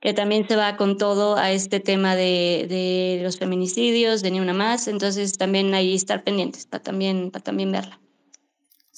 que 0.00 0.14
también 0.14 0.48
se 0.48 0.56
va 0.56 0.78
con 0.78 0.96
todo 0.96 1.36
a 1.36 1.52
este 1.52 1.78
tema 1.78 2.16
de, 2.16 2.64
de, 2.66 3.20
los 3.22 3.36
feminicidios, 3.36 4.22
de 4.22 4.30
Ni 4.30 4.40
Una 4.40 4.54
Más, 4.54 4.88
entonces 4.88 5.36
también 5.36 5.74
ahí 5.74 5.94
estar 5.94 6.24
pendientes 6.24 6.64
para 6.64 6.82
también, 6.82 7.30
para 7.30 7.44
también 7.44 7.70
verla. 7.70 8.00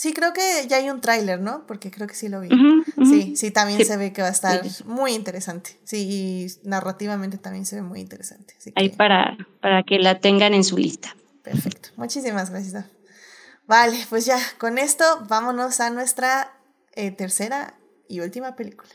Sí, 0.01 0.15
creo 0.15 0.33
que 0.33 0.67
ya 0.67 0.79
hay 0.79 0.89
un 0.89 1.03
tráiler, 1.03 1.43
¿no? 1.43 1.67
Porque 1.67 1.91
creo 1.91 2.07
que 2.07 2.15
sí 2.15 2.31
lo 2.31 2.41
vi. 2.41 2.49
Sí, 3.05 3.37
sí, 3.37 3.51
también 3.51 3.85
se 3.85 3.99
ve 3.99 4.15
que 4.15 4.23
va 4.23 4.29
a 4.29 4.31
estar 4.31 4.63
muy 4.87 5.13
interesante. 5.13 5.79
Sí, 5.85 6.09
y 6.09 6.67
narrativamente 6.67 7.37
también 7.37 7.67
se 7.67 7.77
ve 7.77 7.83
muy 7.83 8.01
interesante. 8.01 8.55
Ahí 8.77 8.89
para, 8.89 9.37
para 9.61 9.83
que 9.83 9.99
la 9.99 10.19
tengan 10.19 10.55
en 10.55 10.65
su 10.65 10.79
lista. 10.79 11.15
Perfecto. 11.43 11.91
Muchísimas 11.97 12.49
gracias. 12.49 12.87
Vale, 13.67 13.99
pues 14.09 14.25
ya, 14.25 14.39
con 14.57 14.79
esto 14.79 15.05
vámonos 15.29 15.81
a 15.81 15.91
nuestra 15.91 16.51
eh, 16.95 17.11
tercera 17.11 17.75
y 18.09 18.21
última 18.21 18.57
película. 18.57 18.89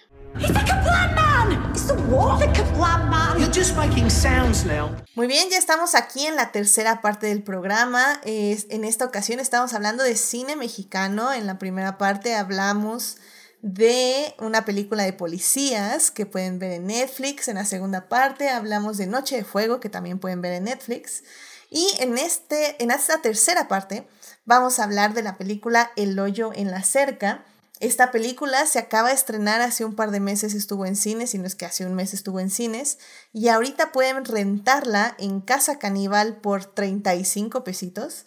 Muy 5.15 5.27
bien, 5.27 5.49
ya 5.49 5.57
estamos 5.57 5.95
aquí 5.95 6.25
en 6.25 6.35
la 6.35 6.51
tercera 6.51 7.01
parte 7.01 7.27
del 7.27 7.43
programa. 7.43 8.19
en 8.23 8.83
esta 8.83 9.05
ocasión 9.05 9.39
estamos 9.39 9.73
hablando 9.73 10.03
de 10.03 10.15
cine 10.15 10.55
mexicano. 10.55 11.31
En 11.33 11.47
la 11.47 11.57
primera 11.57 11.97
parte 11.97 12.35
hablamos 12.35 13.17
de 13.61 14.35
una 14.39 14.65
película 14.65 15.03
de 15.03 15.13
policías 15.13 16.11
que 16.11 16.25
pueden 16.25 16.59
ver 16.59 16.73
en 16.73 16.87
Netflix. 16.87 17.47
En 17.47 17.55
la 17.55 17.65
segunda 17.65 18.09
parte 18.09 18.49
hablamos 18.49 18.97
de 18.97 19.07
Noche 19.07 19.37
de 19.37 19.45
Fuego 19.45 19.79
que 19.79 19.89
también 19.89 20.19
pueden 20.19 20.41
ver 20.41 20.53
en 20.53 20.65
Netflix. 20.65 21.23
Y 21.69 21.87
en, 21.99 22.17
este, 22.17 22.81
en 22.83 22.91
esta 22.91 23.21
tercera 23.21 23.67
parte 23.67 24.07
vamos 24.45 24.79
a 24.79 24.83
hablar 24.83 25.13
de 25.13 25.23
la 25.23 25.37
película 25.37 25.91
El 25.95 26.19
hoyo 26.19 26.51
en 26.53 26.71
la 26.71 26.83
cerca 26.83 27.43
esta 27.79 28.11
película 28.11 28.65
se 28.65 28.79
acaba 28.79 29.09
de 29.09 29.15
estrenar 29.15 29.61
hace 29.61 29.83
un 29.83 29.95
par 29.95 30.11
de 30.11 30.19
meses, 30.19 30.53
estuvo 30.53 30.85
en 30.85 30.95
cines, 30.95 31.31
si 31.31 31.37
no 31.37 31.45
es 31.45 31.55
que 31.55 31.65
hace 31.65 31.85
un 31.85 31.93
mes 31.93 32.13
estuvo 32.13 32.39
en 32.39 32.49
cines, 32.49 32.99
y 33.33 33.49
ahorita 33.49 33.91
pueden 33.91 34.23
rentarla 34.23 35.15
en 35.19 35.41
Casa 35.41 35.77
Caníbal 35.77 36.37
por 36.37 36.65
35 36.65 37.63
pesitos. 37.63 38.25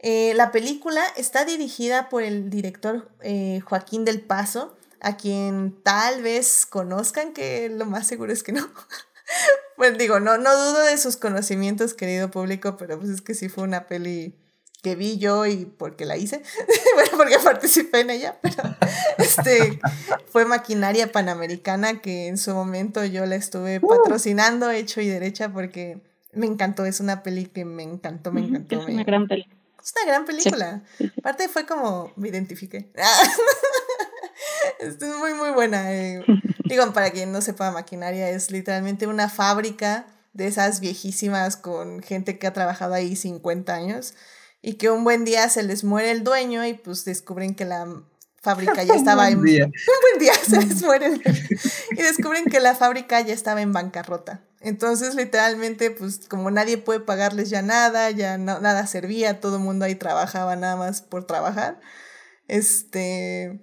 Eh, 0.00 0.32
la 0.34 0.50
película 0.50 1.02
está 1.16 1.44
dirigida 1.44 2.08
por 2.08 2.22
el 2.22 2.50
director 2.50 3.10
eh, 3.20 3.60
Joaquín 3.64 4.04
del 4.04 4.20
Paso, 4.20 4.76
a 5.00 5.16
quien 5.16 5.80
tal 5.84 6.22
vez 6.22 6.66
conozcan, 6.66 7.32
que 7.32 7.68
lo 7.68 7.86
más 7.86 8.06
seguro 8.08 8.32
es 8.32 8.42
que 8.42 8.52
no. 8.52 8.68
pues 9.76 9.96
digo, 9.96 10.18
no, 10.18 10.38
no 10.38 10.56
dudo 10.56 10.82
de 10.82 10.98
sus 10.98 11.16
conocimientos, 11.16 11.94
querido 11.94 12.30
público, 12.32 12.76
pero 12.76 12.98
pues 12.98 13.10
es 13.10 13.20
que 13.20 13.34
sí 13.34 13.48
fue 13.48 13.62
una 13.62 13.86
peli 13.86 14.34
que 14.82 14.94
vi 14.94 15.18
yo 15.18 15.46
y 15.46 15.64
porque 15.64 16.04
la 16.06 16.16
hice, 16.16 16.42
bueno, 16.94 17.10
porque 17.16 17.38
participé 17.42 18.00
en 18.00 18.10
ella, 18.10 18.38
pero 18.40 18.56
este, 19.18 19.80
fue 20.30 20.44
maquinaria 20.44 21.10
panamericana 21.10 22.00
que 22.00 22.28
en 22.28 22.38
su 22.38 22.54
momento 22.54 23.04
yo 23.04 23.26
la 23.26 23.36
estuve 23.36 23.80
uh. 23.82 23.88
patrocinando 23.88 24.70
hecho 24.70 25.00
y 25.00 25.08
derecha 25.08 25.52
porque 25.52 26.00
me 26.32 26.46
encantó, 26.46 26.84
es 26.84 27.00
una 27.00 27.22
peli 27.22 27.46
que 27.46 27.64
me 27.64 27.82
encantó, 27.82 28.32
me 28.32 28.40
encantó. 28.40 28.80
Es 28.80 28.86
una 28.86 29.04
gran 29.04 29.26
película. 29.26 29.56
Es 29.82 29.94
una 29.96 30.12
gran 30.12 30.24
película. 30.24 30.82
Aparte 31.18 31.48
fue 31.48 31.66
como 31.66 32.12
me 32.16 32.28
identifiqué. 32.28 32.90
es 34.78 35.00
muy, 35.00 35.34
muy 35.34 35.50
buena. 35.50 35.92
Eh. 35.94 36.22
Digo, 36.64 36.92
para 36.92 37.10
quien 37.10 37.32
no 37.32 37.40
sepa, 37.40 37.70
maquinaria 37.70 38.28
es 38.28 38.50
literalmente 38.50 39.06
una 39.06 39.28
fábrica 39.28 40.06
de 40.34 40.46
esas 40.46 40.80
viejísimas 40.80 41.56
con 41.56 42.02
gente 42.02 42.38
que 42.38 42.46
ha 42.46 42.52
trabajado 42.52 42.94
ahí 42.94 43.16
50 43.16 43.74
años 43.74 44.14
y 44.60 44.74
que 44.74 44.90
un 44.90 45.04
buen 45.04 45.24
día 45.24 45.48
se 45.48 45.62
les 45.62 45.84
muere 45.84 46.10
el 46.10 46.24
dueño 46.24 46.64
y 46.66 46.74
pues 46.74 47.04
descubren 47.04 47.54
que 47.54 47.64
la 47.64 47.86
fábrica 48.40 48.82
ya 48.82 48.94
estaba 48.96 49.28
en... 49.28 49.38
un 49.40 49.44
buen 49.44 50.18
día 50.18 50.34
se 50.34 50.60
les 50.60 50.82
muere 50.84 51.20
y 51.90 52.02
descubren 52.02 52.44
que 52.46 52.60
la 52.60 52.74
fábrica 52.74 53.20
ya 53.20 53.34
estaba 53.34 53.62
en 53.62 53.72
bancarrota. 53.72 54.44
Entonces 54.60 55.14
literalmente 55.14 55.90
pues 55.90 56.26
como 56.28 56.50
nadie 56.50 56.78
puede 56.78 57.00
pagarles 57.00 57.50
ya 57.50 57.62
nada, 57.62 58.10
ya 58.10 58.38
nada 58.38 58.86
servía, 58.86 59.40
todo 59.40 59.56
el 59.56 59.62
mundo 59.62 59.84
ahí 59.84 59.94
trabajaba 59.94 60.56
nada 60.56 60.76
más 60.76 61.02
por 61.02 61.26
trabajar. 61.26 61.80
Este, 62.48 63.60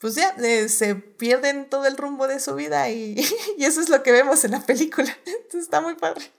pues 0.00 0.16
ya 0.16 0.34
eh, 0.42 0.68
se 0.68 0.94
pierden 0.96 1.70
todo 1.70 1.86
el 1.86 1.96
rumbo 1.96 2.26
de 2.28 2.40
su 2.40 2.54
vida 2.54 2.90
y, 2.90 3.16
y 3.56 3.64
eso 3.64 3.80
es 3.80 3.88
lo 3.88 4.02
que 4.02 4.12
vemos 4.12 4.44
en 4.44 4.50
la 4.50 4.60
película. 4.60 5.16
Entonces 5.24 5.62
está 5.62 5.80
muy 5.80 5.94
padre. 5.94 6.30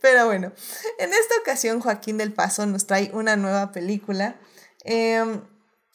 Pero 0.00 0.26
bueno, 0.26 0.52
en 0.98 1.12
esta 1.12 1.34
ocasión 1.40 1.80
Joaquín 1.80 2.18
del 2.18 2.32
Paso 2.32 2.66
nos 2.66 2.86
trae 2.86 3.10
una 3.12 3.36
nueva 3.36 3.72
película. 3.72 4.36
Em, 4.84 5.42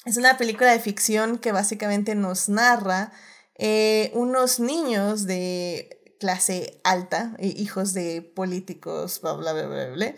es 0.06 0.18
una 0.18 0.38
película 0.38 0.72
de 0.72 0.80
ficción 0.80 1.38
que 1.38 1.52
básicamente 1.52 2.16
nos 2.16 2.50
narra 2.50 3.12
eh, 3.56 4.12
unos 4.14 4.60
niños 4.60 5.26
de 5.26 6.02
clase 6.20 6.80
alta, 6.84 7.36
hijos 7.40 7.94
de 7.94 8.22
políticos, 8.22 9.22
bla, 9.22 9.34
bla, 9.34 9.54
bla, 9.54 9.90
bla. 9.90 10.16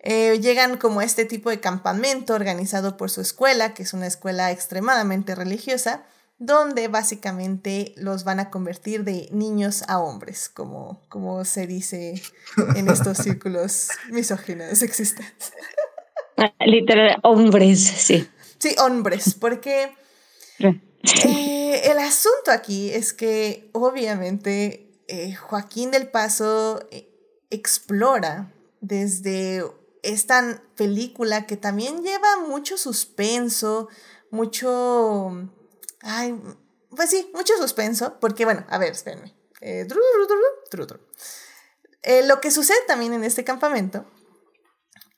Eh, 0.00 0.38
llegan 0.40 0.76
como 0.76 1.00
a 1.00 1.04
este 1.04 1.24
tipo 1.24 1.50
de 1.50 1.60
campamento 1.60 2.34
organizado 2.34 2.96
por 2.96 3.10
su 3.10 3.20
escuela, 3.20 3.74
que 3.74 3.82
es 3.82 3.92
una 3.92 4.06
escuela 4.06 4.52
extremadamente 4.52 5.34
religiosa, 5.34 6.04
donde 6.38 6.88
básicamente 6.88 7.94
los 7.96 8.24
van 8.24 8.40
a 8.40 8.50
convertir 8.50 9.04
de 9.04 9.28
niños 9.32 9.84
a 9.88 10.00
hombres, 10.00 10.48
como, 10.48 11.00
como 11.08 11.44
se 11.44 11.66
dice 11.66 12.22
en 12.74 12.88
estos 12.88 13.18
círculos 13.18 13.88
misóginos 14.10 14.82
existentes. 14.82 15.52
Ah, 16.36 16.52
literal, 16.66 17.18
hombres, 17.22 17.80
sí. 17.80 18.28
Sí, 18.58 18.74
hombres, 18.78 19.34
porque 19.34 19.92
eh, 21.24 21.82
el 21.84 21.98
asunto 21.98 22.50
aquí 22.50 22.90
es 22.90 23.12
que 23.12 23.70
obviamente 23.72 25.02
eh, 25.08 25.34
Joaquín 25.34 25.90
del 25.90 26.08
Paso 26.08 26.86
eh, 26.90 27.08
explora 27.50 28.52
desde 28.80 29.64
esta 30.02 30.62
película 30.76 31.46
que 31.46 31.56
también 31.56 32.02
lleva 32.02 32.40
mucho 32.48 32.76
suspenso, 32.76 33.88
mucho 34.30 35.48
Ay, 36.06 36.40
pues 36.90 37.10
sí, 37.10 37.30
mucho 37.34 37.52
suspenso, 37.58 38.18
porque 38.20 38.44
bueno, 38.44 38.64
a 38.68 38.78
ver, 38.78 38.92
espérenme. 38.92 39.34
Eh, 39.60 39.86
eh, 42.02 42.26
lo 42.26 42.40
que 42.40 42.50
sucede 42.50 42.78
también 42.86 43.12
en 43.12 43.24
este 43.24 43.42
campamento 43.42 44.06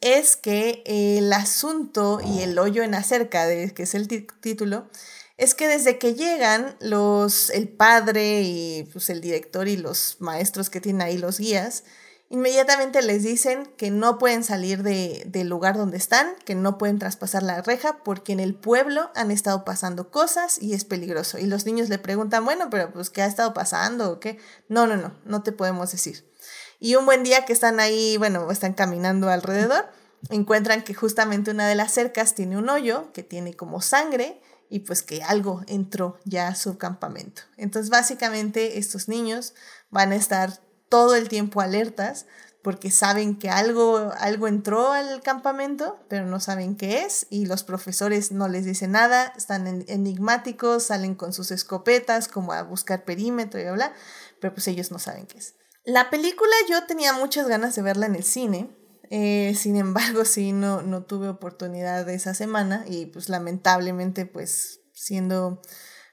es 0.00 0.36
que 0.36 0.82
el 0.86 1.30
asunto 1.32 2.20
y 2.24 2.40
el 2.40 2.58
hoyo 2.58 2.82
en 2.82 2.94
acerca 2.94 3.46
de 3.46 3.74
que 3.74 3.82
es 3.82 3.94
el 3.94 4.08
título 4.08 4.88
es 5.36 5.54
que 5.54 5.68
desde 5.68 5.98
que 5.98 6.14
llegan 6.14 6.76
los 6.80 7.50
el 7.50 7.68
padre 7.68 8.42
y 8.42 8.88
pues 8.92 9.10
el 9.10 9.20
director 9.20 9.68
y 9.68 9.76
los 9.76 10.16
maestros 10.20 10.70
que 10.70 10.80
tienen 10.80 11.02
ahí 11.02 11.18
los 11.18 11.38
guías 11.38 11.84
Inmediatamente 12.30 13.00
les 13.00 13.22
dicen 13.22 13.64
que 13.78 13.90
no 13.90 14.18
pueden 14.18 14.44
salir 14.44 14.82
de, 14.82 15.24
del 15.26 15.48
lugar 15.48 15.78
donde 15.78 15.96
están, 15.96 16.34
que 16.44 16.54
no 16.54 16.76
pueden 16.76 16.98
traspasar 16.98 17.42
la 17.42 17.62
reja 17.62 18.02
porque 18.04 18.32
en 18.34 18.40
el 18.40 18.54
pueblo 18.54 19.10
han 19.14 19.30
estado 19.30 19.64
pasando 19.64 20.10
cosas 20.10 20.60
y 20.60 20.74
es 20.74 20.84
peligroso. 20.84 21.38
Y 21.38 21.46
los 21.46 21.64
niños 21.64 21.88
le 21.88 21.98
preguntan, 21.98 22.44
bueno, 22.44 22.68
pero 22.68 22.92
pues 22.92 23.08
¿qué 23.08 23.22
ha 23.22 23.26
estado 23.26 23.54
pasando 23.54 24.12
o 24.12 24.20
qué? 24.20 24.38
No, 24.68 24.86
no, 24.86 24.96
no, 24.98 25.14
no 25.24 25.42
te 25.42 25.52
podemos 25.52 25.90
decir. 25.90 26.30
Y 26.78 26.96
un 26.96 27.06
buen 27.06 27.22
día 27.22 27.46
que 27.46 27.54
están 27.54 27.80
ahí, 27.80 28.18
bueno, 28.18 28.50
están 28.50 28.74
caminando 28.74 29.30
alrededor, 29.30 29.88
encuentran 30.28 30.82
que 30.82 30.92
justamente 30.92 31.50
una 31.50 31.66
de 31.66 31.76
las 31.76 31.92
cercas 31.92 32.34
tiene 32.34 32.58
un 32.58 32.68
hoyo 32.68 33.10
que 33.14 33.22
tiene 33.22 33.54
como 33.54 33.80
sangre 33.80 34.42
y 34.68 34.80
pues 34.80 35.02
que 35.02 35.22
algo 35.22 35.62
entró 35.66 36.18
ya 36.24 36.48
a 36.48 36.54
su 36.54 36.76
campamento. 36.76 37.42
Entonces 37.56 37.88
básicamente 37.88 38.78
estos 38.78 39.08
niños 39.08 39.54
van 39.90 40.12
a 40.12 40.16
estar 40.16 40.60
todo 40.88 41.14
el 41.14 41.28
tiempo 41.28 41.60
alertas 41.60 42.26
porque 42.62 42.90
saben 42.90 43.38
que 43.38 43.50
algo, 43.50 44.12
algo 44.18 44.48
entró 44.48 44.92
al 44.92 45.22
campamento, 45.22 45.98
pero 46.08 46.26
no 46.26 46.40
saben 46.40 46.76
qué 46.76 47.04
es 47.04 47.26
y 47.30 47.46
los 47.46 47.62
profesores 47.62 48.32
no 48.32 48.48
les 48.48 48.64
dicen 48.64 48.92
nada, 48.92 49.32
están 49.36 49.84
enigmáticos, 49.88 50.82
salen 50.82 51.14
con 51.14 51.32
sus 51.32 51.50
escopetas 51.50 52.28
como 52.28 52.52
a 52.52 52.62
buscar 52.62 53.04
perímetro 53.04 53.60
y 53.60 53.70
bla, 53.70 53.92
pero 54.40 54.54
pues 54.54 54.66
ellos 54.68 54.90
no 54.90 54.98
saben 54.98 55.26
qué 55.26 55.38
es. 55.38 55.54
La 55.84 56.10
película 56.10 56.52
yo 56.68 56.84
tenía 56.84 57.12
muchas 57.12 57.48
ganas 57.48 57.74
de 57.74 57.82
verla 57.82 58.06
en 58.06 58.16
el 58.16 58.24
cine, 58.24 58.76
eh, 59.10 59.54
sin 59.56 59.76
embargo 59.76 60.24
sí 60.26 60.52
no, 60.52 60.82
no 60.82 61.04
tuve 61.04 61.28
oportunidad 61.28 62.08
esa 62.08 62.34
semana 62.34 62.84
y 62.86 63.06
pues 63.06 63.28
lamentablemente 63.28 64.26
pues 64.26 64.80
siendo 64.92 65.62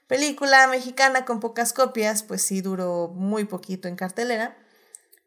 película 0.06 0.68
mexicana 0.68 1.24
con 1.24 1.40
pocas 1.40 1.72
copias 1.72 2.22
pues 2.22 2.40
sí 2.40 2.60
duró 2.62 3.08
muy 3.08 3.44
poquito 3.44 3.88
en 3.88 3.96
cartelera. 3.96 4.56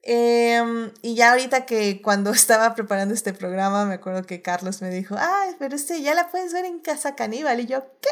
Em, 0.02 0.92
y 1.02 1.16
ya 1.16 1.32
ahorita 1.32 1.66
que 1.66 2.02
cuando 2.02 2.32
estaba 2.32 2.74
preparando 2.76 3.14
este 3.14 3.34
programa, 3.34 3.86
me 3.86 3.96
acuerdo 3.96 4.24
que 4.24 4.42
Carlos 4.42 4.82
me 4.82 4.90
dijo, 4.90 5.16
ay, 5.18 5.56
pero 5.60 5.76
este 5.76 6.02
ya 6.02 6.14
la 6.14 6.30
puedes 6.30 6.54
ver 6.54 6.66
en 6.66 6.80
Casa 6.80 7.16
Caníbal. 7.16 7.60
Y 7.60 7.66
yo, 7.66 7.84
¿qué? 8.02 8.10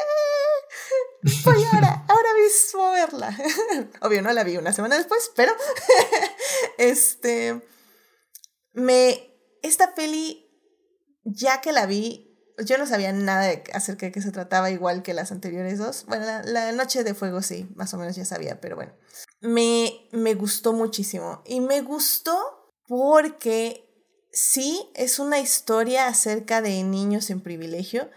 Voy 1.44 1.64
ahora, 1.72 2.04
ahora 2.08 2.28
mismo 2.42 2.90
verla. 2.92 3.36
Obvio, 4.02 4.22
no 4.22 4.32
la 4.32 4.44
vi 4.44 4.56
una 4.56 4.72
semana 4.72 4.96
después, 4.96 5.30
pero 5.34 5.52
este, 6.78 7.62
me, 8.72 9.34
esta 9.62 9.94
peli, 9.94 10.46
ya 11.24 11.60
que 11.60 11.72
la 11.72 11.86
vi, 11.86 12.27
yo 12.64 12.78
no 12.78 12.86
sabía 12.86 13.12
nada 13.12 13.50
acerca 13.72 14.06
de 14.06 14.12
qué 14.12 14.20
se 14.20 14.32
trataba, 14.32 14.70
igual 14.70 15.02
que 15.02 15.14
las 15.14 15.32
anteriores 15.32 15.78
dos. 15.78 16.04
Bueno, 16.06 16.26
la 16.44 16.72
Noche 16.72 17.04
de 17.04 17.14
Fuego 17.14 17.42
sí, 17.42 17.68
más 17.74 17.92
o 17.94 17.98
menos 17.98 18.16
ya 18.16 18.24
sabía, 18.24 18.60
pero 18.60 18.76
bueno 18.76 18.92
me, 19.40 20.08
me 20.12 20.34
gustó 20.34 20.72
muchísimo. 20.72 21.42
Y 21.46 21.60
me 21.60 21.82
gustó 21.82 22.36
porque 22.86 23.84
sí, 24.32 24.90
es 24.94 25.18
una 25.18 25.40
historia 25.40 26.06
acerca 26.06 26.60
de 26.62 26.82
niños 26.82 27.30
en 27.30 27.40
privilegio, 27.40 28.10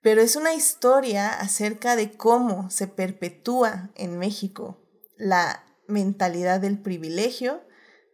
pero 0.00 0.22
es 0.22 0.36
una 0.36 0.54
historia 0.54 1.28
acerca 1.28 1.96
de 1.96 2.16
cómo 2.16 2.70
se 2.70 2.86
perpetúa 2.86 3.90
en 3.94 4.18
México 4.18 4.82
la 5.16 5.64
mentalidad 5.88 6.60
del 6.60 6.80
privilegio, 6.80 7.64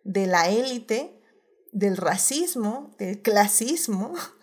de 0.04 0.26
la 0.26 0.48
élite, 0.48 1.20
del 1.72 1.96
racismo, 1.96 2.94
del 2.98 3.22
clasismo 3.22 4.14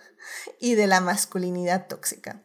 y 0.60 0.76
de 0.76 0.88
la 0.88 1.02
masculinidad 1.02 1.88
tóxica. 1.88 2.44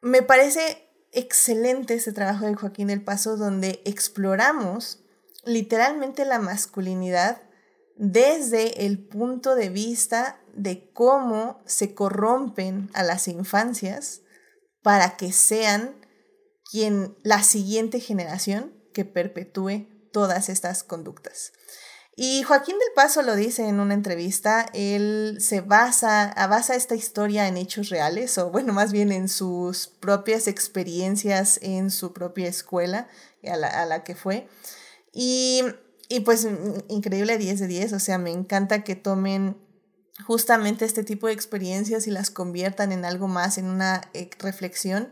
Me 0.00 0.22
parece 0.22 0.88
excelente 1.12 1.94
ese 1.94 2.12
trabajo 2.12 2.46
de 2.46 2.54
Joaquín 2.54 2.88
del 2.88 3.04
Paso 3.04 3.36
donde 3.36 3.82
exploramos 3.84 5.00
literalmente 5.44 6.24
la 6.24 6.38
masculinidad 6.38 7.42
desde 7.96 8.86
el 8.86 8.98
punto 9.06 9.54
de 9.54 9.68
vista 9.68 10.40
de 10.54 10.90
cómo 10.92 11.62
se 11.66 11.94
corrompen 11.94 12.90
a 12.94 13.02
las 13.02 13.28
infancias 13.28 14.22
para 14.82 15.16
que 15.16 15.32
sean 15.32 15.94
quien 16.70 17.16
la 17.22 17.42
siguiente 17.42 18.00
generación 18.00 18.72
que 18.92 19.04
perpetúe 19.04 19.86
todas 20.12 20.48
estas 20.48 20.82
conductas. 20.82 21.52
Y 22.14 22.42
Joaquín 22.42 22.78
del 22.78 22.92
Paso 22.94 23.22
lo 23.22 23.34
dice 23.36 23.66
en 23.66 23.80
una 23.80 23.94
entrevista, 23.94 24.66
él 24.74 25.38
se 25.40 25.62
basa, 25.62 26.34
basa 26.48 26.74
esta 26.74 26.94
historia 26.94 27.48
en 27.48 27.56
hechos 27.56 27.88
reales, 27.88 28.36
o 28.36 28.50
bueno, 28.50 28.74
más 28.74 28.92
bien 28.92 29.12
en 29.12 29.28
sus 29.28 29.86
propias 29.86 30.46
experiencias 30.46 31.58
en 31.62 31.90
su 31.90 32.12
propia 32.12 32.48
escuela 32.48 33.08
a 33.50 33.56
la, 33.56 33.68
a 33.68 33.86
la 33.86 34.04
que 34.04 34.14
fue. 34.14 34.46
Y, 35.12 35.62
y 36.08 36.20
pues 36.20 36.46
increíble 36.88 37.38
10 37.38 37.60
de 37.60 37.66
10, 37.66 37.92
o 37.94 38.00
sea, 38.00 38.18
me 38.18 38.30
encanta 38.30 38.84
que 38.84 38.94
tomen 38.94 39.56
justamente 40.26 40.84
este 40.84 41.04
tipo 41.04 41.28
de 41.28 41.32
experiencias 41.32 42.06
y 42.06 42.10
las 42.10 42.30
conviertan 42.30 42.92
en 42.92 43.06
algo 43.06 43.26
más, 43.26 43.56
en 43.56 43.66
una 43.66 44.02
eh, 44.12 44.28
reflexión 44.38 45.10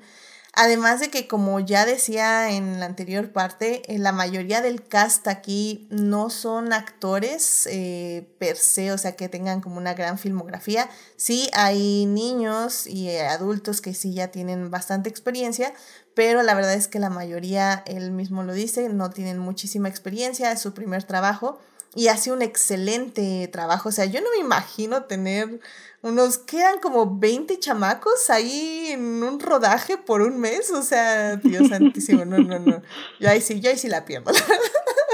Además 0.52 0.98
de 0.98 1.10
que, 1.10 1.28
como 1.28 1.60
ya 1.60 1.86
decía 1.86 2.50
en 2.50 2.80
la 2.80 2.86
anterior 2.86 3.30
parte, 3.30 3.82
eh, 3.86 3.98
la 3.98 4.10
mayoría 4.10 4.60
del 4.60 4.82
cast 4.82 5.28
aquí 5.28 5.86
no 5.90 6.28
son 6.28 6.72
actores 6.72 7.68
eh, 7.70 8.28
per 8.38 8.56
se, 8.56 8.90
o 8.90 8.98
sea, 8.98 9.14
que 9.14 9.28
tengan 9.28 9.60
como 9.60 9.76
una 9.76 9.94
gran 9.94 10.18
filmografía. 10.18 10.90
Sí, 11.16 11.48
hay 11.52 12.04
niños 12.06 12.88
y 12.88 13.10
eh, 13.10 13.28
adultos 13.28 13.80
que 13.80 13.94
sí 13.94 14.12
ya 14.12 14.28
tienen 14.28 14.72
bastante 14.72 15.08
experiencia, 15.08 15.72
pero 16.14 16.42
la 16.42 16.54
verdad 16.54 16.74
es 16.74 16.88
que 16.88 16.98
la 16.98 17.10
mayoría, 17.10 17.84
él 17.86 18.10
mismo 18.10 18.42
lo 18.42 18.52
dice, 18.52 18.88
no 18.88 19.10
tienen 19.10 19.38
muchísima 19.38 19.88
experiencia, 19.88 20.50
es 20.50 20.60
su 20.60 20.74
primer 20.74 21.04
trabajo 21.04 21.60
y 21.94 22.08
hace 22.08 22.32
un 22.32 22.42
excelente 22.42 23.48
trabajo. 23.48 23.88
O 23.88 23.92
sea, 23.92 24.04
yo 24.04 24.20
no 24.20 24.30
me 24.30 24.38
imagino 24.38 25.04
tener 25.04 25.60
unos, 26.02 26.38
quedan 26.38 26.78
como 26.80 27.18
20 27.18 27.58
chamacos 27.58 28.30
ahí 28.30 28.88
en 28.88 29.22
un 29.22 29.38
rodaje 29.38 29.98
por 29.98 30.22
un 30.22 30.38
mes. 30.38 30.70
O 30.70 30.82
sea, 30.82 31.36
Dios 31.36 31.68
santísimo, 31.68 32.24
no, 32.24 32.38
no, 32.38 32.58
no. 32.58 32.82
Yo 33.18 33.28
ahí 33.28 33.40
sí, 33.40 33.60
yo 33.60 33.70
ahí 33.70 33.76
sí 33.76 33.88
la 33.88 34.04
pierdo. 34.04 34.32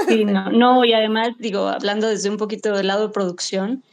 Sí, 0.07 0.23
no, 0.23 0.85
y 0.85 0.93
además, 0.93 1.31
digo, 1.37 1.67
hablando 1.67 2.07
desde 2.07 2.29
un 2.29 2.37
poquito 2.37 2.73
del 2.73 2.87
lado 2.87 3.07
de 3.07 3.13
producción, 3.13 3.83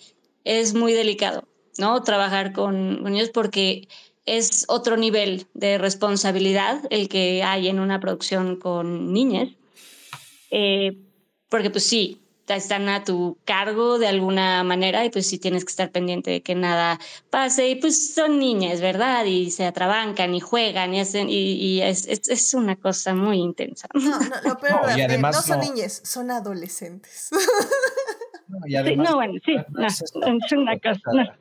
es 0.45 0.75
muy 0.75 0.93
delicado, 0.93 1.49
¿no? 1.79 2.03
Trabajar 2.03 2.53
con, 2.53 3.03
niños 3.03 3.31
porque 3.31 3.89
es 4.25 4.65
otro 4.69 4.97
nivel 4.97 5.47
de 5.55 5.79
responsabilidad 5.79 6.83
el 6.91 7.09
que 7.09 7.43
hay 7.43 7.69
en 7.69 7.81
una 7.81 7.99
producción 7.99 8.57
con 8.57 9.13
niñas. 9.13 9.49
Eh, 10.51 10.99
porque 11.49 11.71
pues 11.71 11.85
sí, 11.85 12.24
están 12.49 12.89
a 12.89 13.05
tu 13.05 13.39
cargo 13.45 13.99
de 13.99 14.07
alguna 14.07 14.63
manera 14.65 15.05
y 15.05 15.11
pues 15.11 15.27
sí 15.27 15.39
tienes 15.39 15.65
que 15.65 15.71
estar 15.71 15.91
pendiente 15.91 16.31
de 16.31 16.43
que 16.43 16.55
nada 16.55 16.99
pase 17.31 17.69
y 17.69 17.77
pues 17.77 18.15
son 18.15 18.39
niñas, 18.39 18.81
¿verdad? 18.81 19.25
Y 19.25 19.51
se 19.51 19.65
atrabancan 19.65 20.35
y 20.35 20.41
juegan 20.41 20.93
y 20.95 21.01
hacen 21.01 21.29
y, 21.31 21.81
es, 21.81 22.07
es, 22.07 22.55
una 22.55 22.77
cosa 22.77 23.15
muy 23.15 23.39
intensa. 23.39 23.89
No, 23.95 24.19
no, 24.19 24.37
lo 24.45 24.59
peor, 24.59 24.91
no, 24.91 24.99
y 24.99 25.01
además, 25.01 25.37
no 25.37 25.43
son 25.43 25.61
niñas, 25.61 26.03
son 26.05 26.31
adolescentes. 26.31 27.31
No, 28.47 28.59
y 28.67 28.77
además, 28.77 29.09
no, 29.09 29.17
bueno, 29.17 29.41
sí, 29.43 29.57
no, 29.71 29.87
es 29.87 30.53
una 30.53 30.79
cosa. 30.79 31.39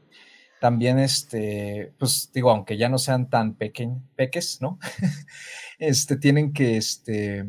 También, 0.61 0.99
este, 0.99 1.93
pues 1.99 2.31
digo, 2.33 2.49
aunque 2.49 2.77
ya 2.77 2.87
no 2.87 2.97
sean 2.97 3.29
tan 3.29 3.55
pequeños, 3.55 4.01
peques, 4.15 4.61
¿no? 4.61 4.79
este, 5.79 6.15
tienen 6.15 6.53
que, 6.53 6.77
este, 6.77 7.45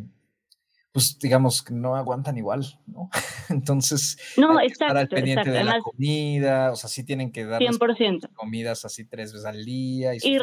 pues 0.95 1.19
digamos 1.19 1.61
que 1.61 1.75
no 1.75 1.97
aguantan 1.97 2.39
igual, 2.39 2.79
¿no? 2.87 3.11
Entonces, 3.49 4.17
no, 4.37 4.57
hay 4.57 4.69
que 4.69 4.75
estar 4.75 4.97
al 4.97 5.09
pendiente 5.09 5.51
de 5.51 5.65
la 5.65 5.81
comida, 5.81 6.71
o 6.71 6.77
sea, 6.77 6.89
sí 6.89 7.03
tienen 7.03 7.33
que 7.33 7.45
dar 7.45 7.61
100%. 7.61 8.33
comidas 8.33 8.85
así 8.85 9.05
tres 9.05 9.33
veces 9.33 9.45
al 9.45 9.65
día. 9.65 10.15
Y, 10.15 10.19
y 10.23 10.39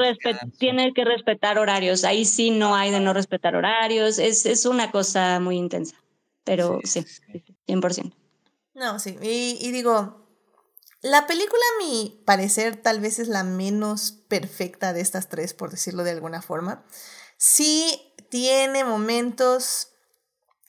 tienen 0.59 0.93
que 0.93 1.05
respetar 1.05 1.57
horarios, 1.57 2.03
ahí 2.03 2.25
sí 2.25 2.51
no 2.51 2.75
hay 2.75 2.91
de 2.91 2.99
no 2.99 3.13
respetar 3.13 3.55
horarios, 3.55 4.19
es, 4.19 4.45
es 4.45 4.65
una 4.65 4.91
cosa 4.91 5.39
muy 5.39 5.55
intensa, 5.55 5.95
pero 6.43 6.81
sí, 6.83 7.05
100%. 7.65 8.13
No, 8.73 8.99
sí, 8.99 9.17
y, 9.21 9.57
y 9.61 9.71
digo, 9.71 10.27
la 11.01 11.27
película 11.27 11.61
a 11.75 11.85
mi 11.85 12.21
parecer 12.25 12.75
tal 12.75 12.99
vez 12.99 13.19
es 13.19 13.29
la 13.29 13.45
menos 13.45 14.11
perfecta 14.27 14.91
de 14.91 14.99
estas 14.99 15.29
tres, 15.29 15.53
por 15.53 15.71
decirlo 15.71 16.03
de 16.03 16.11
alguna 16.11 16.41
forma. 16.41 16.83
Sí 17.37 18.13
tiene 18.29 18.83
momentos 18.83 19.90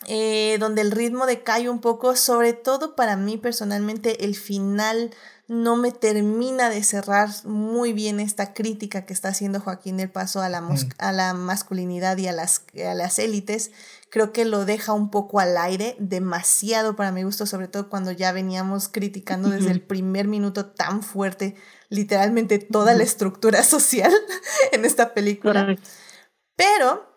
eh, 0.07 0.57
donde 0.59 0.83
el 0.83 0.91
ritmo 0.91 1.27
decae 1.27 1.69
un 1.69 1.81
poco, 1.81 2.17
sobre 2.17 2.53
todo 2.53 2.97
para 2.97 3.17
mí 3.17 3.37
personalmente 3.37 4.25
el 4.25 4.35
final 4.35 5.11
no 5.49 5.77
me 5.77 5.93
termina 5.93 6.71
de 6.71 6.83
cerrar 6.83 7.29
muy 7.45 7.93
bien 7.93 8.21
esta 8.21 8.55
crítica 8.55 9.05
que 9.05 9.13
está 9.13 9.29
haciendo 9.29 9.61
Joaquín 9.61 9.99
del 9.99 10.11
Paso 10.11 10.41
a 10.41 10.49
la, 10.49 10.63
mm. 10.63 10.77
a 10.99 11.13
la 11.13 11.35
masculinidad 11.35 12.17
y 12.17 12.27
a 12.27 12.33
las, 12.33 12.65
a 12.89 12.95
las 12.95 13.19
élites. 13.19 13.71
Creo 14.09 14.33
que 14.33 14.45
lo 14.45 14.65
deja 14.65 14.93
un 14.93 15.11
poco 15.11 15.41
al 15.41 15.57
aire, 15.57 15.97
demasiado 15.99 16.97
para 16.97 17.13
mi 17.13 17.23
gusto, 17.23 17.45
sobre 17.45 17.69
todo 17.69 17.91
cuando 17.91 18.13
ya 18.13 18.33
veníamos 18.33 18.89
criticando 18.89 19.51
desde 19.51 19.73
el 19.73 19.83
primer 19.87 20.27
minuto 20.27 20.67
tan 20.67 21.03
fuerte, 21.03 21.55
literalmente 21.91 22.59
toda 22.59 22.95
la 22.95 23.03
estructura 23.03 23.63
social 23.65 24.13
en 24.73 24.85
esta 24.85 25.13
película. 25.13 25.77
Pero 26.57 27.12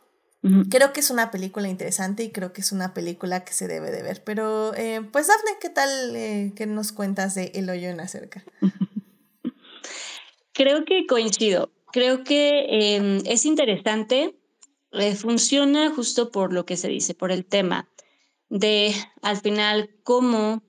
Creo 0.69 0.93
que 0.93 0.99
es 0.99 1.09
una 1.09 1.31
película 1.31 1.67
interesante 1.67 2.23
y 2.23 2.29
creo 2.29 2.53
que 2.53 2.61
es 2.61 2.71
una 2.71 2.93
película 2.93 3.43
que 3.43 3.53
se 3.53 3.67
debe 3.67 3.89
de 3.89 4.03
ver. 4.03 4.23
Pero, 4.23 4.75
eh, 4.75 5.01
pues, 5.11 5.27
Dafne, 5.27 5.51
¿qué 5.59 5.69
tal? 5.69 6.15
Eh, 6.15 6.53
¿Qué 6.55 6.67
nos 6.67 6.91
cuentas 6.91 7.33
de 7.33 7.51
El 7.55 7.69
hoyo 7.69 7.89
en 7.89 7.99
acerca? 7.99 8.43
Creo 10.53 10.85
que 10.85 11.07
coincido. 11.07 11.71
Creo 11.91 12.23
que 12.23 12.95
em, 12.95 13.21
es 13.25 13.45
interesante. 13.45 14.37
Eh, 14.91 15.15
funciona 15.15 15.89
justo 15.91 16.31
por 16.31 16.53
lo 16.53 16.65
que 16.65 16.77
se 16.77 16.89
dice, 16.89 17.15
por 17.15 17.31
el 17.31 17.45
tema 17.45 17.89
de, 18.49 18.93
al 19.21 19.37
final, 19.37 19.89
cómo 20.03 20.61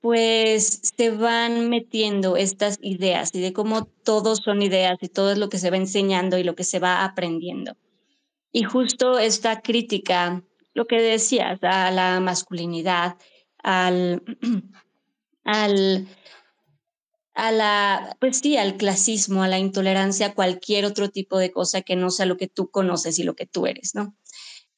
pues 0.00 0.80
se 0.96 1.10
van 1.10 1.68
metiendo 1.68 2.36
estas 2.36 2.78
ideas 2.82 3.34
y 3.34 3.40
de 3.40 3.52
cómo 3.52 3.86
todos 3.86 4.40
son 4.44 4.62
ideas 4.62 4.98
y 5.00 5.08
todo 5.08 5.32
es 5.32 5.38
lo 5.38 5.48
que 5.48 5.58
se 5.58 5.70
va 5.70 5.76
enseñando 5.76 6.38
y 6.38 6.44
lo 6.44 6.54
que 6.54 6.64
se 6.64 6.78
va 6.78 7.04
aprendiendo. 7.04 7.76
Y 8.52 8.64
justo 8.64 9.18
esta 9.18 9.60
crítica, 9.60 10.42
lo 10.74 10.86
que 10.86 11.00
decías, 11.00 11.58
a 11.62 11.90
la 11.90 12.20
masculinidad, 12.20 13.16
al, 13.62 14.22
al, 15.44 16.08
a 17.34 17.52
la, 17.52 18.16
pues 18.20 18.38
sí, 18.38 18.56
al 18.56 18.76
clasismo, 18.76 19.42
a 19.42 19.48
la 19.48 19.58
intolerancia, 19.58 20.28
a 20.28 20.34
cualquier 20.34 20.84
otro 20.84 21.10
tipo 21.10 21.38
de 21.38 21.52
cosa 21.52 21.82
que 21.82 21.96
no 21.96 22.10
sea 22.10 22.26
lo 22.26 22.36
que 22.36 22.48
tú 22.48 22.70
conoces 22.70 23.18
y 23.18 23.24
lo 23.24 23.34
que 23.34 23.46
tú 23.46 23.66
eres, 23.66 23.94
¿no? 23.94 24.16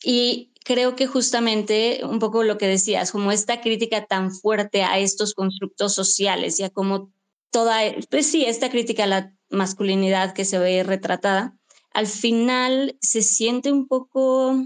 Y 0.02 0.52
creo 0.64 0.96
que 0.96 1.06
justamente 1.06 2.00
un 2.04 2.18
poco 2.18 2.42
lo 2.44 2.58
que 2.58 2.68
decías, 2.68 3.10
como 3.10 3.32
esta 3.32 3.60
crítica 3.60 4.06
tan 4.06 4.32
fuerte 4.32 4.82
a 4.82 4.98
estos 4.98 5.34
constructos 5.34 5.94
sociales 5.94 6.60
y 6.60 6.64
a 6.64 6.70
como 6.70 7.12
toda, 7.50 7.80
pues 8.10 8.30
sí, 8.30 8.44
esta 8.44 8.70
crítica 8.70 9.04
a 9.04 9.08
la 9.08 9.34
masculinidad 9.50 10.34
que 10.34 10.44
se 10.44 10.58
ve 10.58 10.82
retratada, 10.82 11.57
al 11.98 12.06
final 12.06 12.96
se 13.00 13.22
siente 13.22 13.72
un 13.72 13.88
poco, 13.88 14.64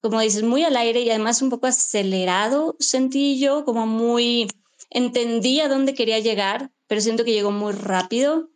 como 0.00 0.20
dices, 0.20 0.42
muy 0.42 0.64
al 0.64 0.76
aire 0.76 0.98
y 0.98 1.10
además 1.10 1.40
un 1.40 1.48
poco 1.48 1.68
acelerado, 1.68 2.74
sentí 2.80 3.38
yo, 3.38 3.64
como 3.64 3.86
muy, 3.86 4.48
entendí 4.90 5.60
a 5.60 5.68
dónde 5.68 5.94
quería 5.94 6.18
llegar, 6.18 6.72
pero 6.88 7.00
siento 7.00 7.24
que 7.24 7.34
llegó 7.34 7.52
muy 7.52 7.72
rápido 7.72 8.50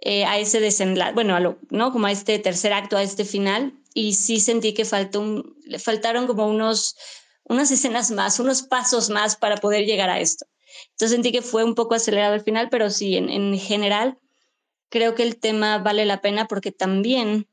eh, 0.00 0.24
a 0.24 0.40
ese 0.40 0.58
desenlace, 0.58 1.14
bueno, 1.14 1.56
¿no? 1.70 1.92
Como 1.92 2.08
a 2.08 2.10
este 2.10 2.40
tercer 2.40 2.72
acto, 2.72 2.96
a 2.96 3.04
este 3.04 3.24
final, 3.24 3.72
y 3.94 4.14
sí 4.14 4.40
sentí 4.40 4.74
que 4.74 4.84
faltó 4.84 5.44
le 5.62 5.78
faltaron 5.78 6.26
como 6.26 6.48
unos, 6.48 6.96
unas 7.44 7.70
escenas 7.70 8.10
más, 8.10 8.40
unos 8.40 8.62
pasos 8.62 9.10
más 9.10 9.36
para 9.36 9.58
poder 9.58 9.86
llegar 9.86 10.10
a 10.10 10.18
esto. 10.18 10.44
Entonces 10.90 11.12
sentí 11.12 11.30
que 11.30 11.42
fue 11.42 11.62
un 11.62 11.76
poco 11.76 11.94
acelerado 11.94 12.34
al 12.34 12.42
final, 12.42 12.68
pero 12.68 12.90
sí, 12.90 13.16
en, 13.16 13.30
en 13.30 13.56
general 13.60 14.18
creo 14.88 15.14
que 15.14 15.22
el 15.22 15.38
tema 15.38 15.78
vale 15.78 16.04
la 16.04 16.20
pena 16.20 16.46
porque 16.46 16.72
también 16.72 17.46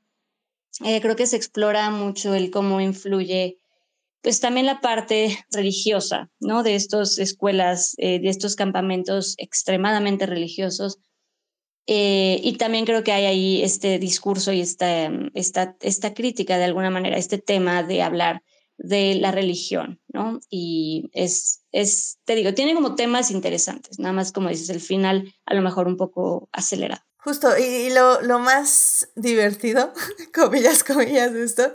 eh, 0.83 1.01
creo 1.01 1.15
que 1.15 1.27
se 1.27 1.37
explora 1.37 1.89
mucho 1.89 2.33
el 2.33 2.49
cómo 2.51 2.81
influye 2.81 3.57
pues 4.21 4.39
también 4.39 4.65
la 4.65 4.81
parte 4.81 5.45
religiosa, 5.51 6.29
¿no? 6.39 6.63
De 6.63 6.75
estas 6.75 7.19
escuelas, 7.19 7.93
eh, 7.97 8.19
de 8.19 8.29
estos 8.29 8.55
campamentos 8.55 9.35
extremadamente 9.37 10.25
religiosos, 10.25 10.99
Eh, 11.87 12.39
y 12.43 12.57
también 12.57 12.85
creo 12.85 13.03
que 13.03 13.11
hay 13.11 13.25
ahí 13.25 13.61
este 13.61 13.99
discurso 13.99 14.51
y 14.51 14.59
esta, 14.59 15.11
esta, 15.35 15.75
esta 15.81 16.15
crítica 16.15 16.57
de 16.57 16.63
alguna 16.65 16.89
manera, 16.89 17.15
este 17.17 17.37
tema 17.37 17.83
de 17.83 18.01
hablar 18.01 18.41
de 18.79 19.13
la 19.13 19.31
religión, 19.31 19.99
¿no? 20.07 20.39
Y 20.49 21.11
es, 21.13 21.61
es, 21.71 22.17
te 22.25 22.33
digo, 22.33 22.55
tiene 22.55 22.73
como 22.73 22.95
temas 22.95 23.29
interesantes, 23.29 23.99
nada 23.99 24.13
más 24.13 24.31
como 24.31 24.49
dices, 24.49 24.69
el 24.69 24.81
final 24.81 25.31
a 25.45 25.53
lo 25.53 25.61
mejor 25.61 25.87
un 25.87 25.95
poco 25.95 26.49
acelerado. 26.51 27.04
Justo, 27.25 27.57
y, 27.57 27.89
lo, 27.89 28.21
lo, 28.21 28.37
más 28.37 29.09
divertido, 29.15 29.91
comillas, 30.33 30.83
comillas 30.83 31.33
de 31.33 31.43
esto, 31.43 31.73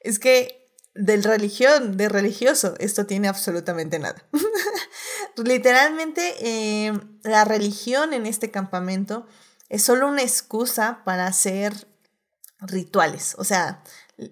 es 0.00 0.18
que 0.18 0.68
de 0.96 1.16
religión, 1.18 1.96
de 1.96 2.08
religioso, 2.08 2.74
esto 2.80 3.06
tiene 3.06 3.28
absolutamente 3.28 4.00
nada. 4.00 4.20
Literalmente, 5.36 6.34
eh, 6.40 6.92
la 7.22 7.44
religión 7.44 8.12
en 8.14 8.26
este 8.26 8.50
campamento 8.50 9.28
es 9.68 9.84
solo 9.84 10.08
una 10.08 10.22
excusa 10.22 11.02
para 11.04 11.28
hacer 11.28 11.86
rituales. 12.58 13.36
O 13.38 13.44
sea, 13.44 13.84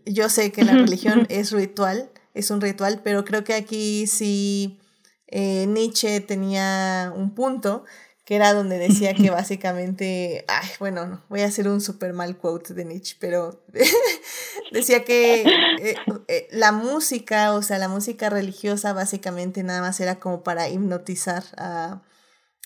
yo 0.06 0.28
sé 0.28 0.50
que 0.50 0.64
la 0.64 0.72
religión 0.72 1.24
es 1.30 1.52
ritual, 1.52 2.10
es 2.34 2.50
un 2.50 2.60
ritual, 2.60 3.00
pero 3.04 3.24
creo 3.24 3.44
que 3.44 3.54
aquí 3.54 4.08
sí 4.08 4.80
eh, 5.28 5.66
Nietzsche 5.68 6.18
tenía 6.18 7.12
un 7.14 7.36
punto 7.36 7.84
que 8.28 8.36
era 8.36 8.52
donde 8.52 8.76
decía 8.76 9.14
que 9.14 9.30
básicamente, 9.30 10.44
ay, 10.48 10.68
bueno, 10.78 11.22
voy 11.30 11.40
a 11.40 11.46
hacer 11.46 11.66
un 11.66 11.80
super 11.80 12.12
mal 12.12 12.36
quote 12.36 12.74
de 12.74 12.84
Nietzsche, 12.84 13.16
pero 13.18 13.64
decía 14.70 15.02
que 15.02 15.44
eh, 15.80 15.94
eh, 16.28 16.46
la 16.50 16.72
música, 16.72 17.54
o 17.54 17.62
sea, 17.62 17.78
la 17.78 17.88
música 17.88 18.28
religiosa 18.28 18.92
básicamente 18.92 19.62
nada 19.62 19.80
más 19.80 19.98
era 20.00 20.20
como 20.20 20.42
para 20.42 20.68
hipnotizar 20.68 21.42
a, 21.56 22.02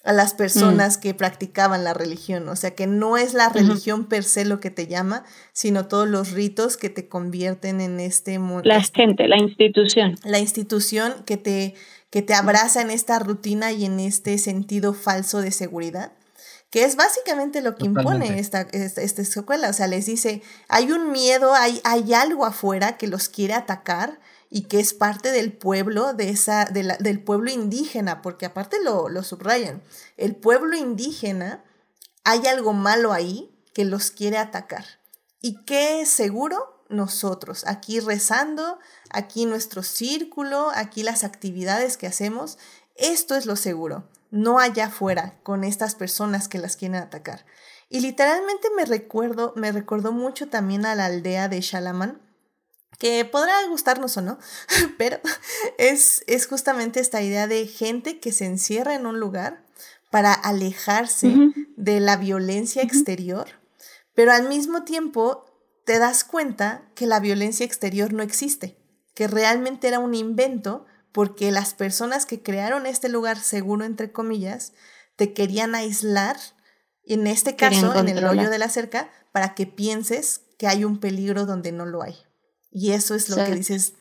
a 0.02 0.12
las 0.12 0.34
personas 0.34 0.98
mm. 0.98 1.00
que 1.00 1.14
practicaban 1.14 1.84
la 1.84 1.94
religión. 1.94 2.48
O 2.48 2.56
sea, 2.56 2.74
que 2.74 2.88
no 2.88 3.16
es 3.16 3.32
la 3.32 3.48
religión 3.48 4.06
per 4.06 4.24
se 4.24 4.44
lo 4.44 4.58
que 4.58 4.70
te 4.70 4.88
llama, 4.88 5.24
sino 5.52 5.86
todos 5.86 6.08
los 6.08 6.32
ritos 6.32 6.76
que 6.76 6.90
te 6.90 7.06
convierten 7.06 7.80
en 7.80 8.00
este 8.00 8.40
mundo. 8.40 8.62
La 8.64 8.82
gente, 8.82 9.28
la 9.28 9.38
institución. 9.38 10.16
La 10.24 10.40
institución 10.40 11.22
que 11.24 11.36
te, 11.36 11.74
que 12.12 12.20
te 12.20 12.34
abraza 12.34 12.82
en 12.82 12.90
esta 12.90 13.18
rutina 13.18 13.72
y 13.72 13.86
en 13.86 13.98
este 13.98 14.36
sentido 14.36 14.92
falso 14.92 15.40
de 15.40 15.50
seguridad. 15.50 16.12
Que 16.68 16.84
es 16.84 16.94
básicamente 16.94 17.62
lo 17.62 17.74
que 17.74 17.86
impone 17.86 18.38
esta, 18.38 18.60
esta, 18.72 19.00
esta, 19.00 19.22
escuela. 19.22 19.70
O 19.70 19.72
sea, 19.72 19.86
les 19.86 20.04
dice, 20.04 20.42
hay 20.68 20.92
un 20.92 21.10
miedo, 21.10 21.54
hay, 21.54 21.80
hay 21.84 22.12
algo 22.12 22.44
afuera 22.44 22.98
que 22.98 23.06
los 23.06 23.30
quiere 23.30 23.54
atacar 23.54 24.20
y 24.50 24.64
que 24.64 24.78
es 24.78 24.92
parte 24.92 25.32
del 25.32 25.54
pueblo, 25.54 26.12
de 26.12 26.28
esa, 26.28 26.66
del 26.66 27.22
pueblo 27.22 27.50
indígena, 27.50 28.20
porque 28.20 28.44
aparte 28.44 28.76
lo, 28.82 29.08
lo 29.08 29.22
subrayan, 29.22 29.82
el 30.18 30.36
pueblo 30.36 30.76
indígena, 30.76 31.64
hay 32.24 32.46
algo 32.46 32.74
malo 32.74 33.14
ahí 33.14 33.58
que 33.72 33.86
los 33.86 34.10
quiere 34.10 34.36
atacar. 34.36 34.84
¿Y 35.40 35.64
qué 35.64 36.02
es 36.02 36.10
seguro? 36.10 36.84
Nosotros, 36.90 37.64
aquí 37.66 38.00
rezando, 38.00 38.78
aquí 39.12 39.46
nuestro 39.46 39.82
círculo, 39.82 40.70
aquí 40.74 41.02
las 41.02 41.24
actividades 41.24 41.96
que 41.96 42.06
hacemos, 42.06 42.58
esto 42.96 43.34
es 43.36 43.46
lo 43.46 43.56
seguro, 43.56 44.08
no 44.30 44.58
allá 44.58 44.86
afuera 44.86 45.38
con 45.42 45.64
estas 45.64 45.94
personas 45.94 46.48
que 46.48 46.58
las 46.58 46.76
quieren 46.76 46.96
atacar. 46.96 47.44
Y 47.88 48.00
literalmente 48.00 48.68
me 48.74 48.86
recuerdo, 48.86 49.52
me 49.54 49.70
recordó 49.70 50.12
mucho 50.12 50.48
también 50.48 50.86
a 50.86 50.94
la 50.94 51.06
aldea 51.06 51.48
de 51.48 51.60
Shalaman, 51.60 52.20
que 52.98 53.24
podrá 53.24 53.54
gustarnos 53.68 54.16
o 54.16 54.22
no, 54.22 54.38
pero 54.98 55.20
es, 55.78 56.24
es 56.26 56.46
justamente 56.46 57.00
esta 57.00 57.22
idea 57.22 57.46
de 57.46 57.66
gente 57.66 58.18
que 58.18 58.32
se 58.32 58.46
encierra 58.46 58.94
en 58.94 59.06
un 59.06 59.20
lugar 59.20 59.64
para 60.10 60.32
alejarse 60.32 61.34
de 61.76 62.00
la 62.00 62.16
violencia 62.16 62.82
exterior, 62.82 63.46
pero 64.14 64.32
al 64.32 64.46
mismo 64.46 64.84
tiempo 64.84 65.46
te 65.84 65.98
das 65.98 66.22
cuenta 66.22 66.82
que 66.94 67.06
la 67.06 67.18
violencia 67.18 67.64
exterior 67.64 68.12
no 68.12 68.22
existe, 68.22 68.76
que 69.14 69.28
realmente 69.28 69.88
era 69.88 69.98
un 69.98 70.14
invento 70.14 70.86
porque 71.12 71.50
las 71.50 71.74
personas 71.74 72.26
que 72.26 72.42
crearon 72.42 72.86
este 72.86 73.08
lugar 73.08 73.38
seguro, 73.38 73.84
entre 73.84 74.12
comillas, 74.12 74.72
te 75.16 75.34
querían 75.34 75.74
aislar, 75.74 76.36
en 77.04 77.26
este 77.26 77.54
caso, 77.56 77.94
en 77.94 78.08
el 78.08 78.24
hoyo 78.24 78.48
de 78.48 78.58
la 78.58 78.68
cerca, 78.68 79.10
para 79.32 79.54
que 79.54 79.66
pienses 79.66 80.42
que 80.58 80.66
hay 80.66 80.84
un 80.84 80.98
peligro 80.98 81.46
donde 81.46 81.72
no 81.72 81.84
lo 81.84 82.02
hay. 82.02 82.16
Y 82.70 82.92
eso 82.92 83.14
es 83.14 83.28
lo 83.28 83.36
que 83.36 83.54
dices, 83.54 83.94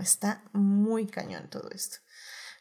está 0.00 0.42
muy 0.52 1.06
cañón 1.06 1.50
todo 1.50 1.68
esto. 1.70 1.98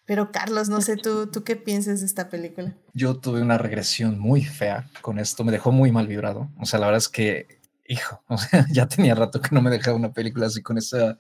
Pero 0.06 0.32
Carlos, 0.32 0.70
no 0.70 0.82
sé 0.82 0.98
tú, 0.98 1.28
tú 1.28 1.44
qué 1.44 1.56
piensas 1.56 2.02
de 2.02 2.06
esta 2.06 2.30
película. 2.30 2.76
Yo 2.94 3.18
tuve 3.18 3.42
una 3.42 3.58
regresión 3.58 4.20
muy 4.20 4.44
fea 4.44 4.90
con 5.02 5.18
esto, 5.18 5.44
me 5.44 5.52
dejó 5.52 5.72
muy 5.72 5.92
mal 5.92 6.08
vibrado. 6.08 6.52
O 6.60 6.66
sea, 6.66 6.80
la 6.80 6.88
verdad 6.88 7.00
es 7.00 7.10
que, 7.10 7.62
hijo, 7.88 8.24
o 8.28 8.38
sea, 8.38 8.66
ya 8.72 8.88
tenía 8.88 9.16
rato 9.16 9.42
que 9.42 9.50
no 9.52 9.62
me 9.62 9.72
dejaba 9.72 9.98
una 9.98 10.14
película 10.14 10.48
así 10.48 10.62
con 10.62 10.78
esa, 10.78 11.18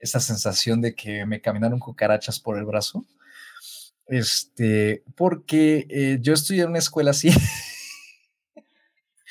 esa 0.00 0.20
sensación 0.20 0.80
de 0.80 0.94
que 0.94 1.26
me 1.26 1.40
caminaron 1.40 1.78
cucarachas 1.78 2.40
por 2.40 2.58
el 2.58 2.64
brazo. 2.64 3.04
Este, 4.06 5.02
porque 5.16 5.86
eh, 5.90 6.18
yo 6.20 6.34
estudié 6.34 6.62
en 6.62 6.70
una 6.70 6.78
escuela 6.78 7.10
así. 7.10 7.30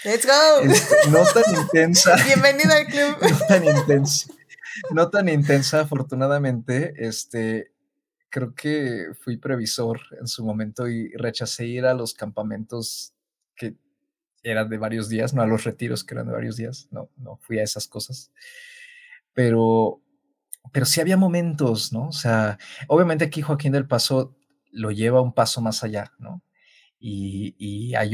Let's 0.03 0.25
go. 0.25 0.61
Este, 0.69 0.95
no 1.09 1.23
tan 1.25 1.61
intensa. 1.61 2.15
Bienvenido 2.25 2.71
al 2.73 2.85
club. 2.85 3.17
No 3.31 3.39
tan 3.47 3.65
intensa. 3.65 4.33
No 4.91 5.09
tan 5.09 5.29
intensa, 5.29 5.79
afortunadamente. 5.81 6.93
Este, 6.97 7.71
creo 8.29 8.53
que 8.53 9.07
fui 9.19 9.37
previsor 9.37 9.99
en 10.19 10.27
su 10.27 10.45
momento 10.45 10.87
y 10.87 11.11
rechacé 11.13 11.65
ir 11.65 11.85
a 11.85 11.95
los 11.95 12.13
campamentos 12.13 13.14
eran 14.45 14.69
de 14.69 14.77
varios 14.77 15.09
días, 15.09 15.33
no 15.33 15.41
a 15.41 15.47
los 15.47 15.63
retiros 15.63 16.03
que 16.03 16.13
eran 16.13 16.27
de 16.27 16.33
varios 16.33 16.55
días. 16.55 16.87
No, 16.91 17.09
no 17.17 17.37
fui 17.37 17.57
a 17.59 17.63
esas 17.63 17.87
cosas. 17.87 18.31
Pero, 19.33 20.01
pero 20.71 20.85
sí 20.85 21.01
había 21.01 21.17
momentos, 21.17 21.91
¿no? 21.91 22.07
O 22.07 22.13
sea, 22.13 22.59
obviamente 22.87 23.25
aquí 23.25 23.41
Joaquín 23.41 23.71
del 23.71 23.87
Paso 23.87 24.37
lo 24.71 24.91
lleva 24.91 25.21
un 25.21 25.33
paso 25.33 25.61
más 25.61 25.83
allá, 25.83 26.13
¿no? 26.19 26.43
Y, 26.99 27.55
y 27.57 27.95
hay, 27.95 28.13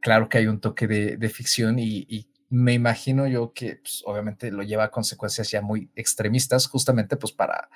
claro 0.00 0.28
que 0.28 0.38
hay 0.38 0.48
un 0.48 0.60
toque 0.60 0.86
de, 0.88 1.28
ficción 1.30 1.78
y, 1.78 2.28
me 2.50 2.72
imagino 2.72 3.26
yo 3.26 3.52
que 3.52 3.76
pues, 3.76 4.02
obviamente 4.06 4.50
lo 4.50 4.62
lleva 4.62 4.84
a 4.84 4.90
consecuencias 4.90 5.50
ya 5.50 5.60
muy 5.60 5.90
extremistas, 5.94 6.66
justamente 6.66 7.18
pues 7.18 7.30
para, 7.30 7.68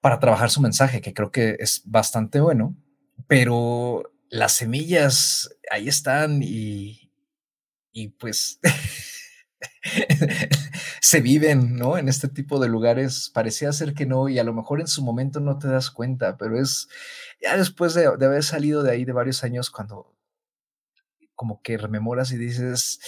para 0.00 0.20
trabajar 0.20 0.48
su 0.50 0.60
mensaje, 0.60 1.00
que 1.00 1.12
creo 1.12 1.32
que 1.32 1.56
es 1.58 1.82
bastante 1.84 2.38
bueno, 2.38 2.76
pero 3.26 4.12
las 4.30 4.52
semillas 4.52 5.50
ahí 5.70 5.88
están 5.88 6.42
y, 6.42 7.12
y 7.92 8.08
pues 8.08 8.60
se 11.00 11.20
viven, 11.20 11.76
¿no? 11.76 11.98
En 11.98 12.08
este 12.08 12.28
tipo 12.28 12.60
de 12.60 12.68
lugares 12.68 13.30
parecía 13.32 13.72
ser 13.72 13.94
que 13.94 14.06
no 14.06 14.28
y 14.28 14.38
a 14.38 14.44
lo 14.44 14.54
mejor 14.54 14.80
en 14.80 14.88
su 14.88 15.02
momento 15.02 15.40
no 15.40 15.58
te 15.58 15.68
das 15.68 15.90
cuenta, 15.90 16.36
pero 16.36 16.60
es 16.60 16.88
ya 17.40 17.56
después 17.56 17.94
de, 17.94 18.06
haber 18.06 18.42
salido 18.42 18.82
de 18.82 18.92
ahí 18.92 19.04
de 19.04 19.12
varios 19.12 19.44
años 19.44 19.70
cuando 19.70 20.14
como 21.34 21.62
que 21.62 21.78
rememoras 21.78 22.32
y 22.32 22.36
dices, 22.36 22.98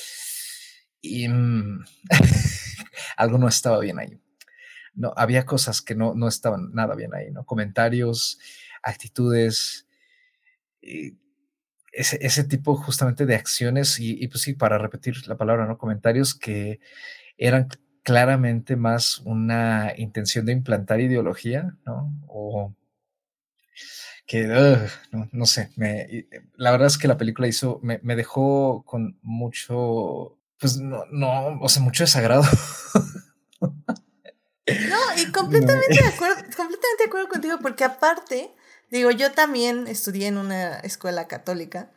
y, 1.00 1.28
mm, 1.28 1.84
algo 3.16 3.38
no 3.38 3.48
estaba 3.48 3.80
bien 3.80 3.98
ahí. 3.98 4.20
No, 4.94 5.12
había 5.16 5.46
cosas 5.46 5.82
que 5.82 5.94
no, 5.94 6.14
no 6.14 6.28
estaban 6.28 6.72
nada 6.72 6.94
bien 6.94 7.14
ahí, 7.14 7.30
¿no? 7.30 7.44
Comentarios, 7.44 8.38
actitudes, 8.82 9.86
ese, 11.92 12.18
ese, 12.20 12.44
tipo 12.44 12.76
justamente 12.76 13.26
de 13.26 13.34
acciones 13.34 13.98
y, 13.98 14.26
pues 14.28 14.42
sí, 14.42 14.54
para 14.54 14.78
repetir 14.78 15.26
la 15.26 15.36
palabra, 15.36 15.66
¿no? 15.66 15.78
Comentarios 15.78 16.34
que 16.34 16.80
eran 17.36 17.68
claramente 18.02 18.76
más 18.76 19.18
una 19.20 19.92
intención 19.96 20.46
de 20.46 20.52
implantar 20.52 21.00
ideología, 21.00 21.76
¿no? 21.84 22.12
O 22.26 22.74
que, 24.26 24.46
no, 25.32 25.46
sé, 25.46 25.70
me, 25.74 26.28
la 26.54 26.70
verdad 26.70 26.86
es 26.86 26.98
que 26.98 27.08
la 27.08 27.18
película 27.18 27.48
hizo, 27.48 27.80
me, 27.82 27.98
me 28.04 28.14
dejó 28.14 28.84
con 28.84 29.18
mucho, 29.22 30.38
pues 30.56 30.78
no, 30.78 31.04
no, 31.10 31.58
o 31.60 31.68
sea, 31.68 31.82
mucho 31.82 32.04
desagrado. 32.04 32.44
No, 33.60 34.98
y 35.16 35.26
completamente 35.32 36.00
de 36.00 36.08
acuerdo, 36.08 36.36
completamente 36.36 36.96
de 36.98 37.04
acuerdo 37.06 37.28
contigo, 37.28 37.58
porque 37.60 37.82
aparte, 37.82 38.54
digo, 38.90 39.10
yo 39.10 39.32
también 39.32 39.86
estudié 39.86 40.26
en 40.26 40.36
una 40.36 40.78
escuela 40.80 41.28
católica 41.28 41.92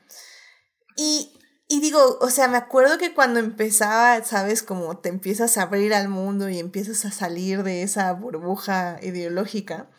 y, 0.95 1.39
y 1.67 1.81
digo, 1.81 2.17
o 2.21 2.29
sea, 2.29 2.47
me 2.47 2.57
acuerdo 2.57 2.97
que 2.97 3.13
cuando 3.13 3.39
empezaba, 3.39 4.23
sabes, 4.23 4.63
como 4.63 4.97
te 4.97 5.09
empiezas 5.09 5.57
a 5.57 5.63
abrir 5.63 5.93
al 5.93 6.09
mundo 6.09 6.49
y 6.49 6.59
empiezas 6.59 7.05
a 7.05 7.11
salir 7.11 7.63
de 7.63 7.83
esa 7.83 8.11
burbuja 8.13 8.99
ideológica, 9.01 9.89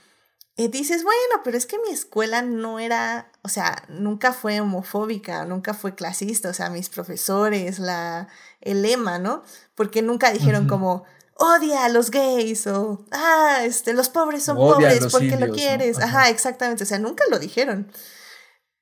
y 0.57 0.69
dices, 0.69 1.03
bueno, 1.03 1.43
pero 1.43 1.57
es 1.57 1.67
que 1.67 1.79
mi 1.81 1.93
escuela 1.93 2.41
no 2.41 2.79
era, 2.79 3.33
o 3.43 3.49
sea, 3.49 3.85
nunca 3.89 4.33
fue 4.33 4.61
homofóbica, 4.61 5.45
nunca 5.45 5.75
fue 5.75 5.97
clasista, 5.97 6.51
o 6.51 6.55
sea, 6.55 6.71
mis 6.71 6.89
profesores, 6.89 7.81
la, 7.81 8.29
el 8.61 8.83
lema, 8.83 9.19
¿no? 9.19 9.43
Porque 9.75 10.01
nunca 10.01 10.31
dijeron 10.31 10.69
como, 10.69 11.03
odia 11.37 11.85
a 11.85 11.89
los 11.89 12.11
gays 12.11 12.67
o, 12.67 13.05
ah, 13.11 13.61
este, 13.65 13.93
los 13.93 14.09
pobres 14.09 14.45
son 14.45 14.57
pobres 14.57 15.07
porque 15.11 15.37
lo 15.37 15.53
quieres. 15.53 15.99
Ajá. 15.99 16.29
exactamente, 16.31 16.85
o 16.85 16.87
sea, 16.87 16.99
nunca 16.99 17.25
lo 17.31 17.39
dijeron. 17.39 17.91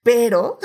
Pero, 0.05 0.59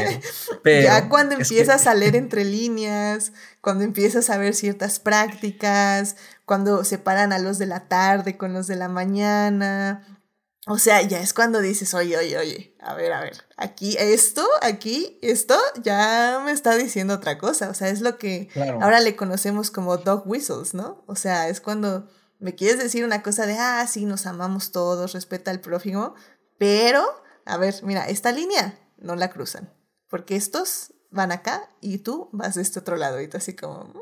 ya 0.64 1.08
cuando 1.10 1.34
empiezas 1.34 1.86
a 1.86 1.94
leer 1.94 2.16
entre 2.16 2.44
líneas, 2.44 3.32
cuando 3.60 3.84
empiezas 3.84 4.30
a 4.30 4.38
ver 4.38 4.54
ciertas 4.54 4.98
prácticas, 4.98 6.16
cuando 6.46 6.82
separan 6.84 7.32
a 7.32 7.38
los 7.38 7.58
de 7.58 7.66
la 7.66 7.88
tarde 7.88 8.38
con 8.38 8.54
los 8.54 8.66
de 8.66 8.76
la 8.76 8.88
mañana, 8.88 10.19
o 10.66 10.78
sea, 10.78 11.00
ya 11.02 11.20
es 11.20 11.32
cuando 11.32 11.60
dices, 11.60 11.94
oye, 11.94 12.18
oye, 12.18 12.36
oye, 12.36 12.76
a 12.80 12.94
ver, 12.94 13.12
a 13.12 13.20
ver, 13.20 13.44
aquí 13.56 13.96
esto, 13.98 14.46
aquí, 14.60 15.18
esto 15.22 15.56
ya 15.82 16.42
me 16.44 16.52
está 16.52 16.76
diciendo 16.76 17.14
otra 17.14 17.38
cosa. 17.38 17.70
O 17.70 17.74
sea, 17.74 17.88
es 17.88 18.02
lo 18.02 18.18
que 18.18 18.50
ahora 18.80 19.00
le 19.00 19.16
conocemos 19.16 19.70
como 19.70 19.96
dog 19.96 20.24
whistles, 20.26 20.74
¿no? 20.74 21.02
O 21.06 21.16
sea, 21.16 21.48
es 21.48 21.62
cuando 21.62 22.08
me 22.38 22.54
quieres 22.54 22.78
decir 22.78 23.04
una 23.04 23.22
cosa 23.22 23.46
de, 23.46 23.56
ah, 23.58 23.86
sí, 23.86 24.04
nos 24.04 24.26
amamos 24.26 24.70
todos, 24.70 25.14
respeta 25.14 25.50
al 25.50 25.60
prójimo, 25.60 26.14
pero 26.58 27.06
a 27.46 27.56
ver, 27.56 27.76
mira, 27.82 28.06
esta 28.08 28.30
línea 28.30 28.78
no 28.98 29.16
la 29.16 29.30
cruzan, 29.30 29.72
porque 30.08 30.36
estos 30.36 30.92
van 31.10 31.32
acá 31.32 31.70
y 31.80 31.98
tú 31.98 32.28
vas 32.32 32.54
de 32.54 32.62
este 32.62 32.78
otro 32.78 32.96
lado 32.96 33.20
y 33.20 33.28
tú 33.28 33.38
así 33.38 33.56
como... 33.56 33.84
Mm". 33.84 34.00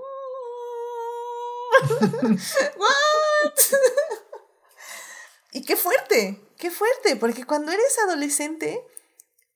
¿What? 2.76 3.52
y 5.52 5.64
qué 5.64 5.76
fuerte, 5.76 6.47
qué 6.58 6.70
fuerte, 6.70 7.16
porque 7.16 7.44
cuando 7.44 7.72
eres 7.72 7.98
adolescente 8.06 8.82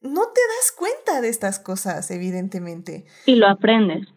no 0.00 0.22
te 0.28 0.40
das 0.40 0.72
cuenta 0.76 1.20
de 1.20 1.28
estas 1.28 1.58
cosas, 1.58 2.10
evidentemente. 2.10 3.06
Y 3.26 3.36
lo 3.36 3.48
aprendes. 3.48 4.08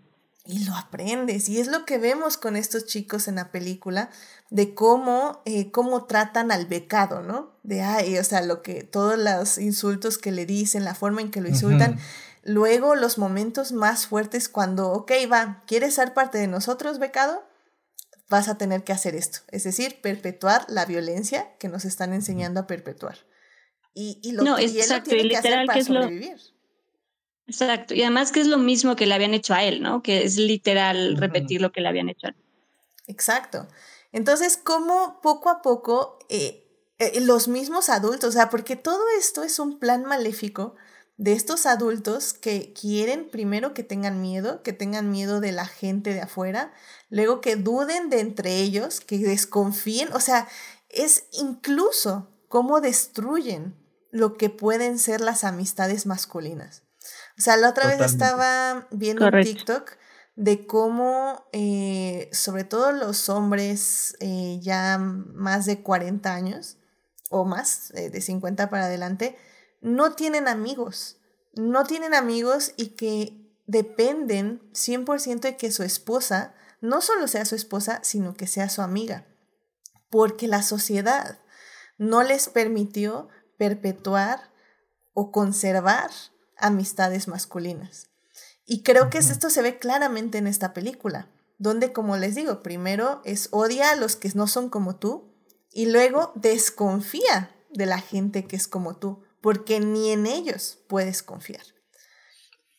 Y 0.46 0.66
lo 0.66 0.76
aprendes. 0.76 1.50
Y 1.50 1.60
es 1.60 1.68
lo 1.68 1.86
que 1.86 1.98
vemos 1.98 2.38
con 2.38 2.56
estos 2.56 2.86
chicos 2.86 3.28
en 3.28 3.36
la 3.36 3.52
película, 3.52 4.10
de 4.50 4.74
cómo, 4.74 5.42
eh, 5.46 5.72
cómo 5.72 6.06
tratan 6.06 6.52
al 6.52 6.66
becado, 6.68 7.22
¿no? 7.22 7.54
De, 7.64 7.82
ay, 7.82 8.18
o 8.18 8.24
sea, 8.24 8.42
lo 8.42 8.62
que, 8.62 8.84
todos 8.84 9.18
los 9.18 9.58
insultos 9.58 10.18
que 10.18 10.32
le 10.32 10.46
dicen, 10.46 10.84
la 10.84 10.96
forma 10.96 11.22
en 11.22 11.32
que 11.32 11.42
lo 11.42 11.50
insultan. 11.50 11.98
Luego 12.44 12.96
los 12.96 13.18
momentos 13.18 13.72
más 13.72 14.06
fuertes 14.06 14.50
cuando, 14.50 14.92
ok, 14.92 15.12
va, 15.32 15.64
¿quieres 15.66 15.96
ser 15.96 16.14
parte 16.14 16.38
de 16.38 16.48
nosotros, 16.48 17.00
becado? 17.00 17.44
Vas 18.30 18.48
a 18.48 18.58
tener 18.58 18.84
que 18.84 18.94
hacer 18.94 19.16
esto. 19.16 19.40
Es 19.52 19.64
decir, 19.64 20.02
perpetuar 20.02 20.66
la 20.68 20.86
violencia 20.86 21.56
que 21.60 21.68
nos 21.68 21.86
están 21.86 22.14
enseñando 22.14 22.60
a 22.62 22.68
perpetuar. 22.68 23.18
Y, 23.94 24.20
y 24.24 24.34
lo 24.34 24.44
no, 24.44 24.56
que 24.56 24.68
tiene 24.68 25.30
que 25.30 25.38
hacer 25.38 25.66
para 25.66 25.84
sobrevivir. 25.84 26.38
Exacto, 27.48 27.94
y 27.94 28.02
además 28.02 28.32
que 28.32 28.42
es 28.42 28.48
lo 28.48 28.58
mismo 28.58 28.96
que 28.96 29.06
le 29.06 29.14
habían 29.14 29.36
hecho 29.36 29.54
a 29.54 29.64
él, 29.64 29.84
¿no? 29.84 30.02
Que 30.02 30.24
es 30.24 30.38
literal 30.38 31.18
repetir 31.18 31.62
lo 31.62 31.72
que 31.72 31.82
le 31.82 31.88
habían 31.88 32.10
hecho 32.10 32.28
a 32.28 32.30
él. 32.32 32.36
Exacto. 33.08 33.68
Entonces, 34.12 34.58
¿cómo 34.58 35.20
poco 35.22 35.50
a 35.50 35.62
poco 35.62 36.18
eh, 36.30 36.66
eh, 36.98 37.20
los 37.20 37.50
mismos 37.50 37.90
adultos, 37.90 38.30
o 38.30 38.32
sea, 38.32 38.50
porque 38.50 38.78
todo 38.78 39.04
esto 39.20 39.44
es 39.44 39.60
un 39.60 39.80
plan 39.80 40.06
maléfico 40.06 40.76
de 41.18 41.34
estos 41.34 41.66
adultos 41.66 42.34
que 42.34 42.74
quieren 42.74 43.30
primero 43.30 43.74
que 43.74 43.84
tengan 43.84 44.22
miedo, 44.22 44.64
que 44.64 44.74
tengan 44.74 45.12
miedo 45.12 45.40
de 45.40 45.52
la 45.52 45.66
gente 45.66 46.14
de 46.14 46.22
afuera, 46.22 46.74
luego 47.10 47.40
que 47.42 47.56
duden 47.56 48.10
de 48.10 48.20
entre 48.20 48.58
ellos, 48.58 49.00
que 49.00 49.18
desconfíen, 49.20 50.12
o 50.14 50.20
sea, 50.20 50.48
es 50.90 51.26
incluso 51.32 52.30
cómo 52.50 52.82
destruyen 52.82 53.76
lo 54.12 54.38
que 54.38 54.50
pueden 54.50 55.00
ser 55.00 55.22
las 55.22 55.44
amistades 55.44 56.06
masculinas. 56.06 56.84
O 57.38 57.42
sea, 57.42 57.58
la 57.58 57.70
otra 57.70 57.88
vez 57.88 58.00
estaba 58.02 58.88
viendo 58.92 59.26
un 59.26 59.42
TikTok 59.44 59.92
de 60.36 60.66
cómo, 60.66 61.46
eh, 61.54 62.30
sobre 62.32 62.64
todo 62.64 62.92
los 62.92 63.30
hombres 63.30 64.16
eh, 64.20 64.60
ya 64.62 64.98
más 64.98 65.66
de 65.66 65.82
40 65.82 66.34
años 66.34 66.78
o 67.30 67.46
más, 67.46 67.92
eh, 67.96 68.10
de 68.10 68.22
50 68.22 68.70
para 68.70 68.86
adelante, 68.86 69.38
no 69.86 70.14
tienen 70.14 70.48
amigos. 70.48 71.18
No 71.54 71.84
tienen 71.86 72.16
amigos 72.16 72.74
y 72.76 72.96
que 72.96 73.40
dependen 73.68 74.60
100% 74.74 75.42
de 75.42 75.58
que 75.58 75.72
su 75.72 75.84
esposa 75.84 76.56
no 76.82 77.02
solo 77.02 77.28
sea 77.28 77.46
su 77.46 77.54
esposa, 77.54 78.00
sino 78.04 78.36
que 78.36 78.48
sea 78.48 78.68
su 78.70 78.82
amiga. 78.82 79.28
Porque 80.10 80.48
la 80.48 80.64
sociedad 80.64 81.40
no 82.00 82.24
les 82.24 82.50
permitió 82.50 83.30
perpetuar 83.60 84.52
o 85.14 85.32
conservar 85.32 86.10
amistades 86.58 87.28
masculinas. 87.28 88.10
Y 88.66 88.82
creo 88.82 89.12
que 89.12 89.20
esto 89.20 89.52
se 89.52 89.62
ve 89.62 89.78
claramente 89.78 90.40
en 90.40 90.48
esta 90.48 90.74
película, 90.74 91.30
donde, 91.60 91.94
como 91.94 92.18
les 92.18 92.34
digo, 92.34 92.64
primero 92.64 93.22
es 93.24 93.50
odia 93.52 93.92
a 93.92 93.96
los 93.96 94.16
que 94.16 94.32
no 94.34 94.48
son 94.48 94.70
como 94.70 94.96
tú 94.96 95.32
y 95.72 95.86
luego 95.86 96.32
desconfía 96.34 97.56
de 97.70 97.86
la 97.86 98.00
gente 98.00 98.46
que 98.46 98.56
es 98.56 98.68
como 98.68 98.98
tú, 98.98 99.25
porque 99.46 99.80
ni 99.80 100.10
en 100.10 100.26
ellos 100.26 100.84
puedes 100.88 101.22
confiar. 101.22 101.62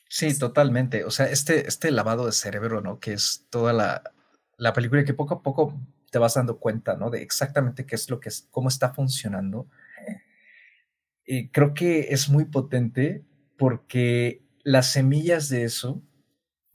Sí, 0.09 0.37
totalmente. 0.37 1.05
O 1.05 1.13
sea, 1.13 1.27
este, 1.27 1.69
este 1.69 1.93
lavado 1.93 2.27
de 2.27 2.33
cerebro, 2.33 2.81
¿no? 2.81 2.99
Que 2.99 3.13
es 3.13 3.47
toda 3.51 3.73
la, 3.73 4.03
la 4.57 4.73
película 4.73 5.05
que 5.05 5.15
poco 5.15 5.35
a 5.35 5.43
poco 5.45 5.81
te 6.11 6.19
vas 6.19 6.35
dando 6.35 6.59
cuenta, 6.59 6.97
¿no? 6.97 7.09
De 7.09 7.23
exactamente 7.23 7.87
qué 7.87 7.95
es 7.95 8.11
lo 8.11 8.19
que 8.19 8.31
es, 8.31 8.49
cómo 8.51 8.69
está 8.69 8.93
funcionando. 8.93 9.69
Y 11.25 11.51
creo 11.51 11.73
que 11.73 12.09
es 12.11 12.29
muy 12.29 12.47
potente 12.47 13.25
porque 13.57 14.45
las 14.65 14.91
semillas 14.91 15.49
de 15.49 15.63
eso, 15.63 16.03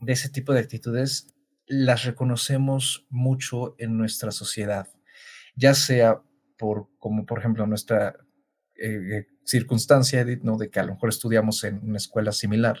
de 0.00 0.14
ese 0.14 0.30
tipo 0.30 0.54
de 0.54 0.60
actitudes, 0.60 1.34
las 1.66 2.04
reconocemos 2.04 3.06
mucho 3.10 3.74
en 3.76 3.98
nuestra 3.98 4.30
sociedad, 4.30 4.88
ya 5.54 5.74
sea 5.74 6.22
por, 6.56 6.88
como 6.98 7.26
por 7.26 7.40
ejemplo, 7.40 7.66
nuestra 7.66 8.16
eh, 8.76 9.18
eh, 9.18 9.31
circunstancia, 9.44 10.20
Edith, 10.20 10.42
¿no? 10.42 10.56
De 10.56 10.70
que 10.70 10.80
a 10.80 10.84
lo 10.84 10.94
mejor 10.94 11.08
estudiamos 11.08 11.64
en 11.64 11.80
una 11.82 11.96
escuela 11.96 12.32
similar, 12.32 12.78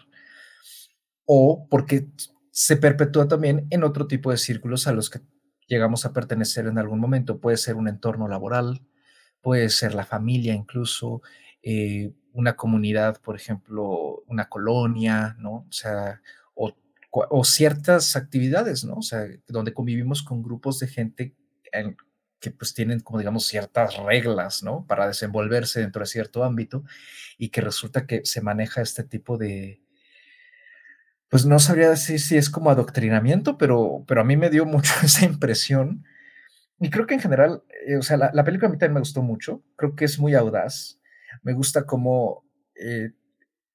o 1.24 1.66
porque 1.70 2.08
se 2.50 2.76
perpetúa 2.76 3.28
también 3.28 3.66
en 3.70 3.84
otro 3.84 4.06
tipo 4.06 4.30
de 4.30 4.36
círculos 4.36 4.86
a 4.86 4.92
los 4.92 5.10
que 5.10 5.20
llegamos 5.66 6.04
a 6.04 6.12
pertenecer 6.12 6.66
en 6.66 6.78
algún 6.78 7.00
momento. 7.00 7.40
Puede 7.40 7.56
ser 7.56 7.76
un 7.76 7.88
entorno 7.88 8.28
laboral, 8.28 8.82
puede 9.40 9.68
ser 9.70 9.94
la 9.94 10.04
familia 10.04 10.54
incluso, 10.54 11.22
eh, 11.62 12.12
una 12.32 12.56
comunidad, 12.56 13.20
por 13.20 13.36
ejemplo, 13.36 14.22
una 14.26 14.48
colonia, 14.48 15.36
¿no? 15.38 15.66
O 15.68 15.72
sea, 15.72 16.20
o, 17.14 17.44
ciertas 17.44 18.16
actividades, 18.16 18.84
¿no? 18.84 18.94
O 18.94 19.02
sea, 19.02 19.26
donde 19.46 19.74
convivimos 19.74 20.22
con 20.22 20.42
grupos 20.42 20.78
de 20.78 20.88
gente 20.88 21.36
que 22.42 22.50
pues 22.50 22.74
tienen 22.74 23.00
como 23.00 23.20
digamos 23.20 23.46
ciertas 23.46 23.96
reglas, 23.96 24.62
¿no? 24.62 24.84
Para 24.86 25.06
desenvolverse 25.06 25.80
dentro 25.80 26.00
de 26.00 26.06
cierto 26.06 26.44
ámbito 26.44 26.84
y 27.38 27.48
que 27.48 27.62
resulta 27.62 28.04
que 28.06 28.22
se 28.24 28.42
maneja 28.42 28.82
este 28.82 29.04
tipo 29.04 29.38
de, 29.38 29.80
pues 31.28 31.46
no 31.46 31.58
sabría 31.60 31.88
decir 31.88 32.20
si 32.20 32.36
es 32.36 32.50
como 32.50 32.70
adoctrinamiento, 32.70 33.56
pero, 33.56 34.04
pero 34.06 34.20
a 34.20 34.24
mí 34.24 34.36
me 34.36 34.50
dio 34.50 34.66
mucho 34.66 34.92
esa 35.02 35.24
impresión. 35.24 36.04
Y 36.80 36.90
creo 36.90 37.06
que 37.06 37.14
en 37.14 37.20
general, 37.20 37.62
eh, 37.86 37.96
o 37.96 38.02
sea, 38.02 38.16
la, 38.16 38.30
la 38.34 38.44
película 38.44 38.68
a 38.68 38.72
mí 38.72 38.76
también 38.76 38.94
me 38.94 39.00
gustó 39.00 39.22
mucho, 39.22 39.62
creo 39.76 39.94
que 39.94 40.04
es 40.04 40.18
muy 40.18 40.34
audaz, 40.34 41.00
me 41.42 41.52
gusta 41.54 41.86
cómo, 41.86 42.44
eh, 42.74 43.12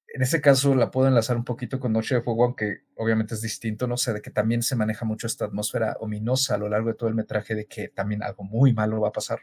en 0.08 0.22
ese 0.22 0.40
caso 0.40 0.74
la 0.74 0.90
puedo 0.90 1.08
enlazar 1.08 1.36
un 1.36 1.44
poquito 1.44 1.78
con 1.78 1.92
Noche 1.92 2.16
de 2.16 2.22
Fuego, 2.22 2.44
aunque 2.44 2.84
obviamente 2.96 3.34
es 3.34 3.42
distinto, 3.42 3.86
no 3.86 3.96
sé, 3.96 4.12
de 4.12 4.22
que 4.22 4.30
también 4.30 4.62
se 4.62 4.76
maneja 4.76 5.04
mucho 5.04 5.26
esta 5.26 5.44
atmósfera 5.44 5.96
ominosa 6.00 6.54
a 6.54 6.58
lo 6.58 6.68
largo 6.68 6.88
de 6.88 6.94
todo 6.94 7.08
el 7.08 7.14
metraje 7.14 7.54
de 7.54 7.66
que 7.66 7.88
también 7.88 8.22
algo 8.22 8.44
muy 8.44 8.72
malo 8.72 9.00
va 9.00 9.08
a 9.08 9.12
pasar 9.12 9.40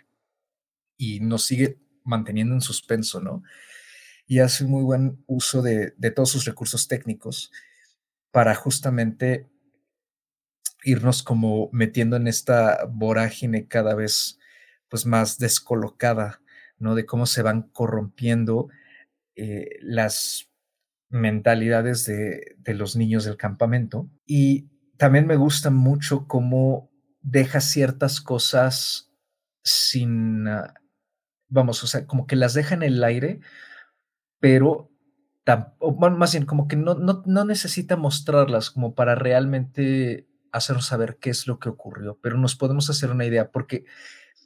y 0.98 1.20
nos 1.20 1.46
sigue 1.46 1.80
manteniendo 2.04 2.54
en 2.54 2.62
suspenso, 2.62 3.22
¿no? 3.22 3.44
Y 4.28 4.40
hace 4.40 4.66
muy 4.66 4.84
buen 4.84 5.24
uso 5.28 5.62
de, 5.62 5.94
de 5.98 6.12
todos 6.12 6.32
sus 6.32 6.46
recursos 6.46 6.88
técnicos 6.88 7.52
para 8.32 8.56
justamente 8.56 9.48
irnos 10.84 11.24
como 11.24 11.70
metiendo 11.72 12.16
en 12.16 12.28
esta 12.28 12.86
vorágine 12.86 13.68
cada 13.68 13.96
vez 13.96 14.40
pues 14.90 15.06
más 15.06 15.38
descolocada 15.38 16.42
¿no? 16.78 16.96
De 16.96 17.06
cómo 17.06 17.26
se 17.26 17.42
van 17.42 17.64
corrompiendo 17.64 18.70
eh, 19.36 19.78
las 19.82 20.50
mentalidades 21.10 22.06
de, 22.06 22.58
los 22.74 22.96
niños 22.96 23.26
del 23.26 23.38
campamento. 23.38 24.10
Y 24.26 24.70
también 24.98 25.28
me 25.28 25.36
gusta 25.36 25.70
mucho 25.70 26.28
cómo 26.28 26.92
deja 27.22 27.62
ciertas 27.62 28.22
cosas 28.22 29.12
sin, 29.64 30.48
ah, 30.48 30.74
vamos, 31.48 31.84
o 31.84 31.88
sea, 31.88 32.06
como 32.06 32.28
que 32.28 32.36
las 32.36 32.54
deja 32.54 32.76
en 32.76 32.84
el 32.84 33.04
aire, 33.04 33.40
pero 34.40 34.92
más 36.10 36.34
bien 36.34 36.46
como 36.46 36.68
que 36.68 36.76
no, 36.76 36.96
no, 36.96 37.24
no, 37.26 37.46
necesita 37.46 37.96
mostrarlas 37.96 38.72
como 38.72 38.96
para 38.96 39.16
realmente 39.16 40.28
hacernos 40.52 40.88
saber 40.88 41.18
qué 41.20 41.30
es 41.30 41.48
lo 41.48 41.60
que 41.60 41.70
ocurrió, 41.70 42.20
pero 42.22 42.38
nos 42.38 42.56
podemos 42.56 42.90
hacer 42.90 43.12
una 43.12 43.26
idea, 43.26 43.52
porque 43.52 43.86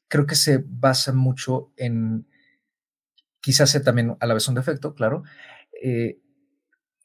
creo 0.07 0.25
que 0.25 0.35
se 0.35 0.63
basa 0.65 1.13
mucho 1.13 1.71
en, 1.77 2.27
quizás 3.41 3.69
sea 3.69 3.81
también 3.81 4.17
a 4.19 4.25
la 4.25 4.33
vez 4.33 4.47
un 4.47 4.55
defecto, 4.55 4.93
claro, 4.93 5.23
eh, 5.81 6.19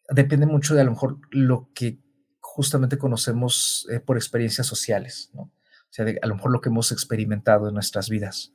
depende 0.09 0.47
mucho 0.47 0.75
de 0.75 0.83
a 0.83 0.85
lo 0.85 0.93
mejor 0.93 1.19
lo 1.31 1.71
que 1.75 1.99
justamente 2.41 2.99
conocemos 2.99 3.87
eh, 3.91 4.01
por 4.01 4.17
experiencias 4.17 4.67
sociales. 4.67 5.31
O 5.35 5.51
sea, 5.91 6.05
de, 6.05 6.19
a 6.23 6.27
lo 6.27 6.37
mejor 6.37 6.53
lo 6.53 6.61
que 6.61 6.69
hemos 6.69 6.93
experimentado 6.93 7.69
en 7.69 7.75
nuestras 7.75 8.09
vidas. 8.09 8.53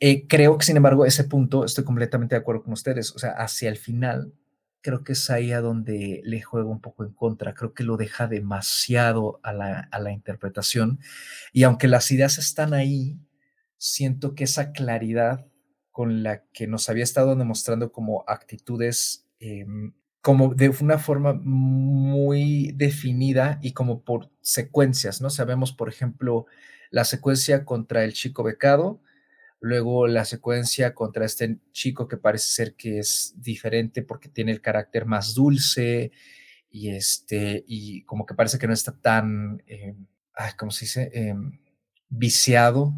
Eh, 0.00 0.26
creo 0.26 0.58
que, 0.58 0.66
sin 0.66 0.76
embargo, 0.76 1.06
ese 1.06 1.24
punto 1.24 1.64
estoy 1.64 1.84
completamente 1.84 2.34
de 2.34 2.40
acuerdo 2.40 2.62
con 2.62 2.72
ustedes. 2.72 3.14
O 3.14 3.18
sea, 3.18 3.30
hacia 3.32 3.68
el 3.68 3.76
final, 3.76 4.34
creo 4.80 5.04
que 5.04 5.12
es 5.12 5.30
ahí 5.30 5.52
a 5.52 5.60
donde 5.60 6.20
le 6.24 6.42
juego 6.42 6.70
un 6.70 6.80
poco 6.80 7.04
en 7.04 7.12
contra. 7.12 7.54
Creo 7.54 7.72
que 7.72 7.84
lo 7.84 7.96
deja 7.96 8.26
demasiado 8.26 9.40
a 9.42 9.52
la, 9.52 9.88
a 9.90 9.98
la 10.00 10.12
interpretación. 10.12 10.98
Y 11.52 11.62
aunque 11.62 11.88
las 11.88 12.10
ideas 12.10 12.38
están 12.38 12.74
ahí, 12.74 13.18
siento 13.78 14.34
que 14.34 14.44
esa 14.44 14.72
claridad 14.72 15.46
con 15.90 16.22
la 16.22 16.42
que 16.52 16.66
nos 16.66 16.88
había 16.88 17.04
estado 17.04 17.36
demostrando 17.36 17.92
como 17.92 18.24
actitudes, 18.26 19.28
em, 19.38 19.94
como 20.24 20.54
de 20.54 20.70
una 20.80 20.96
forma 20.98 21.34
muy 21.34 22.72
definida 22.72 23.58
y 23.60 23.72
como 23.72 24.02
por 24.04 24.30
secuencias, 24.40 25.20
¿no? 25.20 25.28
Sabemos, 25.28 25.74
por 25.74 25.90
ejemplo, 25.90 26.46
la 26.90 27.04
secuencia 27.04 27.66
contra 27.66 28.04
el 28.04 28.14
chico 28.14 28.42
becado, 28.42 29.02
luego 29.60 30.06
la 30.06 30.24
secuencia 30.24 30.94
contra 30.94 31.26
este 31.26 31.58
chico 31.72 32.08
que 32.08 32.16
parece 32.16 32.46
ser 32.46 32.74
que 32.74 33.00
es 33.00 33.34
diferente 33.36 34.02
porque 34.02 34.30
tiene 34.30 34.52
el 34.52 34.62
carácter 34.62 35.04
más 35.04 35.34
dulce 35.34 36.10
y 36.70 36.88
este, 36.88 37.62
y 37.68 38.02
como 38.04 38.24
que 38.24 38.32
parece 38.32 38.58
que 38.58 38.66
no 38.66 38.72
está 38.72 38.98
tan, 38.98 39.62
eh, 39.66 39.94
¿cómo 40.56 40.70
se 40.70 40.86
dice? 40.86 41.10
Em, 41.12 41.60
viciado 42.08 42.94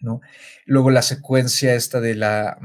¿no? 0.00 0.20
Luego 0.64 0.90
la 0.90 1.02
secuencia 1.02 1.74
esta 1.74 2.00
de 2.00 2.14
la, 2.14 2.58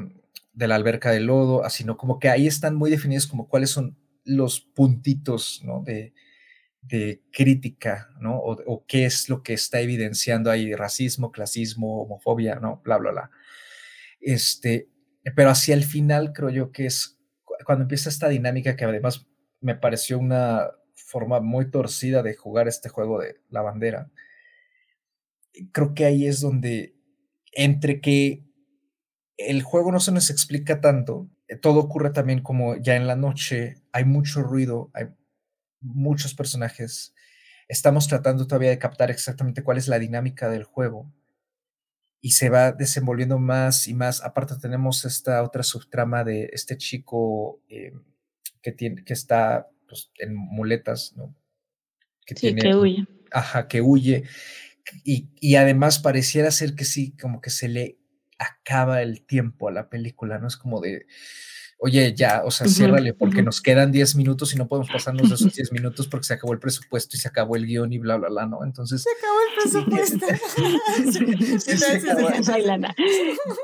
de 0.59 0.67
la 0.67 0.75
alberca 0.75 1.09
de 1.09 1.21
lodo, 1.21 1.63
así, 1.63 1.85
¿no? 1.85 1.95
Como 1.95 2.19
que 2.19 2.27
ahí 2.27 2.45
están 2.45 2.75
muy 2.75 2.91
definidos 2.91 3.27
como 3.27 3.47
cuáles 3.47 3.69
son 3.69 3.97
los 4.25 4.59
puntitos, 4.59 5.61
¿no? 5.63 5.81
De, 5.83 6.13
de 6.81 7.23
crítica, 7.31 8.09
¿no? 8.19 8.37
O, 8.37 8.85
qué 8.85 9.05
es 9.05 9.29
lo 9.29 9.41
que 9.41 9.53
está 9.53 9.79
evidenciando 9.79 10.51
ahí, 10.51 10.75
racismo, 10.75 11.31
clasismo, 11.31 12.01
homofobia, 12.01 12.55
¿no? 12.55 12.81
Bla, 12.83 12.97
bla, 12.97 13.11
bla. 13.11 13.31
Este, 14.19 14.89
pero 15.33 15.49
hacia 15.49 15.75
el 15.75 15.85
final 15.85 16.33
creo 16.33 16.49
yo 16.49 16.73
que 16.73 16.87
es 16.87 17.17
cuando 17.65 17.83
empieza 17.83 18.09
esta 18.09 18.27
dinámica 18.27 18.75
que 18.75 18.83
además 18.83 19.27
me 19.61 19.75
pareció 19.75 20.19
una 20.19 20.71
forma 20.93 21.39
muy 21.39 21.71
torcida 21.71 22.21
de 22.21 22.35
jugar 22.35 22.67
este 22.67 22.89
juego 22.89 23.21
de 23.21 23.39
la 23.49 23.61
bandera. 23.61 24.11
Creo 25.71 25.93
que 25.93 26.03
ahí 26.03 26.27
es 26.27 26.41
donde 26.41 26.95
entre 27.53 28.01
que 28.01 28.48
el 29.39 29.63
juego 29.63 29.91
no 29.91 29.99
se 29.99 30.11
nos 30.11 30.29
explica 30.29 30.81
tanto, 30.81 31.29
eh, 31.47 31.55
todo 31.55 31.79
ocurre 31.79 32.11
también 32.11 32.41
como 32.41 32.75
ya 32.75 32.95
en 32.95 33.07
la 33.07 33.15
noche, 33.15 33.81
hay 33.91 34.05
mucho 34.05 34.41
ruido, 34.41 34.91
hay 34.93 35.07
muchos 35.81 36.33
personajes, 36.33 37.13
estamos 37.67 38.07
tratando 38.07 38.47
todavía 38.47 38.69
de 38.69 38.79
captar 38.79 39.09
exactamente 39.11 39.63
cuál 39.63 39.77
es 39.77 39.87
la 39.87 39.99
dinámica 39.99 40.49
del 40.49 40.63
juego 40.63 41.11
y 42.21 42.31
se 42.31 42.49
va 42.49 42.73
desenvolviendo 42.73 43.39
más 43.39 43.87
y 43.87 43.93
más. 43.93 44.21
Aparte 44.21 44.55
tenemos 44.61 45.05
esta 45.05 45.41
otra 45.41 45.63
subtrama 45.63 46.25
de 46.25 46.49
este 46.51 46.77
chico 46.77 47.61
eh, 47.69 47.93
que, 48.61 48.73
tiene, 48.73 49.05
que 49.05 49.13
está 49.13 49.69
pues, 49.87 50.11
en 50.17 50.35
muletas, 50.35 51.13
¿no? 51.15 51.33
Que 52.25 52.35
tiene, 52.35 52.61
que 52.61 52.75
huye. 52.75 53.07
Ajá, 53.31 53.67
que 53.67 53.81
huye 53.81 54.25
y, 55.03 55.55
además 55.55 55.99
pareciera 55.99 56.51
ser 56.51 56.75
que 56.75 56.85
sí, 56.85 57.15
como 57.17 57.41
que 57.41 57.49
se 57.49 57.67
le 57.67 57.98
acaba 58.39 59.01
el 59.01 59.21
tiempo 59.25 59.67
a 59.67 59.71
la 59.71 59.89
película, 59.89 60.39
¿no? 60.39 60.47
Es 60.47 60.57
como 60.57 60.81
de, 60.81 61.05
oye, 61.77 62.13
ya, 62.15 62.43
o 62.45 62.51
sea, 62.51 62.67
ciérrale 62.67 63.13
porque 63.13 63.41
nos 63.41 63.61
quedan 63.61 63.91
10 63.91 64.15
minutos 64.15 64.53
y 64.53 64.57
no 64.57 64.67
podemos 64.67 64.89
pasarnos 64.89 65.29
de 65.29 65.35
esos 65.35 65.53
10 65.55 65.71
minutos 65.71 66.07
porque 66.07 66.25
se 66.25 66.33
acabó 66.33 66.53
el 66.53 66.59
presupuesto 66.59 67.15
y 67.15 67.19
se 67.19 67.27
acabó 67.27 67.55
el 67.55 67.65
guion 67.65 67.91
y 67.93 67.99
bla, 67.99 68.17
bla, 68.17 68.29
bla, 68.29 68.45
¿no? 68.45 68.63
Entonces... 68.63 69.03
Se 69.03 69.09
acabó 69.17 69.37
el 69.45 69.53
presupuesto. 69.61 70.25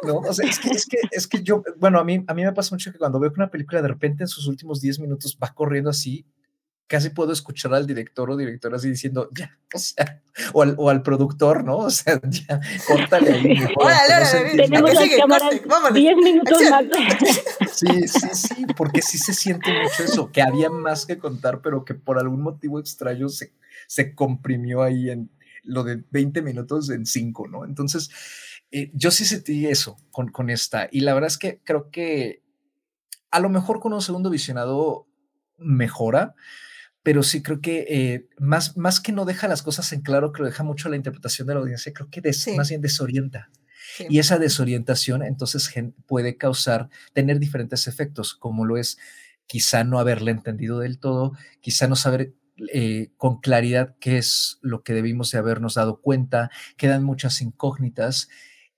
no, 0.04 0.18
o 0.18 0.34
sea, 0.34 0.48
es 0.48 0.60
que, 0.60 0.70
es 0.70 0.86
que, 0.86 0.98
es 1.12 1.28
que 1.28 1.44
yo, 1.44 1.64
bueno, 1.78 2.00
a 2.00 2.04
mí, 2.04 2.24
a 2.28 2.34
mí 2.34 2.44
me 2.44 2.54
pasa 2.54 2.76
mucho 2.76 2.92
que 2.92 2.98
cuando 2.98 3.20
veo 3.20 3.32
que 3.32 3.40
una 3.40 3.52
película 3.52 3.82
de 3.82 3.88
repente 3.88 4.24
en 4.24 4.28
sus 4.28 4.48
últimos 4.48 4.82
10 4.82 5.00
minutos 5.00 5.38
va 5.42 5.54
corriendo 5.54 5.90
así, 5.90 6.26
casi 6.88 7.10
puedo 7.10 7.32
escuchar 7.32 7.74
al 7.74 7.88
director 7.88 8.30
o 8.30 8.38
directora 8.38 8.78
así 8.78 8.90
diciendo, 8.90 9.30
ya, 9.34 9.58
o 9.74 9.78
sea, 9.78 10.22
o 10.54 10.62
al, 10.62 10.76
o 10.78 10.90
al 10.90 11.02
productor, 11.02 11.64
¿no? 11.64 11.78
O 11.78 11.90
sea, 11.90 12.20
ya, 12.30 12.60
córtale 12.88 13.34
ahí. 13.34 13.58
Tenemos 14.56 14.94
las 14.94 15.10
cámaras 15.68 15.94
10 15.94 16.18
minutos 16.18 16.62
más. 16.70 16.86
Sí, 17.72 18.08
sí, 18.08 18.28
sí, 18.34 18.66
porque 18.78 19.02
sí 19.02 19.18
se 19.18 19.34
siente 19.34 19.72
mucho 19.72 20.04
eso, 20.04 20.32
que 20.32 20.42
había 20.42 20.70
más 20.70 21.06
que 21.06 21.18
contar, 21.18 21.62
pero 21.62 21.86
que 21.86 21.94
por 21.94 22.20
algún 22.20 22.42
motivo 22.42 22.80
extraño 22.80 23.30
se, 23.30 23.54
se 23.88 24.14
comprimió 24.14 24.82
ahí 24.82 25.10
en 25.10 25.32
lo 25.64 25.84
de 25.84 26.04
20 26.12 26.42
minutos 26.42 26.90
en 26.90 27.06
5, 27.06 27.48
¿no? 27.48 27.66
Entonces, 27.66 28.10
eh, 28.72 28.92
yo 28.94 29.10
sí 29.10 29.26
sentí 29.26 29.66
eso 29.68 29.98
con, 30.12 30.32
con 30.32 30.50
esta, 30.50 30.88
y 30.92 31.02
la 31.02 31.14
verdad 31.14 31.28
es 31.28 31.38
que 31.38 31.60
creo 31.64 31.90
que 31.90 32.44
a 33.32 33.40
lo 33.40 33.50
mejor 33.50 33.80
con 33.80 33.94
un 33.94 34.02
segundo 34.02 34.30
visionado 34.30 35.08
mejora, 35.58 36.36
pero 37.06 37.22
sí 37.22 37.44
creo 37.44 37.62
que 37.62 37.86
eh, 37.88 38.28
más, 38.40 38.78
más 38.78 39.00
que 39.00 39.12
no 39.12 39.26
deja 39.26 39.48
las 39.48 39.62
cosas 39.62 39.94
en 39.94 40.02
claro, 40.02 40.32
que 40.32 40.42
lo 40.42 40.48
deja 40.48 40.64
mucho 40.64 40.90
la 40.90 40.96
interpretación 40.96 41.48
de 41.48 41.54
la 41.54 41.60
audiencia, 41.60 41.94
creo 41.94 42.10
que 42.10 42.20
más 42.58 42.70
bien 42.70 42.82
desorienta. 42.82 43.52
Y 44.10 44.18
esa 44.18 44.40
desorientación 44.40 45.22
entonces 45.22 45.72
puede 46.08 46.36
causar, 46.36 46.90
tener 47.14 47.38
diferentes 47.38 47.86
efectos, 47.86 48.34
como 48.34 48.66
lo 48.66 48.78
es 48.78 48.98
quizá 49.46 49.84
no 49.84 50.00
haberle 50.00 50.32
entendido 50.32 50.80
del 50.80 50.98
todo, 50.98 51.34
quizá 51.62 51.88
no 51.88 51.96
saber 51.96 52.34
eh, 52.74 53.12
con 53.18 53.40
claridad 53.40 53.96
qué 54.00 54.18
es 54.18 54.58
lo 54.64 54.82
que 54.82 54.94
debimos 54.94 55.30
de 55.30 55.38
habernos 55.38 55.76
dado 55.76 56.02
cuenta, 56.02 56.50
quedan 56.76 57.04
muchas 57.04 57.40
incógnitas 57.40 58.30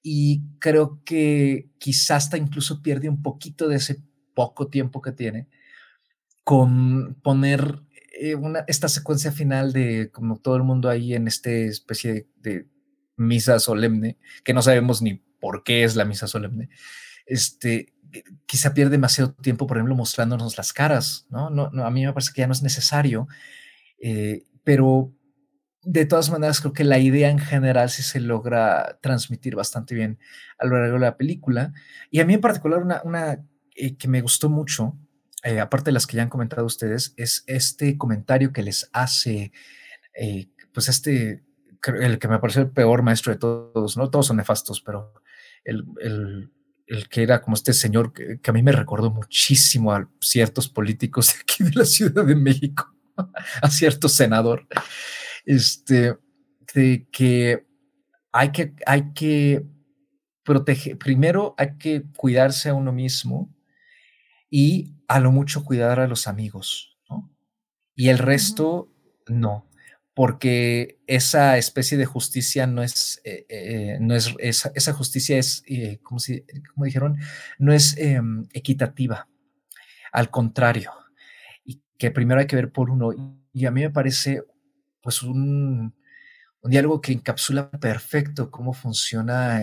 y 0.04 0.42
creo 0.60 1.02
que 1.06 1.70
quizá 1.78 2.18
hasta 2.18 2.38
incluso 2.38 2.82
pierde 2.82 3.08
un 3.08 3.22
poquito 3.22 3.70
de 3.70 3.78
ese 3.78 4.04
poco 4.34 4.68
tiempo 4.68 5.02
que 5.02 5.14
tiene 5.14 5.48
con 6.48 7.16
poner 7.24 7.84
eh, 8.20 8.36
una, 8.36 8.64
esta 8.68 8.88
secuencia 8.88 9.32
final 9.32 9.74
de 9.74 10.10
como 10.12 10.38
todo 10.38 10.56
el 10.56 10.64
mundo 10.64 10.90
ahí 10.90 11.14
en 11.14 11.28
esta 11.28 11.52
especie 11.52 12.28
de, 12.38 12.68
misa 13.18 13.60
solemne, 13.60 14.18
que 14.44 14.54
no 14.54 14.62
sabemos 14.62 15.02
ni 15.02 15.16
por 15.40 15.64
qué 15.64 15.84
es 15.84 15.96
la 15.96 16.06
misa 16.06 16.28
solemne, 16.28 16.70
este, 17.26 17.94
quizá 18.46 18.74
pierde 18.74 18.92
demasiado 18.92 19.34
tiempo, 19.34 19.68
por 19.68 19.78
ejemplo, 19.78 19.96
mostrándonos 19.96 20.58
las 20.58 20.72
caras, 20.72 21.26
¿no? 21.30 21.50
no, 21.50 21.70
a 21.84 21.92
mí 21.92 22.06
me 22.06 22.14
parece 22.14 22.32
que 22.34 22.42
ya 22.42 22.48
no 22.48 22.54
es 22.54 22.64
necesario, 22.64 23.28
eh, 24.00 24.44
pero 24.64 25.12
de 25.84 26.06
todas 26.06 26.30
maneras 26.30 26.60
creo 26.60 26.74
que 26.74 26.84
la 26.84 27.00
idea 27.00 27.30
en 27.30 27.40
general 27.40 27.90
sí 27.90 28.04
se 28.04 28.20
logra 28.20 29.00
transmitir 29.02 29.56
bastante 29.56 29.96
bien 29.96 30.20
a 30.60 30.66
lo 30.66 30.80
largo 30.80 30.96
de 30.96 31.02
la 31.02 31.18
película. 31.18 31.74
Y 32.12 32.20
a 32.20 32.26
mí 32.26 32.34
en 32.34 32.42
particular 32.42 32.84
una, 32.84 33.02
una 33.04 33.44
eh, 33.76 33.96
que 33.96 34.08
me 34.08 34.22
gustó 34.22 34.50
mucho 34.50 34.98
eh, 35.48 35.62
aparte 35.62 35.86
de 35.86 35.92
las 35.94 36.06
que 36.06 36.18
ya 36.18 36.24
han 36.24 36.30
comentado 36.30 36.66
ustedes, 36.66 37.14
es 37.16 37.46
este 37.48 37.98
comentario 37.98 38.52
que 38.52 38.62
les 38.62 38.90
hace, 38.92 39.54
eh, 40.14 40.50
pues 40.74 40.90
este, 40.90 41.42
el 41.86 42.20
que 42.20 42.28
me 42.28 42.40
pareció 42.40 42.64
el 42.64 42.72
peor 42.72 43.02
maestro 43.02 43.32
de 43.32 43.40
todos, 43.40 43.96
no 43.96 44.10
todos 44.10 44.28
son 44.28 44.36
nefastos, 44.36 44.82
pero 44.82 45.14
el, 45.64 45.86
el, 46.02 47.08
que 47.08 47.24
era 47.24 47.42
como 47.42 47.56
este 47.56 47.72
señor 47.72 48.12
que, 48.12 48.42
a 48.46 48.52
mí 48.52 48.62
me 48.62 48.74
recordó 48.74 49.10
muchísimo 49.10 49.94
a 49.94 50.10
ciertos 50.20 50.68
políticos 50.68 51.28
de 51.34 51.40
aquí 51.40 51.64
de 51.64 51.80
la 51.80 51.86
Ciudad 51.86 52.26
de 52.26 52.36
México, 52.36 52.94
a 53.62 53.70
cierto 53.70 54.10
senador, 54.10 54.68
este, 55.46 56.18
de 56.74 57.08
que 57.10 57.66
hay 58.34 58.52
que, 58.52 58.76
hay 58.86 59.14
que 59.14 59.66
proteger, 60.44 60.98
primero 60.98 61.56
hay 61.58 61.78
que 61.78 62.04
cuidarse 62.18 62.68
a 62.68 62.74
uno 62.74 62.92
mismo 62.92 63.50
y 64.50 64.97
a 65.08 65.20
lo 65.20 65.32
mucho 65.32 65.64
cuidar 65.64 66.00
a 66.00 66.08
los 66.08 66.28
amigos, 66.28 66.98
¿no? 67.10 67.30
Y 67.96 68.10
el 68.10 68.18
resto, 68.18 68.92
no, 69.28 69.68
porque 70.14 71.00
esa 71.08 71.58
especie 71.58 71.98
de 71.98 72.06
justicia 72.06 72.68
no 72.68 72.84
es, 72.84 73.22
eh, 73.24 73.46
eh, 73.50 73.98
no 74.02 74.16
es 74.16 74.34
esa, 74.40 74.94
justicia 74.94 75.38
es, 75.38 75.64
eh, 75.68 76.00
como, 76.04 76.20
si, 76.20 76.44
como 76.74 76.86
dijeron, 76.86 77.18
no 77.60 77.74
es 77.74 77.98
em, 77.98 78.48
equitativa, 78.54 79.28
al 80.12 80.30
contrario, 80.30 80.92
y 81.64 81.82
que 81.98 82.12
primero 82.12 82.40
hay 82.40 82.48
que 82.48 82.56
ver 82.56 82.72
por 82.72 82.90
uno, 82.90 83.12
y 83.54 83.66
a 83.66 83.72
mí 83.72 83.82
me 83.82 83.90
parece, 83.92 84.44
pues, 85.02 85.24
un, 85.24 85.96
un 86.62 86.72
diálogo 86.72 87.00
que 87.02 87.14
encapsula 87.14 87.70
perfecto 87.72 88.52
cómo 88.52 88.74
funciona 88.74 89.62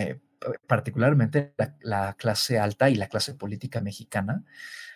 particularmente 0.67 1.53
la, 1.81 2.13
clase 2.13 2.59
alta 2.59 2.89
y 2.89 2.95
la 2.95 3.07
clase 3.07 3.33
política 3.33 3.81
mexicana, 3.81 4.43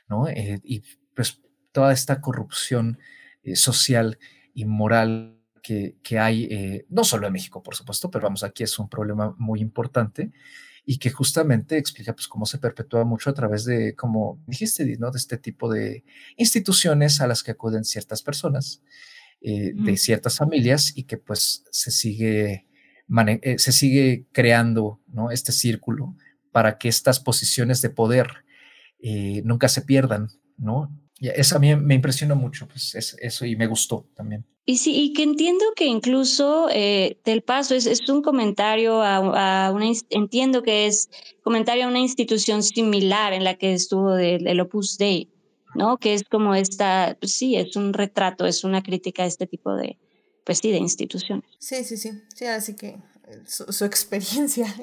¿no? 0.10 0.28
Eh, 0.28 0.60
y 0.64 0.84
pues 1.16 1.42
toda 1.72 1.94
esta 1.94 2.20
corrupción 2.20 3.00
eh, 3.44 3.56
social 3.56 4.18
y 4.54 4.66
moral 4.66 5.38
que, 5.62 6.18
hay, 6.18 6.46
eh, 6.46 6.86
no 6.90 7.04
solo 7.04 7.28
en 7.28 7.34
México, 7.34 7.62
por 7.62 7.76
supuesto, 7.76 8.10
pero 8.10 8.24
vamos, 8.24 8.44
aquí 8.44 8.64
es 8.64 8.80
un 8.80 8.90
problema 8.90 9.36
muy 9.38 9.62
importante 9.62 10.32
y 10.84 10.98
que 10.98 11.12
justamente 11.12 11.78
explica 11.78 12.14
pues 12.14 12.28
cómo 12.28 12.48
se 12.48 12.58
perpetúa 12.58 13.06
mucho 13.06 13.30
a 13.30 13.36
través 13.36 13.66
de, 13.66 13.94
como 13.96 14.42
dijiste, 14.48 14.84
¿no? 14.98 15.12
De 15.12 15.20
este 15.20 15.38
tipo 15.38 15.72
de 15.72 16.04
instituciones 16.38 17.22
a 17.22 17.28
las 17.28 17.44
que 17.44 17.52
acuden 17.52 17.84
ciertas 17.84 18.24
personas, 18.24 18.82
de 19.42 19.96
ciertas 19.96 20.38
familias 20.38 20.92
y 20.98 21.04
que 21.04 21.18
pues 21.18 21.64
se 21.72 21.92
sigue 21.92 22.66
se 23.58 23.72
sigue 23.72 24.26
creando 24.32 25.02
¿no? 25.08 25.32
este 25.32 25.52
círculo 25.52 26.16
para 26.52 26.78
que 26.78 26.90
estas 26.90 27.20
posiciones 27.20 27.82
de 27.82 27.90
poder 27.90 28.44
eh, 29.00 29.42
nunca 29.46 29.68
se 29.68 29.82
pierdan, 29.82 30.28
¿no? 30.58 30.90
eso 31.22 31.58
a 31.58 31.60
mí 31.60 31.76
me 31.76 31.96
impresionó 31.96 32.36
mucho, 32.38 32.66
pues 32.66 32.96
eso 33.20 33.46
y 33.46 33.58
me 33.58 33.68
gustó 33.68 34.08
también. 34.16 34.46
Y 34.66 34.78
sí, 34.78 34.96
y 34.96 35.14
que 35.14 35.24
entiendo 35.24 35.66
que 35.76 35.86
incluso 35.86 36.70
eh, 36.72 37.20
del 37.26 37.42
paso 37.42 37.76
es, 37.76 37.86
es 37.88 38.08
un 38.08 38.22
comentario 38.22 39.02
a, 39.02 39.20
una, 39.72 39.92
entiendo 40.12 40.64
que 40.64 40.88
es 40.88 41.10
comentario 41.44 41.86
a 41.86 41.88
una 41.90 42.00
institución 42.00 42.64
similar 42.64 43.34
en 43.34 43.44
la 43.44 43.56
que 43.56 43.74
estuvo 43.74 44.16
el 44.16 44.60
Opus 44.62 44.98
Dei, 44.98 45.30
¿no? 45.76 45.98
Que 45.98 46.14
es 46.14 46.24
como 46.24 46.56
esta, 46.56 47.18
pues 47.20 47.34
sí, 47.34 47.56
es 47.56 47.76
un 47.76 47.94
retrato, 47.94 48.46
es 48.46 48.64
una 48.64 48.82
crítica 48.82 49.24
a 49.24 49.26
este 49.26 49.48
tipo 49.48 49.74
de, 49.76 49.98
pues 50.46 50.60
sí, 50.60 50.72
de 50.72 50.78
instituciones. 50.78 51.50
Sí, 51.60 51.84
sí, 51.84 51.98
sí, 51.98 52.12
sí, 52.34 52.46
así 52.46 52.76
que 52.76 52.88
eh, 52.88 53.44
su, 53.46 53.66
experiencia. 53.86 54.74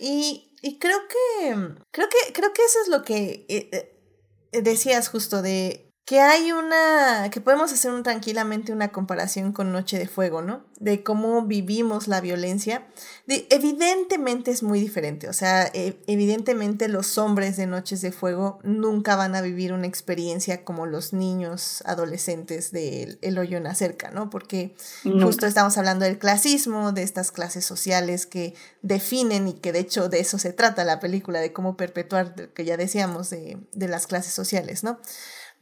y, 0.00 0.47
y 0.62 0.78
creo 0.78 1.00
que, 1.08 1.54
creo 1.90 2.08
que, 2.08 2.32
creo 2.32 2.52
que 2.52 2.64
eso 2.64 2.78
es 2.82 2.88
lo 2.88 3.02
que 3.02 3.46
eh, 3.48 4.60
decías 4.62 5.08
justo 5.08 5.42
de 5.42 5.87
que 6.08 6.22
hay 6.22 6.52
una, 6.52 7.28
que 7.30 7.42
podemos 7.42 7.70
hacer 7.70 7.90
un, 7.90 8.02
tranquilamente 8.02 8.72
una 8.72 8.88
comparación 8.88 9.52
con 9.52 9.72
Noche 9.72 9.98
de 9.98 10.08
Fuego, 10.08 10.40
¿no? 10.40 10.64
De 10.80 11.02
cómo 11.02 11.42
vivimos 11.42 12.08
la 12.08 12.22
violencia. 12.22 12.86
De, 13.26 13.46
evidentemente 13.50 14.50
es 14.50 14.62
muy 14.62 14.80
diferente, 14.80 15.28
o 15.28 15.34
sea, 15.34 15.66
e, 15.74 16.00
evidentemente 16.06 16.88
los 16.88 17.18
hombres 17.18 17.58
de 17.58 17.66
Noches 17.66 18.00
de 18.00 18.10
Fuego 18.10 18.58
nunca 18.62 19.16
van 19.16 19.36
a 19.36 19.42
vivir 19.42 19.74
una 19.74 19.86
experiencia 19.86 20.64
como 20.64 20.86
los 20.86 21.12
niños 21.12 21.82
adolescentes 21.84 22.72
del 22.72 23.18
El 23.20 23.36
Hoyo 23.36 23.58
en 23.58 23.64
la 23.64 23.74
Cerca, 23.74 24.10
¿no? 24.10 24.30
Porque 24.30 24.74
justo 25.02 25.44
estamos 25.44 25.76
hablando 25.76 26.06
del 26.06 26.18
clasismo, 26.18 26.92
de 26.92 27.02
estas 27.02 27.32
clases 27.32 27.66
sociales 27.66 28.24
que 28.24 28.54
definen 28.80 29.46
y 29.46 29.52
que 29.52 29.72
de 29.72 29.80
hecho 29.80 30.08
de 30.08 30.20
eso 30.20 30.38
se 30.38 30.54
trata 30.54 30.86
la 30.86 31.00
película, 31.00 31.40
de 31.40 31.52
cómo 31.52 31.76
perpetuar, 31.76 32.34
que 32.54 32.64
ya 32.64 32.78
decíamos, 32.78 33.28
de, 33.28 33.58
de 33.72 33.88
las 33.88 34.06
clases 34.06 34.32
sociales, 34.32 34.84
¿no? 34.84 34.98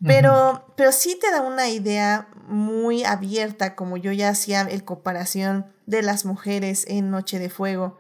Pero, 0.04 0.74
pero 0.76 0.92
sí 0.92 1.18
te 1.18 1.30
da 1.30 1.40
una 1.40 1.68
idea 1.70 2.28
muy 2.46 3.04
abierta, 3.04 3.74
como 3.74 3.96
yo 3.96 4.12
ya 4.12 4.28
hacía 4.28 4.62
el 4.62 4.84
comparación 4.84 5.72
de 5.86 6.02
las 6.02 6.24
mujeres 6.24 6.84
en 6.88 7.10
Noche 7.10 7.38
de 7.38 7.48
Fuego, 7.48 7.98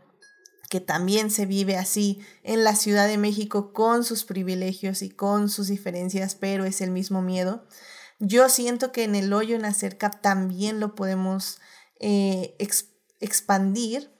que 0.68 0.80
también 0.80 1.30
se 1.30 1.46
vive 1.46 1.76
así 1.76 2.20
en 2.42 2.64
la 2.64 2.76
Ciudad 2.76 3.06
de 3.06 3.18
México 3.18 3.72
con 3.72 4.04
sus 4.04 4.24
privilegios 4.24 5.02
y 5.02 5.08
con 5.08 5.48
sus 5.48 5.68
diferencias, 5.68 6.34
pero 6.34 6.64
es 6.64 6.80
el 6.80 6.90
mismo 6.90 7.22
miedo. 7.22 7.66
Yo 8.18 8.48
siento 8.48 8.92
que 8.92 9.04
en 9.04 9.14
el 9.14 9.32
hoyo 9.32 9.56
en 9.56 9.62
la 9.62 9.72
cerca 9.72 10.10
también 10.10 10.80
lo 10.80 10.94
podemos 10.94 11.60
eh, 12.00 12.56
expandir 13.20 14.10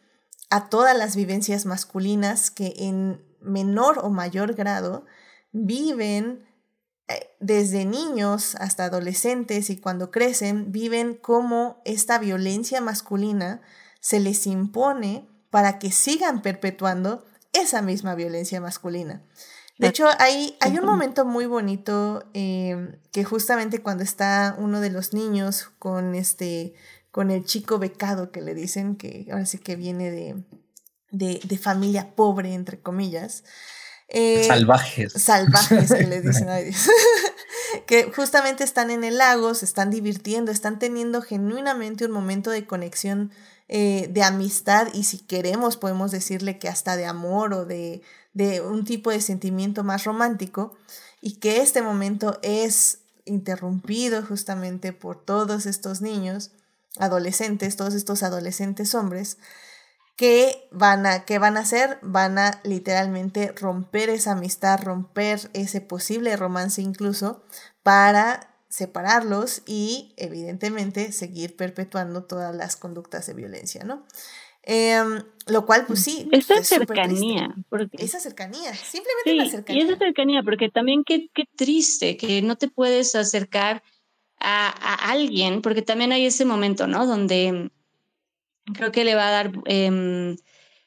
a 0.50 0.68
todas 0.68 0.96
las 0.96 1.16
vivencias 1.16 1.66
masculinas 1.66 2.50
que 2.50 2.74
en 2.78 3.24
menor 3.40 3.98
o 3.98 4.10
mayor 4.10 4.54
grado 4.54 5.04
viven 5.52 6.45
desde 7.40 7.84
niños 7.84 8.56
hasta 8.56 8.84
adolescentes 8.84 9.70
y 9.70 9.76
cuando 9.76 10.10
crecen, 10.10 10.72
viven 10.72 11.14
como 11.14 11.80
esta 11.84 12.18
violencia 12.18 12.80
masculina 12.80 13.60
se 14.00 14.20
les 14.20 14.46
impone 14.46 15.28
para 15.50 15.78
que 15.78 15.92
sigan 15.92 16.42
perpetuando 16.42 17.24
esa 17.52 17.82
misma 17.82 18.14
violencia 18.14 18.60
masculina. 18.60 19.22
De 19.78 19.88
hecho, 19.88 20.08
hay, 20.18 20.56
hay 20.60 20.78
un 20.78 20.86
momento 20.86 21.26
muy 21.26 21.44
bonito 21.44 22.24
em, 22.32 22.98
que 23.12 23.24
justamente 23.24 23.82
cuando 23.82 24.04
está 24.04 24.56
uno 24.58 24.80
de 24.80 24.90
los 24.90 25.12
niños 25.12 25.70
con 25.78 26.14
este 26.14 26.74
con 27.10 27.30
el 27.30 27.44
chico 27.44 27.78
becado 27.78 28.30
que 28.30 28.42
le 28.42 28.54
dicen, 28.54 28.96
que 28.96 29.26
ahora 29.30 29.46
sí 29.46 29.56
que 29.58 29.74
viene 29.74 30.10
de, 30.10 30.44
de, 31.10 31.40
de 31.42 31.58
familia 31.58 32.14
pobre, 32.14 32.52
entre 32.52 32.80
comillas, 32.82 33.42
eh, 34.08 34.44
salvajes. 34.46 35.12
Salvajes 35.12 35.92
que 35.92 36.06
les 36.06 36.22
dicen 36.26 36.48
a 36.48 36.56
Dios. 36.56 36.88
que 37.86 38.04
justamente 38.04 38.64
están 38.64 38.90
en 38.90 39.04
el 39.04 39.18
lago, 39.18 39.54
se 39.54 39.64
están 39.64 39.90
divirtiendo, 39.90 40.52
están 40.52 40.78
teniendo 40.78 41.22
genuinamente 41.22 42.04
un 42.04 42.12
momento 42.12 42.50
de 42.50 42.66
conexión, 42.66 43.32
eh, 43.68 44.08
de 44.12 44.22
amistad 44.22 44.88
y 44.94 45.02
si 45.04 45.18
queremos 45.18 45.76
podemos 45.76 46.12
decirle 46.12 46.56
que 46.56 46.68
hasta 46.68 46.96
de 46.96 47.04
amor 47.04 47.52
o 47.52 47.64
de, 47.64 48.00
de 48.32 48.60
un 48.60 48.84
tipo 48.84 49.10
de 49.10 49.20
sentimiento 49.20 49.82
más 49.82 50.04
romántico 50.04 50.76
y 51.20 51.38
que 51.38 51.60
este 51.60 51.82
momento 51.82 52.38
es 52.42 53.00
interrumpido 53.24 54.22
justamente 54.22 54.92
por 54.92 55.24
todos 55.24 55.66
estos 55.66 56.00
niños, 56.00 56.52
adolescentes, 56.98 57.74
todos 57.74 57.94
estos 57.94 58.22
adolescentes 58.22 58.94
hombres, 58.94 59.38
que 60.16 60.66
van 60.72 61.04
a, 61.06 61.24
¿qué 61.24 61.38
van 61.38 61.56
a 61.56 61.60
hacer? 61.60 61.98
Van 62.02 62.38
a 62.38 62.60
literalmente 62.64 63.52
romper 63.52 64.08
esa 64.08 64.32
amistad, 64.32 64.82
romper 64.82 65.50
ese 65.52 65.82
posible 65.82 66.34
romance 66.36 66.80
incluso, 66.80 67.44
para 67.82 68.56
separarlos 68.68 69.62
y 69.66 70.14
evidentemente 70.16 71.12
seguir 71.12 71.54
perpetuando 71.56 72.24
todas 72.24 72.54
las 72.54 72.76
conductas 72.76 73.26
de 73.26 73.34
violencia, 73.34 73.84
¿no? 73.84 74.04
Em, 74.62 75.22
lo 75.46 75.64
cual, 75.64 75.84
pues 75.86 76.02
sí. 76.02 76.28
Esa 76.32 76.62
cercanía. 76.64 77.54
Porque... 77.68 77.96
Esa 78.02 78.18
cercanía, 78.18 78.74
simplemente 78.74 79.34
la 79.34 79.48
cercanía. 79.48 79.82
Y 79.82 79.86
esa 79.86 79.96
cercanía, 79.96 80.42
porque 80.42 80.70
también 80.70 81.04
qué, 81.04 81.28
qué 81.32 81.44
triste 81.56 82.16
que 82.16 82.42
no 82.42 82.56
te 82.56 82.68
puedes 82.68 83.14
acercar 83.14 83.84
a, 84.40 84.68
a, 84.68 85.10
alguien, 85.12 85.62
porque 85.62 85.82
también 85.82 86.10
hay 86.12 86.26
ese 86.26 86.44
momento, 86.44 86.88
¿no? 86.88 87.06
Donde 87.06 87.70
creo 88.74 88.92
que 88.92 89.04
le 89.04 89.14
va 89.14 89.28
a 89.28 89.30
dar, 89.30 89.52
em, 89.66 90.36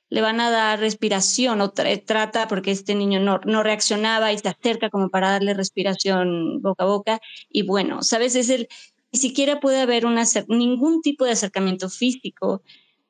le 0.10 0.22
van 0.22 0.40
a 0.42 0.50
dar 0.50 0.80
respiración 0.80 1.62
o 1.62 1.72
trata, 1.72 2.48
porque 2.48 2.72
este 2.72 2.96
niño 2.96 3.20
no, 3.20 3.40
no 3.46 3.64
reaccionaba 3.64 4.34
y 4.34 4.38
se 4.40 4.50
acerca 4.50 4.90
como 4.90 5.10
para 5.10 5.32
darle 5.32 5.54
respiración 5.54 6.62
boca 6.62 6.84
a 6.84 6.88
boca. 6.88 7.22
Y 7.50 7.64
bueno, 7.64 8.02
sabes, 8.04 8.36
es 8.36 8.50
el, 8.50 8.68
ni 9.12 9.20
siquiera 9.20 9.60
puede 9.60 9.82
haber 9.82 10.06
una, 10.06 10.24
ningún 10.48 11.02
tipo 11.02 11.26
de 11.26 11.32
acercamiento 11.32 11.90
físico 11.90 12.64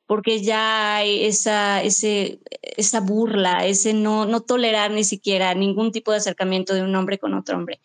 porque 0.09 0.41
ya 0.41 0.95
hay 0.95 1.25
esa, 1.25 1.83
ese, 1.83 2.39
esa 2.61 2.99
burla, 2.99 3.67
ese 3.67 3.93
no, 3.93 4.25
no 4.25 4.41
tolerar 4.41 4.89
ni 4.89 5.03
siquiera 5.03 5.53
ningún 5.53 5.91
tipo 5.91 6.11
de 6.11 6.17
acercamiento 6.17 6.73
de 6.73 6.81
un 6.81 6.95
hombre 6.95 7.19
con 7.19 7.35
otro 7.35 7.55
hombre. 7.55 7.79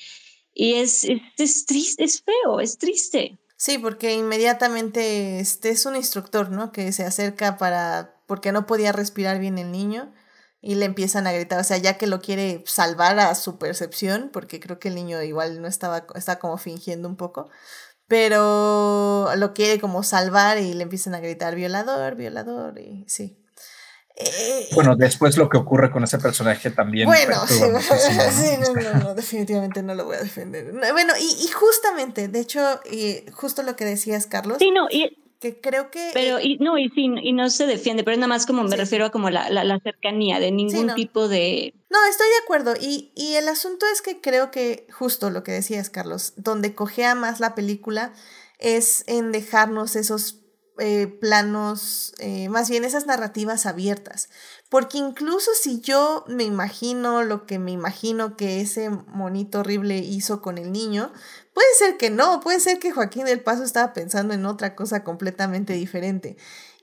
Y 0.55 0.75
es, 0.75 1.05
es, 1.05 1.21
es 1.37 1.67
triste, 1.67 2.03
es 2.03 2.23
feo, 2.23 2.61
es 2.61 2.79
triste. 2.79 3.39
Sí, 3.65 3.79
porque 3.79 4.13
inmediatamente 4.13 5.41
este 5.41 5.71
es 5.71 5.87
un 5.87 5.97
instructor, 5.97 6.51
¿no? 6.51 6.71
Que 6.71 6.93
se 6.93 7.03
acerca 7.07 7.57
para, 7.57 8.15
porque 8.27 8.53
no 8.53 8.67
podía 8.67 8.93
respirar 8.93 9.39
bien 9.39 9.57
el 9.57 9.73
niño 9.73 10.13
y 10.61 10.75
le 10.75 10.85
empiezan 10.85 11.27
a 11.27 11.33
gritar, 11.33 11.61
o 11.61 11.65
sea, 11.65 11.79
ya 11.79 11.97
que 11.97 12.07
lo 12.07 12.21
quiere 12.21 12.63
salvar 12.67 13.19
a 13.19 13.35
su 13.35 13.59
percepción, 13.59 14.29
porque 14.35 14.61
creo 14.61 14.79
que 14.79 14.89
el 14.89 14.95
niño 14.95 15.23
igual 15.23 15.63
no 15.63 15.69
estaba, 15.69 16.07
está 16.15 16.39
como 16.39 16.59
fingiendo 16.59 17.09
un 17.09 17.17
poco, 17.17 17.49
pero 18.07 19.31
lo 19.37 19.55
quiere 19.55 19.81
como 19.81 20.03
salvar 20.03 20.59
y 20.59 20.75
le 20.75 20.83
empiezan 20.83 21.15
a 21.15 21.21
gritar 21.21 21.55
violador, 21.55 22.17
violador, 22.17 22.79
y 22.79 23.07
sí. 23.09 23.44
Eh, 24.17 24.69
bueno, 24.75 24.95
después 24.95 25.37
lo 25.37 25.49
que 25.49 25.57
ocurre 25.57 25.91
con 25.91 26.05
ese 26.05 26.19
personaje 26.19 26.71
también. 26.71 27.07
Bueno, 27.07 27.35
sí, 27.49 27.61
no, 28.61 29.01
no, 29.01 29.15
definitivamente 29.17 29.83
no 29.83 29.95
lo 29.95 30.05
voy 30.05 30.17
a 30.17 30.21
defender. 30.21 30.73
Bueno, 30.93 31.15
y, 31.19 31.49
justamente, 31.49 32.29
de 32.29 32.41
hecho, 32.41 32.81
y 32.91 33.25
justo 33.33 33.63
lo 33.63 33.75
que 33.75 33.85
decías, 33.85 34.27
Carlos. 34.27 34.59
Sí, 34.61 34.71
no, 34.71 34.87
y, 34.89 35.19
que 35.41 35.61
creo 35.61 35.91
que... 35.91 36.11
Pero, 36.15 36.39
y, 36.41 36.59
no, 36.59 36.79
y 36.79 36.89
sí, 36.91 37.07
y 37.23 37.33
no 37.33 37.51
se 37.51 37.67
defiende, 37.67 38.05
pero 38.05 38.17
nada 38.17 38.29
más 38.29 38.47
como 38.47 38.63
me 38.63 38.77
refiero 38.77 39.07
a 39.07 39.11
como 39.11 39.31
la, 39.31 39.51
la, 39.51 39.81
cercanía 39.81 40.39
de 40.39 40.53
ningún 40.53 40.95
tipo 40.95 41.27
de... 41.27 41.75
No, 41.91 41.99
estoy 42.09 42.29
de 42.29 42.45
acuerdo. 42.45 42.75
Y, 42.81 43.11
y 43.17 43.35
el 43.35 43.49
asunto 43.49 43.85
es 43.93 44.01
que 44.01 44.21
creo 44.21 44.53
que 44.53 44.87
justo 44.93 45.31
lo 45.31 45.43
que 45.43 45.53
decías, 45.53 45.91
Carlos, 45.91 46.35
donde 46.37 46.75
cogea 46.75 47.15
más 47.15 47.41
la 47.41 47.55
película 47.55 48.13
es 48.59 49.05
en 49.09 49.33
dejarnos 49.33 49.97
esos 49.97 50.44
eh, 50.79 51.07
planos, 51.07 52.15
eh, 52.19 52.49
más 52.49 52.69
bien 52.69 52.85
esas 52.85 53.07
narrativas 53.07 53.67
abiertas. 53.67 54.29
Porque 54.69 54.99
incluso 54.99 55.51
si 55.55 55.81
yo 55.81 56.25
me 56.27 56.45
imagino 56.45 57.23
lo 57.23 57.47
que 57.47 57.59
me 57.59 57.71
imagino 57.71 58.37
que 58.37 58.61
ese 58.61 58.91
monito 58.91 59.61
horrible 59.61 59.99
hizo 59.99 60.43
con 60.43 60.59
el 60.59 60.73
niño, 60.73 61.13
puede 61.53 61.69
ser 61.79 61.97
que 61.97 62.11
no, 62.11 62.41
puede 62.41 62.61
ser 62.61 62.79
que 62.79 62.91
Joaquín 62.91 63.27
del 63.27 63.41
Paso 63.41 63.63
estaba 63.63 63.93
pensando 63.93 64.35
en 64.35 64.47
otra 64.47 64.75
cosa 64.75 65.05
completamente 65.05 65.75
diferente. 65.75 66.37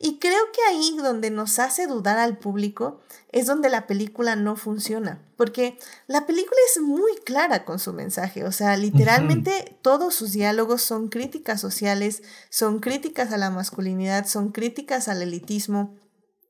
Y 0.03 0.17
creo 0.17 0.51
que 0.51 0.61
ahí 0.67 0.97
donde 0.97 1.29
nos 1.29 1.59
hace 1.59 1.85
dudar 1.85 2.17
al 2.17 2.39
público 2.39 2.99
es 3.31 3.45
donde 3.45 3.69
la 3.69 3.85
película 3.85 4.35
no 4.35 4.55
funciona, 4.55 5.21
porque 5.37 5.77
la 6.07 6.25
película 6.25 6.57
es 6.69 6.81
muy 6.81 7.15
clara 7.23 7.65
con 7.65 7.77
su 7.77 7.93
mensaje, 7.93 8.43
o 8.43 8.51
sea, 8.51 8.75
literalmente 8.77 9.77
todos 9.83 10.15
sus 10.15 10.31
diálogos 10.31 10.81
son 10.81 11.07
críticas 11.09 11.61
sociales, 11.61 12.23
son 12.49 12.79
críticas 12.79 13.31
a 13.31 13.37
la 13.37 13.51
masculinidad, 13.51 14.25
son 14.25 14.51
críticas 14.51 15.07
al 15.07 15.21
elitismo, 15.21 15.95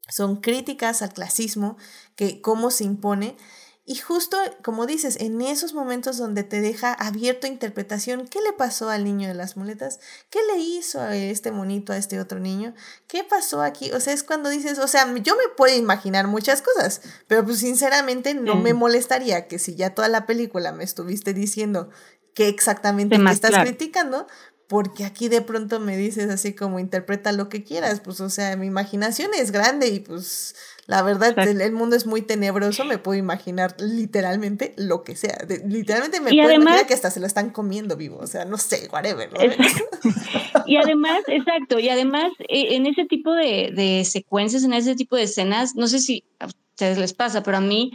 son 0.07 0.37
críticas 0.37 1.01
al 1.01 1.13
clasismo, 1.13 1.77
que 2.15 2.41
cómo 2.41 2.71
se 2.71 2.85
impone. 2.85 3.35
Y 3.83 3.95
justo 3.95 4.37
como 4.61 4.85
dices, 4.85 5.17
en 5.19 5.41
esos 5.41 5.73
momentos 5.73 6.17
donde 6.17 6.43
te 6.43 6.61
deja 6.61 6.93
abierto 6.93 7.47
a 7.47 7.49
interpretación, 7.49 8.27
¿qué 8.27 8.39
le 8.41 8.53
pasó 8.53 8.89
al 8.89 9.03
niño 9.03 9.27
de 9.27 9.33
las 9.33 9.57
muletas? 9.57 9.99
¿Qué 10.29 10.39
le 10.53 10.59
hizo 10.59 11.01
a 11.01 11.15
este 11.15 11.51
monito, 11.51 11.91
a 11.91 11.97
este 11.97 12.19
otro 12.19 12.39
niño? 12.39 12.75
¿Qué 13.07 13.23
pasó 13.23 13.61
aquí? 13.63 13.91
O 13.91 13.99
sea, 13.99 14.13
es 14.13 14.23
cuando 14.23 14.49
dices, 14.49 14.77
o 14.77 14.87
sea, 14.87 15.11
yo 15.15 15.35
me 15.35 15.47
puedo 15.57 15.75
imaginar 15.75 16.27
muchas 16.27 16.61
cosas, 16.61 17.01
pero 17.27 17.43
pues 17.43 17.57
sinceramente 17.57 18.35
no 18.35 18.55
me 18.55 18.75
molestaría 18.75 19.47
que 19.47 19.57
si 19.57 19.75
ya 19.75 19.95
toda 19.95 20.09
la 20.09 20.27
película 20.27 20.71
me 20.71 20.83
estuviste 20.83 21.33
diciendo 21.33 21.89
qué 22.33 22.47
exactamente 22.47 23.17
me 23.17 23.31
estás 23.31 23.57
criticando, 23.63 24.27
porque 24.71 25.03
aquí 25.03 25.27
de 25.27 25.41
pronto 25.41 25.81
me 25.81 25.97
dices 25.97 26.29
así 26.29 26.55
como 26.55 26.79
interpreta 26.79 27.33
lo 27.33 27.49
que 27.49 27.61
quieras, 27.61 27.99
pues 27.99 28.21
o 28.21 28.29
sea, 28.29 28.55
mi 28.55 28.67
imaginación 28.67 29.31
es 29.37 29.51
grande 29.51 29.89
y 29.89 29.99
pues 29.99 30.55
la 30.87 31.01
verdad 31.01 31.37
el, 31.45 31.73
mundo 31.73 31.97
es 31.97 32.05
muy 32.05 32.21
tenebroso, 32.21 32.85
me 32.85 32.97
puedo 32.97 33.19
imaginar 33.19 33.75
literalmente 33.81 34.73
lo 34.77 35.03
que 35.03 35.17
sea, 35.17 35.37
literalmente 35.67 36.21
me 36.21 36.29
puedo 36.29 36.53
imaginar 36.53 36.87
que 36.87 36.93
hasta 36.93 37.11
se 37.11 37.19
lo 37.19 37.27
están 37.27 37.49
comiendo 37.49 37.97
vivo, 37.97 38.19
o 38.21 38.27
sea, 38.27 38.45
no 38.45 38.57
sé, 38.57 38.87
whatever. 38.93 39.29
y 40.65 40.77
además, 40.77 41.19
exacto, 41.27 41.77
y 41.77 41.89
además 41.89 42.31
e, 42.47 42.73
en 42.77 42.85
ese 42.85 43.03
tipo 43.03 43.33
de, 43.33 43.73
de 43.75 44.05
secuencias, 44.05 44.63
en 44.63 44.71
ese 44.71 44.95
tipo 44.95 45.17
de 45.17 45.23
escenas, 45.23 45.75
no 45.75 45.87
sé 45.87 45.99
si 45.99 46.23
a 46.39 46.45
ustedes 46.45 46.97
les 46.97 47.13
pasa, 47.13 47.43
pero 47.43 47.57
a 47.57 47.61
mí 47.61 47.91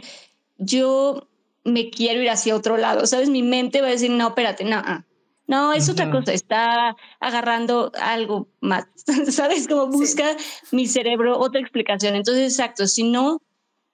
yo 0.59 1.27
me 1.63 1.89
quiero 1.89 2.21
ir 2.21 2.29
hacia 2.29 2.55
otro 2.55 2.77
lado, 2.77 3.07
¿sabes? 3.07 3.31
Mi 3.31 3.41
mente 3.41 3.81
va 3.81 3.87
a 3.87 3.91
decir, 3.91 4.11
no, 4.11 4.27
espérate, 4.27 4.63
no, 4.63 4.77
ah, 4.77 5.06
no, 5.47 5.73
es 5.73 5.89
otra 5.89 6.11
cosa, 6.11 6.33
está 6.33 6.95
agarrando 7.19 7.91
algo 7.99 8.49
más, 8.59 8.85
¿sabes? 9.31 9.67
Como 9.67 9.87
busca 9.87 10.35
mi 10.71 10.87
cerebro 10.87 11.39
otra 11.39 11.61
explicación. 11.61 12.15
Entonces, 12.15 12.51
exacto, 12.51 12.85
si 12.87 13.09
no 13.09 13.41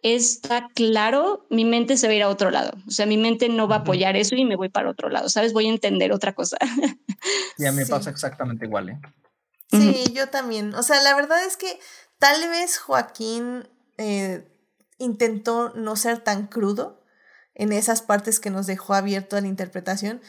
está 0.02 0.68
claro, 0.74 1.46
mi 1.50 1.64
mente 1.64 1.96
se 1.96 2.08
va 2.08 2.14
a 2.14 2.16
ir 2.16 2.24
a 2.24 2.30
otro 2.30 2.52
lado. 2.52 2.74
O 2.88 2.92
sea, 2.92 3.06
mi 3.06 3.18
mente 3.18 3.50
no 3.50 3.68
va 3.68 3.78
a 3.78 3.80
apoyar 3.80 4.18
eso 4.18 4.36
y 4.36 4.46
me 4.46 4.58
voy 4.58 4.70
para 4.70 4.90
otro 4.90 5.10
lado, 5.10 5.30
¿sabes? 5.30 5.54
Voy 5.54 5.68
a 5.68 5.70
entender 5.70 6.12
otra 6.12 6.34
cosa. 6.34 6.58
Y 7.58 7.66
a 7.66 7.72
mí 7.72 7.78
me 7.78 7.86
pasa 7.86 8.10
exactamente 8.10 8.66
igual, 8.66 8.90
¿eh? 8.90 9.00
Sí, 9.72 10.12
yo 10.14 10.28
también. 10.28 10.76
O 10.76 10.84
sea, 10.84 11.02
la 11.02 11.16
verdad 11.16 11.42
es 11.46 11.56
que 11.56 11.80
tal 12.20 12.50
vez 12.50 12.78
Joaquín 12.80 13.70
eh, 13.98 14.46
intentó 14.98 15.72
no 15.76 15.96
ser 15.96 16.20
tan 16.20 16.48
crudo 16.48 17.02
en 17.56 17.72
esas 17.72 18.02
partes 18.02 18.40
que 18.40 18.50
nos 18.50 18.68
dejó 18.68 18.94
abierto 18.94 19.38
a 19.38 19.42
la 19.42 19.48
interpretación, 19.48 20.22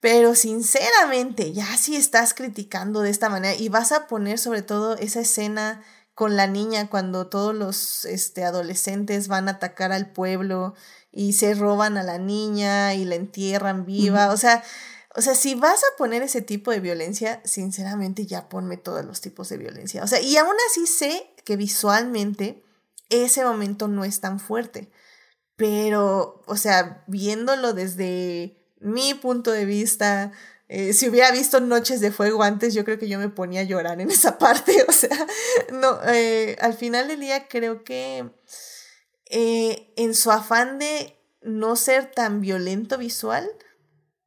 pero 0.00 0.34
sinceramente, 0.34 1.52
ya 1.52 1.76
si 1.76 1.96
estás 1.96 2.34
criticando 2.34 3.00
de 3.00 3.10
esta 3.10 3.28
manera 3.28 3.56
y 3.56 3.68
vas 3.68 3.92
a 3.92 4.06
poner 4.06 4.38
sobre 4.38 4.62
todo 4.62 4.96
esa 4.96 5.20
escena 5.20 5.82
con 6.14 6.36
la 6.36 6.46
niña 6.46 6.88
cuando 6.90 7.28
todos 7.28 7.54
los 7.54 8.04
este, 8.04 8.44
adolescentes 8.44 9.28
van 9.28 9.48
a 9.48 9.52
atacar 9.52 9.92
al 9.92 10.12
pueblo 10.12 10.74
y 11.10 11.32
se 11.34 11.54
roban 11.54 11.96
a 11.96 12.02
la 12.02 12.18
niña 12.18 12.94
y 12.94 13.04
la 13.04 13.14
entierran 13.14 13.86
viva, 13.86 14.30
o 14.30 14.36
sea, 14.36 14.62
o 15.14 15.20
sea, 15.20 15.34
si 15.34 15.54
vas 15.56 15.80
a 15.82 15.96
poner 15.96 16.22
ese 16.22 16.42
tipo 16.42 16.70
de 16.70 16.80
violencia, 16.80 17.40
sinceramente 17.44 18.26
ya 18.26 18.48
ponme 18.48 18.76
todos 18.76 19.04
los 19.04 19.20
tipos 19.20 19.48
de 19.48 19.56
violencia. 19.56 20.04
O 20.04 20.06
sea, 20.06 20.20
y 20.20 20.36
aún 20.36 20.54
así 20.70 20.86
sé 20.86 21.34
que 21.44 21.56
visualmente 21.56 22.62
ese 23.08 23.44
momento 23.44 23.88
no 23.88 24.04
es 24.04 24.20
tan 24.20 24.38
fuerte. 24.38 24.92
Pero, 25.56 26.42
o 26.46 26.56
sea, 26.56 27.04
viéndolo 27.08 27.72
desde 27.72 28.57
mi 28.80 29.14
punto 29.14 29.50
de 29.52 29.64
vista. 29.64 30.32
Eh, 30.68 30.92
si 30.92 31.08
hubiera 31.08 31.30
visto 31.30 31.60
Noches 31.60 32.00
de 32.00 32.12
Fuego 32.12 32.42
antes, 32.42 32.74
yo 32.74 32.84
creo 32.84 32.98
que 32.98 33.08
yo 33.08 33.18
me 33.18 33.28
ponía 33.28 33.62
a 33.62 33.64
llorar 33.64 34.00
en 34.00 34.10
esa 34.10 34.38
parte. 34.38 34.84
O 34.88 34.92
sea, 34.92 35.26
no, 35.72 35.98
eh, 36.06 36.56
al 36.60 36.74
final 36.74 37.08
del 37.08 37.20
día 37.20 37.48
creo 37.48 37.84
que 37.84 38.30
eh, 39.30 39.92
en 39.96 40.14
su 40.14 40.30
afán 40.30 40.78
de 40.78 41.18
no 41.42 41.76
ser 41.76 42.10
tan 42.10 42.40
violento 42.40 42.98
visual, 42.98 43.48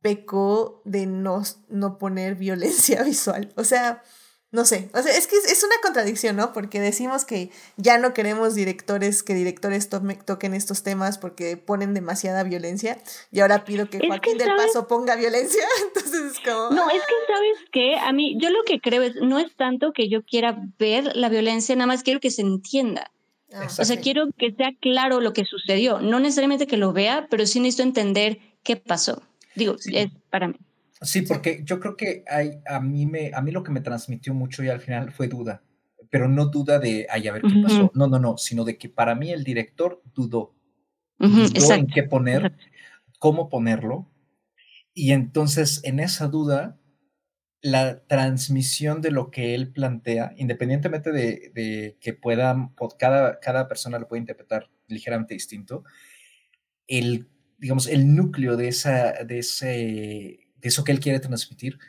pecó 0.01 0.81
de 0.85 1.05
no, 1.05 1.43
no 1.69 1.97
poner 1.97 2.35
violencia 2.35 3.03
visual. 3.03 3.51
O 3.55 3.63
sea, 3.63 4.03
no 4.51 4.65
sé, 4.65 4.89
o 4.93 5.01
sea, 5.01 5.15
es 5.17 5.27
que 5.27 5.37
es, 5.37 5.63
una 5.63 5.75
contradicción, 5.81 6.35
¿no? 6.35 6.51
Porque 6.51 6.81
decimos 6.81 7.23
que 7.23 7.51
ya 7.77 7.97
no 7.97 8.13
queremos 8.13 8.53
directores, 8.53 9.23
que 9.23 9.33
directores 9.33 9.87
toquen 9.89 10.53
estos 10.53 10.83
temas 10.83 11.17
porque 11.17 11.55
ponen 11.55 11.93
demasiada 11.93 12.43
violencia 12.43 12.97
y 13.31 13.39
ahora 13.39 13.63
pido 13.63 13.89
que 13.89 14.05
Joaquín 14.05 14.37
del 14.37 14.49
Paso 14.57 14.89
ponga 14.89 15.15
violencia, 15.15 15.63
entonces 15.87 16.33
es 16.33 16.39
como... 16.41 16.69
No, 16.71 16.89
es 16.89 17.01
que 17.01 17.13
sabes 17.27 17.69
que 17.71 17.95
a 17.95 18.11
mí, 18.11 18.37
yo 18.41 18.49
lo 18.49 18.63
que 18.63 18.81
creo 18.81 19.03
es, 19.03 19.15
no 19.15 19.39
es 19.39 19.55
tanto 19.55 19.93
que 19.93 20.09
yo 20.09 20.23
quiera 20.23 20.57
ver 20.77 21.15
la 21.15 21.29
violencia, 21.29 21.73
nada 21.77 21.87
más 21.87 22.03
quiero 22.03 22.19
que 22.19 22.29
se 22.29 22.41
entienda. 22.41 23.09
Ah, 23.53 23.67
o 23.67 23.85
sea, 23.85 24.01
quiero 24.01 24.27
que 24.37 24.51
sea 24.51 24.71
claro 24.81 25.21
lo 25.21 25.31
que 25.31 25.45
sucedió, 25.45 25.99
no 26.01 26.19
necesariamente 26.19 26.67
que 26.67 26.77
lo 26.77 26.91
vea, 26.91 27.27
pero 27.29 27.45
sí 27.45 27.61
necesito 27.61 27.83
entender 27.83 28.39
qué 28.63 28.75
pasó. 28.75 29.21
Digo, 29.55 29.75
es 29.93 30.09
para 30.29 30.49
mí. 30.49 30.55
Sí, 31.01 31.23
porque 31.23 31.61
yo 31.63 31.79
creo 31.79 31.97
que 31.97 32.23
hay, 32.27 32.59
a, 32.67 32.79
mí 32.79 33.07
me, 33.07 33.31
a 33.33 33.41
mí 33.41 33.51
lo 33.51 33.63
que 33.63 33.71
me 33.71 33.81
transmitió 33.81 34.35
mucho 34.35 34.63
y 34.63 34.69
al 34.69 34.79
final 34.79 35.11
fue 35.11 35.27
duda, 35.27 35.63
pero 36.11 36.27
no 36.27 36.45
duda 36.45 36.77
de, 36.77 37.07
ay, 37.09 37.27
a 37.27 37.33
ver 37.33 37.41
qué 37.41 37.61
pasó. 37.63 37.91
No, 37.95 38.07
no, 38.07 38.19
no, 38.19 38.37
sino 38.37 38.63
de 38.63 38.77
que 38.77 38.87
para 38.87 39.15
mí 39.15 39.31
el 39.31 39.43
director 39.43 40.01
dudó. 40.13 40.53
dudó 41.17 41.73
en 41.73 41.87
qué 41.87 42.03
poner, 42.03 42.53
cómo 43.17 43.49
ponerlo. 43.49 44.11
Y 44.93 45.11
entonces 45.11 45.81
en 45.83 45.99
esa 45.99 46.27
duda, 46.27 46.77
la 47.61 48.03
transmisión 48.05 49.01
de 49.01 49.11
lo 49.11 49.31
que 49.31 49.55
él 49.55 49.71
plantea, 49.71 50.33
independientemente 50.37 51.11
de, 51.11 51.51
de 51.55 51.97
que 51.99 52.13
pueda, 52.13 52.71
cada, 52.99 53.39
cada 53.39 53.67
persona 53.67 53.97
lo 53.97 54.07
puede 54.07 54.19
interpretar 54.19 54.69
ligeramente 54.87 55.33
distinto, 55.33 55.83
el, 56.87 57.27
digamos, 57.57 57.87
el 57.87 58.15
núcleo 58.15 58.57
de, 58.57 58.67
esa, 58.67 59.23
de 59.23 59.39
ese 59.39 60.40
de 60.61 60.69
eso 60.69 60.83
que 60.83 60.91
él 60.91 60.99
quiere 60.99 61.19
transmitir, 61.19 61.79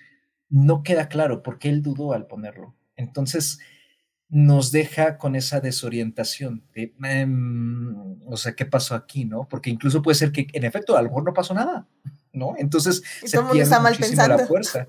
no 0.49 0.83
queda 0.83 1.09
claro 1.09 1.43
porque 1.43 1.69
él 1.69 1.83
dudó 1.83 2.13
al 2.13 2.27
ponerlo. 2.27 2.75
Entonces, 2.97 3.59
nos 4.33 4.73
deja 4.73 5.19
con 5.19 5.37
esa 5.37 5.61
desorientación 5.61 6.65
de, 6.75 6.95
em, 7.05 8.19
o 8.27 8.39
sea, 8.39 8.55
¿qué 8.55 8.65
pasó 8.65 8.95
aquí, 8.95 9.27
no? 9.27 9.47
Porque 9.47 9.69
incluso 9.69 10.01
puede 10.01 10.15
ser 10.15 10.33
que 10.33 10.47
en 10.55 10.65
efecto 10.65 10.97
a 10.97 11.03
lo 11.03 11.09
mejor 11.11 11.25
no 11.25 11.35
pasó 11.35 11.53
nada, 11.53 11.87
¿no? 12.33 12.55
Entonces 12.57 13.03
se 13.25 13.43
pierde 13.43 13.79
muchísimo 13.79 14.27
la 14.27 14.39
fuerza. 14.47 14.87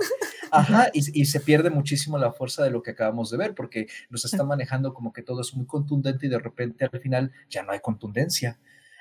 Ajá, 0.49 0.89
y, 0.93 1.21
y, 1.21 1.25
se 1.25 1.41
pierde 1.41 1.69
muchísimo 1.69 2.17
la 2.17 2.31
fuerza 2.31 2.63
de 2.63 2.69
lo 2.69 2.81
que 2.81 2.91
acabamos 2.91 3.31
de 3.31 3.37
ver, 3.37 3.53
porque 3.53 3.87
nos 4.09 4.23
está 4.23 4.45
manejando 4.45 4.93
como 4.93 5.11
que 5.11 5.23
todo 5.23 5.41
es 5.41 5.53
muy 5.55 5.65
contundente 5.65 6.27
y 6.27 6.29
de 6.29 6.39
repente 6.39 6.85
al 6.85 7.01
final 7.01 7.33
ya 7.49 7.63
no 7.63 7.73
hay 7.73 7.81
contundencia, 7.81 8.59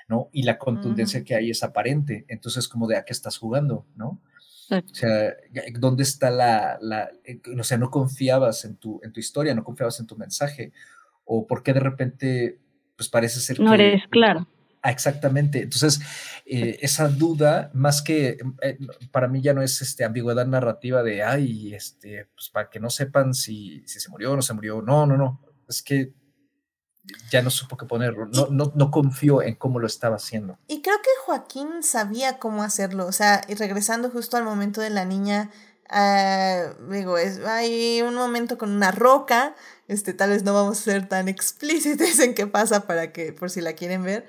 ¿no? 0.09 0.29
Y 0.33 0.43
la 0.43 0.57
contundencia 0.57 1.23
que 1.23 1.35
hay 1.35 1.51
es 1.51 1.63
aparente, 1.63 2.25
entonces 2.27 2.67
como 2.67 2.87
de 2.87 2.97
a 2.97 3.05
qué 3.05 3.13
estás 3.13 3.37
jugando, 3.37 3.85
¿no? 3.95 4.19
O 4.79 4.95
sea, 4.95 5.33
¿dónde 5.79 6.03
está 6.03 6.29
la, 6.29 6.77
la, 6.81 7.09
eh, 7.23 7.39
o 7.59 7.63
sea, 7.63 7.77
no 7.77 7.89
confiabas 7.89 8.65
en 8.65 8.75
tu, 8.77 8.99
en 9.03 9.11
tu 9.11 9.19
historia, 9.19 9.53
no 9.53 9.63
confiabas 9.63 9.99
en 9.99 10.07
tu 10.07 10.17
mensaje? 10.17 10.71
¿O 11.25 11.47
por 11.47 11.63
qué 11.63 11.73
de 11.73 11.79
repente, 11.79 12.59
pues 12.95 13.09
parece 13.09 13.39
ser 13.39 13.59
no 13.59 13.73
eres 13.73 14.03
claro. 14.09 14.47
Ah, 14.85 14.91
exactamente. 14.91 15.61
Entonces, 15.61 16.01
eh, 16.45 16.77
esa 16.81 17.07
duda, 17.07 17.71
más 17.73 18.01
que 18.01 18.37
eh, 18.61 18.77
para 19.11 19.29
mí 19.29 19.41
ya 19.41 19.53
no 19.53 19.61
es 19.61 19.81
este 19.81 20.03
ambigüedad 20.03 20.45
narrativa 20.45 21.01
de, 21.03 21.23
ay, 21.23 21.73
este, 21.73 22.27
pues 22.35 22.49
para 22.49 22.69
que 22.69 22.81
no 22.81 22.89
sepan 22.89 23.33
si, 23.33 23.81
si 23.87 24.01
se 24.01 24.09
murió 24.09 24.33
o 24.33 24.35
no 24.35 24.41
se 24.41 24.53
murió. 24.53 24.81
No, 24.81 25.05
no, 25.05 25.15
no. 25.15 25.39
Es 25.69 25.81
que 25.81 26.11
ya 27.29 27.41
no 27.41 27.49
supo 27.49 27.77
qué 27.77 27.85
ponerlo, 27.85 28.25
no, 28.27 28.47
no, 28.49 28.71
no 28.75 28.91
confió 28.91 29.41
en 29.41 29.55
cómo 29.55 29.79
lo 29.79 29.87
estaba 29.87 30.15
haciendo. 30.15 30.57
Y 30.67 30.81
creo 30.81 30.97
que 31.01 31.09
Joaquín 31.25 31.83
sabía 31.83 32.39
cómo 32.39 32.63
hacerlo, 32.63 33.05
o 33.05 33.11
sea, 33.11 33.41
y 33.47 33.55
regresando 33.55 34.09
justo 34.09 34.37
al 34.37 34.43
momento 34.43 34.81
de 34.81 34.89
la 34.89 35.05
niña, 35.05 35.51
uh, 35.89 36.91
digo, 36.91 37.17
es, 37.17 37.39
hay 37.39 38.01
un 38.01 38.15
momento 38.15 38.57
con 38.57 38.71
una 38.71 38.91
roca, 38.91 39.55
este, 39.87 40.13
tal 40.13 40.29
vez 40.29 40.43
no 40.43 40.53
vamos 40.53 40.79
a 40.79 40.83
ser 40.83 41.09
tan 41.09 41.27
explícitos 41.27 42.19
en 42.19 42.33
qué 42.33 42.47
pasa 42.47 42.87
para 42.87 43.11
que, 43.11 43.33
por 43.33 43.49
si 43.49 43.61
la 43.61 43.73
quieren 43.73 44.03
ver, 44.03 44.25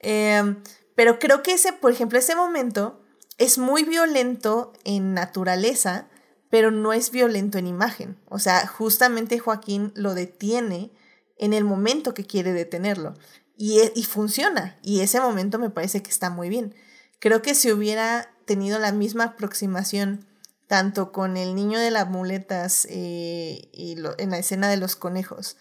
em, 0.00 0.62
pero 0.94 1.18
creo 1.18 1.42
que 1.42 1.52
ese, 1.52 1.72
por 1.72 1.92
ejemplo, 1.92 2.18
ese 2.18 2.36
momento 2.36 3.02
es 3.36 3.58
muy 3.58 3.84
violento 3.84 4.72
en 4.84 5.12
naturaleza, 5.12 6.08
pero 6.48 6.70
no 6.70 6.92
es 6.92 7.10
violento 7.10 7.58
en 7.58 7.66
imagen, 7.66 8.18
o 8.26 8.38
sea, 8.38 8.66
justamente 8.66 9.38
Joaquín 9.38 9.92
lo 9.94 10.14
detiene, 10.14 10.92
en 11.38 11.52
el 11.52 11.64
momento 11.64 12.14
que 12.14 12.24
quiere 12.24 12.52
detenerlo. 12.52 13.14
Y, 13.56 13.80
e, 13.80 13.92
y 13.94 14.04
funciona. 14.04 14.78
Y 14.82 15.00
ese 15.00 15.20
momento 15.20 15.58
me 15.58 15.70
parece 15.70 16.02
que 16.02 16.10
está 16.10 16.30
muy 16.30 16.48
bien. 16.48 16.74
Creo 17.20 17.42
que 17.42 17.54
si 17.54 17.72
hubiera 17.72 18.30
tenido 18.46 18.78
la 18.78 18.92
misma 18.92 19.24
aproximación 19.24 20.26
tanto 20.66 21.12
con 21.12 21.36
el 21.36 21.54
niño 21.54 21.78
de 21.78 21.90
las 21.90 22.08
muletas 22.08 22.86
eh, 22.90 23.68
y 23.72 23.96
en 24.18 24.30
la 24.30 24.38
escena 24.38 24.68
de 24.68 24.76
los 24.76 24.96
conejos 24.96 25.56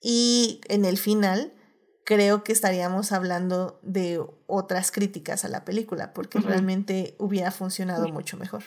y 0.00 0.60
en 0.68 0.84
el 0.84 0.98
final, 0.98 1.52
creo 2.04 2.44
que 2.44 2.52
estaríamos 2.52 3.12
hablando 3.12 3.80
de 3.82 4.24
otras 4.46 4.92
críticas 4.92 5.44
a 5.44 5.48
la 5.48 5.64
película, 5.64 6.14
porque 6.14 6.38
realmente 6.38 7.16
hubiera 7.18 7.50
funcionado 7.50 8.08
mucho 8.08 8.36
mejor. 8.36 8.62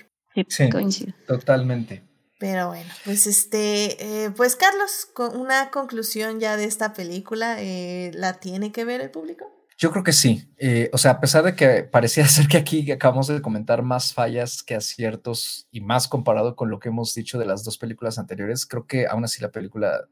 Sí, 0.50 0.70
coincido. 0.70 1.14
Totalmente. 1.28 2.04
Pero 2.40 2.70
bueno, 2.70 2.90
pues 3.04 3.28
este, 3.28 4.24
eh, 4.24 4.32
pues 4.32 4.56
Carlos, 4.56 5.10
una 5.36 5.72
conclusión 5.72 6.40
ya 6.40 6.56
de 6.56 6.64
esta 6.64 6.94
película, 6.94 7.62
eh, 7.62 8.12
¿la 8.14 8.40
tiene 8.40 8.72
que 8.72 8.86
ver 8.86 9.02
el 9.02 9.12
público? 9.12 9.46
Yo 9.78 9.92
creo 9.92 10.06
que 10.06 10.14
sí. 10.14 10.50
Eh, 10.58 10.90
o 10.94 10.98
sea, 10.98 11.12
a 11.12 11.20
pesar 11.20 11.44
de 11.44 11.54
que 11.54 11.84
parecía 11.84 12.26
ser 12.30 12.48
que 12.48 12.56
aquí 12.56 12.90
acabamos 12.94 13.28
de 13.28 13.42
comentar 13.42 13.84
más 13.84 14.14
fallas 14.14 14.64
que 14.64 14.74
aciertos 14.74 15.68
y 15.70 15.82
más 15.82 16.08
comparado 16.08 16.56
con 16.56 16.70
lo 16.70 16.80
que 16.80 16.88
hemos 16.88 17.14
dicho 17.14 17.38
de 17.40 17.46
las 17.46 17.66
dos 17.66 17.78
películas 17.78 18.18
anteriores, 18.18 18.66
creo 18.66 18.88
que 18.88 19.06
aún 19.06 19.26
así 19.26 19.42
la 19.42 19.52
película 19.52 20.08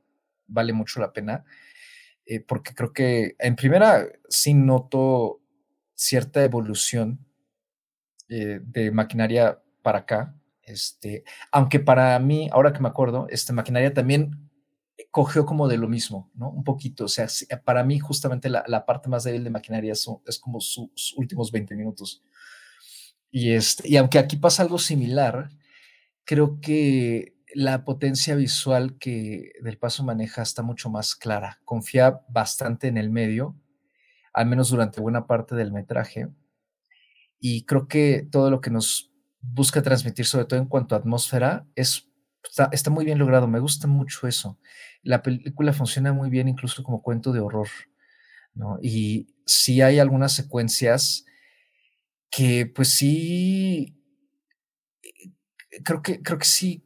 vale 0.48 0.74
mucho 0.74 1.00
la 1.00 1.14
pena. 1.14 1.46
Porque 2.46 2.76
creo 2.76 2.92
que 2.92 3.38
en 3.40 3.56
primera 3.56 4.06
sí 4.28 4.54
noto 4.54 5.40
cierta 5.96 6.44
evolución 6.44 7.26
de 8.28 8.92
maquinaria 8.92 9.62
para 9.82 10.00
acá. 10.00 10.36
Este, 10.68 11.24
aunque 11.50 11.80
para 11.80 12.20
mí, 12.20 12.50
ahora 12.52 12.74
que 12.74 12.82
me 12.82 12.90
acuerdo, 12.90 13.26
esta 13.30 13.54
maquinaria 13.54 13.94
también 13.94 14.50
cogió 15.12 15.46
como 15.46 15.70
de 15.70 15.78
lo 15.78 15.88
mismo, 15.88 16.30
¿no? 16.36 16.50
Un 16.50 16.66
poquito, 16.66 17.06
o 17.06 17.08
sea, 17.08 17.28
para 17.64 17.86
mí 17.86 18.00
justamente 18.00 18.50
la, 18.50 18.86
parte 18.86 19.08
más 19.08 19.24
débil 19.24 19.46
de 19.46 19.50
maquinaria 19.50 19.94
es, 19.94 20.06
es 20.26 20.38
como 20.38 20.60
sus 20.60 21.14
últimos 21.16 21.54
20 21.54 21.74
minutos. 21.74 22.22
Y, 23.32 23.52
este, 23.52 23.88
y 23.88 23.96
aunque 23.96 24.20
aquí 24.20 24.36
pasa 24.36 24.62
algo 24.62 24.78
similar, 24.78 25.50
creo 26.26 26.60
que 26.60 27.38
la 27.54 27.86
potencia 27.86 28.36
visual 28.36 28.98
que 28.98 29.54
Del 29.62 29.78
Paso 29.78 30.04
maneja 30.04 30.42
está 30.42 30.64
mucho 30.64 30.90
más 30.90 31.16
clara. 31.16 31.62
Confía 31.64 32.22
bastante 32.28 32.88
en 32.88 32.98
el 32.98 33.10
medio, 33.10 33.56
al 34.34 34.48
menos 34.48 34.70
durante 34.70 35.00
buena 35.00 35.28
parte 35.28 35.56
del 35.56 35.72
metraje. 35.72 36.28
Y 37.40 37.64
creo 37.64 37.88
que 37.88 38.28
todo 38.30 38.52
lo 38.52 38.60
que 38.60 38.70
nos 38.70 39.14
busca 39.54 39.82
transmitir, 39.82 40.26
sobre 40.26 40.46
todo 40.46 40.60
en 40.60 40.68
cuanto 40.68 40.96
a 40.96 41.00
atmósfera, 41.00 41.66
es, 41.76 42.10
está 42.72 42.90
muy 42.90 43.06
bien 43.06 43.20
logrado. 43.20 43.48
Me 43.48 43.60
gusta 43.60 43.88
mucho 43.88 44.28
eso 44.28 44.58
la 45.08 45.22
película 45.24 45.74
funciona 45.74 46.14
muy 46.14 46.30
bien 46.30 46.48
incluso 46.48 46.84
como 46.84 47.02
cuento 47.02 47.32
de 47.32 47.40
horror, 47.40 47.70
¿no? 48.54 48.78
Y 48.82 49.28
sí 49.46 49.82
hay 49.82 50.00
algunas 50.00 50.34
secuencias 50.34 51.26
que 52.30 52.66
pues 52.66 52.90
sí, 52.90 53.98
eh, 55.02 55.32
creo 55.84 56.02
que, 56.02 56.22
creo 56.22 56.38
que 56.38 56.46
sí 56.46 56.84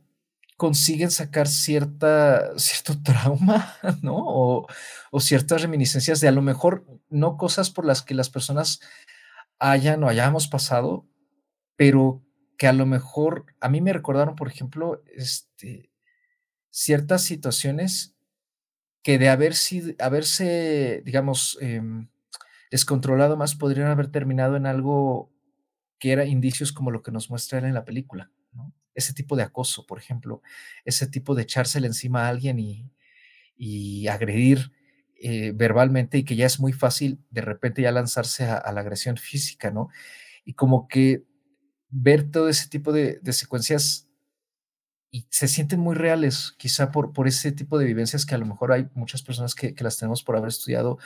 consiguen 0.56 1.10
sacar 1.10 1.48
cierta, 1.48 2.58
cierto 2.60 3.02
trauma, 3.04 3.76
¿no? 4.04 4.18
O, 4.18 4.68
o, 5.12 5.20
ciertas 5.20 5.64
reminiscencias 5.64 6.20
de 6.22 6.28
a 6.28 6.32
lo 6.32 6.44
mejor 6.44 6.86
no 7.10 7.38
cosas 7.38 7.72
por 7.72 7.86
las 7.86 8.04
que 8.04 8.14
las 8.14 8.30
personas 8.30 8.82
hayan 9.58 10.04
o 10.04 10.10
hayamos 10.10 10.48
pasado, 10.48 11.08
pero 11.76 12.24
que 12.62 12.68
a 12.68 12.74
lo 12.74 12.86
mejor 12.86 13.48
a 13.60 13.70
mí 13.70 13.82
me 13.82 13.92
recordaron, 13.92 14.36
por 14.36 14.48
ejemplo, 14.48 15.02
este, 15.16 15.90
ciertas 16.70 17.24
situaciones 17.24 18.16
que 19.02 19.18
de 19.18 19.30
haber 19.30 19.56
sido, 19.56 19.96
haberse, 19.98 21.02
digamos, 21.04 21.58
em, 21.60 22.08
descontrolado 22.70 23.36
más, 23.36 23.56
podrían 23.56 23.88
haber 23.88 24.12
terminado 24.12 24.58
en 24.58 24.68
algo 24.68 25.34
que 25.98 26.12
era 26.12 26.28
indicios 26.28 26.72
como 26.72 26.92
lo 26.92 27.02
que 27.02 27.12
nos 27.12 27.32
muestra 27.32 27.58
él 27.58 27.66
en 27.66 27.74
la 27.74 27.84
película. 27.84 28.30
Ese 28.94 29.16
tipo 29.16 29.36
de 29.36 29.42
acoso, 29.42 29.88
por 29.88 29.98
ejemplo, 29.98 30.44
ese 30.86 31.08
tipo 31.08 31.34
de 31.34 31.42
echársele 31.42 31.88
encima 31.88 32.28
a 32.28 32.30
alguien 32.30 32.60
y, 32.60 32.92
y 33.58 34.08
agredir 34.08 34.72
eh, 35.16 35.52
verbalmente 35.56 36.20
y 36.20 36.26
que 36.26 36.36
ya 36.36 36.46
es 36.46 36.60
muy 36.60 36.74
fácil 36.74 37.26
de 37.32 37.42
repente 37.42 37.82
ya 37.82 37.92
lanzarse 37.92 38.44
a, 38.44 38.72
la 38.72 38.82
agresión 38.82 39.18
física, 39.18 39.72
¿no? 39.72 39.90
Y 40.46 40.54
como 40.54 40.88
que 40.88 41.24
ver 41.92 42.32
todo 42.32 42.50
ese 42.50 42.70
tipo 42.70 42.92
de, 42.92 43.20
secuencias 43.34 44.08
y 45.12 45.28
se 45.30 45.50
sienten 45.50 45.80
muy 45.80 45.96
reales, 45.96 46.56
quizá 46.58 46.92
por, 46.92 47.12
por 47.12 47.28
ese 47.28 47.52
tipo 47.52 47.78
de 47.78 47.86
vivencias 47.86 48.26
que 48.26 48.34
a 48.34 48.38
lo 48.38 48.46
mejor 48.46 48.72
hay 48.72 48.88
muchas 48.96 49.22
personas 49.22 49.54
que, 49.54 49.76
las 49.80 49.98
tenemos 49.98 50.24
por 50.24 50.38
haber 50.38 50.50
estudiado 50.50 50.98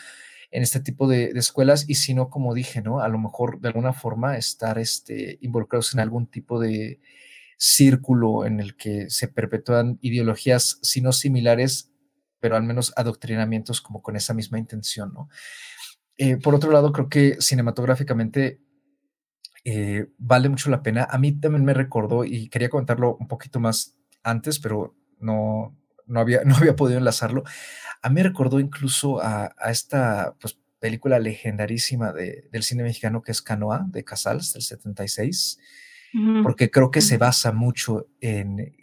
en 0.52 0.62
este 0.62 0.80
tipo 0.80 1.08
de, 1.08 1.32
escuelas 1.36 1.90
y 1.90 1.96
si 1.96 2.14
no, 2.14 2.30
como 2.30 2.54
dije, 2.54 2.82
¿no? 2.82 3.00
A 3.00 3.10
lo 3.10 3.18
mejor 3.18 3.60
de 3.60 3.70
alguna 3.70 3.94
forma 3.94 4.38
estar 4.38 4.78
este, 4.78 5.40
involucrados 5.42 5.94
en 5.94 6.00
algún 6.00 6.28
tipo 6.28 6.60
de 6.60 7.02
círculo 7.58 8.46
en 8.46 8.60
el 8.60 8.76
que 8.76 9.10
se 9.10 9.28
perpetúan 9.28 9.98
ideologías, 10.02 10.78
si 10.84 11.02
no 11.02 11.12
similares, 11.12 11.92
pero 12.40 12.58
al 12.58 12.64
menos 12.64 12.94
adoctrinamientos 12.96 13.82
como 13.82 14.04
con 14.04 14.16
esa 14.16 14.36
misma 14.36 14.60
intención, 14.60 15.14
¿no? 15.14 15.30
Eh, 16.18 16.38
por 16.38 16.56
otro 16.56 16.72
lado, 16.72 16.94
creo 16.94 17.10
que 17.10 17.38
cinematográficamente 17.42 18.62
eh, 19.68 20.06
vale 20.20 20.48
mucho 20.48 20.70
la 20.70 20.84
pena. 20.84 21.08
A 21.10 21.18
mí 21.18 21.32
también 21.34 21.66
me 21.66 21.74
recordó 21.74 22.24
y 22.24 22.50
quería 22.50 22.70
comentarlo 22.70 23.18
un 23.20 23.28
poquito 23.28 23.60
más 23.60 23.98
antes, 24.24 24.60
pero 24.60 24.96
no, 25.20 25.76
no, 26.06 26.20
había, 26.20 26.42
no 26.46 26.56
había 26.56 26.76
podido 26.76 27.00
enlazarlo. 27.00 27.44
A 28.02 28.10
mí 28.10 28.16
me 28.16 28.24
recordó 28.24 28.60
incluso 28.60 29.20
a, 29.22 29.56
esta 29.68 30.36
pues, 30.40 30.60
película 30.80 31.18
legendarísima 31.18 32.14
de, 32.14 32.48
del 32.52 32.62
cine 32.62 32.84
mexicano 32.84 33.24
que 33.24 33.32
es 33.32 33.42
Canoa 33.42 33.86
de 33.90 34.04
Casals 34.04 34.54
del 34.54 34.62
76, 34.62 35.60
porque 36.44 36.72
creo 36.72 36.92
que 36.92 37.02
se 37.02 37.18
basa 37.18 37.52
mucho 37.52 38.08
en, 38.22 38.74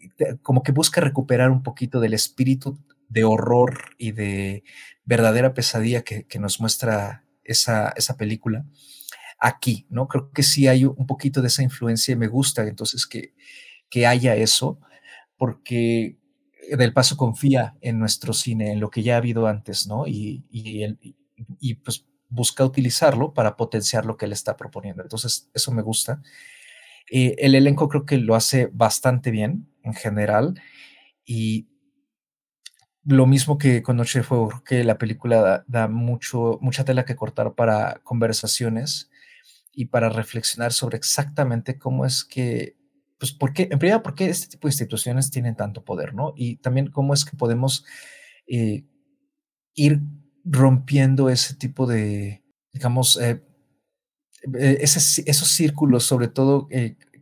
como 0.43 0.63
que 0.63 0.71
busca 0.71 1.01
recuperar 1.01 1.51
un 1.51 1.63
poquito 1.63 1.99
del 1.99 2.13
espíritu 2.13 2.79
de 3.09 3.25
horror 3.25 3.95
y 3.97 4.13
de 4.13 4.65
verdadera 5.07 5.55
pesadilla 5.55 6.03
que, 6.03 6.25
que 6.25 6.39
nos 6.39 6.61
muestra 6.61 7.25
esa, 7.43 7.95
esa 7.97 8.19
película 8.19 8.67
aquí, 9.43 9.87
¿no? 9.91 10.07
Creo 10.07 10.31
que 10.31 10.45
sí 10.45 10.69
hay 10.69 10.85
un 10.85 11.07
poquito 11.07 11.43
de 11.43 11.49
esa 11.49 11.65
influencia 11.65 12.13
y 12.13 12.17
me 12.17 12.29
gusta 12.29 12.63
entonces 12.63 13.09
que, 13.09 13.35
que 13.91 14.07
haya 14.07 14.37
eso, 14.37 14.79
porque 15.37 16.17
Del 16.71 16.93
Paso 16.93 17.17
confía 17.17 17.77
en 17.81 17.99
nuestro 17.99 18.35
cine, 18.35 18.71
en 18.71 18.79
lo 18.79 18.89
que 18.89 19.03
ya 19.03 19.15
ha 19.15 19.19
habido 19.19 19.49
antes, 19.49 19.89
¿no? 19.89 20.07
Y, 20.07 20.45
y, 20.51 21.75
pues 21.75 22.07
busca 22.29 22.65
utilizarlo 22.65 23.35
para 23.35 23.57
potenciar 23.57 24.07
lo 24.07 24.17
que 24.17 24.27
él 24.27 24.33
está 24.33 24.57
proponiendo. 24.57 25.03
Entonces, 25.03 25.51
eso 25.53 25.73
me 25.73 25.83
gusta. 25.83 26.23
Eh, 27.11 27.35
el 27.39 27.57
elenco 27.57 27.89
creo 27.89 28.07
que 28.07 28.19
lo 28.19 28.37
hace 28.37 28.71
bastante 28.73 29.33
bien 29.33 29.69
en 29.83 29.93
general 29.95 30.55
y 31.27 31.67
lo 33.05 33.27
mismo 33.27 33.59
que 33.59 33.83
con 33.83 33.97
Noche 33.97 34.21
de 34.21 34.23
Fuego, 34.23 34.49
creo 34.49 34.65
que 34.65 34.85
la 34.85 34.99
película 34.99 35.43
da, 35.43 35.65
da, 35.67 35.89
mucho, 35.89 36.59
mucha 36.63 36.85
tela 36.85 37.05
que 37.05 37.17
cortar 37.17 37.55
para 37.55 38.01
conversaciones 38.05 39.11
y 39.73 39.87
para 39.87 40.09
reflexionar 40.09 40.73
sobre 40.73 40.99
exactamente 40.99 41.79
cómo 41.79 42.05
es 42.05 42.25
que, 42.25 42.77
pues, 43.19 43.33
¿por 43.33 43.53
qué? 43.53 43.69
En 43.71 43.79
primer 43.79 44.03
¿por 44.03 44.15
qué 44.15 44.27
este 44.27 44.49
tipo 44.49 44.69
de 44.69 44.73
instituciones 44.73 45.31
tienen 45.31 45.57
tanto 45.57 45.85
poder, 45.85 46.15
no? 46.15 46.35
Y 46.37 46.57
también 46.57 46.91
cómo 46.91 47.15
es 47.15 47.25
que 47.25 47.37
podemos 47.37 47.85
eh, 48.47 48.85
ir 49.75 50.01
rompiendo 50.45 51.31
ese 51.31 51.55
tipo 51.55 51.87
de, 51.87 52.43
digamos, 52.73 53.19
eh, 53.21 53.43
eh, 54.59 54.79
esos 54.81 55.49
círculos, 55.49 56.05
sobre 56.05 56.29
todo 56.29 56.69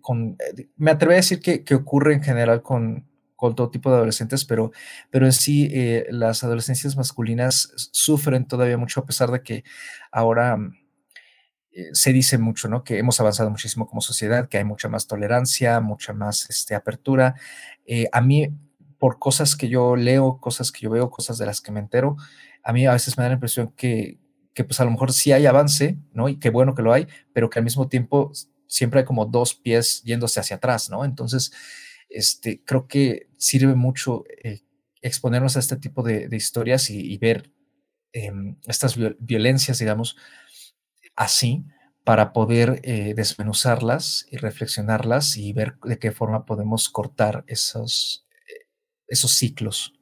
con, 0.00 0.36
me 0.76 0.90
atrevo 0.90 1.12
a 1.12 1.16
decir 1.16 1.40
que, 1.40 1.62
que 1.64 1.74
ocurre 1.74 2.14
en 2.14 2.22
general 2.22 2.62
con, 2.62 3.06
con 3.36 3.54
todo 3.54 3.70
tipo 3.70 3.90
de 3.90 3.96
adolescentes, 3.96 4.44
pero, 4.44 4.72
pero 5.10 5.26
en 5.26 5.32
sí 5.32 5.70
las 6.08 6.42
adolescencias 6.42 6.96
masculinas 6.96 7.72
sufren 7.92 8.48
todavía 8.48 8.78
mucho 8.78 9.00
a 9.00 9.06
pesar 9.06 9.30
de 9.30 9.42
que 9.42 9.64
ahora 10.10 10.56
eh, 11.72 11.90
se 11.92 12.12
dice 12.12 12.38
mucho, 12.38 12.68
¿no? 12.68 12.82
Que 12.82 12.98
hemos 12.98 13.20
avanzado 13.20 13.50
muchísimo 13.50 13.86
como 13.86 14.00
sociedad, 14.00 14.48
que 14.48 14.58
hay 14.58 14.64
mucha 14.64 14.88
más 14.88 15.06
tolerancia, 15.06 15.80
mucha 15.80 16.12
más 16.12 16.48
este, 16.50 16.74
apertura. 16.74 17.34
Eh, 17.86 18.08
a 18.12 18.20
mí, 18.20 18.48
por 18.98 19.18
cosas 19.18 19.56
que 19.56 19.68
yo 19.68 19.96
leo, 19.96 20.38
cosas 20.40 20.72
que 20.72 20.80
yo 20.80 20.90
veo, 20.90 21.10
cosas 21.10 21.38
de 21.38 21.46
las 21.46 21.60
que 21.60 21.72
me 21.72 21.80
entero, 21.80 22.16
a 22.64 22.72
mí 22.72 22.86
a 22.86 22.92
veces 22.92 23.16
me 23.16 23.22
da 23.22 23.28
la 23.28 23.34
impresión 23.34 23.72
que, 23.76 24.18
que 24.52 24.64
pues 24.64 24.80
a 24.80 24.84
lo 24.84 24.90
mejor 24.90 25.12
sí 25.12 25.32
hay 25.32 25.46
avance, 25.46 25.98
¿no? 26.12 26.28
Y 26.28 26.38
qué 26.38 26.50
bueno 26.50 26.74
que 26.74 26.82
lo 26.82 26.92
hay, 26.92 27.06
pero 27.32 27.48
que 27.48 27.58
al 27.58 27.64
mismo 27.64 27.88
tiempo 27.88 28.32
siempre 28.66 29.00
hay 29.00 29.06
como 29.06 29.26
dos 29.26 29.54
pies 29.54 30.02
yéndose 30.02 30.40
hacia 30.40 30.56
atrás, 30.56 30.90
¿no? 30.90 31.04
Entonces, 31.04 31.52
este, 32.08 32.62
creo 32.64 32.88
que 32.88 33.28
sirve 33.36 33.74
mucho 33.74 34.24
eh, 34.42 34.60
exponernos 35.02 35.56
a 35.56 35.60
este 35.60 35.76
tipo 35.76 36.02
de, 36.02 36.28
historias 36.32 36.90
y, 36.90 37.16
ver 37.18 37.52
em, 38.12 38.56
estas 38.66 38.96
violencias, 39.18 39.78
digamos, 39.78 40.16
así 41.16 41.64
para 42.04 42.32
poder 42.32 42.80
eh, 42.82 43.14
desmenuzarlas 43.14 44.26
y 44.30 44.36
reflexionarlas 44.36 45.36
y 45.36 45.52
ver 45.52 45.74
de 45.84 45.98
qué 45.98 46.12
forma 46.12 46.46
podemos 46.46 46.88
cortar 46.88 47.44
esos, 47.46 48.26
eh, 48.48 48.66
esos 49.06 49.32
ciclos. 49.32 49.92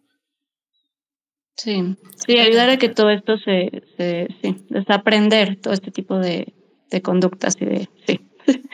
Sí, 1.57 1.97
sí, 2.25 2.39
ayudar 2.39 2.71
a 2.71 2.77
que 2.79 2.89
todo 2.89 3.11
esto 3.11 3.37
se, 3.39 3.83
se 3.97 4.29
sí, 4.41 4.65
desaprender 4.71 5.61
todo 5.61 5.75
este 5.75 5.91
tipo 5.91 6.19
de, 6.19 6.55
de 6.89 7.03
conductas 7.03 7.57
y 7.61 7.65
de, 7.65 7.89
sí. 8.07 8.21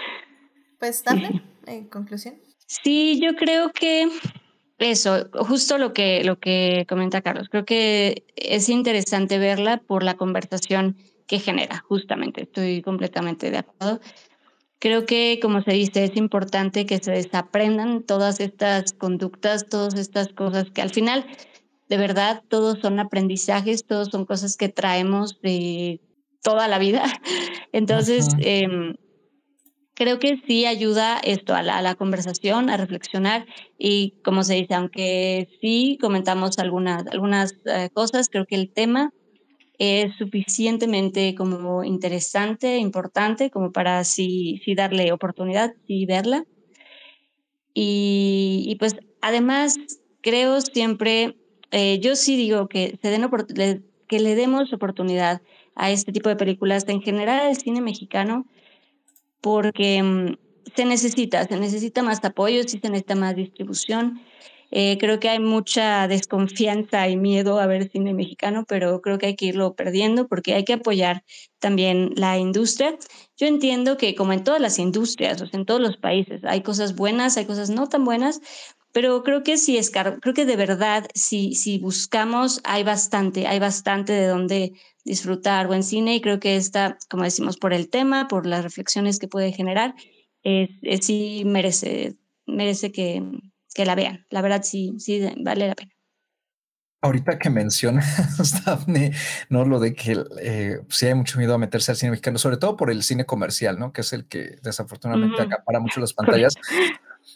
Pues, 0.79 1.03
dame, 1.03 1.43
en 1.67 1.89
conclusión. 1.89 2.35
Sí, 2.67 3.19
yo 3.19 3.37
creo 3.37 3.73
que 3.73 4.07
eso, 4.79 5.31
justo 5.33 5.79
lo 5.79 5.95
que, 5.95 6.25
lo 6.25 6.39
que 6.39 6.85
comenta 6.87 7.23
Carlos, 7.23 7.49
creo 7.49 7.65
que 7.65 8.27
es 8.37 8.69
interesante 8.69 9.39
verla 9.39 9.79
por 9.79 10.03
la 10.03 10.15
conversación 10.15 10.99
que 11.27 11.39
genera, 11.39 11.83
justamente. 11.89 12.43
Estoy 12.43 12.83
completamente 12.83 13.51
de 13.51 13.59
acuerdo. 13.59 14.01
Creo 14.79 15.07
que, 15.07 15.39
como 15.41 15.63
se 15.63 15.73
dice, 15.73 16.05
es 16.05 16.17
importante 16.17 16.85
que 16.85 16.99
se 16.99 17.13
desaprendan 17.13 18.03
todas 18.03 18.41
estas 18.41 18.93
conductas, 18.93 19.67
todas 19.69 19.95
estas 19.95 20.29
cosas 20.29 20.71
que 20.71 20.83
al 20.83 20.91
final, 20.91 21.25
de 21.89 21.97
verdad, 21.97 22.43
todos 22.49 22.81
son 22.81 23.01
aprendizajes, 23.01 23.87
todos 23.87 24.09
son 24.09 24.27
cosas 24.27 24.57
que 24.57 24.69
traemos 24.69 25.41
de 25.41 26.01
toda 26.43 26.69
la 26.69 26.79
vida. 26.79 27.05
Entonces, 27.73 28.29
em, 28.41 28.97
creo 29.95 30.19
que 30.19 30.43
sí 30.47 30.67
ayuda 30.67 31.19
esto 31.25 31.55
a 31.55 31.63
la, 31.63 31.95
conversación, 31.95 32.69
a 32.69 32.77
reflexionar 32.77 33.47
y 33.79 34.21
como 34.23 34.43
se 34.43 34.55
dice, 34.55 34.75
aunque 34.75 35.49
sí 35.61 35.97
comentamos 36.01 36.59
algunas, 36.59 37.07
algunas 37.07 37.55
eh, 37.65 37.89
cosas, 37.95 38.29
creo 38.29 38.45
que 38.45 38.57
el 38.57 38.71
tema 38.71 39.13
es 39.79 40.15
suficientemente 40.17 41.35
como 41.35 41.85
interesante, 41.85 42.79
importante, 42.79 43.51
como 43.51 43.73
para 43.73 44.05
sí, 44.05 44.61
sí 44.65 44.75
darle 44.75 45.13
oportunidad 45.13 45.75
y 45.87 46.07
verla. 46.07 46.45
Y, 47.75 48.77
pues 48.79 48.95
además 49.21 49.77
creo 50.21 50.61
siempre, 50.61 51.37
eh, 51.73 51.99
yo 51.99 52.15
sí 52.15 52.37
digo 52.37 52.69
que, 52.69 52.99
se 53.03 53.11
den 53.11 53.29
que 54.07 54.21
le 54.21 54.35
demos 54.37 54.73
oportunidad 54.73 55.43
a 55.75 55.91
este 55.91 56.13
tipo 56.13 56.29
de 56.29 56.37
películas, 56.37 56.85
en 56.89 57.03
general 57.03 57.41
al 57.41 57.57
cine 57.57 57.81
mexicano, 57.81 58.47
porque 59.41 60.03
mm, 60.03 60.37
se 60.77 60.85
necesita, 60.85 61.47
se 61.47 61.59
necesita 61.59 62.03
más 62.03 62.25
apoyo, 62.25 62.63
sí 62.63 62.79
se 62.81 62.91
necesita 62.91 63.17
más 63.17 63.35
distribución. 63.35 64.21
Eh, 64.77 64.99
creo 64.99 65.21
que 65.21 65.29
hay 65.29 65.39
mucha 65.39 66.09
desconfianza 66.09 67.09
y 67.09 67.17
miedo 67.17 67.61
a 67.61 67.67
ver 67.67 67.89
cine 67.91 68.13
mexicano, 68.13 68.65
pero 68.67 69.01
creo 69.01 69.19
que 69.19 69.27
hay 69.27 69.37
que 69.37 69.47
irlo 69.47 69.77
perdiendo 69.77 70.27
porque 70.27 70.53
hay 70.53 70.65
que 70.65 70.73
apoyar 70.73 71.23
también 71.61 72.11
la 72.17 72.39
industria. 72.39 72.99
Yo 73.37 73.47
entiendo 73.47 73.97
que 73.97 74.17
como 74.17 74.33
en 74.33 74.43
todas 74.43 74.61
las 74.61 74.81
industrias, 74.81 75.41
o 75.41 75.47
sea, 75.47 75.61
en 75.61 75.65
todos 75.65 75.81
los 75.81 75.97
países, 75.97 76.43
hay 76.43 76.63
cosas 76.63 76.97
buenas, 76.97 77.37
hay 77.37 77.45
cosas 77.45 77.71
no 77.71 77.89
tan 77.89 78.05
buenas, 78.05 78.41
pero 78.91 79.23
creo 79.23 79.45
que 79.45 79.59
sí, 79.59 79.77
es 79.77 79.93
creo 79.93 80.35
que 80.35 80.45
de 80.45 80.57
verdad, 80.57 81.07
si, 81.15 81.55
si 81.55 81.79
buscamos, 81.79 82.61
hay 82.65 82.83
bastante, 82.83 83.47
hay 83.47 83.61
bastante 83.61 84.13
de 84.13 84.27
donde 84.27 84.73
disfrutar 85.05 85.69
buen 85.69 85.85
cine 85.85 86.17
y 86.17 86.21
creo 86.21 86.41
que 86.41 86.57
esta, 86.57 86.99
como 87.09 87.23
decimos, 87.23 87.59
por 87.59 87.73
el 87.73 87.91
tema, 87.91 88.27
por 88.27 88.45
las 88.45 88.65
reflexiones 88.65 89.21
que 89.21 89.29
puede 89.29 89.53
generar, 89.53 89.95
es, 90.43 90.69
sí 91.07 91.45
merece, 91.47 92.17
merece 92.47 92.91
que, 92.91 93.23
que 93.75 93.85
la 93.85 93.95
vean. 93.95 94.27
La 94.31 94.41
verdad 94.41 94.63
sí, 94.63 94.95
sí 94.99 95.21
vale 95.39 95.69
la 95.69 95.75
pena. 95.75 95.91
Ahorita 97.03 97.39
que 97.39 97.51
mencionas, 97.51 98.65
Daphne, 98.65 99.13
¿no? 99.51 99.67
Lo 99.67 99.79
de 99.79 99.95
que 99.95 100.25
eh, 100.41 100.79
sí 100.89 101.07
hay 101.07 101.15
mucho 101.15 101.39
miedo 101.39 101.53
a 101.53 101.59
meterse 101.59 101.93
al 101.93 101.99
cine 101.99 102.13
mexicano, 102.13 102.39
sobre 102.39 102.57
todo 102.57 102.79
por 102.79 102.91
el 102.91 103.03
cine 103.03 103.27
comercial, 103.27 103.79
¿no? 103.79 103.93
Que 103.93 104.01
es 104.01 104.15
el 104.15 104.27
que 104.27 104.57
desafortunadamente 104.63 105.43
acapara 105.43 105.81
mucho 105.81 106.01
las 106.01 106.15
pantallas. 106.15 106.55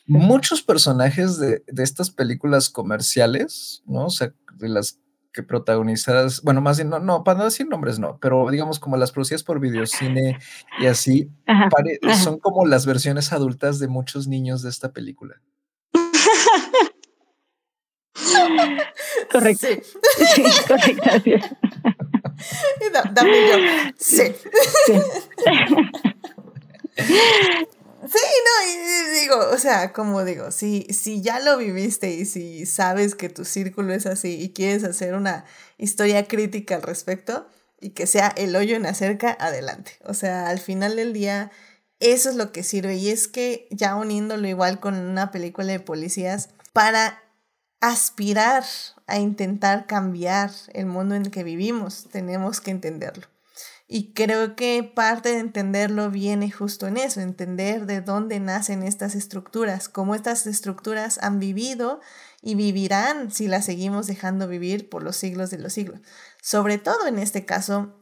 Muchos 0.07 0.63
personajes 0.63 1.39
de, 1.39 1.65
de, 1.67 1.83
estas 1.83 2.11
películas 2.11 2.71
comerciales, 2.71 3.83
¿no? 3.85 4.07
O 4.07 4.11
sea, 4.11 4.33
de 4.55 4.71
las 4.71 5.01
que 5.33 5.43
protagonizadas, 5.43 6.43
bueno, 6.43 6.61
más 6.61 6.79
bien, 6.79 6.89
no, 6.89 6.99
no, 6.99 7.23
para 7.23 7.39
no 7.39 7.45
decir 7.45 7.67
nombres, 7.69 7.99
no, 7.99 8.19
pero 8.21 8.49
digamos 8.51 8.81
como 8.81 8.97
las 8.97 9.13
producidas 9.13 9.45
por 9.45 9.61
videocine 9.61 10.39
y 10.81 10.87
así, 10.87 11.31
son 12.23 12.39
como 12.39 12.67
las 12.67 12.87
versiones 12.87 13.33
adultas 13.33 13.79
de 13.79 13.89
muchos 13.89 14.27
niños 14.27 14.63
de 14.63 14.71
esta 14.71 14.93
película. 14.93 15.41
correcto. 19.33 19.67
Sí, 20.35 20.45
correcto. 20.69 21.11
dame 23.13 23.49
yo. 23.49 23.57
Sí. 23.99 24.33
sí. 24.87 24.93
Sí, 28.11 28.19
no, 28.19 28.71
y 28.71 29.21
digo, 29.21 29.37
o 29.53 29.59
sea, 29.59 29.93
como 29.93 30.25
digo, 30.25 30.51
si, 30.51 30.85
si 30.85 31.21
ya 31.21 31.41
lo 31.41 31.59
viviste 31.59 32.11
y 32.11 32.25
si 32.25 32.65
sabes 32.65 33.15
que 33.15 33.29
tu 33.29 33.45
círculo 33.45 33.93
es 33.93 34.07
así 34.07 34.41
y 34.41 34.55
quieres 34.55 34.83
hacer 34.85 35.13
una 35.15 35.45
historia 35.77 36.27
crítica 36.27 36.77
al 36.77 36.83
respecto 36.83 37.47
y 37.81 37.91
que 37.91 38.07
sea 38.07 38.29
el 38.29 38.57
hoyo 38.57 38.77
en 38.77 38.85
la 38.85 38.95
cerca, 38.95 39.37
adelante. 39.39 39.93
O 40.05 40.15
sea, 40.15 40.49
al 40.49 40.59
final 40.59 40.97
del 40.97 41.13
día, 41.13 41.51
eso 42.01 42.31
es 42.31 42.37
lo 42.37 42.53
que 42.53 42.63
sirve. 42.63 42.97
Y 42.97 43.11
es 43.11 43.29
que 43.29 43.69
ya 43.71 43.95
uniéndolo 43.97 44.49
igual 44.49 44.81
con 44.81 44.95
una 44.95 45.31
película 45.31 45.73
de 45.73 45.81
policías, 45.81 46.51
para 46.73 47.23
aspirar 47.81 48.65
a 49.07 49.19
intentar 49.19 49.87
cambiar 49.87 50.51
el 50.73 50.87
mundo 50.87 51.15
en 51.15 51.27
el 51.27 51.31
que 51.31 51.45
vivimos, 51.45 52.09
tenemos 52.11 52.61
que 52.61 52.71
entenderlo. 52.71 53.27
Y 53.91 54.13
creo 54.13 54.55
que 54.55 54.83
parte 54.83 55.31
de 55.31 55.39
entenderlo 55.39 56.11
viene 56.11 56.51
justo 56.51 56.87
en 56.87 56.99
eso, 56.99 57.23
entender 57.23 57.87
de 57.87 58.03
dónde 58.03 58.39
nacen 58.39 58.83
estas 58.83 59.15
estructuras, 59.15 59.89
cómo 59.89 60.15
estas 60.15 60.47
estructuras 60.47 61.19
han 61.23 61.39
vivido 61.39 62.01
y 62.43 62.55
vivirán 62.55 63.31
si 63.31 63.49
las 63.49 63.65
seguimos 63.65 64.07
dejando 64.07 64.47
vivir 64.47 64.91
por 64.91 65.03
los 65.03 65.17
siglos 65.17 65.49
de 65.49 65.59
los 65.59 65.73
siglos. 65.73 66.01
Sobre 66.43 66.77
todo 66.77 67.07
en 67.07 67.19
este 67.19 67.47
caso, 67.47 67.95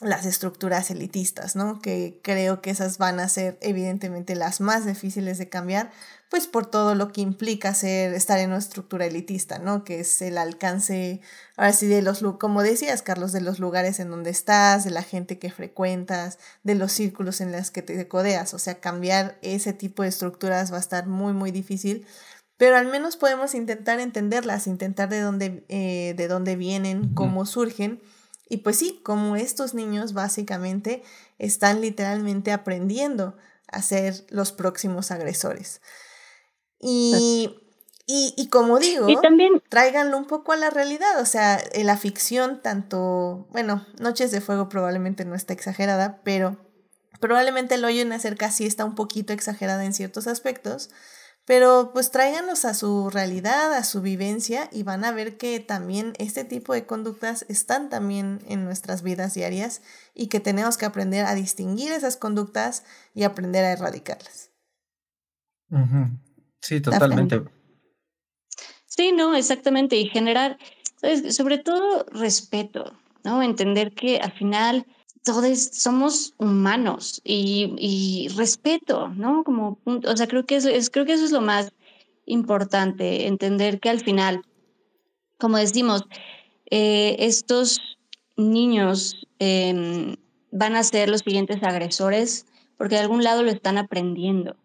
las 0.00 0.26
estructuras 0.26 0.90
elitistas, 0.90 1.56
¿no? 1.56 1.80
Que 1.80 2.20
creo 2.22 2.60
que 2.60 2.70
esas 2.70 2.98
van 2.98 3.20
a 3.20 3.28
ser 3.28 3.58
evidentemente 3.60 4.34
las 4.34 4.60
más 4.60 4.86
difíciles 4.86 5.38
de 5.38 5.48
cambiar, 5.48 5.92
pues 6.28 6.46
por 6.46 6.66
todo 6.66 6.94
lo 6.94 7.10
que 7.12 7.22
implica 7.22 7.72
ser, 7.72 8.12
estar 8.12 8.38
en 8.38 8.50
una 8.50 8.58
estructura 8.58 9.06
elitista, 9.06 9.58
¿no? 9.58 9.84
Que 9.84 10.00
es 10.00 10.20
el 10.20 10.36
alcance, 10.36 11.20
ahora 11.56 11.72
sí, 11.72 11.86
de 11.86 12.02
los, 12.02 12.22
como 12.38 12.62
decías, 12.62 13.02
Carlos, 13.02 13.32
de 13.32 13.40
los 13.40 13.58
lugares 13.58 13.98
en 13.98 14.10
donde 14.10 14.30
estás, 14.30 14.84
de 14.84 14.90
la 14.90 15.02
gente 15.02 15.38
que 15.38 15.50
frecuentas, 15.50 16.38
de 16.64 16.74
los 16.74 16.92
círculos 16.92 17.40
en 17.40 17.52
los 17.52 17.70
que 17.70 17.82
te 17.82 18.08
codeas, 18.08 18.52
o 18.52 18.58
sea, 18.58 18.80
cambiar 18.80 19.38
ese 19.42 19.72
tipo 19.72 20.02
de 20.02 20.10
estructuras 20.10 20.72
va 20.72 20.76
a 20.76 20.80
estar 20.80 21.06
muy, 21.06 21.32
muy 21.32 21.50
difícil, 21.50 22.06
pero 22.58 22.76
al 22.76 22.86
menos 22.88 23.16
podemos 23.16 23.54
intentar 23.54 24.00
entenderlas, 24.00 24.66
intentar 24.66 25.08
de 25.08 25.20
dónde, 25.20 25.64
eh, 25.68 26.14
de 26.16 26.28
dónde 26.28 26.56
vienen, 26.56 27.14
cómo 27.14 27.46
surgen, 27.46 28.02
y 28.50 28.58
pues 28.58 28.78
sí, 28.78 29.00
como 29.02 29.36
estos 29.36 29.74
niños 29.74 30.12
básicamente 30.12 31.02
están 31.38 31.80
literalmente 31.80 32.52
aprendiendo 32.52 33.36
a 33.70 33.82
ser 33.82 34.24
los 34.30 34.52
próximos 34.52 35.10
agresores. 35.10 35.80
Y, 36.80 37.54
y, 38.06 38.48
como 38.48 38.78
digo, 38.78 39.08
y 39.08 39.20
también... 39.20 39.62
tráiganlo 39.68 40.16
un 40.16 40.26
poco 40.26 40.52
a 40.52 40.56
la 40.56 40.70
realidad. 40.70 41.20
O 41.20 41.26
sea, 41.26 41.60
en 41.72 41.86
la 41.86 41.96
ficción, 41.96 42.62
tanto, 42.62 43.48
bueno, 43.50 43.86
Noches 44.00 44.30
de 44.30 44.40
Fuego 44.40 44.68
probablemente 44.68 45.24
no 45.24 45.34
está 45.34 45.52
exagerada, 45.52 46.20
pero 46.24 46.56
probablemente 47.20 47.74
el 47.74 47.84
hoyo 47.84 48.02
en 48.02 48.12
acerca 48.12 48.50
sí 48.50 48.66
está 48.66 48.84
un 48.84 48.94
poquito 48.94 49.32
exagerada 49.32 49.84
en 49.84 49.92
ciertos 49.92 50.26
aspectos. 50.26 50.90
Pero 51.44 51.92
pues 51.94 52.10
tráiganlos 52.10 52.66
a 52.66 52.74
su 52.74 53.08
realidad, 53.08 53.72
a 53.72 53.82
su 53.82 54.02
vivencia 54.02 54.68
y 54.70 54.82
van 54.82 55.02
a 55.02 55.12
ver 55.12 55.38
que 55.38 55.60
también 55.60 56.12
este 56.18 56.44
tipo 56.44 56.74
de 56.74 56.84
conductas 56.84 57.46
están 57.48 57.88
también 57.88 58.40
en 58.46 58.64
nuestras 58.64 59.02
vidas 59.02 59.32
diarias 59.32 59.80
y 60.14 60.26
que 60.26 60.40
tenemos 60.40 60.76
que 60.76 60.84
aprender 60.84 61.24
a 61.24 61.34
distinguir 61.34 61.90
esas 61.92 62.18
conductas 62.18 62.84
y 63.14 63.22
aprender 63.22 63.64
a 63.64 63.72
erradicarlas. 63.72 64.50
Sí, 66.60 66.80
totalmente. 66.80 67.42
Sí, 68.86 69.12
no, 69.12 69.34
exactamente. 69.34 69.96
Y 69.96 70.08
generar, 70.08 70.58
sobre 71.30 71.58
todo 71.58 72.04
respeto, 72.12 72.92
¿no? 73.24 73.42
Entender 73.42 73.92
que 73.92 74.18
al 74.18 74.32
final 74.32 74.86
todos 75.24 75.58
somos 75.72 76.34
humanos 76.38 77.20
y, 77.24 77.74
y, 77.78 78.28
respeto, 78.36 79.08
¿no? 79.08 79.44
Como, 79.44 79.78
o 79.84 80.16
sea, 80.16 80.26
creo 80.26 80.46
que 80.46 80.56
eso 80.56 80.68
es, 80.68 80.90
creo 80.90 81.04
que 81.04 81.12
eso 81.12 81.24
es 81.24 81.32
lo 81.32 81.40
más 81.40 81.72
importante, 82.26 83.26
entender 83.26 83.80
que 83.80 83.90
al 83.90 84.00
final, 84.00 84.42
como 85.38 85.58
decimos, 85.58 86.04
eh, 86.70 87.16
estos 87.18 87.80
niños 88.36 89.26
em, 89.38 90.16
van 90.50 90.76
a 90.76 90.82
ser 90.82 91.08
los 91.08 91.20
siguientes 91.20 91.62
agresores 91.62 92.46
porque 92.76 92.94
de 92.94 93.02
algún 93.02 93.24
lado 93.24 93.42
lo 93.42 93.50
están 93.50 93.76
aprendiendo. 93.78 94.56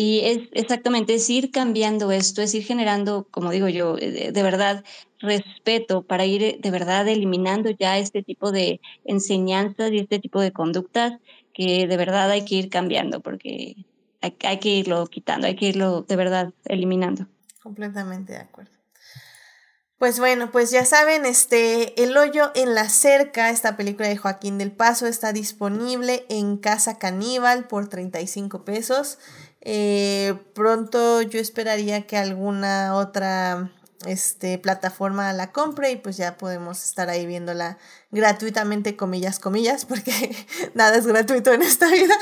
Y 0.00 0.20
es 0.20 0.48
exactamente, 0.52 1.14
es 1.14 1.28
ir 1.28 1.50
cambiando 1.50 2.12
esto, 2.12 2.40
es 2.40 2.54
ir 2.54 2.62
generando, 2.62 3.26
como 3.32 3.50
digo 3.50 3.66
yo, 3.66 3.98
eh, 3.98 4.30
de, 4.30 4.42
verdad 4.44 4.84
respeto 5.18 6.02
para 6.02 6.24
ir 6.24 6.60
de 6.60 6.70
verdad 6.70 7.08
eliminando 7.08 7.70
ya 7.70 7.98
este 7.98 8.22
tipo 8.22 8.52
de 8.52 8.80
enseñanzas 9.04 9.90
y 9.90 9.98
este 9.98 10.20
tipo 10.20 10.40
de 10.40 10.52
conductas 10.52 11.18
que 11.52 11.88
de 11.88 11.96
verdad 11.96 12.30
hay 12.30 12.44
que 12.44 12.54
ir 12.54 12.68
cambiando 12.68 13.18
porque 13.18 13.74
hay, 14.20 14.36
hay 14.44 14.60
que 14.60 14.68
irlo 14.68 15.04
quitando, 15.08 15.48
hay 15.48 15.56
que 15.56 15.66
irlo 15.66 16.02
de 16.02 16.14
verdad 16.14 16.54
eliminando. 16.66 17.26
Completamente 17.60 18.34
de 18.34 18.38
acuerdo. 18.38 18.78
Pues 19.98 20.20
bueno, 20.20 20.52
pues 20.52 20.70
ya 20.70 20.84
saben, 20.84 21.26
este 21.26 22.00
El 22.00 22.16
hoyo 22.16 22.52
en 22.54 22.76
la 22.76 22.88
cerca, 22.88 23.50
esta 23.50 23.76
película 23.76 24.06
de 24.06 24.16
Joaquín 24.16 24.56
del 24.56 24.70
Paso 24.70 25.08
está 25.08 25.32
disponible 25.32 26.24
en 26.28 26.56
Casa 26.56 26.98
Caníbal 26.98 27.66
por 27.66 27.88
35 27.88 28.64
pesos. 28.64 29.18
Eh, 29.60 30.34
pronto 30.54 31.22
yo 31.22 31.40
esperaría 31.40 32.06
que 32.06 32.16
alguna 32.16 32.94
otra 32.94 33.70
este, 34.06 34.58
plataforma 34.58 35.32
la 35.32 35.52
compre 35.52 35.90
y 35.90 35.96
pues 35.96 36.16
ya 36.16 36.38
podemos 36.38 36.84
estar 36.84 37.10
ahí 37.10 37.26
viéndola 37.26 37.78
gratuitamente, 38.10 38.96
comillas, 38.96 39.38
comillas, 39.38 39.84
porque 39.84 40.12
nada 40.74 40.96
es 40.96 41.06
gratuito 41.06 41.52
en 41.52 41.62
esta 41.62 41.88
vida. 41.88 42.14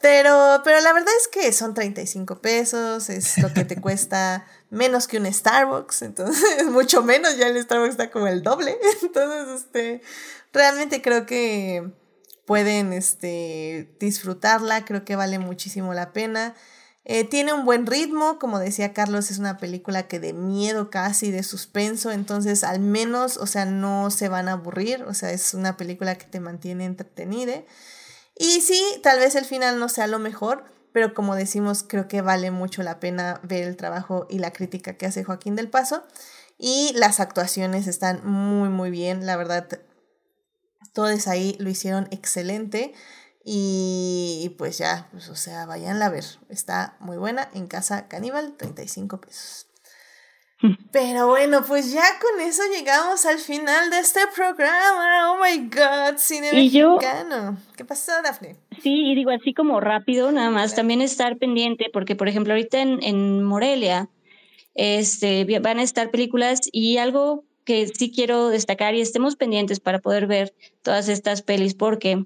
Pero, 0.00 0.60
pero 0.62 0.80
la 0.80 0.92
verdad 0.92 1.12
es 1.20 1.28
que 1.28 1.52
son 1.52 1.74
35 1.74 2.40
pesos, 2.40 3.08
es 3.08 3.38
lo 3.38 3.52
que 3.52 3.64
te 3.64 3.80
cuesta 3.80 4.46
menos 4.70 5.06
que 5.06 5.16
un 5.18 5.32
Starbucks, 5.32 6.02
entonces 6.02 6.66
mucho 6.70 7.02
menos, 7.02 7.36
ya 7.36 7.48
el 7.48 7.60
Starbucks 7.62 7.92
está 7.92 8.10
como 8.10 8.26
el 8.26 8.42
doble. 8.42 8.78
Entonces, 9.02 9.62
este, 9.62 10.02
realmente 10.52 11.02
creo 11.02 11.24
que 11.24 11.90
pueden 12.46 12.92
este, 12.92 13.94
disfrutarla, 14.00 14.84
creo 14.84 15.04
que 15.04 15.16
vale 15.16 15.38
muchísimo 15.38 15.92
la 15.92 16.12
pena. 16.12 16.54
Eh, 17.04 17.24
tiene 17.24 17.52
un 17.52 17.64
buen 17.64 17.86
ritmo, 17.86 18.38
como 18.38 18.58
decía 18.58 18.92
Carlos, 18.92 19.30
es 19.30 19.38
una 19.38 19.58
película 19.58 20.08
que 20.08 20.18
de 20.18 20.32
miedo 20.32 20.90
casi, 20.90 21.30
de 21.30 21.42
suspenso, 21.42 22.10
entonces 22.10 22.64
al 22.64 22.80
menos, 22.80 23.36
o 23.36 23.46
sea, 23.46 23.64
no 23.64 24.10
se 24.10 24.28
van 24.28 24.48
a 24.48 24.52
aburrir, 24.52 25.04
o 25.04 25.14
sea, 25.14 25.30
es 25.30 25.54
una 25.54 25.76
película 25.76 26.16
que 26.16 26.26
te 26.26 26.40
mantiene 26.40 26.84
entretenida. 26.84 27.62
Y 28.36 28.60
sí, 28.60 28.82
tal 29.02 29.18
vez 29.18 29.34
el 29.34 29.44
final 29.44 29.78
no 29.78 29.88
sea 29.88 30.06
lo 30.06 30.18
mejor, 30.18 30.64
pero 30.92 31.14
como 31.14 31.36
decimos, 31.36 31.84
creo 31.86 32.08
que 32.08 32.22
vale 32.22 32.50
mucho 32.50 32.82
la 32.82 33.00
pena 33.00 33.40
ver 33.42 33.64
el 33.64 33.76
trabajo 33.76 34.26
y 34.28 34.38
la 34.38 34.52
crítica 34.52 34.94
que 34.94 35.06
hace 35.06 35.24
Joaquín 35.24 35.54
del 35.54 35.70
Paso. 35.70 36.02
Y 36.58 36.92
las 36.94 37.20
actuaciones 37.20 37.86
están 37.86 38.26
muy, 38.26 38.68
muy 38.68 38.90
bien, 38.90 39.26
la 39.26 39.36
verdad, 39.36 39.68
todos 40.96 41.28
ahí 41.28 41.56
lo 41.58 41.68
hicieron 41.68 42.08
excelente. 42.10 42.94
Y 43.44 44.54
pues 44.56 44.78
ya, 44.78 45.08
pues 45.12 45.28
o 45.28 45.36
sea, 45.36 45.66
vayan 45.66 46.02
a 46.02 46.08
ver. 46.08 46.24
Está 46.48 46.96
muy 47.00 47.18
buena 47.18 47.48
en 47.54 47.66
Casa 47.66 48.08
Caníbal, 48.08 48.56
35 48.56 49.20
pesos. 49.20 49.68
Pero 50.92 51.28
bueno, 51.28 51.62
pues 51.68 51.92
ya 51.92 52.02
con 52.18 52.40
eso 52.40 52.62
llegamos 52.74 53.26
al 53.26 53.38
final 53.38 53.90
de 53.90 53.98
este 53.98 54.20
programa. 54.34 55.32
Oh 55.32 55.38
my 55.38 55.68
god, 55.68 56.16
cine 56.16 56.50
mexicano. 56.50 57.58
¿Qué 57.76 57.84
pasó, 57.84 58.12
Dafne? 58.24 58.56
Sí, 58.82 59.12
y 59.12 59.14
digo 59.14 59.30
así 59.30 59.52
como 59.52 59.80
rápido, 59.80 60.32
nada 60.32 60.48
más, 60.48 60.74
también 60.74 61.02
estar 61.02 61.36
pendiente, 61.36 61.90
porque 61.92 62.16
por 62.16 62.28
ejemplo, 62.28 62.54
ahorita 62.54 62.80
en, 62.80 63.02
en 63.02 63.44
Morelia 63.44 64.08
este, 64.74 65.44
van 65.60 65.78
a 65.78 65.82
estar 65.82 66.10
películas 66.10 66.60
y 66.72 66.96
algo 66.96 67.44
que 67.66 67.88
sí 67.88 68.10
quiero 68.10 68.48
destacar 68.48 68.94
y 68.94 69.02
estemos 69.02 69.36
pendientes 69.36 69.80
para 69.80 69.98
poder 69.98 70.26
ver 70.26 70.54
todas 70.82 71.10
estas 71.10 71.42
pelis, 71.42 71.74
porque 71.74 72.24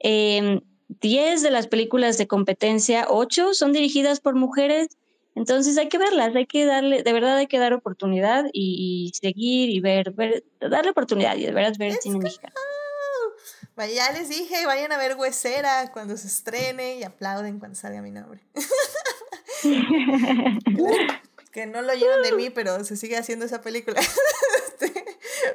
10 0.00 0.02
em, 0.02 0.60
de 1.00 1.50
las 1.50 1.66
películas 1.66 2.18
de 2.18 2.28
competencia, 2.28 3.06
8 3.08 3.54
son 3.54 3.72
dirigidas 3.72 4.20
por 4.20 4.36
mujeres. 4.36 4.96
Entonces 5.34 5.76
hay 5.76 5.88
que 5.88 5.98
verlas, 5.98 6.36
hay 6.36 6.46
que 6.46 6.64
darle, 6.64 7.02
de 7.02 7.12
verdad 7.12 7.38
hay 7.38 7.46
que 7.46 7.58
dar 7.58 7.72
oportunidad 7.72 8.44
y, 8.52 9.12
seguir 9.20 9.70
y 9.70 9.80
ver, 9.80 10.12
ver, 10.12 10.44
darle 10.60 10.90
oportunidad 10.90 11.36
y 11.36 11.44
de 11.44 11.52
verdad 11.52 11.74
ver 11.78 11.92
el 11.92 11.98
cine 11.98 12.18
mexicano. 12.18 12.54
Ya 13.76 14.10
les 14.12 14.28
dije, 14.30 14.64
vayan 14.64 14.92
a 14.92 14.96
ver 14.96 15.16
Huesera 15.16 15.90
cuando 15.92 16.16
se 16.16 16.28
estrene 16.28 16.96
y 16.98 17.02
aplauden 17.02 17.58
cuando 17.58 17.76
salga 17.76 18.00
mi 18.00 18.10
nombre. 18.10 18.40
que 21.56 21.64
no 21.64 21.80
lo 21.80 21.90
oyeron 21.92 22.22
de 22.22 22.32
mí, 22.32 22.50
pero 22.50 22.84
se 22.84 22.98
sigue 22.98 23.16
haciendo 23.16 23.46
esa 23.46 23.62
película. 23.62 23.98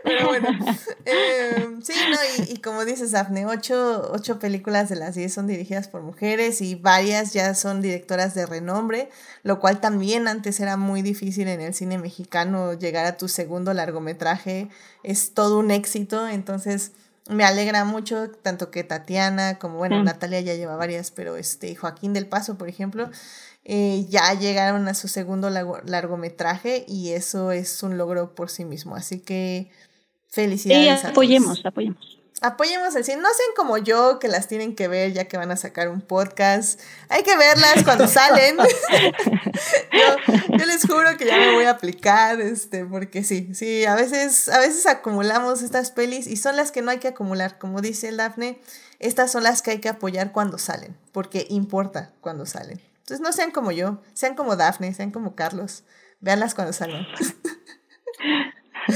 Pero 0.04 0.28
bueno, 0.28 0.50
em, 1.06 1.82
sí, 1.82 1.94
no, 2.10 2.46
y, 2.50 2.58
como 2.62 2.86
dices, 2.86 3.14
Afne, 3.14 3.46
ocho, 3.46 4.10
ocho 4.14 4.40
películas 4.40 4.90
de 4.90 4.96
las 4.96 5.16
diez 5.16 5.34
son 5.34 5.48
dirigidas 5.48 5.88
por 5.88 6.02
mujeres 6.02 6.62
y 6.62 6.76
varias 6.76 7.34
ya 7.34 7.54
son 7.56 7.82
directoras 7.82 8.34
de 8.34 8.46
renombre, 8.46 9.10
lo 9.44 9.60
cual 9.60 9.82
también 9.82 10.28
antes 10.28 10.60
era 10.60 10.78
muy 10.78 11.02
difícil 11.02 11.48
en 11.48 11.62
el 11.62 11.74
cine 11.74 11.98
mexicano 11.98 12.74
llegar 12.74 13.06
a 13.06 13.18
tu 13.18 13.28
segundo 13.28 13.74
largometraje, 13.74 14.70
es 15.04 15.34
todo 15.34 15.60
un 15.60 15.72
éxito, 15.72 16.28
entonces 16.28 16.92
me 17.30 17.46
alegra 17.46 17.86
mucho 17.86 18.30
tanto 18.30 18.72
que 18.72 18.84
Tatiana 18.84 19.60
como, 19.60 19.78
bueno, 19.78 20.00
mm. 20.00 20.04
Natalia 20.04 20.42
ya 20.42 20.56
lleva 20.56 20.76
varias, 20.76 21.12
pero 21.12 21.38
este 21.38 21.76
Joaquín 21.76 22.14
del 22.14 22.28
Paso, 22.28 22.58
por 22.58 22.68
ejemplo, 22.68 23.10
eh, 23.64 24.06
ya 24.10 24.34
llegaron 24.34 24.88
a 24.88 24.94
su 24.94 25.08
segundo 25.08 25.50
largometraje 25.50 26.84
y 26.88 27.12
eso 27.12 27.52
es 27.52 27.84
un 27.84 27.98
logro 27.98 28.34
por 28.34 28.50
sí 28.50 28.66
mismo. 28.66 28.96
Así 28.96 29.20
que 29.20 29.70
felicidades. 30.30 31.06
Apoyemos, 31.06 31.64
apoyemos. 31.66 32.22
Apoyemos 32.44 32.96
el 32.96 33.04
cine. 33.04 33.22
No 33.22 33.30
sean 33.38 33.50
como 33.56 33.78
yo 33.78 34.18
que 34.18 34.28
las 34.28 34.48
tienen 34.48 34.76
que 34.76 34.88
ver 34.88 35.14
ya 35.14 35.26
que 35.26 35.38
van 35.38 35.52
a 35.52 35.58
sacar 35.58 35.90
un 35.90 36.02
podcast. 36.02 36.80
Hay 37.08 37.22
que 37.22 37.38
verlas 37.38 37.84
cuando 37.84 38.08
salen. 38.10 38.58
yo, 40.58 40.66
les 40.66 40.82
juro 40.82 41.16
que 41.18 41.26
ya 41.28 41.38
me 41.38 41.54
voy 41.54 41.66
a 41.66 41.72
aplicar, 41.72 42.42
este, 42.42 42.84
porque 42.84 43.24
sí, 43.24 43.54
sí, 43.54 43.86
a 43.86 43.94
veces, 43.94 44.50
a 44.50 44.58
veces 44.58 44.88
acumulamos 44.88 45.62
estas 45.62 45.92
pelis 45.92 46.26
y 46.26 46.36
son 46.36 46.56
las 46.56 46.72
que 46.72 46.82
no 46.82 46.90
hay 46.90 46.98
que 46.98 47.10
acumular. 47.10 47.60
Como 47.60 47.80
dice 47.80 48.08
el 48.10 48.18
Dafne, 48.18 48.60
estas 48.98 49.32
son 49.32 49.44
las 49.44 49.62
que 49.62 49.72
hay 49.72 49.80
que 49.80 49.90
apoyar 49.90 50.32
cuando 50.32 50.58
salen, 50.58 50.98
porque 51.12 51.46
importa 51.48 52.12
cuando 52.22 52.48
salen. 52.48 52.82
Entonces 53.02 53.20
no 53.20 53.34
sean 53.34 53.52
como 53.52 53.72
yo, 53.72 54.02
sean 54.14 54.36
como 54.36 54.56
Daphne, 54.56 54.94
sean 54.94 55.12
como 55.12 55.36
Carlos. 55.36 55.84
Véanlas 56.20 56.56
cuando 56.56 56.74
salgan. 56.74 57.06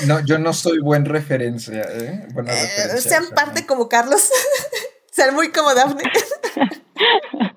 No, 0.08 0.20
yo 0.22 0.40
no 0.40 0.54
soy 0.54 0.80
buen 0.80 1.06
referencia, 1.06 1.84
¿eh? 1.84 2.28
Buena 2.34 2.54
eh, 2.54 2.62
referencia, 2.62 3.10
sean 3.10 3.30
parte 3.36 3.66
como 3.66 3.90
Carlos. 3.90 4.30
sean 5.12 5.36
muy 5.36 5.52
como 5.52 5.74
Daphne. 5.74 6.04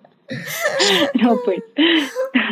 no, 1.23 1.41
pues. 1.45 1.63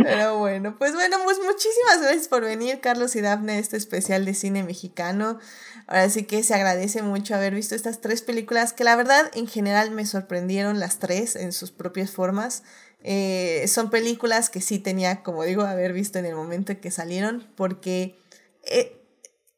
Pero 0.03 0.39
bueno, 0.39 0.77
pues 0.79 0.95
bueno, 0.95 1.17
pues 1.25 1.39
muchísimas 1.39 2.01
gracias 2.01 2.29
por 2.29 2.43
venir, 2.43 2.81
Carlos 2.81 3.17
y 3.17 3.21
Dafne, 3.21 3.55
a 3.55 3.59
este 3.59 3.77
especial 3.77 4.25
de 4.25 4.35
cine 4.35 4.63
mexicano. 4.63 5.39
Ahora 5.87 6.09
sí 6.11 6.25
que 6.25 6.43
se 6.43 6.55
agradece 6.55 7.03
mucho 7.03 7.35
haber 7.35 7.55
visto 7.55 7.75
estas 7.75 8.01
tres 8.01 8.23
películas 8.23 8.73
que 8.73 8.85
la 8.85 8.97
verdad 8.97 9.31
en 9.35 9.47
general 9.47 9.91
me 9.93 10.05
sorprendieron 10.05 10.81
las 10.81 10.99
tres 10.99 11.37
en 11.37 11.53
sus 11.53 11.71
propias 11.71 12.11
formas. 12.11 12.63
Eh, 13.09 13.69
son 13.69 13.89
películas 13.89 14.51
que 14.51 14.61
sí 14.61 14.81
tenía, 14.81 15.23
como 15.23 15.45
digo, 15.45 15.63
haber 15.63 15.93
visto 15.93 16.19
en 16.19 16.27
el 16.27 16.35
momento 16.35 16.73
en 16.73 16.81
que 16.81 16.91
salieron, 16.91 17.47
porque 17.55 18.19
eh, 18.65 19.01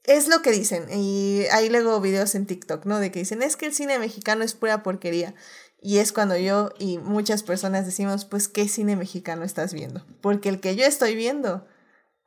es 0.04 0.28
lo 0.28 0.42
que 0.42 0.50
dicen. 0.50 0.84
Y 0.92 1.44
hay 1.50 1.70
luego 1.70 1.98
videos 2.02 2.34
en 2.34 2.44
TikTok, 2.44 2.84
¿no? 2.84 3.00
De 3.00 3.10
que 3.10 3.20
dicen, 3.20 3.42
es 3.42 3.56
que 3.56 3.64
el 3.64 3.72
cine 3.72 3.98
mexicano 3.98 4.44
es 4.44 4.52
pura 4.52 4.82
porquería. 4.82 5.34
Y 5.80 5.96
es 5.96 6.12
cuando 6.12 6.36
yo 6.36 6.74
y 6.78 6.98
muchas 6.98 7.42
personas 7.42 7.86
decimos, 7.86 8.26
pues, 8.26 8.48
¿qué 8.48 8.68
cine 8.68 8.96
mexicano 8.96 9.44
estás 9.44 9.72
viendo? 9.72 10.04
Porque 10.20 10.50
el 10.50 10.60
que 10.60 10.76
yo 10.76 10.84
estoy 10.84 11.14
viendo, 11.14 11.66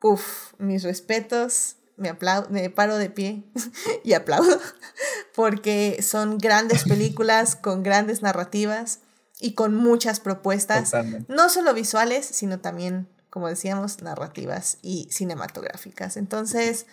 uff, 0.02 0.54
mis 0.58 0.82
respetos, 0.82 1.76
me, 1.98 2.10
aplaudo, 2.10 2.50
me 2.50 2.72
paro 2.72 2.98
de 2.98 3.12
pie 3.12 3.44
y 4.04 4.14
aplaudo, 4.14 4.60
porque 5.36 6.00
son 6.02 6.40
grandes 6.40 6.84
películas 6.86 7.56
con 7.56 7.84
grandes 7.84 8.24
narrativas 8.24 9.02
y 9.42 9.54
con 9.54 9.76
muchas 9.76 10.20
propuestas, 10.20 10.94
no 11.28 11.50
solo 11.50 11.74
visuales, 11.74 12.26
sino 12.26 12.60
también, 12.60 13.08
como 13.30 13.48
decíamos, 13.48 14.02
narrativas 14.02 14.78
y 14.84 15.08
cinematográficas. 15.10 16.16
Entonces, 16.16 16.86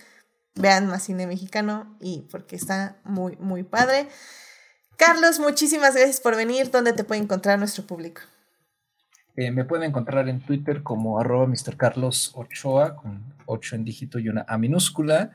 vean 0.54 0.86
más 0.86 1.04
cine 1.04 1.26
mexicano 1.26 1.94
y 2.00 2.26
porque 2.30 2.56
está 2.56 2.96
muy, 3.04 3.36
muy 3.36 3.62
padre. 3.62 4.08
Carlos, 4.96 5.38
muchísimas 5.38 5.94
gracias 5.94 6.20
por 6.20 6.36
venir. 6.36 6.70
¿Dónde 6.70 6.94
te 6.94 7.04
puede 7.04 7.20
encontrar 7.20 7.58
nuestro 7.58 7.84
público? 7.84 8.22
Eh, 9.36 9.52
me 9.52 9.64
pueden 9.64 9.90
encontrar 9.90 10.28
en 10.28 10.40
Twitter 10.40 10.82
como 10.82 11.20
arroba 11.20 11.46
Mr. 11.46 11.76
Carlos 11.76 12.32
Ochoa, 12.34 12.96
con 12.96 13.22
8 13.46 13.76
en 13.76 13.84
dígito 13.84 14.18
y 14.18 14.28
una 14.28 14.44
A 14.48 14.58
minúscula. 14.58 15.32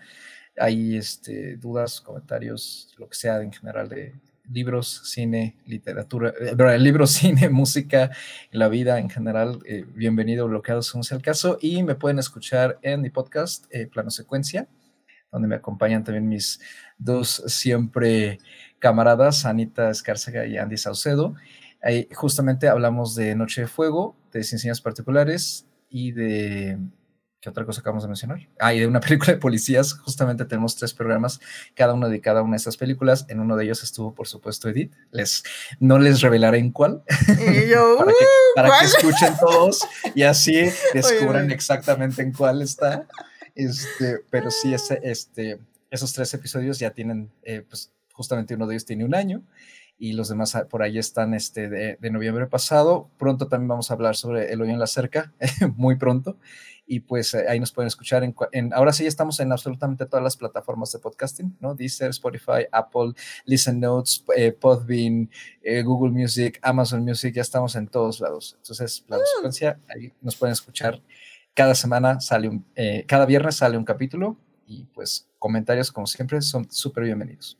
Hay 0.58 0.98
este, 0.98 1.56
dudas, 1.58 2.01
comentarios, 2.01 2.93
lo 2.98 3.08
que 3.08 3.16
sea 3.16 3.42
en 3.42 3.53
general 3.53 3.88
de 3.88 4.14
libros, 4.54 5.02
cine, 5.06 5.58
literatura, 5.66 6.34
eh, 6.40 6.80
libros, 6.80 7.12
cine, 7.20 7.50
música, 7.50 8.12
la 8.52 8.70
vida 8.70 9.00
en 9.00 9.10
general, 9.10 9.60
eh, 9.66 9.86
bienvenido 9.96 10.48
bloqueado 10.48 10.84
según 10.84 11.04
sea 11.04 11.18
el 11.18 11.24
caso, 11.24 11.58
y 11.60 11.82
me 11.84 11.96
pueden 11.96 12.20
escuchar 12.20 12.78
en 12.84 13.02
mi 13.02 13.10
podcast, 13.10 13.66
eh, 13.72 13.88
Plano 13.88 14.12
Secuencia, 14.12 14.68
donde 15.32 15.48
me 15.48 15.56
acompañan 15.56 16.04
también 16.04 16.30
mis 16.30 16.62
dos 17.00 17.44
siempre 17.48 18.38
camaradas, 18.78 19.46
Anita 19.46 19.90
Escárcega 19.90 20.46
y 20.46 20.58
Andy 20.58 20.78
Saucedo. 20.78 21.34
Ahí 21.82 22.08
justamente 22.14 22.68
hablamos 22.68 23.16
de 23.16 23.36
Noche 23.36 23.62
de 23.62 23.68
Fuego, 23.68 24.16
de 24.32 24.44
ciencias 24.44 24.80
particulares 24.80 25.66
y 25.90 26.12
de 26.12 26.78
¿Qué 27.44 27.50
otra 27.50 27.66
cosa 27.66 27.82
acabamos 27.82 28.04
de 28.04 28.08
mencionar? 28.08 28.48
Ah, 28.58 28.74
y 28.74 28.80
de 28.80 28.88
una 28.88 29.00
película 29.02 29.34
de 29.34 29.38
policías. 29.38 29.92
Justamente 29.92 30.46
tenemos 30.46 30.78
tres 30.78 30.94
programas, 30.94 31.42
cada 31.76 31.94
uno 31.94 32.08
de 32.08 32.22
cada 32.22 32.42
una 32.42 32.52
de 32.52 32.58
estas 32.58 32.78
películas. 32.78 33.26
En 33.28 33.42
uno 33.42 33.58
de 33.58 33.66
ellos 33.66 33.84
estuvo, 33.84 34.16
por 34.16 34.30
supuesto, 34.30 34.70
Edith. 34.70 34.94
Les, 35.12 35.44
no 35.78 36.00
les 36.00 36.22
revelaré 36.22 36.60
en 36.60 36.72
cuál. 36.72 37.04
para, 38.56 38.80
que, 38.80 38.86
escuchen 38.86 39.34
todos 39.38 39.86
y 40.16 40.24
así 40.24 40.70
descubran 40.94 41.52
exactamente 41.52 42.22
en 42.22 42.32
cuál 42.32 42.62
está. 42.62 43.10
Este, 43.56 44.20
pero 44.30 44.50
sí, 44.50 44.74
ese, 44.74 45.02
este, 45.04 45.60
esos 45.92 46.14
tres 46.14 46.34
episodios 46.34 46.80
ya 46.80 46.92
tienen, 46.92 47.30
eh, 47.42 47.62
pues 47.68 47.92
justamente 48.14 48.56
uno 48.56 48.68
de 48.68 48.76
ellos 48.76 48.86
tiene 48.86 49.04
un 49.04 49.16
año 49.16 49.44
y 50.00 50.14
los 50.14 50.30
demás 50.30 50.56
ah, 50.56 50.70
por 50.70 50.82
ahí 50.82 50.98
están 50.98 51.34
este, 51.34 51.68
de, 51.68 51.98
de, 52.00 52.10
noviembre 52.10 52.48
pasado. 52.48 53.10
Pronto 53.18 53.50
también 53.50 53.68
vamos 53.68 53.92
a 53.92 53.96
hablar 53.96 54.16
sobre 54.16 54.54
El 54.54 54.62
hoyo 54.62 54.72
en 54.72 54.80
la 54.80 54.88
cerca, 54.88 55.34
muy 55.76 55.98
pronto 55.98 56.38
y 56.86 57.00
pues 57.02 57.34
eh, 57.34 57.45
ahí 57.48 57.60
nos 57.60 57.72
pueden 57.72 57.88
escuchar. 57.88 58.24
En, 58.24 58.74
ahora 58.74 58.94
sí 58.94 59.06
estamos 59.06 59.40
en 59.40 59.52
absolutamente 59.52 60.06
todas 60.06 60.24
las 60.24 60.38
plataformas 60.38 60.92
de 60.92 61.00
podcasting, 61.00 61.58
¿no? 61.60 61.76
Deezer, 61.76 62.10
Spotify, 62.10 62.66
Apple, 62.72 63.14
Listen 63.45 63.80
Notes, 63.80 64.24
eh, 64.36 64.52
Podbean, 64.52 65.30
eh, 65.62 65.84
Google 65.84 66.12
Music, 66.12 66.60
Amazon 66.62 67.03
Music, 67.03 67.34
ya 67.34 67.42
estamos 67.42 67.76
en 67.76 67.88
todos 67.88 68.20
lados. 68.20 68.56
Entonces, 68.58 69.06
la 69.08 69.18
secuencia, 69.36 69.80
ahí 69.88 70.12
nos 70.22 70.36
pueden 70.36 70.53
escuchar. 70.53 71.02
Cada 71.53 71.76
semana 71.76 72.20
sale 72.20 72.50
un, 72.50 72.66
cada 73.08 73.28
viernes 73.28 73.58
sale 73.58 73.78
un 73.78 73.86
capítulo 73.86 74.38
y 74.66 74.86
pues 74.86 75.30
comentarios 75.38 75.92
como 75.92 76.08
siempre 76.08 76.42
son 76.42 76.70
súper 76.72 77.03
bienvenidos. 77.03 77.60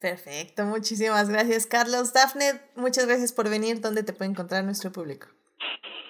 Perfecto, 0.00 0.64
muchísimas 0.64 1.28
gracias 1.28 1.66
Carlos. 1.66 2.14
Dafne, 2.14 2.60
muchas 2.74 3.06
gracias 3.06 3.32
por 3.32 3.50
venir. 3.50 3.80
¿Dónde 3.80 4.02
te 4.02 4.14
puede 4.14 4.30
encontrar 4.30 4.64
nuestro 4.64 4.90
público? 4.90 5.28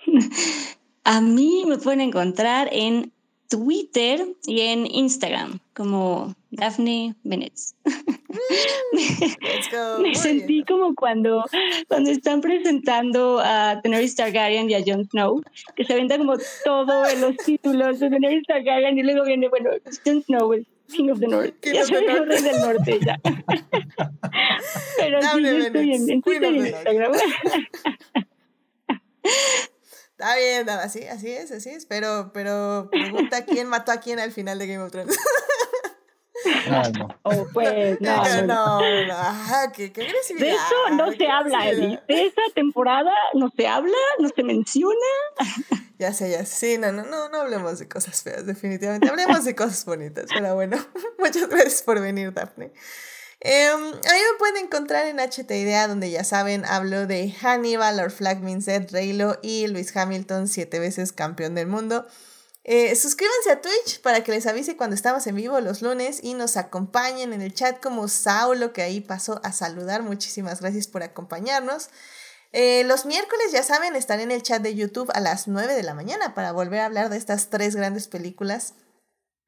A 1.05 1.21
mí 1.21 1.65
me 1.67 1.79
pueden 1.79 2.01
encontrar 2.01 2.69
en 2.71 3.13
Twitter 3.49 4.25
y 4.47 4.61
en 4.61 4.87
Instagram 4.87 5.59
como 5.75 6.37
Daphne 6.51 7.17
Bennett. 7.23 7.55
me 10.01 10.15
sentí 10.15 10.65
como 10.65 10.95
cuando, 10.95 11.45
cuando 11.89 12.11
están 12.11 12.41
presentando 12.41 13.41
a 13.41 13.81
Daenerys 13.83 14.17
Targaryen 14.17 14.71
y 14.71 14.75
a 14.75 14.83
Jon 14.87 15.05
Snow, 15.07 15.43
que 15.77 15.85
se 15.85 15.93
aventan 15.93 16.21
como 16.21 16.37
todos 16.65 17.19
los 17.19 17.37
títulos 17.45 18.01
de 18.01 18.09
Daenerys 18.09 18.47
Targaryen 18.47 18.97
y 18.97 19.03
luego 19.03 19.25
viene, 19.25 19.49
bueno, 19.49 19.71
Jon 20.05 20.23
Snow, 20.23 20.55
el 20.55 20.67
King 20.89 21.11
of 21.11 21.21
the 21.21 21.27
North. 21.27 21.55
King 21.61 21.73
ya 21.75 21.85
soy 21.85 22.05
el 22.05 22.27
rey 22.27 22.43
del 22.43 22.61
norte 22.61 23.01
ya. 23.05 23.21
Pero 24.99 25.23
sí, 25.23 25.43
yo 25.43 25.59
estoy 25.59 25.95
en, 25.95 26.11
en 26.11 26.23
Twitter 26.23 26.55
y 26.55 26.59
en 26.59 26.67
Instagram. 26.69 27.13
Está 30.23 30.37
bien, 30.37 30.71
así, 30.71 31.05
así 31.05 31.33
es, 31.33 31.51
así 31.51 31.71
es. 31.71 31.85
Pero, 31.85 32.31
pero 32.33 32.89
pregunta 32.93 33.45
quién 33.45 33.67
mató 33.67 33.91
a 33.91 33.97
quién 33.97 34.21
al 34.21 34.31
final 34.31 34.57
de 34.57 34.69
Game 34.69 34.85
of 34.85 34.93
Thrones. 34.93 35.19
Ah, 36.71 36.89
no. 36.97 37.09
Oh, 37.25 37.47
pues, 37.53 38.01
no, 38.01 38.25
no, 38.25 38.43
no, 38.43 38.81
no. 38.81 39.73
qué, 39.75 39.93
qué 39.93 40.03
agresividad. 40.03 40.47
De 40.47 40.53
eso 40.53 40.91
no 40.93 41.13
se 41.13 41.27
habla, 41.27 41.69
Eddie. 41.69 42.01
De 42.07 42.27
esa 42.27 42.43
temporada 42.55 43.13
no 43.35 43.51
se 43.57 43.67
habla, 43.67 43.97
no 44.21 44.29
se 44.29 44.43
menciona. 44.45 44.97
Ya 45.99 46.13
sé, 46.13 46.33
ya 46.33 46.45
sé. 46.45 46.75
Sí, 46.75 46.79
no, 46.79 46.91
no, 46.91 47.05
no, 47.05 47.29
no 47.29 47.43
hablemos 47.43 47.79
de 47.79 47.89
cosas 47.89 48.25
feas, 48.25 48.45
definitivamente. 48.45 49.09
Hablemos 49.09 49.45
de 49.45 49.55
cosas 49.55 49.85
bonitas. 49.85 50.27
Pero 50.35 50.57
bueno, 50.57 50.77
muchas 51.21 51.49
gracias 51.49 51.83
por 51.85 52.01
venir, 52.01 52.33
Daphne. 52.33 52.73
Eh, 53.45 53.67
a 53.67 53.77
mí 53.77 53.91
me 54.01 54.39
pueden 54.39 54.65
encontrar 54.65 55.07
en 55.07 55.19
HT 55.19 55.51
Idea, 55.51 55.89
donde 55.89 56.09
ya 56.11 56.23
saben, 56.23 56.65
hablo 56.65 57.09
de 57.09 57.33
Hannibal, 57.33 57.97
Lord 57.97 58.13
Flag 58.13 58.41
Minset, 58.41 58.93
Reylo 58.93 59.41
y 59.43 59.67
Luis 59.67 59.97
Hamilton, 59.97 60.47
siete 60.47 60.79
veces 60.79 61.13
campeón 61.13 61.57
del 61.57 61.67
mundo. 61.67 62.07
Eh, 62.63 62.95
suscríbanse 62.95 63.51
a 63.51 63.61
Twitch 63.61 64.01
para 64.01 64.23
que 64.23 64.31
les 64.31 64.47
avise 64.47 64.77
cuando 64.77 64.95
estamos 64.95 65.27
en 65.27 65.35
vivo 65.35 65.59
los 65.59 65.83
lunes 65.83 66.21
y 66.23 66.35
nos 66.35 66.57
acompañen 66.57 67.33
en 67.33 67.43
el 67.43 67.53
chat 67.53 67.83
como 67.83 68.07
Saulo, 68.07 68.73
que 68.73 68.83
ahí 68.83 69.01
pasó 69.01 69.41
a 69.43 69.51
saludar. 69.53 70.05
Muchísimas 70.05 70.61
gracias 70.61 70.87
por 70.87 71.03
acompañarnos. 71.03 71.91
Eh, 72.53 72.85
los 72.85 73.07
miércoles, 73.07 73.51
ya 73.51 73.65
saben, 73.65 73.97
estaré 73.97 74.23
en 74.23 74.31
el 74.31 74.45
chat 74.45 74.63
de 74.63 74.77
YouTube 74.77 75.11
a 75.15 75.19
las 75.19 75.49
9 75.49 75.75
de 75.75 75.83
la 75.83 75.95
mañana 75.95 76.35
para 76.35 76.53
volver 76.53 76.79
a 76.79 76.87
hablar 76.87 77.09
de 77.09 77.17
estas 77.17 77.51
tres 77.51 77.75
grandes 77.75 78.07
películas 78.07 78.75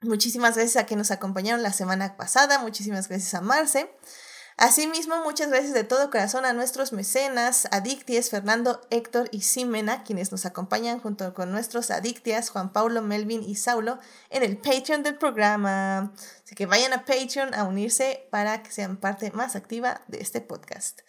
Muchísimas 0.05 0.55
gracias 0.55 0.83
a 0.83 0.86
quienes 0.86 1.08
nos 1.08 1.16
acompañaron 1.16 1.62
la 1.62 1.73
semana 1.73 2.16
pasada, 2.18 2.58
muchísimas 2.58 3.08
gracias 3.08 3.33
a 3.33 3.41
Marce. 3.41 3.91
Asimismo, 4.58 5.16
muchas 5.24 5.49
gracias 5.49 5.73
de 5.73 5.83
todo 5.83 6.10
corazón 6.10 6.44
a 6.44 6.52
nuestros 6.52 6.92
mecenas, 6.92 7.66
Adicties, 7.73 8.28
Fernando, 8.28 8.83
Héctor 8.91 9.28
y 9.33 9.41
Simena, 9.41 10.05
quienes 10.05 10.31
nos 10.31 10.44
acompañan 10.44 11.00
junto 11.00 11.33
con 11.33 11.50
nuestros 11.50 11.91
Adictias, 11.91 12.50
Juan 12.50 12.73
Paulo, 12.73 13.00
Melvin 13.00 13.42
y 13.42 13.57
Saulo, 13.57 13.99
en 14.28 14.42
el 14.42 14.58
Patreon 14.58 15.02
del 15.02 15.16
programa. 15.16 16.12
Así 16.44 16.55
que 16.55 16.66
vayan 16.66 16.92
a 16.92 17.07
Patreon 17.07 17.55
a 17.55 17.65
unirse 17.65 18.28
para 18.31 18.62
que 18.62 18.70
sean 18.70 18.99
parte 18.99 19.31
más 19.33 19.57
activa 19.57 20.02
de 20.07 20.20
este 20.20 20.42
podcast. 20.42 21.00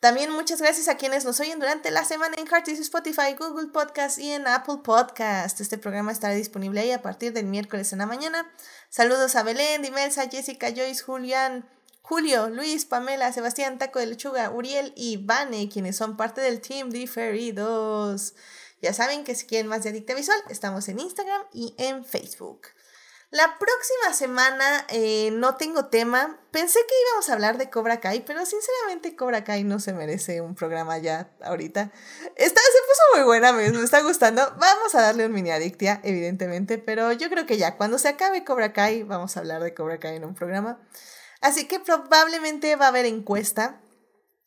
También 0.00 0.32
muchas 0.32 0.62
gracias 0.62 0.88
a 0.88 0.96
quienes 0.96 1.26
nos 1.26 1.40
oyen 1.40 1.58
durante 1.58 1.90
la 1.90 2.06
semana 2.06 2.34
en 2.38 2.46
Heartis, 2.46 2.80
Spotify, 2.80 3.34
Google 3.38 3.68
Podcast 3.68 4.18
y 4.18 4.30
en 4.30 4.46
Apple 4.46 4.78
Podcast. 4.82 5.60
Este 5.60 5.76
programa 5.76 6.10
estará 6.10 6.32
disponible 6.32 6.80
ahí 6.80 6.90
a 6.90 7.02
partir 7.02 7.34
del 7.34 7.44
miércoles 7.44 7.92
en 7.92 7.98
la 7.98 8.06
mañana. 8.06 8.50
Saludos 8.88 9.36
a 9.36 9.42
Belén, 9.42 9.82
Dimelsa, 9.82 10.26
Jessica, 10.30 10.70
Joyce, 10.70 11.02
Julián, 11.02 11.68
Julio, 12.00 12.48
Luis, 12.48 12.86
Pamela, 12.86 13.30
Sebastián, 13.30 13.76
Taco 13.76 13.98
de 13.98 14.06
Lechuga, 14.06 14.48
Uriel 14.48 14.94
y 14.96 15.18
Vane, 15.18 15.68
quienes 15.68 15.96
son 15.96 16.16
parte 16.16 16.40
del 16.40 16.62
Team 16.62 16.88
Diferidos. 16.88 18.32
Ya 18.80 18.94
saben 18.94 19.22
que 19.22 19.34
si 19.34 19.44
quieren 19.44 19.66
más 19.66 19.82
de 19.82 19.90
Adicta 19.90 20.14
Visual, 20.14 20.40
estamos 20.48 20.88
en 20.88 20.98
Instagram 20.98 21.42
y 21.52 21.74
en 21.76 22.06
Facebook. 22.06 22.68
La 23.30 23.58
próxima 23.60 24.12
semana 24.12 24.84
eh, 24.88 25.30
no 25.32 25.54
tengo 25.54 25.86
tema. 25.86 26.40
Pensé 26.50 26.80
que 26.80 26.94
íbamos 27.06 27.28
a 27.28 27.32
hablar 27.34 27.58
de 27.58 27.70
Cobra 27.70 28.00
Kai, 28.00 28.24
pero 28.24 28.44
sinceramente 28.44 29.14
Cobra 29.14 29.44
Kai 29.44 29.62
no 29.62 29.78
se 29.78 29.92
merece 29.92 30.40
un 30.40 30.56
programa 30.56 30.98
ya 30.98 31.30
ahorita. 31.40 31.92
Está, 32.34 32.60
se 32.60 32.78
puso 32.88 33.02
muy 33.14 33.24
buena, 33.24 33.52
me, 33.52 33.70
me 33.70 33.84
está 33.84 34.02
gustando. 34.02 34.42
Vamos 34.58 34.96
a 34.96 35.02
darle 35.02 35.26
un 35.26 35.32
mini 35.32 35.52
adictia, 35.52 36.00
evidentemente, 36.02 36.78
pero 36.78 37.12
yo 37.12 37.30
creo 37.30 37.46
que 37.46 37.56
ya 37.56 37.76
cuando 37.76 38.00
se 38.00 38.08
acabe 38.08 38.42
Cobra 38.42 38.72
Kai, 38.72 39.04
vamos 39.04 39.36
a 39.36 39.40
hablar 39.40 39.62
de 39.62 39.74
Cobra 39.74 40.00
Kai 40.00 40.16
en 40.16 40.24
un 40.24 40.34
programa. 40.34 40.80
Así 41.40 41.68
que 41.68 41.78
probablemente 41.78 42.74
va 42.74 42.86
a 42.86 42.88
haber 42.88 43.06
encuesta. 43.06 43.80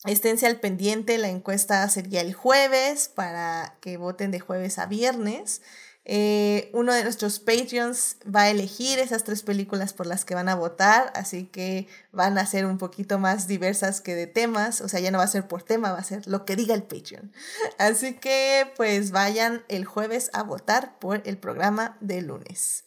Esténse 0.03 0.45
al 0.45 0.59
pendiente, 0.59 1.17
la 1.17 1.29
encuesta 1.29 1.87
sería 1.87 2.19
el 2.19 2.33
jueves 2.33 3.07
para 3.07 3.77
que 3.79 3.95
voten 3.95 4.31
de 4.31 4.41
jueves 4.41 4.77
a 4.77 4.87
viernes. 4.87 5.61
Eh, 6.05 6.69
uno 6.73 6.93
de 6.93 7.03
nuestros 7.03 7.39
Patreons 7.39 8.17
va 8.23 8.41
a 8.41 8.49
elegir 8.49 8.99
esas 8.99 9.23
tres 9.23 9.41
películas 9.41 9.93
por 9.93 10.05
las 10.05 10.25
que 10.25 10.35
van 10.35 10.49
a 10.49 10.55
votar, 10.55 11.13
así 11.15 11.45
que 11.45 11.87
van 12.11 12.37
a 12.37 12.45
ser 12.45 12.65
un 12.65 12.77
poquito 12.77 13.19
más 13.19 13.47
diversas 13.47 14.01
que 14.01 14.13
de 14.13 14.27
temas, 14.27 14.81
o 14.81 14.89
sea, 14.89 14.99
ya 14.99 15.11
no 15.11 15.19
va 15.19 15.23
a 15.23 15.27
ser 15.27 15.47
por 15.47 15.63
tema, 15.63 15.93
va 15.93 15.99
a 15.99 16.03
ser 16.03 16.27
lo 16.27 16.43
que 16.43 16.57
diga 16.57 16.75
el 16.75 16.83
Patreon. 16.83 17.31
Así 17.77 18.15
que 18.15 18.71
pues 18.75 19.11
vayan 19.11 19.63
el 19.69 19.85
jueves 19.85 20.29
a 20.33 20.43
votar 20.43 20.99
por 20.99 21.21
el 21.25 21.37
programa 21.37 21.97
de 22.01 22.21
lunes. 22.21 22.83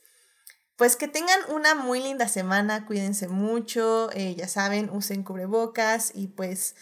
Pues 0.77 0.97
que 0.97 1.09
tengan 1.09 1.41
una 1.49 1.75
muy 1.75 2.01
linda 2.01 2.29
semana, 2.29 2.85
cuídense 2.85 3.29
mucho, 3.29 4.11
eh, 4.13 4.35
ya 4.35 4.47
saben, 4.47 4.91
usen 4.91 5.23
cubrebocas 5.23 6.13
y 6.15 6.29
pues 6.29 6.75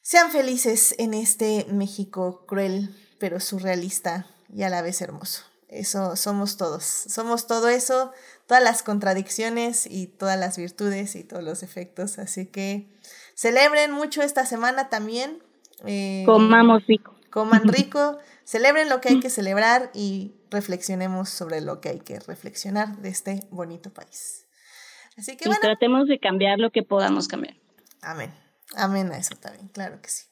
sean 0.00 0.30
felices 0.30 0.94
en 0.98 1.12
este 1.12 1.66
México 1.68 2.46
cruel 2.46 2.94
pero 3.18 3.40
surrealista 3.40 4.26
y 4.48 4.62
a 4.62 4.68
la 4.68 4.82
vez 4.82 5.00
hermoso. 5.00 5.55
Eso 5.78 6.16
somos 6.16 6.56
todos. 6.56 6.84
Somos 6.84 7.46
todo 7.46 7.68
eso, 7.68 8.12
todas 8.46 8.62
las 8.62 8.82
contradicciones 8.82 9.86
y 9.86 10.06
todas 10.06 10.38
las 10.38 10.56
virtudes 10.56 11.16
y 11.16 11.24
todos 11.24 11.42
los 11.42 11.62
efectos. 11.62 12.18
Así 12.18 12.46
que 12.46 12.88
celebren 13.34 13.92
mucho 13.92 14.22
esta 14.22 14.46
semana 14.46 14.88
también. 14.88 15.42
Eh, 15.84 16.22
Comamos 16.26 16.86
rico. 16.86 17.16
Coman 17.30 17.64
rico, 17.68 18.18
celebren 18.44 18.88
lo 18.88 19.02
que 19.02 19.10
hay 19.10 19.20
que 19.20 19.28
celebrar 19.28 19.90
y 19.92 20.34
reflexionemos 20.50 21.28
sobre 21.28 21.60
lo 21.60 21.82
que 21.82 21.90
hay 21.90 22.00
que 22.00 22.18
reflexionar 22.18 22.96
de 22.96 23.10
este 23.10 23.46
bonito 23.50 23.90
país. 23.90 24.46
Así 25.18 25.36
que 25.36 25.48
y 25.48 25.52
tratemos 25.60 26.08
de 26.08 26.18
cambiar 26.18 26.58
lo 26.58 26.70
que 26.70 26.82
podamos 26.82 27.28
cambiar. 27.28 27.56
Amén. 28.00 28.32
Amén 28.74 29.12
a 29.12 29.18
eso 29.18 29.34
también, 29.36 29.68
claro 29.68 30.00
que 30.00 30.08
sí. 30.08 30.24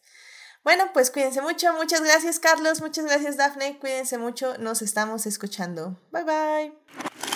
Bueno, 0.64 0.84
pues 0.94 1.10
cuídense 1.10 1.42
mucho. 1.42 1.72
Muchas 1.74 2.00
gracias, 2.00 2.40
Carlos. 2.40 2.80
Muchas 2.80 3.04
gracias, 3.04 3.36
Dafne. 3.36 3.78
Cuídense 3.78 4.16
mucho. 4.16 4.56
Nos 4.58 4.80
estamos 4.80 5.26
escuchando. 5.26 6.00
Bye 6.10 6.24
bye. 6.24 7.33